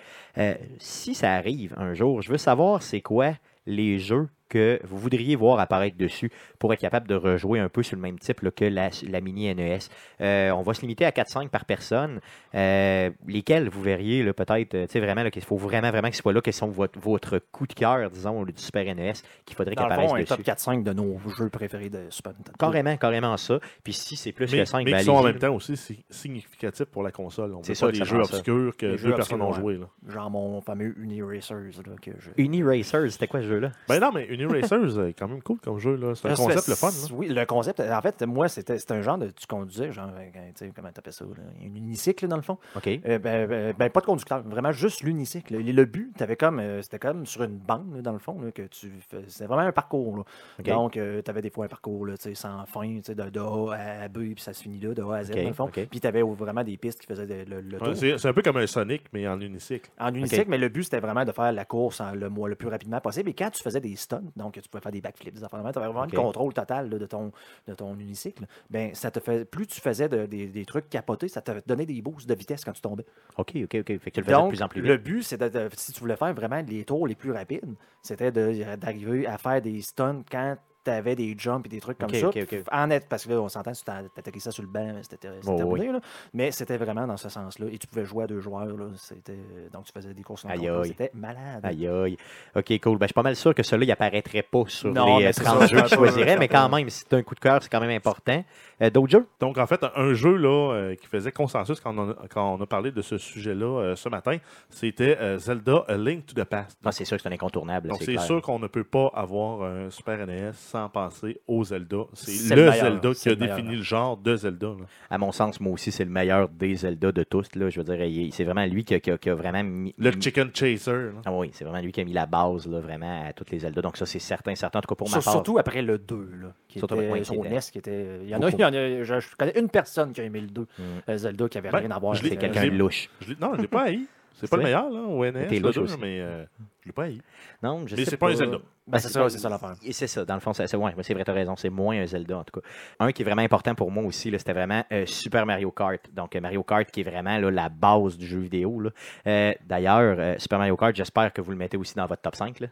Si 0.78 1.14
ça 1.14 1.34
arrive 1.34 1.74
un 1.78 1.94
jour, 1.94 2.22
je 2.22 2.30
veux 2.30 2.38
savoir 2.38 2.82
c'est 2.82 3.00
quoi 3.00 3.34
les 3.66 3.98
jeux 3.98 4.28
que 4.52 4.78
vous 4.84 4.98
voudriez 4.98 5.34
voir 5.34 5.58
apparaître 5.58 5.96
dessus 5.96 6.30
pour 6.58 6.72
être 6.74 6.80
capable 6.80 7.08
de 7.08 7.14
rejouer 7.14 7.58
un 7.58 7.68
peu 7.70 7.82
sur 7.82 7.96
le 7.96 8.02
même 8.02 8.18
type 8.18 8.40
là, 8.42 8.50
que 8.50 8.64
la, 8.66 8.90
la 9.08 9.20
mini 9.22 9.52
NES. 9.54 9.78
Euh, 10.20 10.50
on 10.50 10.62
va 10.62 10.74
se 10.74 10.82
limiter 10.82 11.04
à 11.06 11.10
4-5 11.10 11.48
par 11.48 11.64
personne. 11.64 12.20
Euh, 12.54 13.10
lesquels 13.26 13.68
vous 13.68 13.80
verriez 13.82 14.30
peut-être, 14.32 14.74
euh, 14.74 14.86
tu 14.86 14.92
sais, 14.92 15.00
vraiment, 15.00 15.28
qu'il 15.30 15.42
faut 15.42 15.56
vraiment, 15.56 15.90
vraiment 15.90 16.08
qu'ils 16.08 16.16
soient 16.16 16.32
là, 16.32 16.40
quels 16.42 16.52
sont 16.52 16.68
votre, 16.68 16.98
votre 16.98 17.38
coup 17.38 17.66
de 17.66 17.72
cœur, 17.72 18.10
disons, 18.10 18.44
du 18.44 18.52
Super 18.56 18.84
NES, 18.94 19.12
qu'il 19.46 19.56
faudrait 19.56 19.74
Dans 19.74 19.88
qu'ils 19.88 19.96
le 20.02 20.08
fond, 20.08 20.14
dessus. 20.14 20.26
top 20.26 20.40
4-5 20.42 20.82
de 20.82 20.92
nos 20.92 21.18
jeux 21.38 21.48
préférés 21.48 21.88
de 21.88 22.06
Super 22.10 22.32
Nintendo. 22.32 22.56
Carrément, 22.58 22.96
carrément 22.96 23.36
ça. 23.36 23.58
Puis 23.82 23.92
si 23.94 24.16
c'est 24.16 24.32
plus 24.32 24.50
Mais, 24.52 24.58
que 24.58 24.64
5, 24.66 24.84
mais 24.84 24.90
ben 24.92 24.98
qui 24.98 25.04
sont 25.04 25.12
en 25.12 25.22
même 25.22 25.38
temps 25.38 25.54
aussi 25.54 25.76
si- 25.76 26.04
significatifs 26.10 26.86
pour 26.86 27.02
la 27.02 27.10
console. 27.10 27.54
On 27.54 27.62
C'est 27.62 27.78
pas 27.78 27.86
que 27.86 27.92
des 27.92 27.98
ça 28.00 28.04
jeux 28.04 28.16
prend 28.18 28.24
ça. 28.24 28.36
obscurs 28.36 28.76
que 28.76 28.86
deux 28.86 28.96
jeux 28.98 29.14
personnes 29.14 29.42
ont 29.42 29.52
joué. 29.52 29.76
Là. 29.78 29.86
Genre 30.08 30.30
mon 30.30 30.60
fameux 30.60 30.94
Uniracers. 30.98 31.52
Là, 31.86 31.94
que 32.00 32.10
je... 32.18 32.30
Uni 32.36 32.62
Racers, 32.62 33.10
c'était 33.12 33.26
quoi 33.26 33.40
ce 33.40 33.46
jeu-là? 33.46 33.70
Ben 33.88 33.98
non, 34.00 34.10
mais 34.12 34.26
Uniracers 34.42 34.98
est 35.08 35.12
quand 35.14 35.28
même 35.28 35.42
cool 35.42 35.58
comme 35.60 35.78
jeu. 35.78 35.96
là. 35.96 36.14
C'est 36.14 36.28
un 36.28 36.32
Euh, 36.32 36.36
concept 36.36 36.68
le 36.68 36.74
fun. 36.74 36.88
là. 36.88 37.14
Oui, 37.16 37.28
le 37.28 37.44
concept. 37.46 37.80
En 37.80 38.00
fait, 38.00 38.22
moi, 38.22 38.48
c'était 38.48 38.78
c'était 38.78 38.94
un 38.94 39.02
genre 39.02 39.18
de. 39.18 39.28
Tu 39.28 39.46
conduisais, 39.46 39.92
genre, 39.92 40.10
euh, 40.16 40.28
tu 40.32 40.66
sais, 40.66 40.72
comment 40.74 40.90
t'appelles 40.90 41.12
ça? 41.12 41.24
Là, 41.24 41.30
un 41.62 41.64
unicycle, 41.76 42.26
dans 42.28 42.36
le 42.36 42.42
fond. 42.42 42.58
OK. 42.76 42.86
Euh, 42.86 43.18
ben, 43.18 43.46
ben, 43.48 43.74
ben, 43.78 43.90
pas 43.90 44.00
de 44.00 44.06
conducteur, 44.06 44.42
vraiment 44.42 44.72
juste 44.72 45.02
l'unicycle. 45.02 45.56
Le, 45.56 45.72
le 45.72 45.84
but, 45.84 46.12
t'avais 46.16 46.36
comme, 46.36 46.58
euh, 46.60 46.82
c'était 46.82 46.98
comme 46.98 47.26
sur 47.26 47.42
une 47.42 47.58
bande, 47.58 47.94
là, 47.96 48.02
dans 48.02 48.12
le 48.12 48.18
fond, 48.18 48.40
là, 48.40 48.50
que 48.52 48.62
tu 48.62 48.90
fais- 49.08 49.24
C'était 49.28 49.46
vraiment 49.46 49.62
un 49.62 49.72
parcours. 49.72 50.18
là. 50.18 50.24
Donc, 50.64 50.92
tu 50.92 51.00
avais 51.30 51.42
des 51.42 51.50
fois 51.50 51.64
un 51.66 51.68
parcours 51.68 52.06
là, 52.06 52.16
tu 52.16 52.22
sais, 52.24 52.34
sans 52.34 52.64
fin, 52.66 52.82
tu 52.96 53.02
sais, 53.04 53.14
de, 53.14 53.28
de 53.30 53.40
A 53.40 53.74
à 54.04 54.08
B, 54.08 54.18
puis 54.34 54.34
ça 54.38 54.52
se 54.52 54.62
finit 54.62 54.78
là, 54.80 54.94
de 54.94 55.02
A 55.02 55.16
à 55.16 55.24
Z, 55.24 55.30
OK, 55.32 55.36
dans 55.42 55.48
le 55.48 55.52
fond. 55.54 55.64
OK. 55.64 55.86
Puis 55.90 56.00
tu 56.00 56.06
avais 56.06 56.22
vraiment 56.22 56.64
des 56.64 56.76
pistes 56.76 57.00
qui 57.00 57.06
faisaient 57.06 57.26
de- 57.26 57.50
le, 57.50 57.60
le 57.60 57.78
Ouais, 57.78 57.86
tour. 57.88 57.96
c'est 57.96 58.18
c'est 58.18 58.28
un 58.28 58.32
peu 58.32 58.42
comme 58.42 58.56
un 58.56 58.66
Sonic, 58.66 59.04
mais 59.12 59.26
en 59.28 59.40
unicycle. 59.40 59.90
En 59.98 60.14
unicycle, 60.14 60.46
mais 60.48 60.58
le 60.58 60.68
but, 60.68 60.84
c'était 60.84 61.00
vraiment 61.00 61.24
de 61.24 61.32
faire 61.32 61.52
la 61.52 61.64
course 61.64 62.00
en 62.00 62.12
le, 62.12 62.28
le 62.48 62.54
plus 62.54 62.68
rapidement 62.68 63.00
possible. 63.00 63.30
Et 63.30 63.34
quand 63.34 63.50
tu 63.50 63.62
faisais 63.62 63.80
des 63.80 63.96
stunts, 63.96 64.22
donc 64.36 64.54
tu 64.60 64.68
pouvais 64.68 64.82
faire 64.82 64.92
des 64.92 65.00
backflips, 65.00 65.34
des 65.34 65.44
affaires 65.44 65.58
de 65.58 65.64
même, 65.64 65.72
tu 65.72 65.78
avais 65.78 65.88
vraiment 65.88 66.04
le 66.04 66.10
contrôle 66.22 66.52
total 66.54 66.88
là, 66.90 66.98
de, 66.98 67.06
ton, 67.06 67.32
de 67.68 67.74
ton 67.74 67.94
unicycle. 67.98 68.46
Ben, 68.70 68.94
ça 68.94 69.10
te 69.10 69.20
fait, 69.20 69.44
plus 69.44 69.66
tu 69.66 69.80
faisais 69.80 70.08
de- 70.08 70.26
des, 70.26 70.46
des 70.46 70.64
trucs 70.64 70.88
capotés, 70.88 71.28
ça 71.28 71.40
te 71.42 71.52
donnait 71.66 71.86
des 71.86 72.00
boosts 72.02 72.28
de 72.28 72.34
vitesse 72.34 72.64
quand 72.64 72.72
tu 72.72 72.80
tombais. 72.80 73.04
OK, 73.38 73.52
OK, 73.56 73.74
OK. 73.80 73.86
Fait 73.86 73.98
que 73.98 74.10
tu 74.10 74.20
le 74.20 74.24
faisais 74.24 74.36
de 74.36 74.40
Donc, 74.40 74.48
plus 74.50 74.62
en 74.62 74.68
plus 74.68 74.80
le 74.80 74.96
but, 74.96 75.34
de, 75.34 75.68
si 75.76 75.92
tu 75.92 76.00
voulais 76.00 76.16
faire 76.16 76.34
vraiment 76.34 76.62
les 76.66 76.84
tours 76.84 77.06
les 77.06 77.14
plus 77.14 77.32
rapides, 77.32 77.74
c'était 78.02 78.32
de- 78.32 78.76
d'arriver 78.76 79.26
à 79.26 79.38
faire 79.38 79.60
des 79.62 79.80
stunts 79.82 80.22
quand 80.30 80.56
tu 80.84 80.90
avais 80.90 81.14
des 81.14 81.34
jumps 81.38 81.62
et 81.66 81.68
des 81.68 81.80
trucs 81.80 81.98
comme 81.98 82.12
ça. 82.12 82.28
ok, 82.28 82.38
ok. 82.42 82.62
En 82.72 82.86
net, 82.88 83.06
parce 83.08 83.24
que 83.24 83.30
là, 83.32 83.40
on 83.40 83.48
s'entend, 83.48 83.72
tu 83.72 83.82
atterrissais 84.18 84.50
sur 84.50 84.62
le 84.62 84.68
banc, 84.68 84.94
c'était 85.02 85.28
Oh, 85.46 85.56
terminé. 85.56 85.92
là. 85.92 86.00
Mais 86.34 86.50
c'était 86.50 86.76
vraiment 86.76 87.06
dans 87.06 87.16
ce 87.16 87.28
sens-là. 87.28 87.66
Et 87.70 87.78
tu 87.78 87.86
pouvais 87.86 88.04
jouer 88.04 88.24
à 88.24 88.26
deux 88.26 88.40
joueurs. 88.40 88.66
Là. 88.66 88.86
C'était- 88.96 89.36
Donc, 89.72 89.84
tu 89.84 89.92
faisais 89.92 90.12
des 90.14 90.22
courses. 90.22 90.44
C'était 90.84 91.10
malade. 91.14 91.60
Aïe, 91.62 91.86
aïe. 91.86 92.16
OK, 92.56 92.80
cool. 92.80 92.98
Ben, 92.98 93.04
je 93.04 93.08
suis 93.08 93.14
pas 93.14 93.22
mal 93.22 93.36
sûr 93.36 93.54
que 93.54 93.62
celui-là, 93.62 93.86
il 93.86 93.92
apparaîtrait 93.92 94.42
pas 94.42 94.64
sur 94.66 94.92
Non, 94.92 95.18
les 95.18 95.24
mais 95.24 95.28
euh, 95.28 95.32
c'est 95.32 95.44
30 95.44 95.60
ça, 95.60 95.66
jeux 95.66 95.82
que 95.82 95.88
je 95.88 95.94
choisirais, 95.94 96.36
mais 96.38 96.48
quand 96.48 96.68
même, 96.68 96.88
si 96.90 97.00
c'est 97.08 97.14
un 97.16 97.22
coup 97.22 97.34
de 97.34 97.40
cœur, 97.40 97.62
c'est 97.62 97.68
quand 97.70 97.80
même 97.80 97.90
important. 97.90 98.44
Euh, 98.80 98.90
D'autres 98.90 99.10
jeux? 99.12 99.26
Donc, 99.40 99.58
en 99.58 99.66
fait, 99.66 99.84
un 99.94 100.14
jeu 100.14 100.36
là, 100.36 100.72
euh, 100.74 100.94
qui 100.96 101.06
faisait 101.06 101.32
consensus 101.32 101.80
quand 101.80 101.96
on 101.96 102.10
a, 102.10 102.14
quand 102.28 102.54
on 102.58 102.60
a 102.62 102.66
parlé 102.66 102.90
de 102.90 103.00
ce 103.02 103.16
sujet-là 103.18 103.64
euh, 103.80 103.96
ce 103.96 104.08
matin, 104.08 104.38
c'était 104.70 105.16
euh, 105.20 105.38
Zelda 105.38 105.84
A 105.88 105.96
Link 105.96 106.26
to 106.26 106.34
the 106.34 106.44
Past. 106.44 106.78
Ah, 106.84 106.92
c'est 106.92 107.04
sûr 107.04 107.16
que 107.16 107.22
c'est 107.22 107.28
un 107.28 107.32
incontournable. 107.32 107.88
Donc, 107.88 108.02
c'est 108.02 108.18
sûr 108.18 108.42
qu'on 108.42 108.58
ne 108.58 108.66
peut 108.66 108.84
pas 108.84 109.10
avoir 109.14 109.62
un 109.62 109.90
Super 109.90 110.26
NES 110.26 110.50
sans 110.72 110.88
penser 110.88 111.38
au 111.46 111.62
Zelda. 111.64 111.98
C'est 112.14 112.54
le. 112.56 112.70
Zelda 112.72 113.12
qui 113.14 113.28
a 113.28 113.32
le 113.32 113.36
meilleur. 113.38 113.56
défini 113.56 113.76
le 113.76 113.82
genre 113.82 114.16
de 114.16 114.36
Zelda. 114.36 114.68
là. 114.68 114.84
À 115.10 115.18
mon 115.18 115.30
sens, 115.32 115.60
moi 115.60 115.72
aussi, 115.74 115.92
c'est 115.92 116.04
le 116.04 116.10
meilleur 116.10 116.48
des 116.48 116.74
Zelda 116.76 117.12
de 117.12 117.22
tous. 117.24 117.54
Là. 117.54 117.68
Je 117.68 117.80
veux 117.80 117.96
dire, 117.96 118.30
c'est 118.32 118.44
vraiment 118.44 118.64
lui 118.64 118.84
qui 118.84 118.94
a, 118.94 119.00
qui 119.00 119.10
a- 119.10 119.18
qui 119.18 119.28
a 119.30 119.34
vraiment 119.34 119.62
mis. 119.62 119.94
Le 119.98 120.10
Chicken 120.18 120.50
Chaser. 120.54 120.90
là. 120.92 121.10
Ah 121.26 121.32
oui, 121.32 121.50
c'est 121.52 121.64
vraiment 121.64 121.80
lui 121.82 121.92
qui 121.92 122.00
a 122.00 122.04
mis 122.04 122.12
la 122.14 122.26
base 122.26 122.66
là, 122.66 122.80
vraiment 122.80 123.24
à 123.28 123.32
toutes 123.34 123.50
les 123.50 123.58
Zelda. 123.60 123.82
Donc 123.82 123.96
ça, 123.98 124.06
c'est 124.06 124.18
certain, 124.18 124.54
certain. 124.54 124.78
En 124.78 124.82
tout 124.82 124.88
cas, 124.88 124.94
pour 124.94 125.10
ma 125.10 125.20
part. 125.20 125.32
Surtout 125.34 125.58
après 125.58 125.82
le 125.82 125.98
2, 125.98 126.14
là, 126.42 126.48
qui 126.68 126.78
Surtout 126.78 126.94
était 126.94 127.10
oui, 127.12 127.20
qui 127.22 127.34
était- 127.34 127.48
NES, 127.50 127.58
qui 127.70 127.78
était... 127.78 128.06
Il 128.22 128.28
y 128.30 128.34
en 128.34 128.40
a, 128.42 128.48
il 128.50 128.58
y 128.58 128.64
en 128.64 128.72
a- 128.72 129.02
je, 129.02 129.20
je 129.20 129.36
connais 129.36 129.58
une 129.58 129.68
personne 129.68 130.12
qui 130.12 130.20
a 130.20 130.24
aimé 130.24 130.40
le 130.40 130.46
2, 130.48 130.62
Mm. 130.62 130.82
euh, 131.10 131.16
Zelda, 131.18 131.48
qui 131.48 131.58
avait 131.58 131.70
Ben, 131.70 131.78
rien 131.78 131.90
à 131.90 131.98
voir 131.98 132.16
C'est 132.16 132.26
avec 132.26 132.38
quelqu'un 132.38 132.64
de 132.64 132.70
louche. 132.78 133.08
Je 133.20 133.34
non, 133.40 133.52
je 133.56 133.60
l'ai 133.62 133.68
pas 133.68 133.82
haï. 133.82 134.06
C'est 134.34 134.48
pas 134.48 134.56
le 134.56 134.62
meilleur, 134.62 134.88
là, 134.90 135.00
au 135.02 135.24
NES, 135.24 135.46
T'es 135.48 135.58
le 135.60 135.70
mais 136.00 136.20
euh, 136.20 136.44
je 136.82 136.88
l'ai 136.88 136.92
pas 136.92 137.04
haï. 137.04 137.20
Non, 137.62 137.86
je 137.86 137.94
Mais 137.96 138.04
sais 138.04 138.10
c'est 138.10 138.16
pas 138.16 138.30
un 138.30 138.34
Zelda. 138.34 138.58
Ben, 138.86 138.98
c'est 138.98 139.08
ça, 139.08 139.28
c'est 139.30 139.38
ça 139.38 139.48
l'affaire. 139.48 139.74
Et 139.84 139.92
c'est 139.92 140.06
ça, 140.08 140.24
dans 140.24 140.34
le 140.34 140.40
fond, 140.40 140.52
c'est 140.52 140.66
c'est- 140.66 140.76
ouais, 140.76 140.92
c'est 141.02 141.14
vrai, 141.14 141.22
t'as 141.24 141.32
raison, 141.32 141.54
c'est 141.56 141.70
moins 141.70 141.96
un 142.00 142.06
Zelda 142.06 142.38
en 142.38 142.44
tout 142.44 142.60
cas. 142.60 142.66
Un 142.98 143.12
qui 143.12 143.22
est 143.22 143.24
vraiment 143.24 143.42
important 143.42 143.74
pour 143.74 143.90
moi 143.90 144.02
aussi, 144.04 144.30
là, 144.30 144.38
c'était 144.38 144.52
vraiment 144.52 144.84
euh, 144.92 145.06
Super 145.06 145.46
Mario 145.46 145.70
Kart. 145.70 146.00
Donc 146.12 146.34
euh, 146.34 146.40
Mario 146.40 146.62
Kart 146.64 146.90
qui 146.90 147.00
est 147.00 147.04
vraiment 147.08 147.38
là, 147.38 147.50
la 147.50 147.68
base 147.68 148.18
du 148.18 148.26
jeu 148.26 148.40
vidéo. 148.40 148.80
là. 148.80 148.90
Euh, 149.26 149.52
D'ailleurs, 149.64 150.16
euh, 150.18 150.34
Super 150.38 150.58
Mario 150.58 150.76
Kart, 150.76 150.94
j'espère 150.96 151.32
que 151.32 151.40
vous 151.40 151.52
le 151.52 151.56
mettez 151.56 151.76
aussi 151.76 151.94
dans 151.94 152.06
votre 152.06 152.22
top 152.22 152.34
5. 152.36 152.58
Là. 152.60 152.66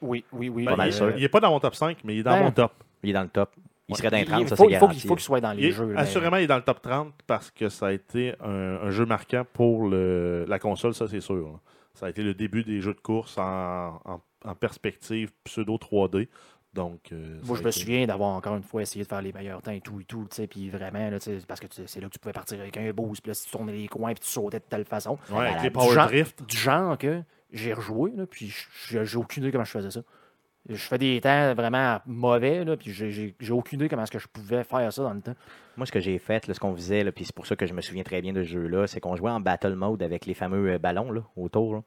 Oui, 0.00 0.24
oui, 0.32 0.48
oui. 0.48 0.64
Pas 0.64 0.76
Ben, 0.76 0.86
il, 0.86 0.92
sûr. 0.92 1.12
il 1.16 1.24
est 1.24 1.28
pas 1.28 1.40
dans 1.40 1.50
mon 1.50 1.58
top 1.60 1.74
5, 1.74 1.98
mais 2.04 2.14
il 2.14 2.18
est 2.20 2.22
dans 2.22 2.32
Ben, 2.36 2.44
mon 2.44 2.50
top. 2.52 2.72
Il 3.02 3.10
est 3.10 3.12
dans 3.14 3.22
le 3.22 3.28
top. 3.28 3.50
Il 3.88 3.92
Ouais. 3.92 3.98
serait 3.98 4.10
dans 4.10 4.16
les 4.16 4.22
Il- 4.24 4.28
30, 4.28 4.40
il 4.42 4.48
ça 4.48 4.56
faut, 4.56 4.64
c'est 4.64 4.70
il 4.70 4.74
faut 4.74 4.80
garanti. 4.80 5.00
qu'il 5.00 5.08
faut 5.08 5.14
qu'il 5.14 5.24
soit 5.24 5.40
dans 5.40 5.52
les 5.52 5.66
Il 5.68 5.72
jeux. 5.72 5.94
assurément, 5.96 6.36
il 6.38 6.42
est 6.44 6.46
dans 6.48 6.56
le 6.56 6.62
top 6.62 6.82
30 6.82 7.12
parce 7.26 7.50
que 7.52 7.68
ça 7.68 7.86
a 7.88 7.92
été 7.92 8.34
un, 8.44 8.50
un 8.82 8.90
jeu 8.90 9.06
marquant 9.06 9.44
pour 9.52 9.88
le- 9.88 10.44
la 10.48 10.58
console, 10.58 10.92
ça 10.94 11.06
c'est 11.08 11.20
sûr. 11.20 11.36
là. 11.36 11.60
Ça 11.96 12.06
a 12.06 12.10
été 12.10 12.22
le 12.22 12.32
début 12.34 12.62
des 12.62 12.80
jeux 12.80 12.94
de 12.94 13.00
course 13.00 13.36
en, 13.38 14.00
en- 14.04 14.20
en 14.44 14.54
perspective 14.54 15.32
pseudo 15.44 15.76
3D. 15.78 16.28
Donc, 16.74 17.10
euh, 17.12 17.40
Moi, 17.42 17.56
je 17.56 17.62
me 17.62 17.68
été- 17.70 17.80
souviens 17.80 18.06
d'avoir 18.06 18.36
encore 18.36 18.54
une 18.54 18.62
fois 18.62 18.82
essayé 18.82 19.02
de 19.02 19.08
faire 19.08 19.22
les 19.22 19.32
meilleurs 19.32 19.62
temps 19.62 19.70
et 19.72 19.80
tout 19.80 19.98
et 20.00 20.04
tout, 20.04 20.28
puis 20.50 20.68
vraiment, 20.68 21.08
là, 21.10 21.16
parce 21.48 21.58
que 21.58 21.66
c'est 21.86 22.00
là 22.00 22.06
que 22.08 22.12
tu 22.12 22.18
pouvais 22.18 22.34
partir 22.34 22.60
avec 22.60 22.76
un 22.76 22.92
boost, 22.92 23.22
puis 23.22 23.30
là, 23.30 23.34
si 23.34 23.46
tu 23.46 23.50
tournais 23.50 23.72
les 23.72 23.88
coins, 23.88 24.12
puis 24.12 24.20
tu 24.20 24.28
sautais 24.28 24.58
de 24.58 24.64
telle 24.68 24.84
façon. 24.84 25.18
Ouais, 25.30 25.38
avec 25.38 25.52
Malade. 25.52 25.62
les 25.62 25.68
Du 25.68 25.72
Power 25.72 25.94
genre- 25.94 26.06
Drift. 26.06 26.42
Du 26.46 26.56
genre 26.56 26.98
que 26.98 27.22
j'ai 27.50 27.72
rejoué, 27.72 28.12
puis 28.30 28.54
j'ai 28.90 29.16
aucune 29.16 29.42
idée 29.44 29.52
comment 29.52 29.64
je 29.64 29.70
faisais 29.70 29.90
ça. 29.90 30.00
Je 30.68 30.76
fais 30.76 30.98
des 30.98 31.18
temps 31.20 31.54
vraiment 31.54 32.00
mauvais, 32.04 32.62
là, 32.64 32.76
puis 32.76 32.92
j'ai 32.92 33.52
aucune 33.52 33.80
idée 33.80 33.88
comment 33.88 34.02
est-ce 34.02 34.10
que 34.12 34.18
je 34.18 34.28
pouvais 34.28 34.62
faire 34.64 34.92
ça 34.92 35.02
dans 35.02 35.14
le 35.14 35.22
temps. 35.22 35.34
Moi, 35.76 35.86
ce 35.86 35.92
que 35.92 36.00
j'ai 36.00 36.18
fait, 36.18 36.46
là, 36.46 36.54
ce 36.54 36.60
qu'on 36.60 36.74
faisait, 36.74 37.04
là, 37.04 37.12
puis 37.12 37.24
c'est 37.24 37.34
pour 37.34 37.46
ça 37.46 37.54
que 37.54 37.66
je 37.66 37.74
me 37.74 37.80
souviens 37.80 38.02
très 38.02 38.22
bien 38.22 38.32
de 38.32 38.42
ce 38.42 38.48
jeu-là, 38.48 38.86
c'est 38.86 39.00
qu'on 39.00 39.14
jouait 39.16 39.30
en 39.30 39.40
battle 39.40 39.74
mode 39.74 40.02
avec 40.02 40.24
les 40.26 40.34
fameux 40.34 40.72
euh, 40.72 40.78
ballons 40.78 41.10
là, 41.12 41.20
autour. 41.36 41.74
là. 41.74 41.80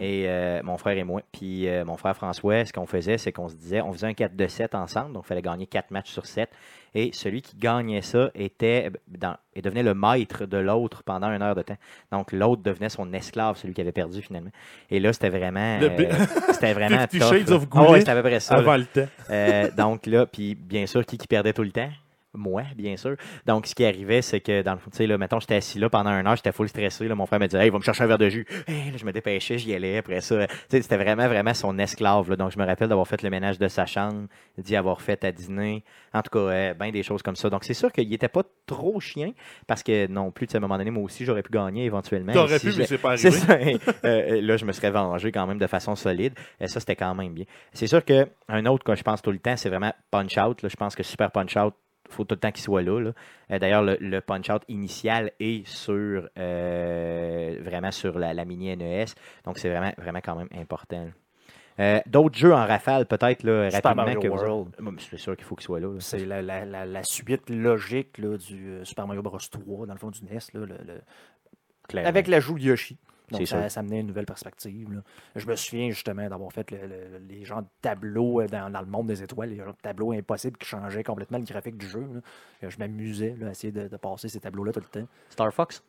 Et 0.00 0.24
euh, 0.28 0.62
mon 0.62 0.76
frère 0.78 0.96
et 0.96 1.04
moi. 1.04 1.22
Puis 1.32 1.68
euh, 1.68 1.84
mon 1.84 1.96
frère 1.96 2.16
François, 2.16 2.64
ce 2.64 2.72
qu'on 2.72 2.86
faisait, 2.86 3.18
c'est 3.18 3.32
qu'on 3.32 3.48
se 3.48 3.54
disait, 3.54 3.80
on 3.80 3.92
faisait 3.92 4.08
un 4.08 4.14
4 4.14 4.34
de 4.34 4.46
7 4.46 4.74
ensemble, 4.74 5.12
donc 5.12 5.24
il 5.26 5.28
fallait 5.28 5.42
gagner 5.42 5.66
4 5.66 5.90
matchs 5.90 6.10
sur 6.10 6.26
7. 6.26 6.50
Et 6.94 7.10
celui 7.12 7.42
qui 7.42 7.56
gagnait 7.56 8.00
ça 8.00 8.30
était 8.34 8.90
dans, 9.06 9.36
et 9.54 9.60
devenait 9.60 9.82
le 9.82 9.94
maître 9.94 10.46
de 10.46 10.56
l'autre 10.56 11.02
pendant 11.02 11.30
une 11.30 11.42
heure 11.42 11.54
de 11.54 11.62
temps. 11.62 11.76
Donc 12.10 12.32
l'autre 12.32 12.62
devenait 12.62 12.88
son 12.88 13.12
esclave, 13.12 13.56
celui 13.56 13.74
qui 13.74 13.82
avait 13.82 13.92
perdu 13.92 14.22
finalement. 14.22 14.50
Et 14.90 14.98
là, 14.98 15.12
c'était 15.12 15.28
vraiment. 15.28 15.78
Le 15.78 15.88
euh, 15.88 16.12
c'était 16.52 16.72
vraiment. 16.72 17.06
Tough, 17.06 17.22
Shades 17.22 17.50
of 17.50 17.66
Ah 17.72 17.90
ouais, 17.90 18.08
à 18.08 18.14
peu 18.14 18.22
près 18.22 18.40
ça. 18.40 18.56
Avant 18.56 18.76
le 18.76 18.86
temps. 18.86 19.76
Donc 19.76 20.06
là, 20.06 20.26
puis 20.26 20.54
bien 20.54 20.86
sûr, 20.86 21.04
qui, 21.04 21.18
qui 21.18 21.26
perdait 21.26 21.52
tout 21.52 21.62
le 21.62 21.72
temps? 21.72 21.90
Moi, 22.36 22.62
bien 22.76 22.96
sûr. 22.96 23.16
Donc, 23.46 23.66
ce 23.66 23.74
qui 23.74 23.84
arrivait, 23.84 24.22
c'est 24.22 24.40
que, 24.40 24.62
dans 24.62 24.72
le 24.72 24.78
fond, 24.78 24.90
tu 24.90 24.98
sais, 24.98 25.06
là, 25.06 25.18
mettons, 25.18 25.40
j'étais 25.40 25.56
assis 25.56 25.78
là 25.78 25.88
pendant 25.90 26.10
une 26.10 26.26
heure, 26.26 26.36
j'étais 26.36 26.52
full 26.52 26.68
stressé. 26.68 27.08
Là, 27.08 27.14
mon 27.14 27.26
frère 27.26 27.40
me 27.40 27.46
disait, 27.46 27.64
hey, 27.64 27.70
va 27.70 27.78
me 27.78 27.82
chercher 27.82 28.04
un 28.04 28.06
verre 28.06 28.18
de 28.18 28.28
jus. 28.28 28.46
Hey, 28.66 28.90
là, 28.90 28.96
je 28.98 29.04
me 29.04 29.12
dépêchais, 29.12 29.58
j'y 29.58 29.74
allais. 29.74 29.98
Après 29.98 30.20
ça, 30.20 30.46
c'était 30.68 30.96
vraiment, 30.96 31.26
vraiment 31.28 31.54
son 31.54 31.78
esclave. 31.78 32.28
Là. 32.30 32.36
Donc, 32.36 32.52
je 32.52 32.58
me 32.58 32.64
rappelle 32.66 32.88
d'avoir 32.88 33.08
fait 33.08 33.22
le 33.22 33.30
ménage 33.30 33.58
de 33.58 33.68
sa 33.68 33.86
chambre, 33.86 34.26
d'y 34.58 34.76
avoir 34.76 35.00
fait 35.00 35.24
à 35.24 35.32
dîner. 35.32 35.82
En 36.12 36.22
tout 36.22 36.30
cas, 36.30 36.38
euh, 36.38 36.74
ben 36.74 36.90
des 36.90 37.02
choses 37.02 37.22
comme 37.22 37.36
ça. 37.36 37.50
Donc, 37.50 37.64
c'est 37.64 37.74
sûr 37.74 37.90
qu'il 37.92 38.08
n'était 38.08 38.28
pas 38.28 38.42
trop 38.66 39.00
chien, 39.00 39.32
parce 39.66 39.82
que 39.82 40.06
non 40.06 40.30
plus, 40.30 40.46
tu 40.46 40.52
sais, 40.52 40.56
à 40.56 40.58
un 40.58 40.62
moment 40.62 40.78
donné, 40.78 40.90
moi 40.90 41.02
aussi, 41.02 41.24
j'aurais 41.24 41.42
pu 41.42 41.50
gagner 41.52 41.84
éventuellement. 41.84 42.32
T'aurais 42.32 42.58
si 42.58 42.66
pu, 42.66 42.72
je- 42.72 42.78
mais 42.78 42.86
c'est 42.86 42.98
pas 42.98 43.10
arrivé. 43.12 43.30
ça. 43.30 43.56
Euh, 44.04 44.40
là, 44.40 44.56
je 44.56 44.64
me 44.64 44.72
serais 44.72 44.90
vengé 44.90 45.30
quand 45.32 45.46
même 45.46 45.58
de 45.58 45.66
façon 45.66 45.94
solide. 45.94 46.32
Et 46.60 46.68
ça, 46.68 46.80
c'était 46.80 46.96
quand 46.96 47.14
même 47.14 47.32
bien. 47.34 47.44
C'est 47.72 47.86
sûr 47.86 48.04
qu'un 48.04 48.66
autre 48.66 48.84
que 48.84 48.94
je 48.94 49.02
pense 49.02 49.20
tout 49.22 49.30
le 49.32 49.38
temps, 49.38 49.56
c'est 49.56 49.68
vraiment 49.68 49.92
Punch 50.10 50.36
Out. 50.38 50.62
là. 50.62 50.68
Je 50.68 50.76
pense 50.76 50.94
que 50.96 51.02
Super 51.02 51.30
Punch 51.30 51.56
Out 51.56 51.74
faut 52.08 52.24
tout 52.24 52.34
le 52.34 52.40
temps 52.40 52.50
qu'il 52.52 52.62
soit 52.62 52.82
là. 52.82 53.00
là. 53.00 53.12
Euh, 53.50 53.58
D'ailleurs, 53.58 53.82
le, 53.82 53.96
le 54.00 54.20
punch-out 54.20 54.62
initial 54.68 55.32
est 55.40 55.66
sur 55.66 56.28
euh, 56.38 57.58
vraiment 57.62 57.90
sur 57.90 58.18
la, 58.18 58.34
la 58.34 58.44
mini 58.44 58.76
NES. 58.76 59.04
Donc, 59.44 59.58
c'est 59.58 59.68
vraiment, 59.68 59.92
vraiment 59.98 60.20
quand 60.22 60.36
même 60.36 60.48
important. 60.56 61.08
Euh, 61.78 62.00
D'autres 62.06 62.38
jeux 62.38 62.54
en 62.54 62.66
rafale, 62.66 63.04
peut-être 63.06 63.44
rapidement 63.88 64.04
Mario 64.14 64.20
que 64.20 64.28
World. 64.28 64.74
C'est 65.10 65.18
sûr 65.18 65.36
qu'il 65.36 65.44
faut 65.44 65.56
qu'il 65.56 65.64
soit 65.66 65.78
là. 65.80 65.88
là. 65.88 66.00
C'est 66.00 66.24
la, 66.24 66.40
la- 66.42 67.02
suite 67.04 67.50
logique 67.50 68.16
là, 68.18 68.36
du 68.38 68.78
Super 68.84 69.06
Mario 69.06 69.22
Bros. 69.22 69.38
3, 69.38 69.86
dans 69.86 69.92
le 69.92 69.98
fond 69.98 70.10
du 70.10 70.20
NES. 70.24 70.38
là, 70.54 70.66
le-. 70.66 71.98
Avec 72.06 72.26
l'ajout 72.28 72.58
de 72.58 72.64
Yoshi. 72.64 72.96
Donc, 73.32 73.40
ça, 73.46 73.68
ça 73.68 73.80
amenait 73.80 74.00
une 74.00 74.06
nouvelle 74.06 74.26
perspective. 74.26 74.92
là. 74.92 75.00
Je 75.34 75.46
me 75.46 75.56
souviens 75.56 75.90
justement 75.90 76.28
d'avoir 76.28 76.52
fait 76.52 76.70
le- 76.70 76.86
le- 76.86 77.18
les 77.28 77.44
genres 77.44 77.62
de 77.62 77.68
tableaux 77.82 78.40
euh, 78.40 78.46
dans, 78.46 78.70
dans 78.70 78.80
le 78.80 78.86
monde 78.86 79.08
des 79.08 79.22
étoiles, 79.22 79.48
les 79.50 79.56
genres 79.56 79.74
de 79.74 79.80
tableaux 79.82 80.12
impossibles 80.12 80.56
qui 80.58 80.66
changeaient 80.68 81.02
complètement 81.04 81.38
le 81.38 81.44
graphique 81.44 81.76
du 81.76 81.88
jeu. 81.88 82.00
là. 82.00 82.20
Euh, 82.64 82.70
Je 82.70 82.78
m'amusais 82.78 83.34
là, 83.38 83.48
à 83.48 83.50
essayer 83.50 83.72
de, 83.72 83.88
de 83.88 83.96
passer 83.96 84.28
ces 84.28 84.40
tableaux-là 84.40 84.72
tout 84.72 84.80
le 84.80 85.00
temps. 85.02 85.08
Star 85.30 85.52
Fox? 85.52 85.82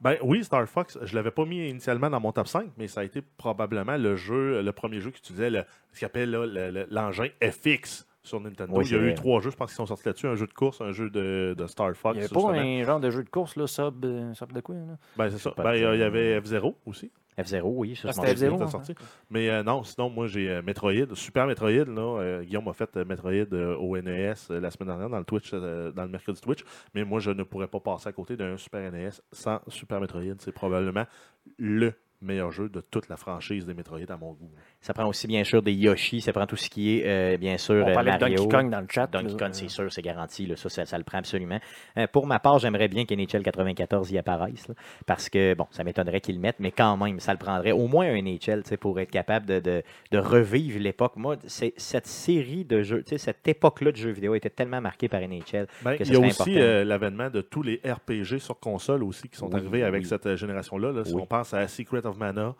Ben 0.00 0.16
oui, 0.22 0.42
Star 0.42 0.68
Fox, 0.68 0.98
je 1.02 1.14
l'avais 1.14 1.30
pas 1.30 1.44
mis 1.44 1.68
initialement 1.68 2.10
dans 2.10 2.18
mon 2.18 2.32
top 2.32 2.48
5, 2.48 2.72
mais 2.76 2.88
ça 2.88 3.02
a 3.02 3.04
été 3.04 3.22
probablement 3.22 3.96
le 3.96 4.16
jeu, 4.16 4.60
le 4.60 4.72
premier 4.72 5.00
jeu 5.00 5.12
que 5.12 5.18
tu 5.20 5.32
disais, 5.32 5.48
le- 5.48 5.64
ce 5.92 6.00
qu'on 6.00 6.06
appelle 6.06 6.30
là, 6.30 6.44
le- 6.44 6.70
le- 6.72 6.86
l'engin 6.90 7.28
FX 7.40 8.06
sur 8.22 8.40
Nintendo. 8.40 8.72
Oui, 8.76 8.84
Il 8.86 8.92
y 8.92 8.98
a 8.98 9.02
eu 9.02 9.14
trois 9.14 9.40
jeux, 9.40 9.50
je 9.50 9.56
pense, 9.56 9.70
qui 9.70 9.76
sont 9.76 9.86
sortis 9.86 10.06
là-dessus. 10.06 10.26
Un 10.26 10.34
jeu 10.36 10.46
de 10.46 10.52
course, 10.54 10.80
un 10.80 10.92
jeu 10.92 11.10
de, 11.10 11.54
de 11.58 11.66
Star 11.66 11.92
Fox. 11.94 12.14
Il 12.16 12.18
n'y 12.20 12.24
avait 12.24 12.34
pas 12.34 12.52
un 12.60 12.84
genre 12.84 13.00
de 13.00 13.10
jeu 13.10 13.24
de 13.24 13.28
course, 13.30 13.56
là, 13.56 13.66
sub, 13.66 14.04
euh, 14.04 14.32
sub 14.34 14.52
de 14.52 14.60
quoi? 14.60 14.74
Là? 14.74 14.96
Ben, 15.16 15.30
c'est 15.30 15.38
ça. 15.38 15.52
Ben, 15.56 15.74
il 15.74 15.82
y 15.82 15.84
a- 15.84 15.94
il 15.94 16.00
y 16.00 16.04
avait 16.04 16.40
F-Zero 16.40 16.76
aussi. 16.86 17.10
F0, 17.38 17.62
oui. 17.64 17.96
Ça, 17.96 18.08
Ah, 18.08 18.12
c'était 18.12 18.34
souviens. 18.34 18.48
F0, 18.48 18.50
qui 18.50 18.54
était 18.56 18.64
hein, 18.64 18.68
sorti. 18.68 18.92
ok. 18.92 18.98
Mais 19.30 19.48
euh, 19.48 19.62
non, 19.62 19.82
sinon, 19.84 20.10
moi, 20.10 20.26
j'ai 20.26 20.50
euh, 20.50 20.60
Metroid, 20.62 21.14
Super 21.14 21.46
Metroid. 21.46 21.70
Là, 21.86 22.20
euh, 22.20 22.42
Guillaume 22.42 22.68
a 22.68 22.74
fait 22.74 22.94
euh, 22.98 23.06
Metroid 23.06 23.32
euh, 23.54 23.74
au 23.76 23.96
NES 23.96 24.34
euh, 24.50 24.60
la 24.60 24.70
semaine 24.70 24.88
dernière 24.90 25.08
dans 25.08 25.18
le 25.18 25.24
Twitch, 25.24 25.50
euh, 25.54 25.90
dans 25.92 26.02
le 26.02 26.10
mercredi 26.10 26.38
Twitch. 26.42 26.62
Mais 26.94 27.04
moi, 27.04 27.20
je 27.20 27.30
ne 27.30 27.42
pourrais 27.42 27.68
pas 27.68 27.80
passer 27.80 28.08
à 28.08 28.12
côté 28.12 28.36
d'un 28.36 28.58
Super 28.58 28.92
NES 28.92 29.08
sans 29.32 29.60
Super 29.68 29.98
Metroid. 29.98 30.20
C'est 30.40 30.52
probablement 30.52 31.06
le 31.58 31.94
meilleur 32.20 32.52
jeu 32.52 32.68
de 32.68 32.82
toute 32.82 33.08
la 33.08 33.16
franchise 33.16 33.64
des 33.64 33.72
Metroid 33.74 33.98
à 34.10 34.16
mon 34.18 34.34
goût. 34.34 34.50
Ça 34.82 34.92
prend 34.92 35.06
aussi 35.06 35.26
bien 35.28 35.44
sûr 35.44 35.62
des 35.62 35.72
Yoshi, 35.72 36.20
ça 36.20 36.32
prend 36.32 36.44
tout 36.44 36.56
ce 36.56 36.68
qui 36.68 36.98
est 36.98 37.06
euh, 37.06 37.36
bien 37.38 37.56
sûr 37.56 37.84
On 37.86 37.88
euh, 37.88 37.94
parlait 37.94 38.12
de. 38.12 38.18
Donkey 38.18 38.48
Kong 38.48 38.68
dans 38.68 38.80
le 38.80 38.86
chat. 38.90 39.06
Donkey. 39.06 39.36
Kong, 39.38 39.50
c'est 39.52 39.68
sûr, 39.68 39.90
c'est 39.92 40.02
garanti. 40.02 40.44
Là. 40.44 40.56
Ça, 40.56 40.68
ça, 40.68 40.84
ça 40.84 40.98
le 40.98 41.04
prend 41.04 41.18
absolument. 41.18 41.58
Euh, 41.96 42.06
pour 42.08 42.26
ma 42.26 42.40
part, 42.40 42.58
j'aimerais 42.58 42.88
bien 42.88 43.04
qu'NHL 43.04 43.42
94 43.44 44.10
y 44.10 44.18
apparaisse. 44.18 44.66
là, 44.68 44.74
parce 45.06 45.28
que, 45.28 45.54
bon, 45.54 45.66
ça 45.70 45.84
m'étonnerait 45.84 46.20
qu'ils 46.20 46.34
le 46.34 46.40
mettent, 46.40 46.58
mais 46.58 46.72
quand 46.72 46.96
même, 46.96 47.20
ça 47.20 47.32
le 47.32 47.38
prendrait 47.38 47.70
au 47.72 47.86
moins 47.86 48.06
un 48.06 48.20
NHL 48.20 48.64
tu 48.64 48.70
sais, 48.70 48.76
pour 48.76 48.98
être 48.98 49.10
capable 49.12 49.46
de, 49.46 49.60
de, 49.60 49.82
de 50.10 50.18
revivre 50.18 50.80
l'époque. 50.80 51.12
Moi, 51.14 51.36
c'est, 51.46 51.74
cette 51.76 52.08
série 52.08 52.64
de 52.64 52.82
jeux, 52.82 53.04
tu 53.04 53.10
sais, 53.10 53.18
cette 53.18 53.46
époque-là 53.46 53.92
de 53.92 53.96
jeux 53.96 54.10
vidéo 54.10 54.34
était 54.34 54.50
tellement 54.50 54.80
marquée 54.80 55.08
par 55.08 55.20
NHL. 55.20 55.68
Ben, 55.82 55.96
que 55.96 56.02
il 56.02 56.12
y 56.12 56.16
a 56.16 56.18
aussi 56.18 56.42
important. 56.42 56.50
euh, 56.60 56.84
l'avènement 56.84 57.30
de 57.30 57.40
tous 57.40 57.62
les 57.62 57.80
RPG 57.84 58.38
sur 58.40 58.58
console 58.58 59.04
aussi 59.04 59.28
qui 59.28 59.36
sont 59.36 59.46
Oui, 59.46 59.54
arrivés 59.60 59.84
avec 59.84 60.06
cette 60.06 60.26
euh, 60.26 60.36
génération-là. 60.36 60.90
là. 60.90 61.04
Si 61.04 61.14
Oui. 61.14 61.22
on 61.22 61.26
pense 61.26 61.54
à 61.54 61.68
Secret 61.68 62.04
of 62.04 62.16
Mana, 62.18 62.56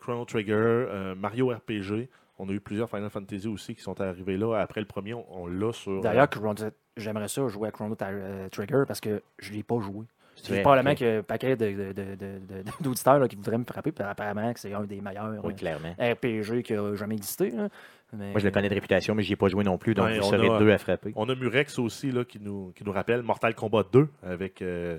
Chrono 0.00 0.24
Trigger, 0.24 0.52
euh, 0.54 1.14
Mario 1.14 1.48
RPG, 1.50 2.08
on 2.38 2.48
a 2.48 2.52
eu 2.52 2.60
plusieurs 2.60 2.88
Final 2.90 3.10
Fantasy 3.10 3.48
aussi 3.48 3.74
qui 3.74 3.82
sont 3.82 4.00
arrivés 4.00 4.36
là. 4.36 4.54
Après 4.60 4.80
le 4.80 4.86
premier, 4.86 5.14
on, 5.14 5.24
on 5.30 5.46
l'a 5.46 5.72
sur. 5.72 5.92
euh, 5.92 6.00
D'ailleurs, 6.00 6.28
Chrono- 6.28 6.70
j'aimerais 6.96 7.28
ça 7.28 7.46
jouer 7.48 7.68
à 7.68 7.70
Chrono 7.70 7.96
euh, 8.02 8.48
Trigger 8.50 8.82
parce 8.86 9.00
que 9.00 9.22
je 9.38 9.50
ne 9.52 9.56
l'ai 9.56 9.62
pas 9.62 9.78
joué. 9.80 10.04
C'est 10.36 10.62
probablement 10.62 10.96
qu'il 10.96 11.06
y 11.06 11.10
a 11.10 11.18
un 11.18 11.22
paquet 11.22 11.54
de- 11.56 11.64
de- 11.70 11.92
de- 11.92 12.14
de- 12.16 12.16
de- 12.16 12.64
d'auditeurs 12.82 13.20
là, 13.20 13.28
qui 13.28 13.36
voudraient 13.36 13.56
me 13.56 13.62
frapper, 13.64 13.92
puis 13.92 14.04
apparemment 14.04 14.52
que 14.52 14.58
c'est 14.58 14.74
un 14.74 14.82
des 14.82 15.00
meilleurs 15.00 15.32
Oui, 15.44 15.52
euh, 15.52 15.56
clairement. 15.56 15.94
RPG 15.96 16.62
qui 16.64 16.74
a 16.74 16.94
jamais 16.96 17.14
existé. 17.14 17.50
là. 17.50 17.68
Mais- 18.12 18.30
Moi, 18.32 18.40
je 18.40 18.44
le 18.44 18.50
connais 18.50 18.68
de 18.68 18.74
réputation, 18.74 19.14
mais 19.14 19.22
j'y 19.22 19.34
ai 19.34 19.36
pas 19.36 19.48
joué 19.48 19.62
non 19.64 19.78
plus, 19.78 19.94
donc 19.94 20.06
Ouais, 20.06 20.18
vous 20.18 20.26
on 20.26 20.30
serez 20.30 20.48
a- 20.48 20.58
deux 20.58 20.70
à 20.72 20.78
frapper. 20.78 21.12
On 21.14 21.28
a 21.28 21.34
Murex 21.36 21.78
aussi 21.78 22.10
là, 22.10 22.24
qui, 22.24 22.40
nous, 22.40 22.72
qui 22.74 22.84
nous 22.84 22.92
rappelle 22.92 23.22
Mortal 23.22 23.54
Kombat 23.54 23.84
2 23.92 24.08
avec. 24.24 24.60
euh, 24.60 24.98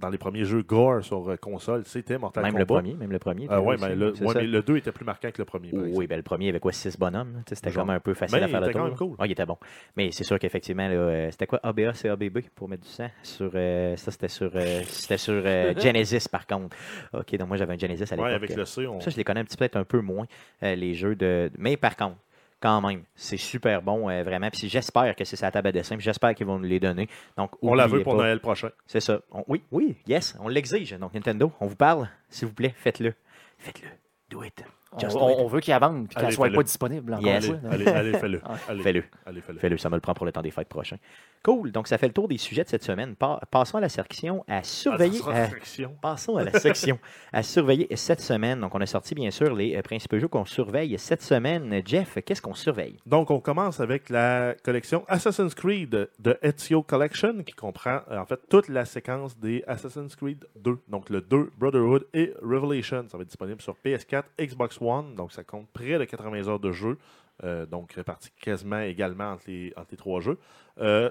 dans 0.00 0.08
les 0.08 0.18
premiers 0.18 0.44
jeux 0.44 0.62
Gore 0.62 1.04
sur 1.04 1.28
euh, 1.28 1.36
console, 1.36 1.84
c'était 1.86 2.18
Mortal 2.18 2.42
Même 2.44 2.58
le 2.58 2.66
premier, 2.66 2.94
même 2.94 3.12
le 3.12 3.18
premier. 3.18 3.46
Ah 3.48 3.60
ouais, 3.60 3.74
aussi, 3.74 3.84
mais 3.84 3.94
le, 3.94 4.12
ouais, 4.22 4.34
mais 4.34 4.46
le 4.46 4.62
2 4.62 4.76
était 4.78 4.92
plus 4.92 5.04
marquant 5.04 5.30
que 5.30 5.38
le 5.38 5.44
premier. 5.44 5.70
par 5.70 5.80
Oui, 5.82 6.06
ben, 6.06 6.16
le 6.16 6.22
premier 6.22 6.48
avait 6.48 6.60
quoi, 6.60 6.72
six 6.72 6.98
bonhommes? 6.98 7.42
C'était 7.48 7.70
Genre. 7.70 7.82
comme 7.84 7.90
un 7.90 8.00
peu 8.00 8.14
facile 8.14 8.38
Mais 8.38 8.44
à 8.44 8.48
faire 8.48 8.58
il 8.58 8.62
le 8.64 8.70
était 8.70 8.72
quand 8.78 8.84
tour. 8.86 8.88
même 8.88 8.98
cool. 9.10 9.16
Ah, 9.20 9.26
il 9.26 9.32
était 9.32 9.46
bon. 9.46 9.56
Mais 9.96 10.10
c'est 10.10 10.24
sûr 10.24 10.38
qu'effectivement, 10.38 10.88
euh, 10.90 11.28
c'était 11.30 11.46
quoi? 11.46 11.60
ABA, 11.62 11.94
c'est 11.94 12.08
ABB 12.08 12.38
pour 12.54 12.68
mettre 12.68 12.82
du 12.82 12.88
sang? 12.88 13.08
Sur, 13.22 13.50
euh, 13.54 13.96
ça, 13.96 14.10
c'était 14.10 14.28
sur, 14.28 14.50
euh, 14.54 14.82
c'était 14.86 15.18
sur 15.18 15.42
euh, 15.44 15.74
Genesis, 15.78 16.28
par 16.28 16.46
contre. 16.46 16.76
OK, 17.12 17.36
donc 17.36 17.48
moi, 17.48 17.56
j'avais 17.56 17.74
un 17.74 17.78
Genesis 17.78 18.02
à 18.12 18.16
l'époque. 18.16 18.26
Ouais, 18.26 18.34
avec 18.34 18.56
le 18.56 18.64
C, 18.64 18.86
on... 18.86 19.00
Ça, 19.00 19.10
je 19.10 19.16
les 19.16 19.24
connais 19.24 19.40
un 19.40 19.44
petit 19.44 19.56
peu 19.56 19.60
peut-être 19.60 19.76
un 19.76 19.84
peu 19.84 20.00
moins, 20.00 20.26
euh, 20.62 20.74
les 20.74 20.94
jeux 20.94 21.14
de. 21.14 21.50
Mais 21.58 21.76
par 21.76 21.96
contre, 21.96 22.16
quand 22.60 22.80
même, 22.80 23.02
c'est 23.14 23.36
super 23.36 23.80
bon, 23.82 24.08
euh, 24.10 24.22
vraiment. 24.22 24.50
Puis 24.50 24.68
j'espère 24.68 25.16
que 25.16 25.24
c'est 25.24 25.36
sa 25.36 25.50
table 25.50 25.68
à 25.68 25.72
dessin. 25.72 25.96
Puis 25.96 26.04
j'espère 26.04 26.34
qu'ils 26.34 26.46
vont 26.46 26.58
nous 26.58 26.68
les 26.68 26.78
donner. 26.80 27.08
Donc, 27.36 27.52
on 27.62 27.74
la 27.74 27.86
veut 27.86 28.02
pour 28.02 28.12
pas. 28.16 28.22
Noël 28.22 28.40
prochain. 28.40 28.70
C'est 28.86 29.00
ça. 29.00 29.20
On- 29.32 29.44
oui, 29.48 29.62
oui, 29.70 29.96
yes, 30.06 30.36
on 30.40 30.48
l'exige. 30.48 30.92
Donc, 30.98 31.14
Nintendo, 31.14 31.52
on 31.60 31.66
vous 31.66 31.76
parle. 31.76 32.08
S'il 32.28 32.48
vous 32.48 32.54
plaît, 32.54 32.74
faites-le. 32.76 33.14
Faites-le. 33.58 33.88
Do 34.30 34.44
it. 34.44 34.62
On, 34.92 34.98
Just 34.98 35.16
do 35.16 35.22
on- 35.22 35.30
it. 35.30 35.36
on 35.38 35.46
veut 35.46 35.60
qu'il 35.60 35.72
avance 35.72 36.06
puis 36.08 36.16
qu'elle 36.16 36.24
Allez, 36.26 36.34
soit 36.34 36.46
fais-le. 36.46 36.56
pas 36.56 36.62
disponible 36.64 37.14
encore 37.14 37.24
Yes. 37.26 37.46
fois. 37.46 37.56
allez, 37.70 37.86
allez, 37.86 38.12
fais-le. 38.18 38.40
Ah. 38.44 38.54
Allez, 38.68 38.82
Fais-le. 38.82 39.04
allez, 39.24 39.40
fais-le. 39.40 39.58
Fais-le, 39.60 39.78
ça 39.78 39.88
me 39.88 39.94
le 39.94 40.00
prend 40.00 40.14
pour 40.14 40.26
le 40.26 40.32
temps 40.32 40.42
des 40.42 40.50
fêtes 40.50 40.68
prochain. 40.68 40.96
Cool. 41.44 41.70
Donc, 41.70 41.86
ça 41.86 41.96
fait 41.96 42.08
le 42.08 42.12
tour 42.12 42.26
des 42.28 42.36
sujets 42.38 42.64
de 42.64 42.68
cette 42.68 42.82
semaine. 42.82 43.14
Pa- 43.14 43.40
passons 43.50 43.78
à 43.78 43.80
la 43.80 43.88
section 43.88 44.44
à 44.48 44.62
surveiller. 44.64 45.20
À- 45.26 45.32
restriction. 45.44 45.94
Passons 46.02 46.36
à 46.36 46.44
la 46.44 46.58
section 46.58 46.98
à 47.32 47.42
surveiller 47.44 47.86
cette 47.96 48.20
semaine. 48.20 48.60
Donc, 48.60 48.74
on 48.74 48.80
a 48.80 48.86
sorti 48.86 49.14
bien 49.14 49.30
sûr 49.30 49.54
les 49.54 49.76
euh, 49.76 49.82
principaux 49.82 50.18
jeux 50.18 50.28
qu'on 50.28 50.44
surveille 50.44 50.98
cette 50.98 51.22
semaine. 51.22 51.80
Jeff, 51.86 52.18
qu'est-ce 52.26 52.42
qu'on 52.42 52.54
surveille? 52.54 52.96
Donc, 53.06 53.30
on 53.30 53.38
commence 53.40 53.78
avec 53.80 54.10
la 54.10 54.54
collection 54.64 55.04
Assassin's 55.06 55.54
Creed 55.54 56.08
de 56.18 56.38
Ezio 56.42 56.82
Collection, 56.82 57.42
qui 57.44 57.52
comprend 57.54 58.00
euh, 58.10 58.18
en 58.18 58.26
fait 58.26 58.40
toute 58.50 58.68
la 58.68 58.84
séquence 58.84 59.38
des 59.38 59.62
Assassin's 59.68 60.16
Creed 60.16 60.44
2. 60.56 60.78
Donc, 60.88 61.08
le 61.10 61.20
2, 61.20 61.52
Brotherhood 61.56 62.06
et 62.12 62.34
Revelation. 62.42 63.06
Ça 63.08 63.16
va 63.16 63.22
être 63.22 63.28
disponible 63.28 63.62
sur 63.62 63.76
PS4, 63.84 64.24
Xbox 64.40 64.79
One. 64.80 65.14
Donc, 65.14 65.32
ça 65.32 65.44
compte 65.44 65.68
près 65.72 65.98
de 65.98 66.04
80 66.04 66.48
heures 66.48 66.60
de 66.60 66.72
jeu. 66.72 66.98
euh, 67.44 67.64
donc, 67.66 67.92
réparti 67.92 68.30
quasiment 68.40 68.80
également 68.80 69.32
entre 69.32 69.44
les, 69.48 69.72
entre 69.76 69.88
les 69.92 69.96
trois 69.96 70.20
jeux. 70.20 70.38
Euh, 70.78 71.10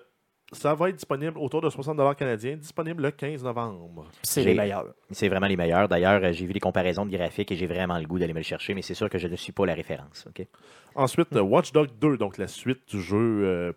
ça 0.52 0.74
va 0.74 0.90
être 0.90 0.96
disponible 0.96 1.38
autour 1.38 1.62
de 1.62 1.70
60 1.70 2.16
canadiens, 2.18 2.56
disponible 2.58 3.04
le 3.04 3.12
15 3.12 3.44
novembre. 3.44 4.08
C'est 4.24 4.44
les 4.44 4.56
meilleurs. 4.56 4.94
C'est 5.12 5.28
vraiment 5.30 5.46
les 5.48 5.56
meilleurs. 5.58 5.88
D'ailleurs, 5.88 6.24
euh, 6.24 6.32
j'ai 6.32 6.46
vu 6.46 6.54
les 6.54 6.60
comparaisons 6.60 7.06
de 7.06 7.12
graphiques 7.16 7.52
et 7.52 7.56
j'ai 7.56 7.68
vraiment 7.68 7.98
le 8.00 8.06
goût 8.08 8.18
d'aller 8.20 8.34
me 8.34 8.40
le 8.40 8.44
chercher, 8.44 8.74
mais 8.74 8.82
c'est 8.82 8.96
sûr 8.96 9.10
que 9.10 9.18
je 9.20 9.28
ne 9.28 9.36
suis 9.36 9.52
pas 9.52 9.66
la 9.66 9.74
référence. 9.76 10.26
OK? 10.28 10.46
Ensuite, 10.96 11.30
Watch 11.34 11.72
Dogs 11.72 11.92
2, 12.00 12.18
donc 12.18 12.38
la 12.38 12.48
suite 12.48 12.82
du 12.90 13.02
jeu 13.02 13.18
euh, 13.46 13.74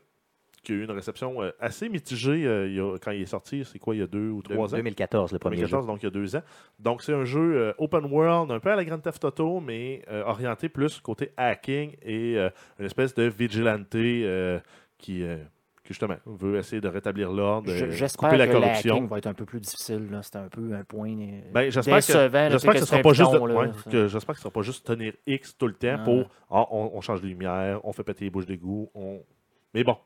qui 0.62 0.72
a 0.72 0.74
eu 0.76 0.84
une 0.84 0.90
réception 0.92 1.42
euh, 1.42 1.50
assez 1.60 1.88
mitigée 1.88 2.46
euh, 2.46 2.68
il 2.68 2.74
y 2.76 2.80
a- 2.80 2.96
quand 2.98 3.10
il 3.10 3.22
est 3.22 3.26
sorti. 3.26 3.64
C'est 3.64 3.78
quoi, 3.78 3.94
il 3.94 3.98
y 3.98 4.02
a 4.02 4.06
deux 4.06 4.30
ou 4.30 4.42
De- 4.42 4.48
trois 4.54 4.72
ans? 4.74 4.76
2014, 4.76 5.32
le 5.32 5.38
premier 5.38 5.56
2014, 5.56 5.86
donc 5.86 6.02
il 6.02 6.06
y 6.06 6.08
a 6.08 6.10
deux 6.10 6.36
ans. 6.36 6.42
Donc 6.78 7.02
c'est 7.02 7.14
un 7.14 7.24
jeu 7.24 7.56
euh, 7.56 7.72
open 7.78 8.04
world, 8.06 8.50
un 8.50 8.60
peu 8.60 8.70
à 8.70 8.76
la 8.76 8.84
Grand 8.84 8.98
Theft 8.98 9.24
Auto, 9.24 9.60
mais 9.60 10.02
euh, 10.10 10.22
orienté 10.24 10.68
plus 10.68 11.00
côté 11.00 11.32
hacking 11.36 11.96
et 12.02 12.36
une 12.78 12.86
espèce 12.86 13.14
de 13.14 13.24
vigilante 13.24 13.88
qui, 13.90 14.24
qui, 14.98 15.24
justement 15.84 16.14
veut 16.26 16.56
essayer 16.58 16.80
de 16.80 16.86
rétablir 16.88 17.32
l'ordre, 17.32 17.68
Je- 17.70 17.90
J'espère 17.90 18.30
couper 18.30 18.38
la 18.38 18.46
corruption. 18.46 18.94
hacking 18.94 19.08
va 19.08 19.18
être 19.18 19.26
un 19.26 19.34
peu 19.34 19.44
plus 19.44 19.60
difficile. 19.60 20.08
C'est 20.22 20.36
un 20.36 20.48
peu 20.48 20.72
un 20.74 20.84
point 20.84 21.16
Ben, 21.52 21.70
j'espère 21.70 21.96
que, 21.96 22.02
j'espère 22.52 22.78
ce 22.78 22.84
sera 22.86 23.02
pas 23.02 23.12
juste 23.12 23.32
de- 23.90 24.06
j'espère 24.06 24.34
que 24.36 24.40
sera 24.40 24.50
pas 24.52 24.62
juste 24.62 24.86
tenir 24.86 25.12
X 25.26 25.58
tout 25.58 25.66
le 25.66 25.74
temps 25.74 25.96
Ah. 25.98 26.04
pour 26.04 26.28
ah, 26.50 26.66
on, 26.70 26.92
on 26.94 27.00
change 27.00 27.20
les 27.22 27.30
lumières, 27.30 27.80
on 27.84 27.92
fait 27.92 28.04
péter 28.04 28.24
les 28.26 28.30
bouches 28.30 28.46
d'égout, 28.46 28.90
on... 28.94 29.20
mais 29.74 29.82
bon. 29.82 29.96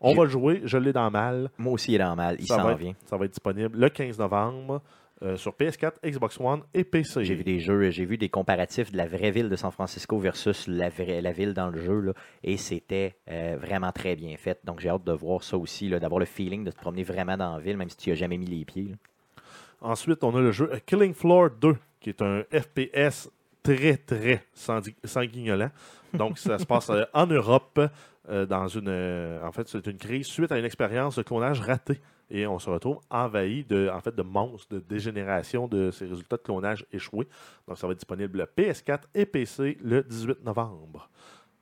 On 0.00 0.14
va 0.14 0.24
le 0.24 0.30
jouer, 0.30 0.62
je 0.64 0.78
l'ai 0.78 0.92
dans 0.92 1.10
mal. 1.10 1.50
Moi 1.58 1.72
aussi, 1.74 1.92
il 1.92 1.96
est 1.96 1.98
dans 1.98 2.16
mal. 2.16 2.36
Il 2.38 2.46
ça, 2.46 2.56
va 2.56 2.62
s'en 2.70 2.74
vient. 2.76 2.94
ça 3.06 3.16
va 3.16 3.24
être 3.26 3.32
disponible 3.32 3.78
le 3.78 3.88
15 3.90 4.18
novembre 4.18 4.80
euh, 5.22 5.36
sur 5.36 5.52
PS4, 5.52 5.92
Xbox 6.02 6.40
One 6.40 6.62
et 6.72 6.84
PC. 6.84 7.24
J'ai 7.24 7.34
vu 7.34 7.44
des 7.44 7.60
jeux, 7.60 7.90
j'ai 7.90 8.06
vu 8.06 8.16
des 8.16 8.30
comparatifs 8.30 8.90
de 8.92 8.96
la 8.96 9.06
vraie 9.06 9.30
ville 9.30 9.50
de 9.50 9.56
San 9.56 9.70
Francisco 9.70 10.18
versus 10.18 10.66
la, 10.66 10.88
vraie, 10.88 11.20
la 11.20 11.32
ville 11.32 11.52
dans 11.52 11.68
le 11.68 11.78
jeu, 11.82 12.00
là, 12.00 12.12
et 12.42 12.56
c'était 12.56 13.16
euh, 13.30 13.56
vraiment 13.60 13.92
très 13.92 14.16
bien 14.16 14.34
fait. 14.38 14.58
Donc 14.64 14.80
j'ai 14.80 14.88
hâte 14.88 15.04
de 15.04 15.12
voir 15.12 15.42
ça 15.42 15.58
aussi, 15.58 15.90
d'avoir 15.90 16.18
le 16.20 16.24
feeling 16.24 16.64
de 16.64 16.70
te 16.70 16.78
promener 16.80 17.02
vraiment 17.02 17.36
dans 17.36 17.54
la 17.56 17.60
ville, 17.60 17.76
même 17.76 17.90
si 17.90 17.98
tu 17.98 18.08
n'y 18.08 18.12
as 18.14 18.16
jamais 18.16 18.38
mis 18.38 18.46
les 18.46 18.64
pieds. 18.64 18.88
là. 18.88 18.96
Ensuite, 19.82 20.24
on 20.24 20.34
a 20.36 20.40
le 20.40 20.52
jeu 20.52 20.70
euh, 20.72 20.78
Killing 20.86 21.12
Floor 21.12 21.50
2, 21.60 21.76
qui 22.00 22.08
est 22.10 22.22
un 22.22 22.42
FPS 22.50 23.30
très, 23.62 23.98
très 23.98 24.42
sangui- 24.56 24.94
sanguignolant. 25.04 25.70
Donc, 26.14 26.38
ça 26.38 26.58
se 26.58 26.66
passe 26.66 26.90
euh, 26.90 27.04
en 27.14 27.26
Europe, 27.26 27.80
euh, 28.28 28.46
dans 28.46 28.68
une. 28.68 28.88
euh, 28.88 29.46
en 29.46 29.52
fait, 29.52 29.68
c'est 29.68 29.86
une 29.86 29.98
crise 29.98 30.26
suite 30.26 30.52
à 30.52 30.58
une 30.58 30.64
expérience 30.64 31.16
de 31.16 31.22
clonage 31.22 31.60
ratée. 31.60 32.00
Et 32.32 32.46
on 32.46 32.58
se 32.60 32.70
retrouve 32.70 33.00
envahi 33.10 33.64
de, 33.64 33.90
en 33.92 34.00
fait, 34.00 34.14
de 34.14 34.22
monstres, 34.22 34.74
de 34.74 34.78
dégénération 34.80 35.66
de 35.66 35.90
ces 35.90 36.06
résultats 36.06 36.36
de 36.36 36.42
clonage 36.42 36.86
échoués. 36.92 37.26
Donc, 37.66 37.76
ça 37.76 37.86
va 37.86 37.92
être 37.92 37.98
disponible 37.98 38.46
PS4 38.56 39.00
et 39.14 39.26
PC 39.26 39.78
le 39.82 40.02
18 40.02 40.44
novembre. 40.44 41.08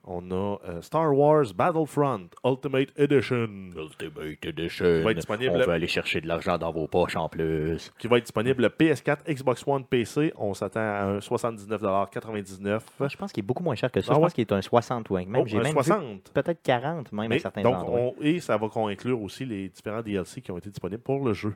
On 0.05 0.31
a 0.31 0.57
euh, 0.67 0.81
Star 0.81 1.13
Wars 1.15 1.45
Battlefront 1.53 2.29
Ultimate 2.43 2.89
Edition 2.97 3.47
Ultimate 3.75 4.43
Edition. 4.45 5.03
va 5.03 5.11
être 5.11 5.17
disponible. 5.17 5.51
On 5.61 5.65
va 5.67 5.73
aller 5.73 5.87
chercher 5.87 6.21
de 6.21 6.27
l'argent 6.27 6.57
dans 6.57 6.71
vos 6.71 6.87
poches 6.87 7.15
en 7.15 7.29
plus. 7.29 7.91
qui 7.99 8.07
va 8.07 8.17
être 8.17 8.23
disponible 8.23 8.65
PS4, 8.79 9.17
Xbox 9.31 9.63
One, 9.67 9.85
PC. 9.85 10.33
On 10.37 10.53
s'attend 10.53 10.79
à 10.79 11.03
un 11.03 11.19
79,99$. 11.19 12.79
Moi, 12.99 13.07
je 13.09 13.17
pense 13.17 13.31
qu'il 13.31 13.43
est 13.43 13.45
beaucoup 13.47 13.63
moins 13.63 13.75
cher 13.75 13.91
que 13.91 14.01
ça. 14.01 14.07
Ah 14.11 14.13
je 14.15 14.19
ouais? 14.19 14.25
pense 14.25 14.33
qu'il 14.33 14.41
est 14.41 14.51
un 14.53 14.61
60 14.61 15.09
ou 15.09 15.17
un- 15.17 15.25
même. 15.25 15.35
Oh, 15.45 15.55
un 15.55 15.57
même 15.57 15.65
vu 15.67 15.71
60. 15.73 16.31
peut-être 16.33 16.61
40 16.63 17.11
même 17.11 17.31
à 17.31 17.39
certains 17.39 17.61
donc, 17.63 17.75
endroits. 17.75 17.99
on- 17.99 18.15
et 18.21 18.39
ça 18.39 18.57
va 18.57 18.67
inclure 18.87 19.21
aussi 19.21 19.45
les 19.45 19.69
différents 19.69 20.01
DLC 20.01 20.41
qui 20.41 20.51
ont 20.51 20.57
été 20.57 20.69
disponibles 20.69 21.03
pour 21.03 21.23
le 21.25 21.33
jeu. 21.33 21.55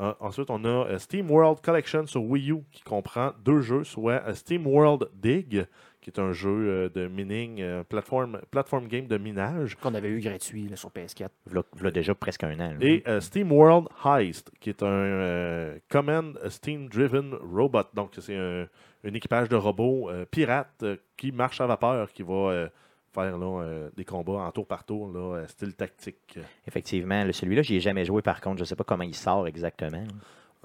Euh, 0.00 0.12
ensuite, 0.20 0.50
on 0.50 0.64
a 0.64 0.68
euh, 0.68 0.98
Steam 0.98 1.30
World 1.30 1.60
Collection 1.60 2.06
sur 2.06 2.22
Wii 2.22 2.50
U 2.50 2.56
qui 2.72 2.82
comprend 2.82 3.30
deux 3.44 3.60
jeux, 3.60 3.84
soit 3.84 4.34
Steam 4.34 4.66
World 4.66 5.08
Dig, 5.14 5.66
qui 6.04 6.10
est 6.10 6.20
un 6.20 6.32
jeu 6.32 6.50
euh, 6.50 6.88
de 6.90 7.08
mining, 7.08 7.60
euh, 7.62 7.82
platform, 7.82 8.38
platform 8.50 8.86
game 8.88 9.06
de 9.06 9.16
minage, 9.16 9.74
Qu'on 9.76 9.94
avait 9.94 10.10
eu 10.10 10.20
gratuit 10.20 10.68
là, 10.68 10.76
sur 10.76 10.90
PS4. 10.90 11.28
V'là- 11.50 11.64
v'là 11.74 11.90
déjà 11.90 12.14
presque 12.14 12.44
un 12.44 12.52
an. 12.60 12.72
là. 12.72 12.76
et 12.80 13.02
euh, 13.08 13.20
Steam 13.20 13.50
World 13.50 13.88
Heist, 14.04 14.52
qui 14.60 14.68
est 14.68 14.82
un 14.82 14.86
euh, 14.86 15.78
Command 15.88 16.38
Steam 16.50 16.88
Driven 16.88 17.34
Robot. 17.34 17.84
Donc, 17.94 18.12
c'est 18.20 18.36
un, 18.36 18.66
un 19.04 19.14
équipage 19.14 19.48
de 19.48 19.56
robots 19.56 20.10
euh, 20.10 20.26
pirates 20.30 20.82
euh, 20.82 20.96
qui 21.16 21.32
marche 21.32 21.60
à 21.62 21.66
vapeur, 21.66 22.12
qui 22.12 22.22
va 22.22 22.34
euh, 22.34 22.68
faire 23.14 23.38
là, 23.38 23.62
euh, 23.62 23.90
des 23.96 24.04
combats 24.04 24.42
en 24.42 24.52
tour 24.52 24.66
par 24.66 24.84
tour, 24.84 25.10
là, 25.10 25.36
euh, 25.38 25.46
style 25.46 25.74
tactique. 25.74 26.38
Effectivement, 26.68 27.24
le- 27.24 27.32
celui-là, 27.32 27.62
j'y 27.62 27.76
ai 27.76 27.80
jamais 27.80 28.04
joué 28.04 28.20
par 28.22 28.40
contre. 28.42 28.58
Je 28.58 28.62
ne 28.62 28.66
sais 28.66 28.76
pas 28.76 28.84
comment 28.84 29.04
il 29.04 29.14
sort 29.14 29.46
exactement. 29.48 30.04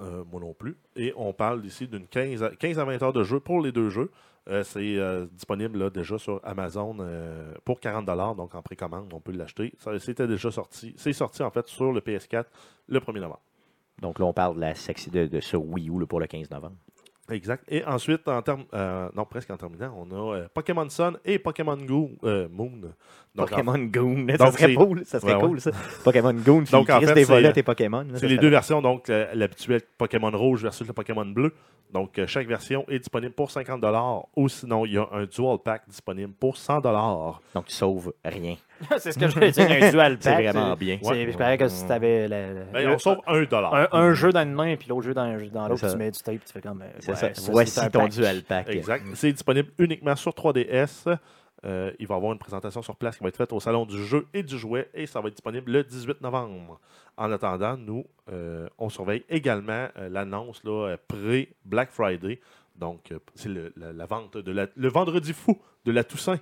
Euh, 0.01 0.23
moi 0.31 0.39
non 0.41 0.53
plus. 0.53 0.75
Et 0.95 1.13
on 1.17 1.33
parle 1.33 1.65
ici 1.65 1.87
d'une 1.87 2.07
15 2.07 2.43
à, 2.43 2.49
15 2.51 2.79
à 2.79 2.85
20 2.85 3.01
heures 3.03 3.13
de 3.13 3.23
jeu 3.23 3.39
pour 3.39 3.61
les 3.61 3.71
deux 3.71 3.89
jeux. 3.89 4.11
Euh, 4.47 4.63
c'est 4.63 4.97
euh, 4.97 5.25
disponible 5.31 5.91
déjà 5.91 6.17
sur 6.17 6.39
Amazon 6.43 6.97
euh, 6.99 7.53
pour 7.65 7.79
40 7.79 8.05
donc 8.35 8.55
en 8.55 8.61
précommande, 8.61 9.13
on 9.13 9.19
peut 9.19 9.31
l'acheter. 9.31 9.73
C'était 9.99 10.27
déjà 10.27 10.49
sorti. 10.49 10.93
C'est 10.97 11.13
sorti 11.13 11.43
en 11.43 11.51
fait 11.51 11.67
sur 11.67 11.91
le 11.91 12.01
PS4 12.01 12.45
le 12.87 12.99
1er 12.99 13.19
novembre. 13.19 13.41
Donc 14.01 14.19
là, 14.19 14.25
on 14.25 14.33
parle 14.33 14.55
de 14.55 14.61
la 14.61 14.73
de, 14.73 15.39
ce 15.39 15.57
Wii 15.57 15.89
U 15.89 16.05
pour 16.07 16.19
le 16.19 16.27
15 16.27 16.49
novembre. 16.49 16.75
Exact. 17.29 17.63
Et 17.69 17.83
ensuite, 17.85 18.27
en 18.27 18.41
termes, 18.41 18.65
euh, 18.73 19.09
non, 19.15 19.25
presque 19.25 19.49
en 19.51 19.57
terminant, 19.57 19.93
on 19.97 20.11
a 20.11 20.35
euh, 20.37 20.47
Pokémon 20.53 20.89
Sun 20.89 21.17
et 21.25 21.39
Pokémon 21.39 21.77
Go, 21.77 22.11
euh, 22.23 22.47
Moon. 22.49 22.81
Donc, 23.35 23.49
Pokémon 23.49 23.77
Goon, 23.77 24.27
ça 24.31 24.37
donc, 24.37 24.53
serait 24.53 24.73
cool, 24.73 25.05
ça 25.05 25.19
serait 25.19 25.35
Ouais, 25.35 25.41
cool 25.41 25.61
ça. 25.61 25.71
Pokémon 26.03 26.33
Goon, 26.33 26.63
tu 26.63 26.71
Donc, 26.71 26.89
en 26.89 26.99
fait, 26.99 27.13
des 27.13 27.23
volets 27.23 27.53
tes 27.53 27.63
Pokémon. 27.63 28.05
C'est 28.15 28.27
les 28.27 28.35
serait- 28.35 28.37
deux 28.41 28.49
versions, 28.49 28.81
donc 28.81 29.09
euh, 29.09 29.27
l'habituel 29.33 29.81
Pokémon 29.97 30.31
rouge 30.31 30.63
versus 30.63 30.87
le 30.87 30.93
Pokémon 30.93 31.25
bleu. 31.25 31.53
Donc, 31.91 32.19
chaque 32.27 32.47
version 32.47 32.85
est 32.87 32.99
disponible 32.99 33.33
pour 33.33 33.49
50 33.49 33.83
ou 34.35 34.47
sinon, 34.47 34.85
il 34.85 34.93
y 34.93 34.97
a 34.97 35.07
un 35.11 35.25
Dual 35.25 35.57
Pack 35.63 35.83
disponible 35.87 36.33
pour 36.33 36.57
100 36.57 36.81
Donc 36.81 37.65
tu 37.65 37.73
sauves 37.73 38.13
rien. 38.23 38.55
c'est 38.97 39.11
ce 39.11 39.19
que 39.19 39.27
je 39.27 39.33
voulais 39.33 39.51
dire, 39.51 39.69
un 39.69 39.89
dual 39.91 40.17
C'est 40.19 40.29
pack. 40.31 40.43
vraiment 40.45 40.75
bien. 40.75 40.99
C'est 41.01 41.09
Ouais. 41.09 41.27
c'est 41.31 41.37
pareil 41.37 41.57
que 41.57 41.67
si 41.67 41.85
tu 41.85 41.91
avais 41.91 42.27
Ben, 42.73 42.87
on 42.89 42.97
sauve 42.97 43.17
1 43.27 43.43
un, 43.53 43.87
un 43.91 44.13
jeu 44.13 44.31
dans 44.31 44.41
une 44.43 44.53
main 44.53 44.75
puis 44.75 44.87
l'autre 44.89 45.03
jeu 45.03 45.13
dans, 45.13 45.25
dans 45.51 45.67
l'autre, 45.67 45.81
C'est 45.81 45.91
tu 45.91 45.97
mets 45.97 46.11
du 46.11 46.19
tape, 46.19 46.43
tu 46.45 46.53
fais 46.53 46.61
comme. 46.61 46.81
euh, 46.81 46.85
C'est 46.99 47.11
ouais, 47.11 47.15
ça. 47.17 47.29
c'est 47.33 47.51
Voici 47.51 47.75
ton 47.91 47.99
pack. 48.01 48.11
dual 48.11 48.41
pack. 48.43 48.69
Exact. 48.69 49.05
C'est 49.15 49.31
disponible 49.33 49.69
uniquement 49.77 50.15
sur 50.15 50.31
3DS. 50.31 51.17
Euh, 51.65 51.91
il 51.99 52.07
va 52.07 52.15
y 52.15 52.17
avoir 52.17 52.31
une 52.31 52.39
présentation 52.39 52.81
sur 52.81 52.95
place 52.95 53.17
qui 53.17 53.23
va 53.23 53.27
être 53.27 53.35
faite 53.37 53.51
au 53.51 53.59
Salon 53.59 53.85
du 53.85 54.01
jeu 54.05 54.25
et 54.33 54.43
du 54.43 54.57
jouet 54.57 54.89
et 54.93 55.05
ça 55.05 55.19
va 55.19 55.27
être 55.27 55.33
disponible 55.33 55.69
le 55.71 55.83
18 55.83 56.21
novembre. 56.21 56.79
En 57.17 57.29
attendant, 57.33 57.75
nous, 57.75 58.05
euh, 58.31 58.69
on 58.77 58.87
surveille 58.87 59.25
également 59.29 59.87
euh, 59.97 60.07
l'annonce 60.09 60.63
là, 60.63 60.95
pré-Black 61.09 61.91
Friday. 61.91 62.39
Donc, 62.77 63.11
euh, 63.11 63.19
c'est 63.35 63.49
le- 63.49 63.73
la, 63.75 63.91
la 63.91 64.05
vente 64.05 64.37
de 64.37 64.51
la, 64.53 64.67
le 64.73 64.87
vendredi 64.87 65.33
fou 65.33 65.59
de 65.83 65.91
la 65.91 66.05
Toussaint. 66.05 66.39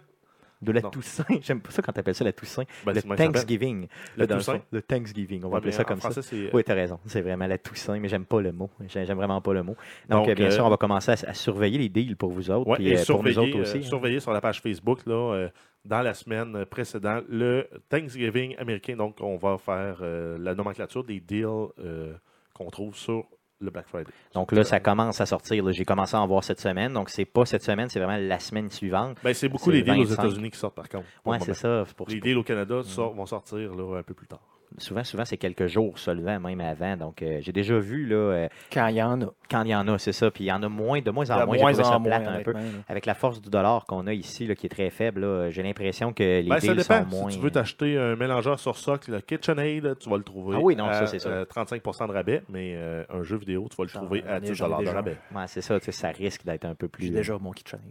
De 0.62 0.72
la 0.72 0.82
Non. 0.82 0.90
Toussaint. 0.90 1.24
J'aime 1.42 1.62
pas 1.62 1.70
ça 1.72 1.82
quand 1.82 1.92
tu 1.92 2.00
appelles 2.00 2.16
ça 2.16 2.24
la 2.24 2.34
Toussaint. 2.34 2.64
Ben, 2.86 2.94
le. 2.94 3.02
Thanksgiving. 3.16 3.88
Le 4.18 4.28
Toussaint. 4.28 4.60
Le 4.72 4.82
Thanksgiving. 4.82 5.42
On 5.44 5.48
va 5.48 5.54
Ouais, 5.54 5.58
appeler 5.60 5.72
ça 5.72 5.84
comme 5.84 6.02
ça. 6.02 6.10
français, 6.12 6.22
c'est- 6.24 6.50
Oui, 6.54 6.64
tu 6.64 6.72
as 6.72 6.76
raison. 6.76 7.00
C'est 7.06 7.22
vraiment 7.22 7.46
la 7.48 7.58
Toussaint, 7.58 8.00
mais 8.00 8.08
j'aime 8.08 8.26
pas 8.26 8.42
le 8.42 8.52
mot. 8.52 8.70
J'ai- 8.88 9.06
J'aime 9.06 9.18
vraiment 9.18 9.40
pas 9.42 9.54
le 9.54 9.64
mot. 9.64 9.76
Donc, 10.10 10.22
Donc, 10.22 10.30
euh, 10.30 10.36
bien 10.36 10.48
euh, 10.48 10.52
sûr, 10.52 10.66
on 10.66 10.70
va 10.70 10.78
commencer 10.78 11.12
à, 11.12 11.30
à 11.30 11.34
surveiller 11.34 11.78
les 11.78 11.90
deals 11.90 12.16
pour 12.18 12.32
vous 12.32 12.50
autres. 12.50 12.68
Ouais, 12.70 12.76
puis, 12.78 12.90
et 12.90 12.98
euh, 13.00 13.04
pour 13.08 13.24
nous 13.24 13.38
autres 13.40 13.60
aussi. 13.60 13.78
euh, 13.78 13.82
hein. 13.82 13.84
surveiller 13.84 14.20
sur 14.20 14.32
la 14.34 14.42
page 14.42 14.62
Facebook 14.62 15.06
là, 15.06 15.34
euh, 15.36 15.50
dans 15.86 16.02
la 16.02 16.14
semaine 16.16 16.66
précédente 16.66 17.26
le 17.30 17.68
Thanksgiving 17.90 18.56
américain. 18.58 18.96
Donc, 18.96 19.18
on 19.22 19.38
va 19.38 19.58
faire 19.58 20.00
euh, 20.02 20.38
la 20.40 20.56
nomenclature 20.56 21.04
des 21.04 21.20
deals 21.20 21.46
euh, 21.80 22.14
qu'on 22.54 22.70
trouve 22.70 22.96
sur 22.96 23.26
le 23.60 23.72
Black 23.72 23.88
Friday. 23.88 24.12
Donc 24.34 24.52
là, 24.52 24.64
ça 24.64 24.80
commence 24.80 25.20
à 25.22 25.26
sortir. 25.26 25.72
J'ai 25.72 25.86
commencé 25.86 26.16
à 26.16 26.22
en 26.22 26.28
voir 26.28 26.44
cette 26.44 26.60
semaine. 26.60 26.94
Donc, 26.94 27.10
c'est 27.10 27.26
pas 27.26 27.46
cette 27.46 27.64
semaine, 27.64 27.90
c'est 27.90 28.00
vraiment 28.00 28.18
la 28.20 28.40
semaine 28.40 28.70
suivante. 28.70 29.18
Ben, 29.24 29.34
c'est 29.34 29.50
beaucoup 29.50 29.72
les 29.72 29.80
le 29.80 29.84
deals 29.86 30.02
aux 30.02 30.06
25. 30.06 30.24
États-Unis 30.26 30.52
qui 30.52 30.58
sortent 30.60 30.76
par 30.76 30.90
contre. 30.90 31.06
le 31.26 31.40
c'est 31.40 31.54
ça. 31.54 31.84
Pour, 31.96 32.08
Les 32.10 32.20
deals 32.20 32.38
au 32.38 32.44
Canada 32.44 32.82
sort- 32.84 33.14
vont 33.14 33.26
sortir 33.26 33.74
là, 33.76 33.98
un 34.00 34.04
peu 34.04 34.14
plus 34.14 34.28
tard. 34.28 34.42
Souvent, 34.78 35.04
souvent 35.04 35.26
c'est 35.26 35.38
quelques 35.38 35.68
jours 35.68 35.98
seulement, 36.00 36.40
même 36.40 36.62
avant. 36.62 36.98
Donc, 36.98 37.22
euh, 37.22 37.40
j'ai 37.42 37.52
déjà 37.52 37.78
vu 37.80 38.06
là, 38.06 38.16
euh, 38.16 38.48
Quand 38.72 38.88
il 38.88 38.96
y 38.96 39.02
en 39.04 39.22
a. 39.22 39.26
quand 39.50 39.64
il 39.64 39.70
y 39.70 39.76
en 39.76 39.88
a, 39.88 39.98
c'est 39.98 40.12
ça. 40.12 40.30
Puis 40.32 40.44
il 40.46 40.48
y 40.48 40.52
en 40.52 40.62
a 40.64 40.70
moins, 40.70 41.02
de 41.02 41.10
moins 41.12 41.26
De 41.26 41.32
en 41.32 41.46
moins. 41.46 41.56
J'ai 41.58 41.62
moins 41.62 41.72
trouvé 41.72 41.84
ça 41.84 41.96
en 41.96 42.00
moins, 42.00 42.20
plate 42.20 42.28
un 42.28 42.44
peu. 42.44 42.54
Avec 42.88 43.06
la 43.06 43.14
force 43.14 43.42
du 43.42 43.50
dollar 43.50 43.86
qu'on 43.86 44.06
a 44.08 44.14
ici, 44.14 44.46
là, 44.48 44.56
qui 44.56 44.66
est 44.66 44.70
très 44.70 44.90
faible, 44.90 45.50
j'ai 45.52 45.64
l'impression 45.64 46.14
que 46.14 46.24
les 46.24 46.44
Ben, 46.44 46.60
ça 46.60 46.68
deals 46.68 46.78
dépend. 46.78 47.04
sont 47.04 47.06
moins. 47.10 47.30
Si 47.32 47.38
tu 47.38 47.44
veux 47.44 47.52
t'acheter 47.52 47.98
un 47.98 48.16
mélangeur 48.16 48.60
sur 48.60 48.78
socle, 48.78 49.12
le 49.12 49.22
KitchenAid, 49.22 49.98
tu 50.00 50.10
vas 50.10 50.18
le 50.18 50.24
trouver 50.24 50.58
Ah 50.58 50.62
oui, 50.62 50.76
non, 50.76 50.88
à 50.88 50.94
ça, 50.94 51.08
c'est 51.08 51.20
sûr. 51.20 51.30
euh, 51.32 51.46
35% 51.46 52.08
de 52.08 52.14
rabais, 52.14 52.44
mais 52.50 52.74
euh, 52.76 53.04
un 53.10 53.24
jeu 53.24 53.38
vidéo, 53.38 53.68
tu 53.70 53.76
vas 53.78 53.84
le 53.86 53.90
trouver 53.90 54.24
à 54.28 54.38
ai- 54.38 54.42
10 54.42 54.54
j'en 54.54 54.80
ai 54.80 54.84
de 54.86 54.90
rabais. 54.90 55.18
Ouais, 55.34 55.44
c'est 55.48 55.62
ça, 55.62 55.80
tu 55.80 55.86
sais, 55.86 55.92
ça 55.92 56.10
risque 56.10 56.46
d'être 56.46 56.66
un 56.66 56.76
peu 56.76 56.88
plus. 56.88 57.06
J'ai 57.08 57.12
déjà 57.14 57.38
mon 57.40 57.52
KitchenAid. 57.52 57.84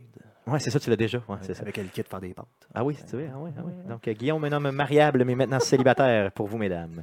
Ouais, 0.47 0.61
c'est 0.61 0.71
ça, 0.71 0.79
tu 0.79 0.91
l'as 0.91 0.97
déjà. 0.97 1.19
Ouais, 1.29 1.39
c'est 1.43 1.55
ça. 1.55 1.63
Avec 1.63 1.77
le 1.77 1.85
kit 1.85 2.03
pour 2.03 2.11
faire 2.11 2.21
des 2.21 2.33
pâtes. 2.33 2.47
Ah 2.73 2.85
oui, 2.85 2.97
tu 3.09 3.17
veux. 3.17 3.29
Ah 3.33 3.37
oui, 3.39 3.51
ah 3.59 3.63
oui. 3.65 3.73
Donc, 3.89 4.09
Guillaume, 4.09 4.45
un 4.45 4.53
homme 4.53 4.71
mariable, 4.71 5.25
mais 5.25 5.35
maintenant 5.35 5.59
célibataire 5.59 6.31
pour 6.31 6.47
vous, 6.47 6.57
mesdames. 6.57 7.03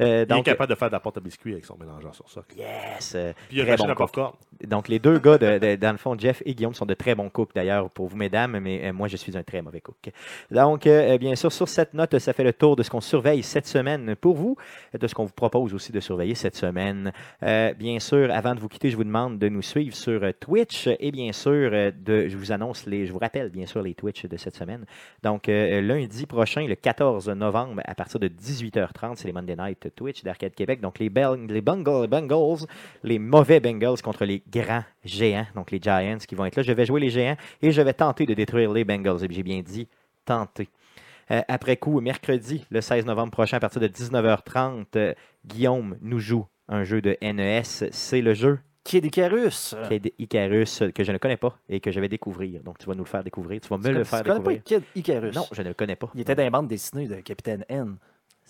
Euh, 0.00 0.04
Il 0.06 0.12
est 0.22 0.26
donc, 0.26 0.44
capable 0.44 0.70
de 0.70 0.74
faire 0.78 0.88
de 0.88 0.92
la 0.92 1.00
porte 1.00 1.18
à 1.18 1.20
biscuits 1.20 1.52
avec 1.52 1.64
son 1.64 1.76
mélangeur 1.78 2.14
sur 2.14 2.28
socle. 2.28 2.56
yes. 2.56 3.12
euh, 3.14 3.32
Puis 3.48 3.58
il 3.58 3.70
a 3.70 3.76
bon 3.76 3.94
popcorn. 3.94 4.32
donc, 4.66 4.88
les 4.88 4.98
deux 4.98 5.18
gars, 5.18 5.38
de, 5.38 5.58
de- 5.58 5.76
dans 5.76 5.92
le 5.92 5.98
fond, 5.98 6.16
Jeff 6.18 6.42
et 6.46 6.54
Guillaume, 6.54 6.74
sont 6.74 6.86
de 6.86 6.94
très 6.94 7.14
bons 7.14 7.28
cooks 7.28 7.54
d'ailleurs 7.54 7.90
pour 7.90 8.06
vous, 8.08 8.16
mesdames, 8.16 8.58
mais 8.60 8.86
euh, 8.88 8.92
moi, 8.92 9.08
je 9.08 9.16
suis 9.16 9.36
un 9.36 9.42
très 9.42 9.62
mauvais 9.62 9.80
cook. 9.80 10.10
Donc, 10.50 10.86
euh, 10.86 11.18
bien 11.18 11.34
sûr, 11.34 11.52
sur 11.52 11.68
cette 11.68 11.94
note, 11.94 12.18
ça 12.18 12.32
fait 12.32 12.44
le 12.44 12.52
tour 12.52 12.76
de 12.76 12.82
ce 12.82 12.90
qu'on 12.90 13.00
surveille 13.00 13.42
cette 13.42 13.66
semaine 13.66 14.16
pour 14.16 14.34
vous, 14.36 14.56
de 14.98 15.06
ce 15.06 15.14
qu'on 15.14 15.24
vous 15.24 15.32
propose 15.32 15.74
aussi 15.74 15.92
de 15.92 16.00
surveiller 16.00 16.34
cette 16.34 16.56
semaine. 16.56 17.12
Bien 17.42 17.98
sûr, 18.00 18.30
avant 18.32 18.54
de 18.54 18.60
vous 18.60 18.68
quitter, 18.68 18.90
je 18.90 18.96
vous 18.96 19.04
demande 19.04 19.38
de 19.38 19.48
nous 19.48 19.62
suivre 19.62 19.94
sur 19.96 20.20
Twitch 20.40 20.88
et 21.00 21.10
bien 21.12 21.32
sûr, 21.32 21.70
de, 21.70 22.28
je 22.28 22.36
vous 22.36 22.52
annonce 22.52 22.86
les, 22.86 23.06
je 23.06 23.12
vous 23.12 23.18
rappelle 23.18 23.50
bien 23.50 23.66
sûr 23.66 23.82
les 23.82 23.94
Twitch 23.94 24.26
de 24.26 24.36
cette 24.36 24.56
semaine. 24.56 24.84
Donc, 25.22 25.44
lundi 25.48 26.26
prochain, 26.26 26.66
le 26.66 26.74
14 26.74 27.28
novembre, 27.30 27.82
à 27.84 27.94
partir 27.94 28.20
de 28.20 28.28
18h30, 28.28 29.16
c'est 29.16 29.26
les 29.26 29.32
Monday 29.32 29.56
Night 29.56 29.81
Twitch 29.88 30.22
d'Arcade 30.22 30.54
Québec. 30.54 30.80
Donc, 30.80 30.98
les, 30.98 31.08
Bel- 31.10 31.46
les 31.48 31.60
Bengals, 31.60 32.06
Bengals, 32.08 32.66
les 33.02 33.18
mauvais 33.18 33.60
Bengals 33.60 34.00
contre 34.02 34.24
les 34.24 34.42
grands 34.50 34.84
géants, 35.04 35.46
donc 35.54 35.70
les 35.70 35.80
Giants 35.80 36.18
qui 36.26 36.34
vont 36.34 36.44
être 36.44 36.56
là. 36.56 36.62
Je 36.62 36.72
vais 36.72 36.86
jouer 36.86 37.00
les 37.00 37.10
géants 37.10 37.36
et 37.60 37.70
je 37.70 37.82
vais 37.82 37.94
tenter 37.94 38.26
de 38.26 38.34
détruire 38.34 38.72
les 38.72 38.84
Bengals. 38.84 39.24
Et 39.24 39.28
J'ai 39.32 39.42
bien 39.42 39.60
dit 39.62 39.88
tenter. 40.24 40.68
Euh, 41.30 41.40
après 41.48 41.76
coup, 41.76 42.00
mercredi, 42.00 42.64
le 42.70 42.80
16 42.80 43.06
novembre 43.06 43.30
prochain, 43.32 43.56
à 43.56 43.60
partir 43.60 43.80
de 43.80 43.88
19h30, 43.88 44.84
euh, 44.96 45.14
Guillaume 45.46 45.96
nous 46.00 46.18
joue 46.18 46.46
un 46.68 46.84
jeu 46.84 47.00
de 47.00 47.16
NES. 47.22 47.62
C'est 47.64 48.20
le 48.20 48.34
jeu 48.34 48.58
Kid 48.84 49.04
Icarus. 49.04 49.76
Kid 49.88 50.12
Icarus 50.18 50.82
que 50.92 51.04
je 51.04 51.12
ne 51.12 51.18
connais 51.18 51.36
pas 51.36 51.56
et 51.68 51.78
que 51.78 51.92
je 51.92 52.00
vais 52.00 52.08
découvrir. 52.08 52.62
Donc, 52.64 52.78
tu 52.78 52.86
vas 52.86 52.94
nous 52.94 53.04
le 53.04 53.08
faire 53.08 53.22
découvrir. 53.22 53.60
Tu 53.60 53.68
vas 53.68 53.78
me 53.78 53.82
Tu 53.84 53.92
le 53.92 54.02
faire 54.04 54.22
tu 54.22 54.24
connais 54.30 54.42
pas 54.42 54.50
découvrir. 54.52 54.64
Kid 54.64 54.82
Icarus? 54.96 55.34
Non, 55.36 55.44
je 55.52 55.62
ne 55.62 55.68
le 55.68 55.74
connais 55.74 55.94
pas. 55.96 56.10
Il 56.14 56.20
était 56.22 56.34
dans 56.34 56.42
les 56.42 56.50
bandes 56.50 56.66
dessinées 56.68 57.06
de 57.06 57.14
Capitaine 57.16 57.64
N. 57.68 57.96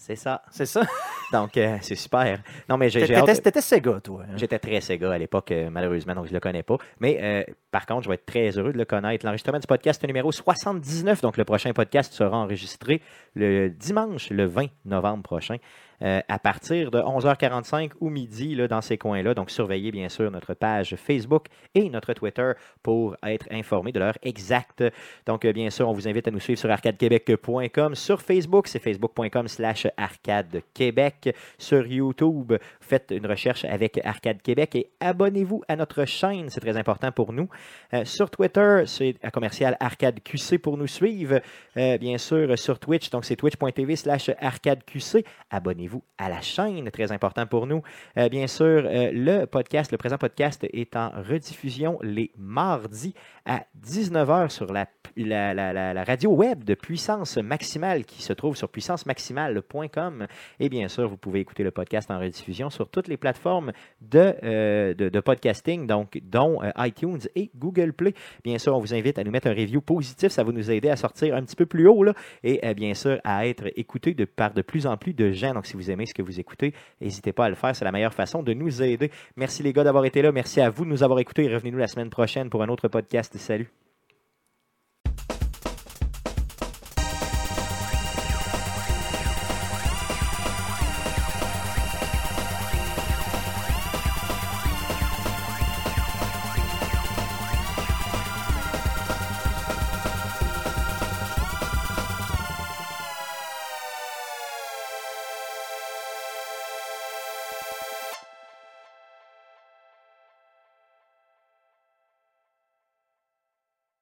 C'est 0.04 0.16
ça. 0.16 0.42
C'est 0.50 0.66
ça? 0.66 0.82
Donc, 1.32 1.56
euh, 1.56 1.78
c'est 1.80 1.94
super. 1.94 2.40
Non, 2.68 2.76
mais 2.76 2.90
j'ai 2.90 3.06
t'étais 3.06 3.60
Sega, 3.60 4.00
toi. 4.00 4.24
hein? 4.28 4.32
J'étais 4.34 4.58
très 4.58 4.80
Sega 4.80 5.12
à 5.12 5.16
l'époque, 5.16 5.52
euh, 5.52 5.70
malheureusement, 5.70 6.12
donc 6.16 6.24
je 6.24 6.30
ne 6.30 6.34
le 6.34 6.40
connais 6.40 6.64
pas. 6.64 6.76
Mais 6.98 7.20
euh, 7.22 7.44
par 7.70 7.86
contre, 7.86 8.02
je 8.02 8.08
vais 8.08 8.16
être 8.16 8.26
très 8.26 8.50
heureux 8.58 8.72
de 8.72 8.78
le 8.78 8.84
connaître. 8.84 9.24
L'enregistrement 9.24 9.60
du 9.60 9.66
podcast 9.68 10.04
numéro 10.04 10.32
79, 10.32 11.20
donc 11.22 11.36
le 11.36 11.44
prochain 11.44 11.72
podcast 11.72 12.12
sera 12.12 12.36
enregistré 12.36 13.00
le 13.34 13.68
dimanche, 13.68 14.30
le 14.30 14.44
20 14.46 14.66
novembre 14.86 15.22
prochain, 15.22 15.56
euh, 16.02 16.20
à 16.28 16.38
partir 16.38 16.90
de 16.90 16.98
11h45 16.98 17.92
ou 18.00 18.10
midi, 18.10 18.56
là, 18.56 18.66
dans 18.66 18.80
ces 18.80 18.98
coins-là. 18.98 19.34
Donc, 19.34 19.50
surveillez 19.50 19.92
bien 19.92 20.08
sûr 20.08 20.30
notre 20.32 20.54
page 20.54 20.96
Facebook 20.96 21.46
et 21.76 21.88
notre 21.90 22.12
Twitter 22.12 22.52
pour 22.82 23.16
être 23.22 23.46
informé 23.52 23.92
de 23.92 24.00
l'heure 24.00 24.18
exacte. 24.22 24.82
Donc, 25.26 25.44
euh, 25.44 25.52
bien 25.52 25.70
sûr, 25.70 25.88
on 25.88 25.92
vous 25.92 26.08
invite 26.08 26.26
à 26.26 26.32
nous 26.32 26.40
suivre 26.40 26.58
sur 26.58 26.70
arcadequebec.com. 26.70 27.94
Sur 27.94 28.20
Facebook, 28.20 28.66
c'est 28.66 28.80
facebook.com 28.80 29.46
slash 29.46 29.86
arcadequebec. 29.96 31.36
Sur 31.56 31.86
YouTube, 31.86 32.54
faites 32.80 33.12
une 33.16 33.26
recherche 33.26 33.64
avec 33.64 34.00
Arcade 34.04 34.42
Québec 34.42 34.74
et 34.74 34.90
abonnez-vous 34.98 35.62
à 35.68 35.76
notre 35.76 36.04
chaîne, 36.04 36.48
c'est 36.48 36.60
très 36.60 36.76
important 36.76 37.12
pour 37.12 37.32
nous. 37.32 37.48
Euh, 37.94 38.04
sur 38.04 38.28
Twitter, 38.28 38.82
c'est 38.86 39.14
commercial 39.32 39.76
Arcade 39.78 40.20
QC 40.24 40.58
pour 40.58 40.76
nous 40.76 40.88
suivre. 40.88 41.40
Bien 41.74 42.18
sûr, 42.18 42.58
sur 42.58 42.78
Twitch, 42.78 43.10
donc 43.10 43.24
c'est 43.24 43.36
twitch.tv 43.36 43.96
slash 43.96 44.30
arcadeqc. 44.40 45.24
Abonnez-vous 45.50 45.91
à 46.18 46.28
la 46.28 46.40
chaîne, 46.40 46.90
très 46.90 47.12
important 47.12 47.46
pour 47.46 47.66
nous. 47.66 47.82
Euh, 48.16 48.28
bien 48.28 48.46
sûr, 48.46 48.64
euh, 48.84 49.10
le 49.12 49.44
podcast, 49.46 49.90
le 49.90 49.98
présent 49.98 50.18
podcast 50.18 50.64
est 50.72 50.96
en 50.96 51.10
rediffusion 51.10 51.98
les 52.02 52.30
mardis 52.38 53.14
à 53.44 53.64
19h 53.84 54.50
sur 54.50 54.72
la, 54.72 54.86
la, 55.16 55.52
la- 55.72 56.04
radio 56.04 56.30
web 56.30 56.62
de 56.64 56.74
Puissance 56.74 57.36
Maximale 57.38 58.04
qui 58.04 58.22
se 58.22 58.32
trouve 58.32 58.56
sur 58.56 58.68
puissancemaximale.com. 58.68 60.26
Et 60.60 60.68
bien 60.68 60.88
sûr, 60.88 61.08
vous 61.08 61.16
pouvez 61.16 61.40
écouter 61.40 61.62
le 61.64 61.70
podcast 61.70 62.10
en 62.10 62.18
rediffusion 62.18 62.70
sur 62.70 62.88
toutes 62.88 63.08
les 63.08 63.16
plateformes 63.16 63.72
de, 64.00 64.34
euh, 64.44 64.94
de, 64.94 65.20
podcasting, 65.20 65.86
donc, 65.86 66.20
dont 66.22 66.60
iTunes 66.78 67.20
et 67.34 67.50
Google 67.56 67.92
Play. 67.92 68.14
Bien 68.44 68.58
sûr, 68.58 68.76
on 68.76 68.80
vous 68.80 68.94
invite 68.94 69.18
à 69.18 69.24
nous 69.24 69.30
mettre 69.30 69.48
un 69.48 69.54
review 69.54 69.80
positif. 69.80 70.30
Ça 70.30 70.44
va 70.44 70.52
nous 70.52 70.70
aider 70.70 70.88
à 70.88 70.96
sortir 70.96 71.34
un 71.34 71.42
petit 71.42 71.56
peu 71.56 71.66
plus 71.66 71.86
haut 71.88 72.04
là, 72.04 72.14
et 72.44 72.74
bien 72.74 72.94
sûr 72.94 73.18
à 73.24 73.46
être 73.46 73.64
écouté 73.76 74.14
de, 74.14 74.24
par 74.24 74.52
de 74.52 74.62
plus 74.62 74.86
en 74.86 74.96
plus 74.96 75.14
de 75.14 75.32
gens. 75.32 75.54
Donc, 75.54 75.66
si 75.66 75.76
vous 75.82 75.90
aimez 75.90 76.06
ce 76.06 76.14
que 76.14 76.22
vous 76.22 76.40
écoutez, 76.40 76.72
n'hésitez 77.00 77.32
pas 77.32 77.46
à 77.46 77.48
le 77.48 77.54
faire. 77.54 77.74
C'est 77.74 77.84
la 77.84 77.92
meilleure 77.92 78.14
façon 78.14 78.42
de 78.42 78.52
nous 78.52 78.82
aider. 78.82 79.10
Merci 79.36 79.62
les 79.62 79.72
gars 79.72 79.84
d'avoir 79.84 80.04
été 80.04 80.22
là. 80.22 80.32
Merci 80.32 80.60
à 80.60 80.70
vous 80.70 80.84
de 80.84 80.90
nous 80.90 81.02
avoir 81.02 81.18
écoutés. 81.18 81.52
Revenez-nous 81.52 81.78
la 81.78 81.88
semaine 81.88 82.10
prochaine 82.10 82.50
pour 82.50 82.62
un 82.62 82.68
autre 82.68 82.88
podcast. 82.88 83.36
Salut. 83.36 83.81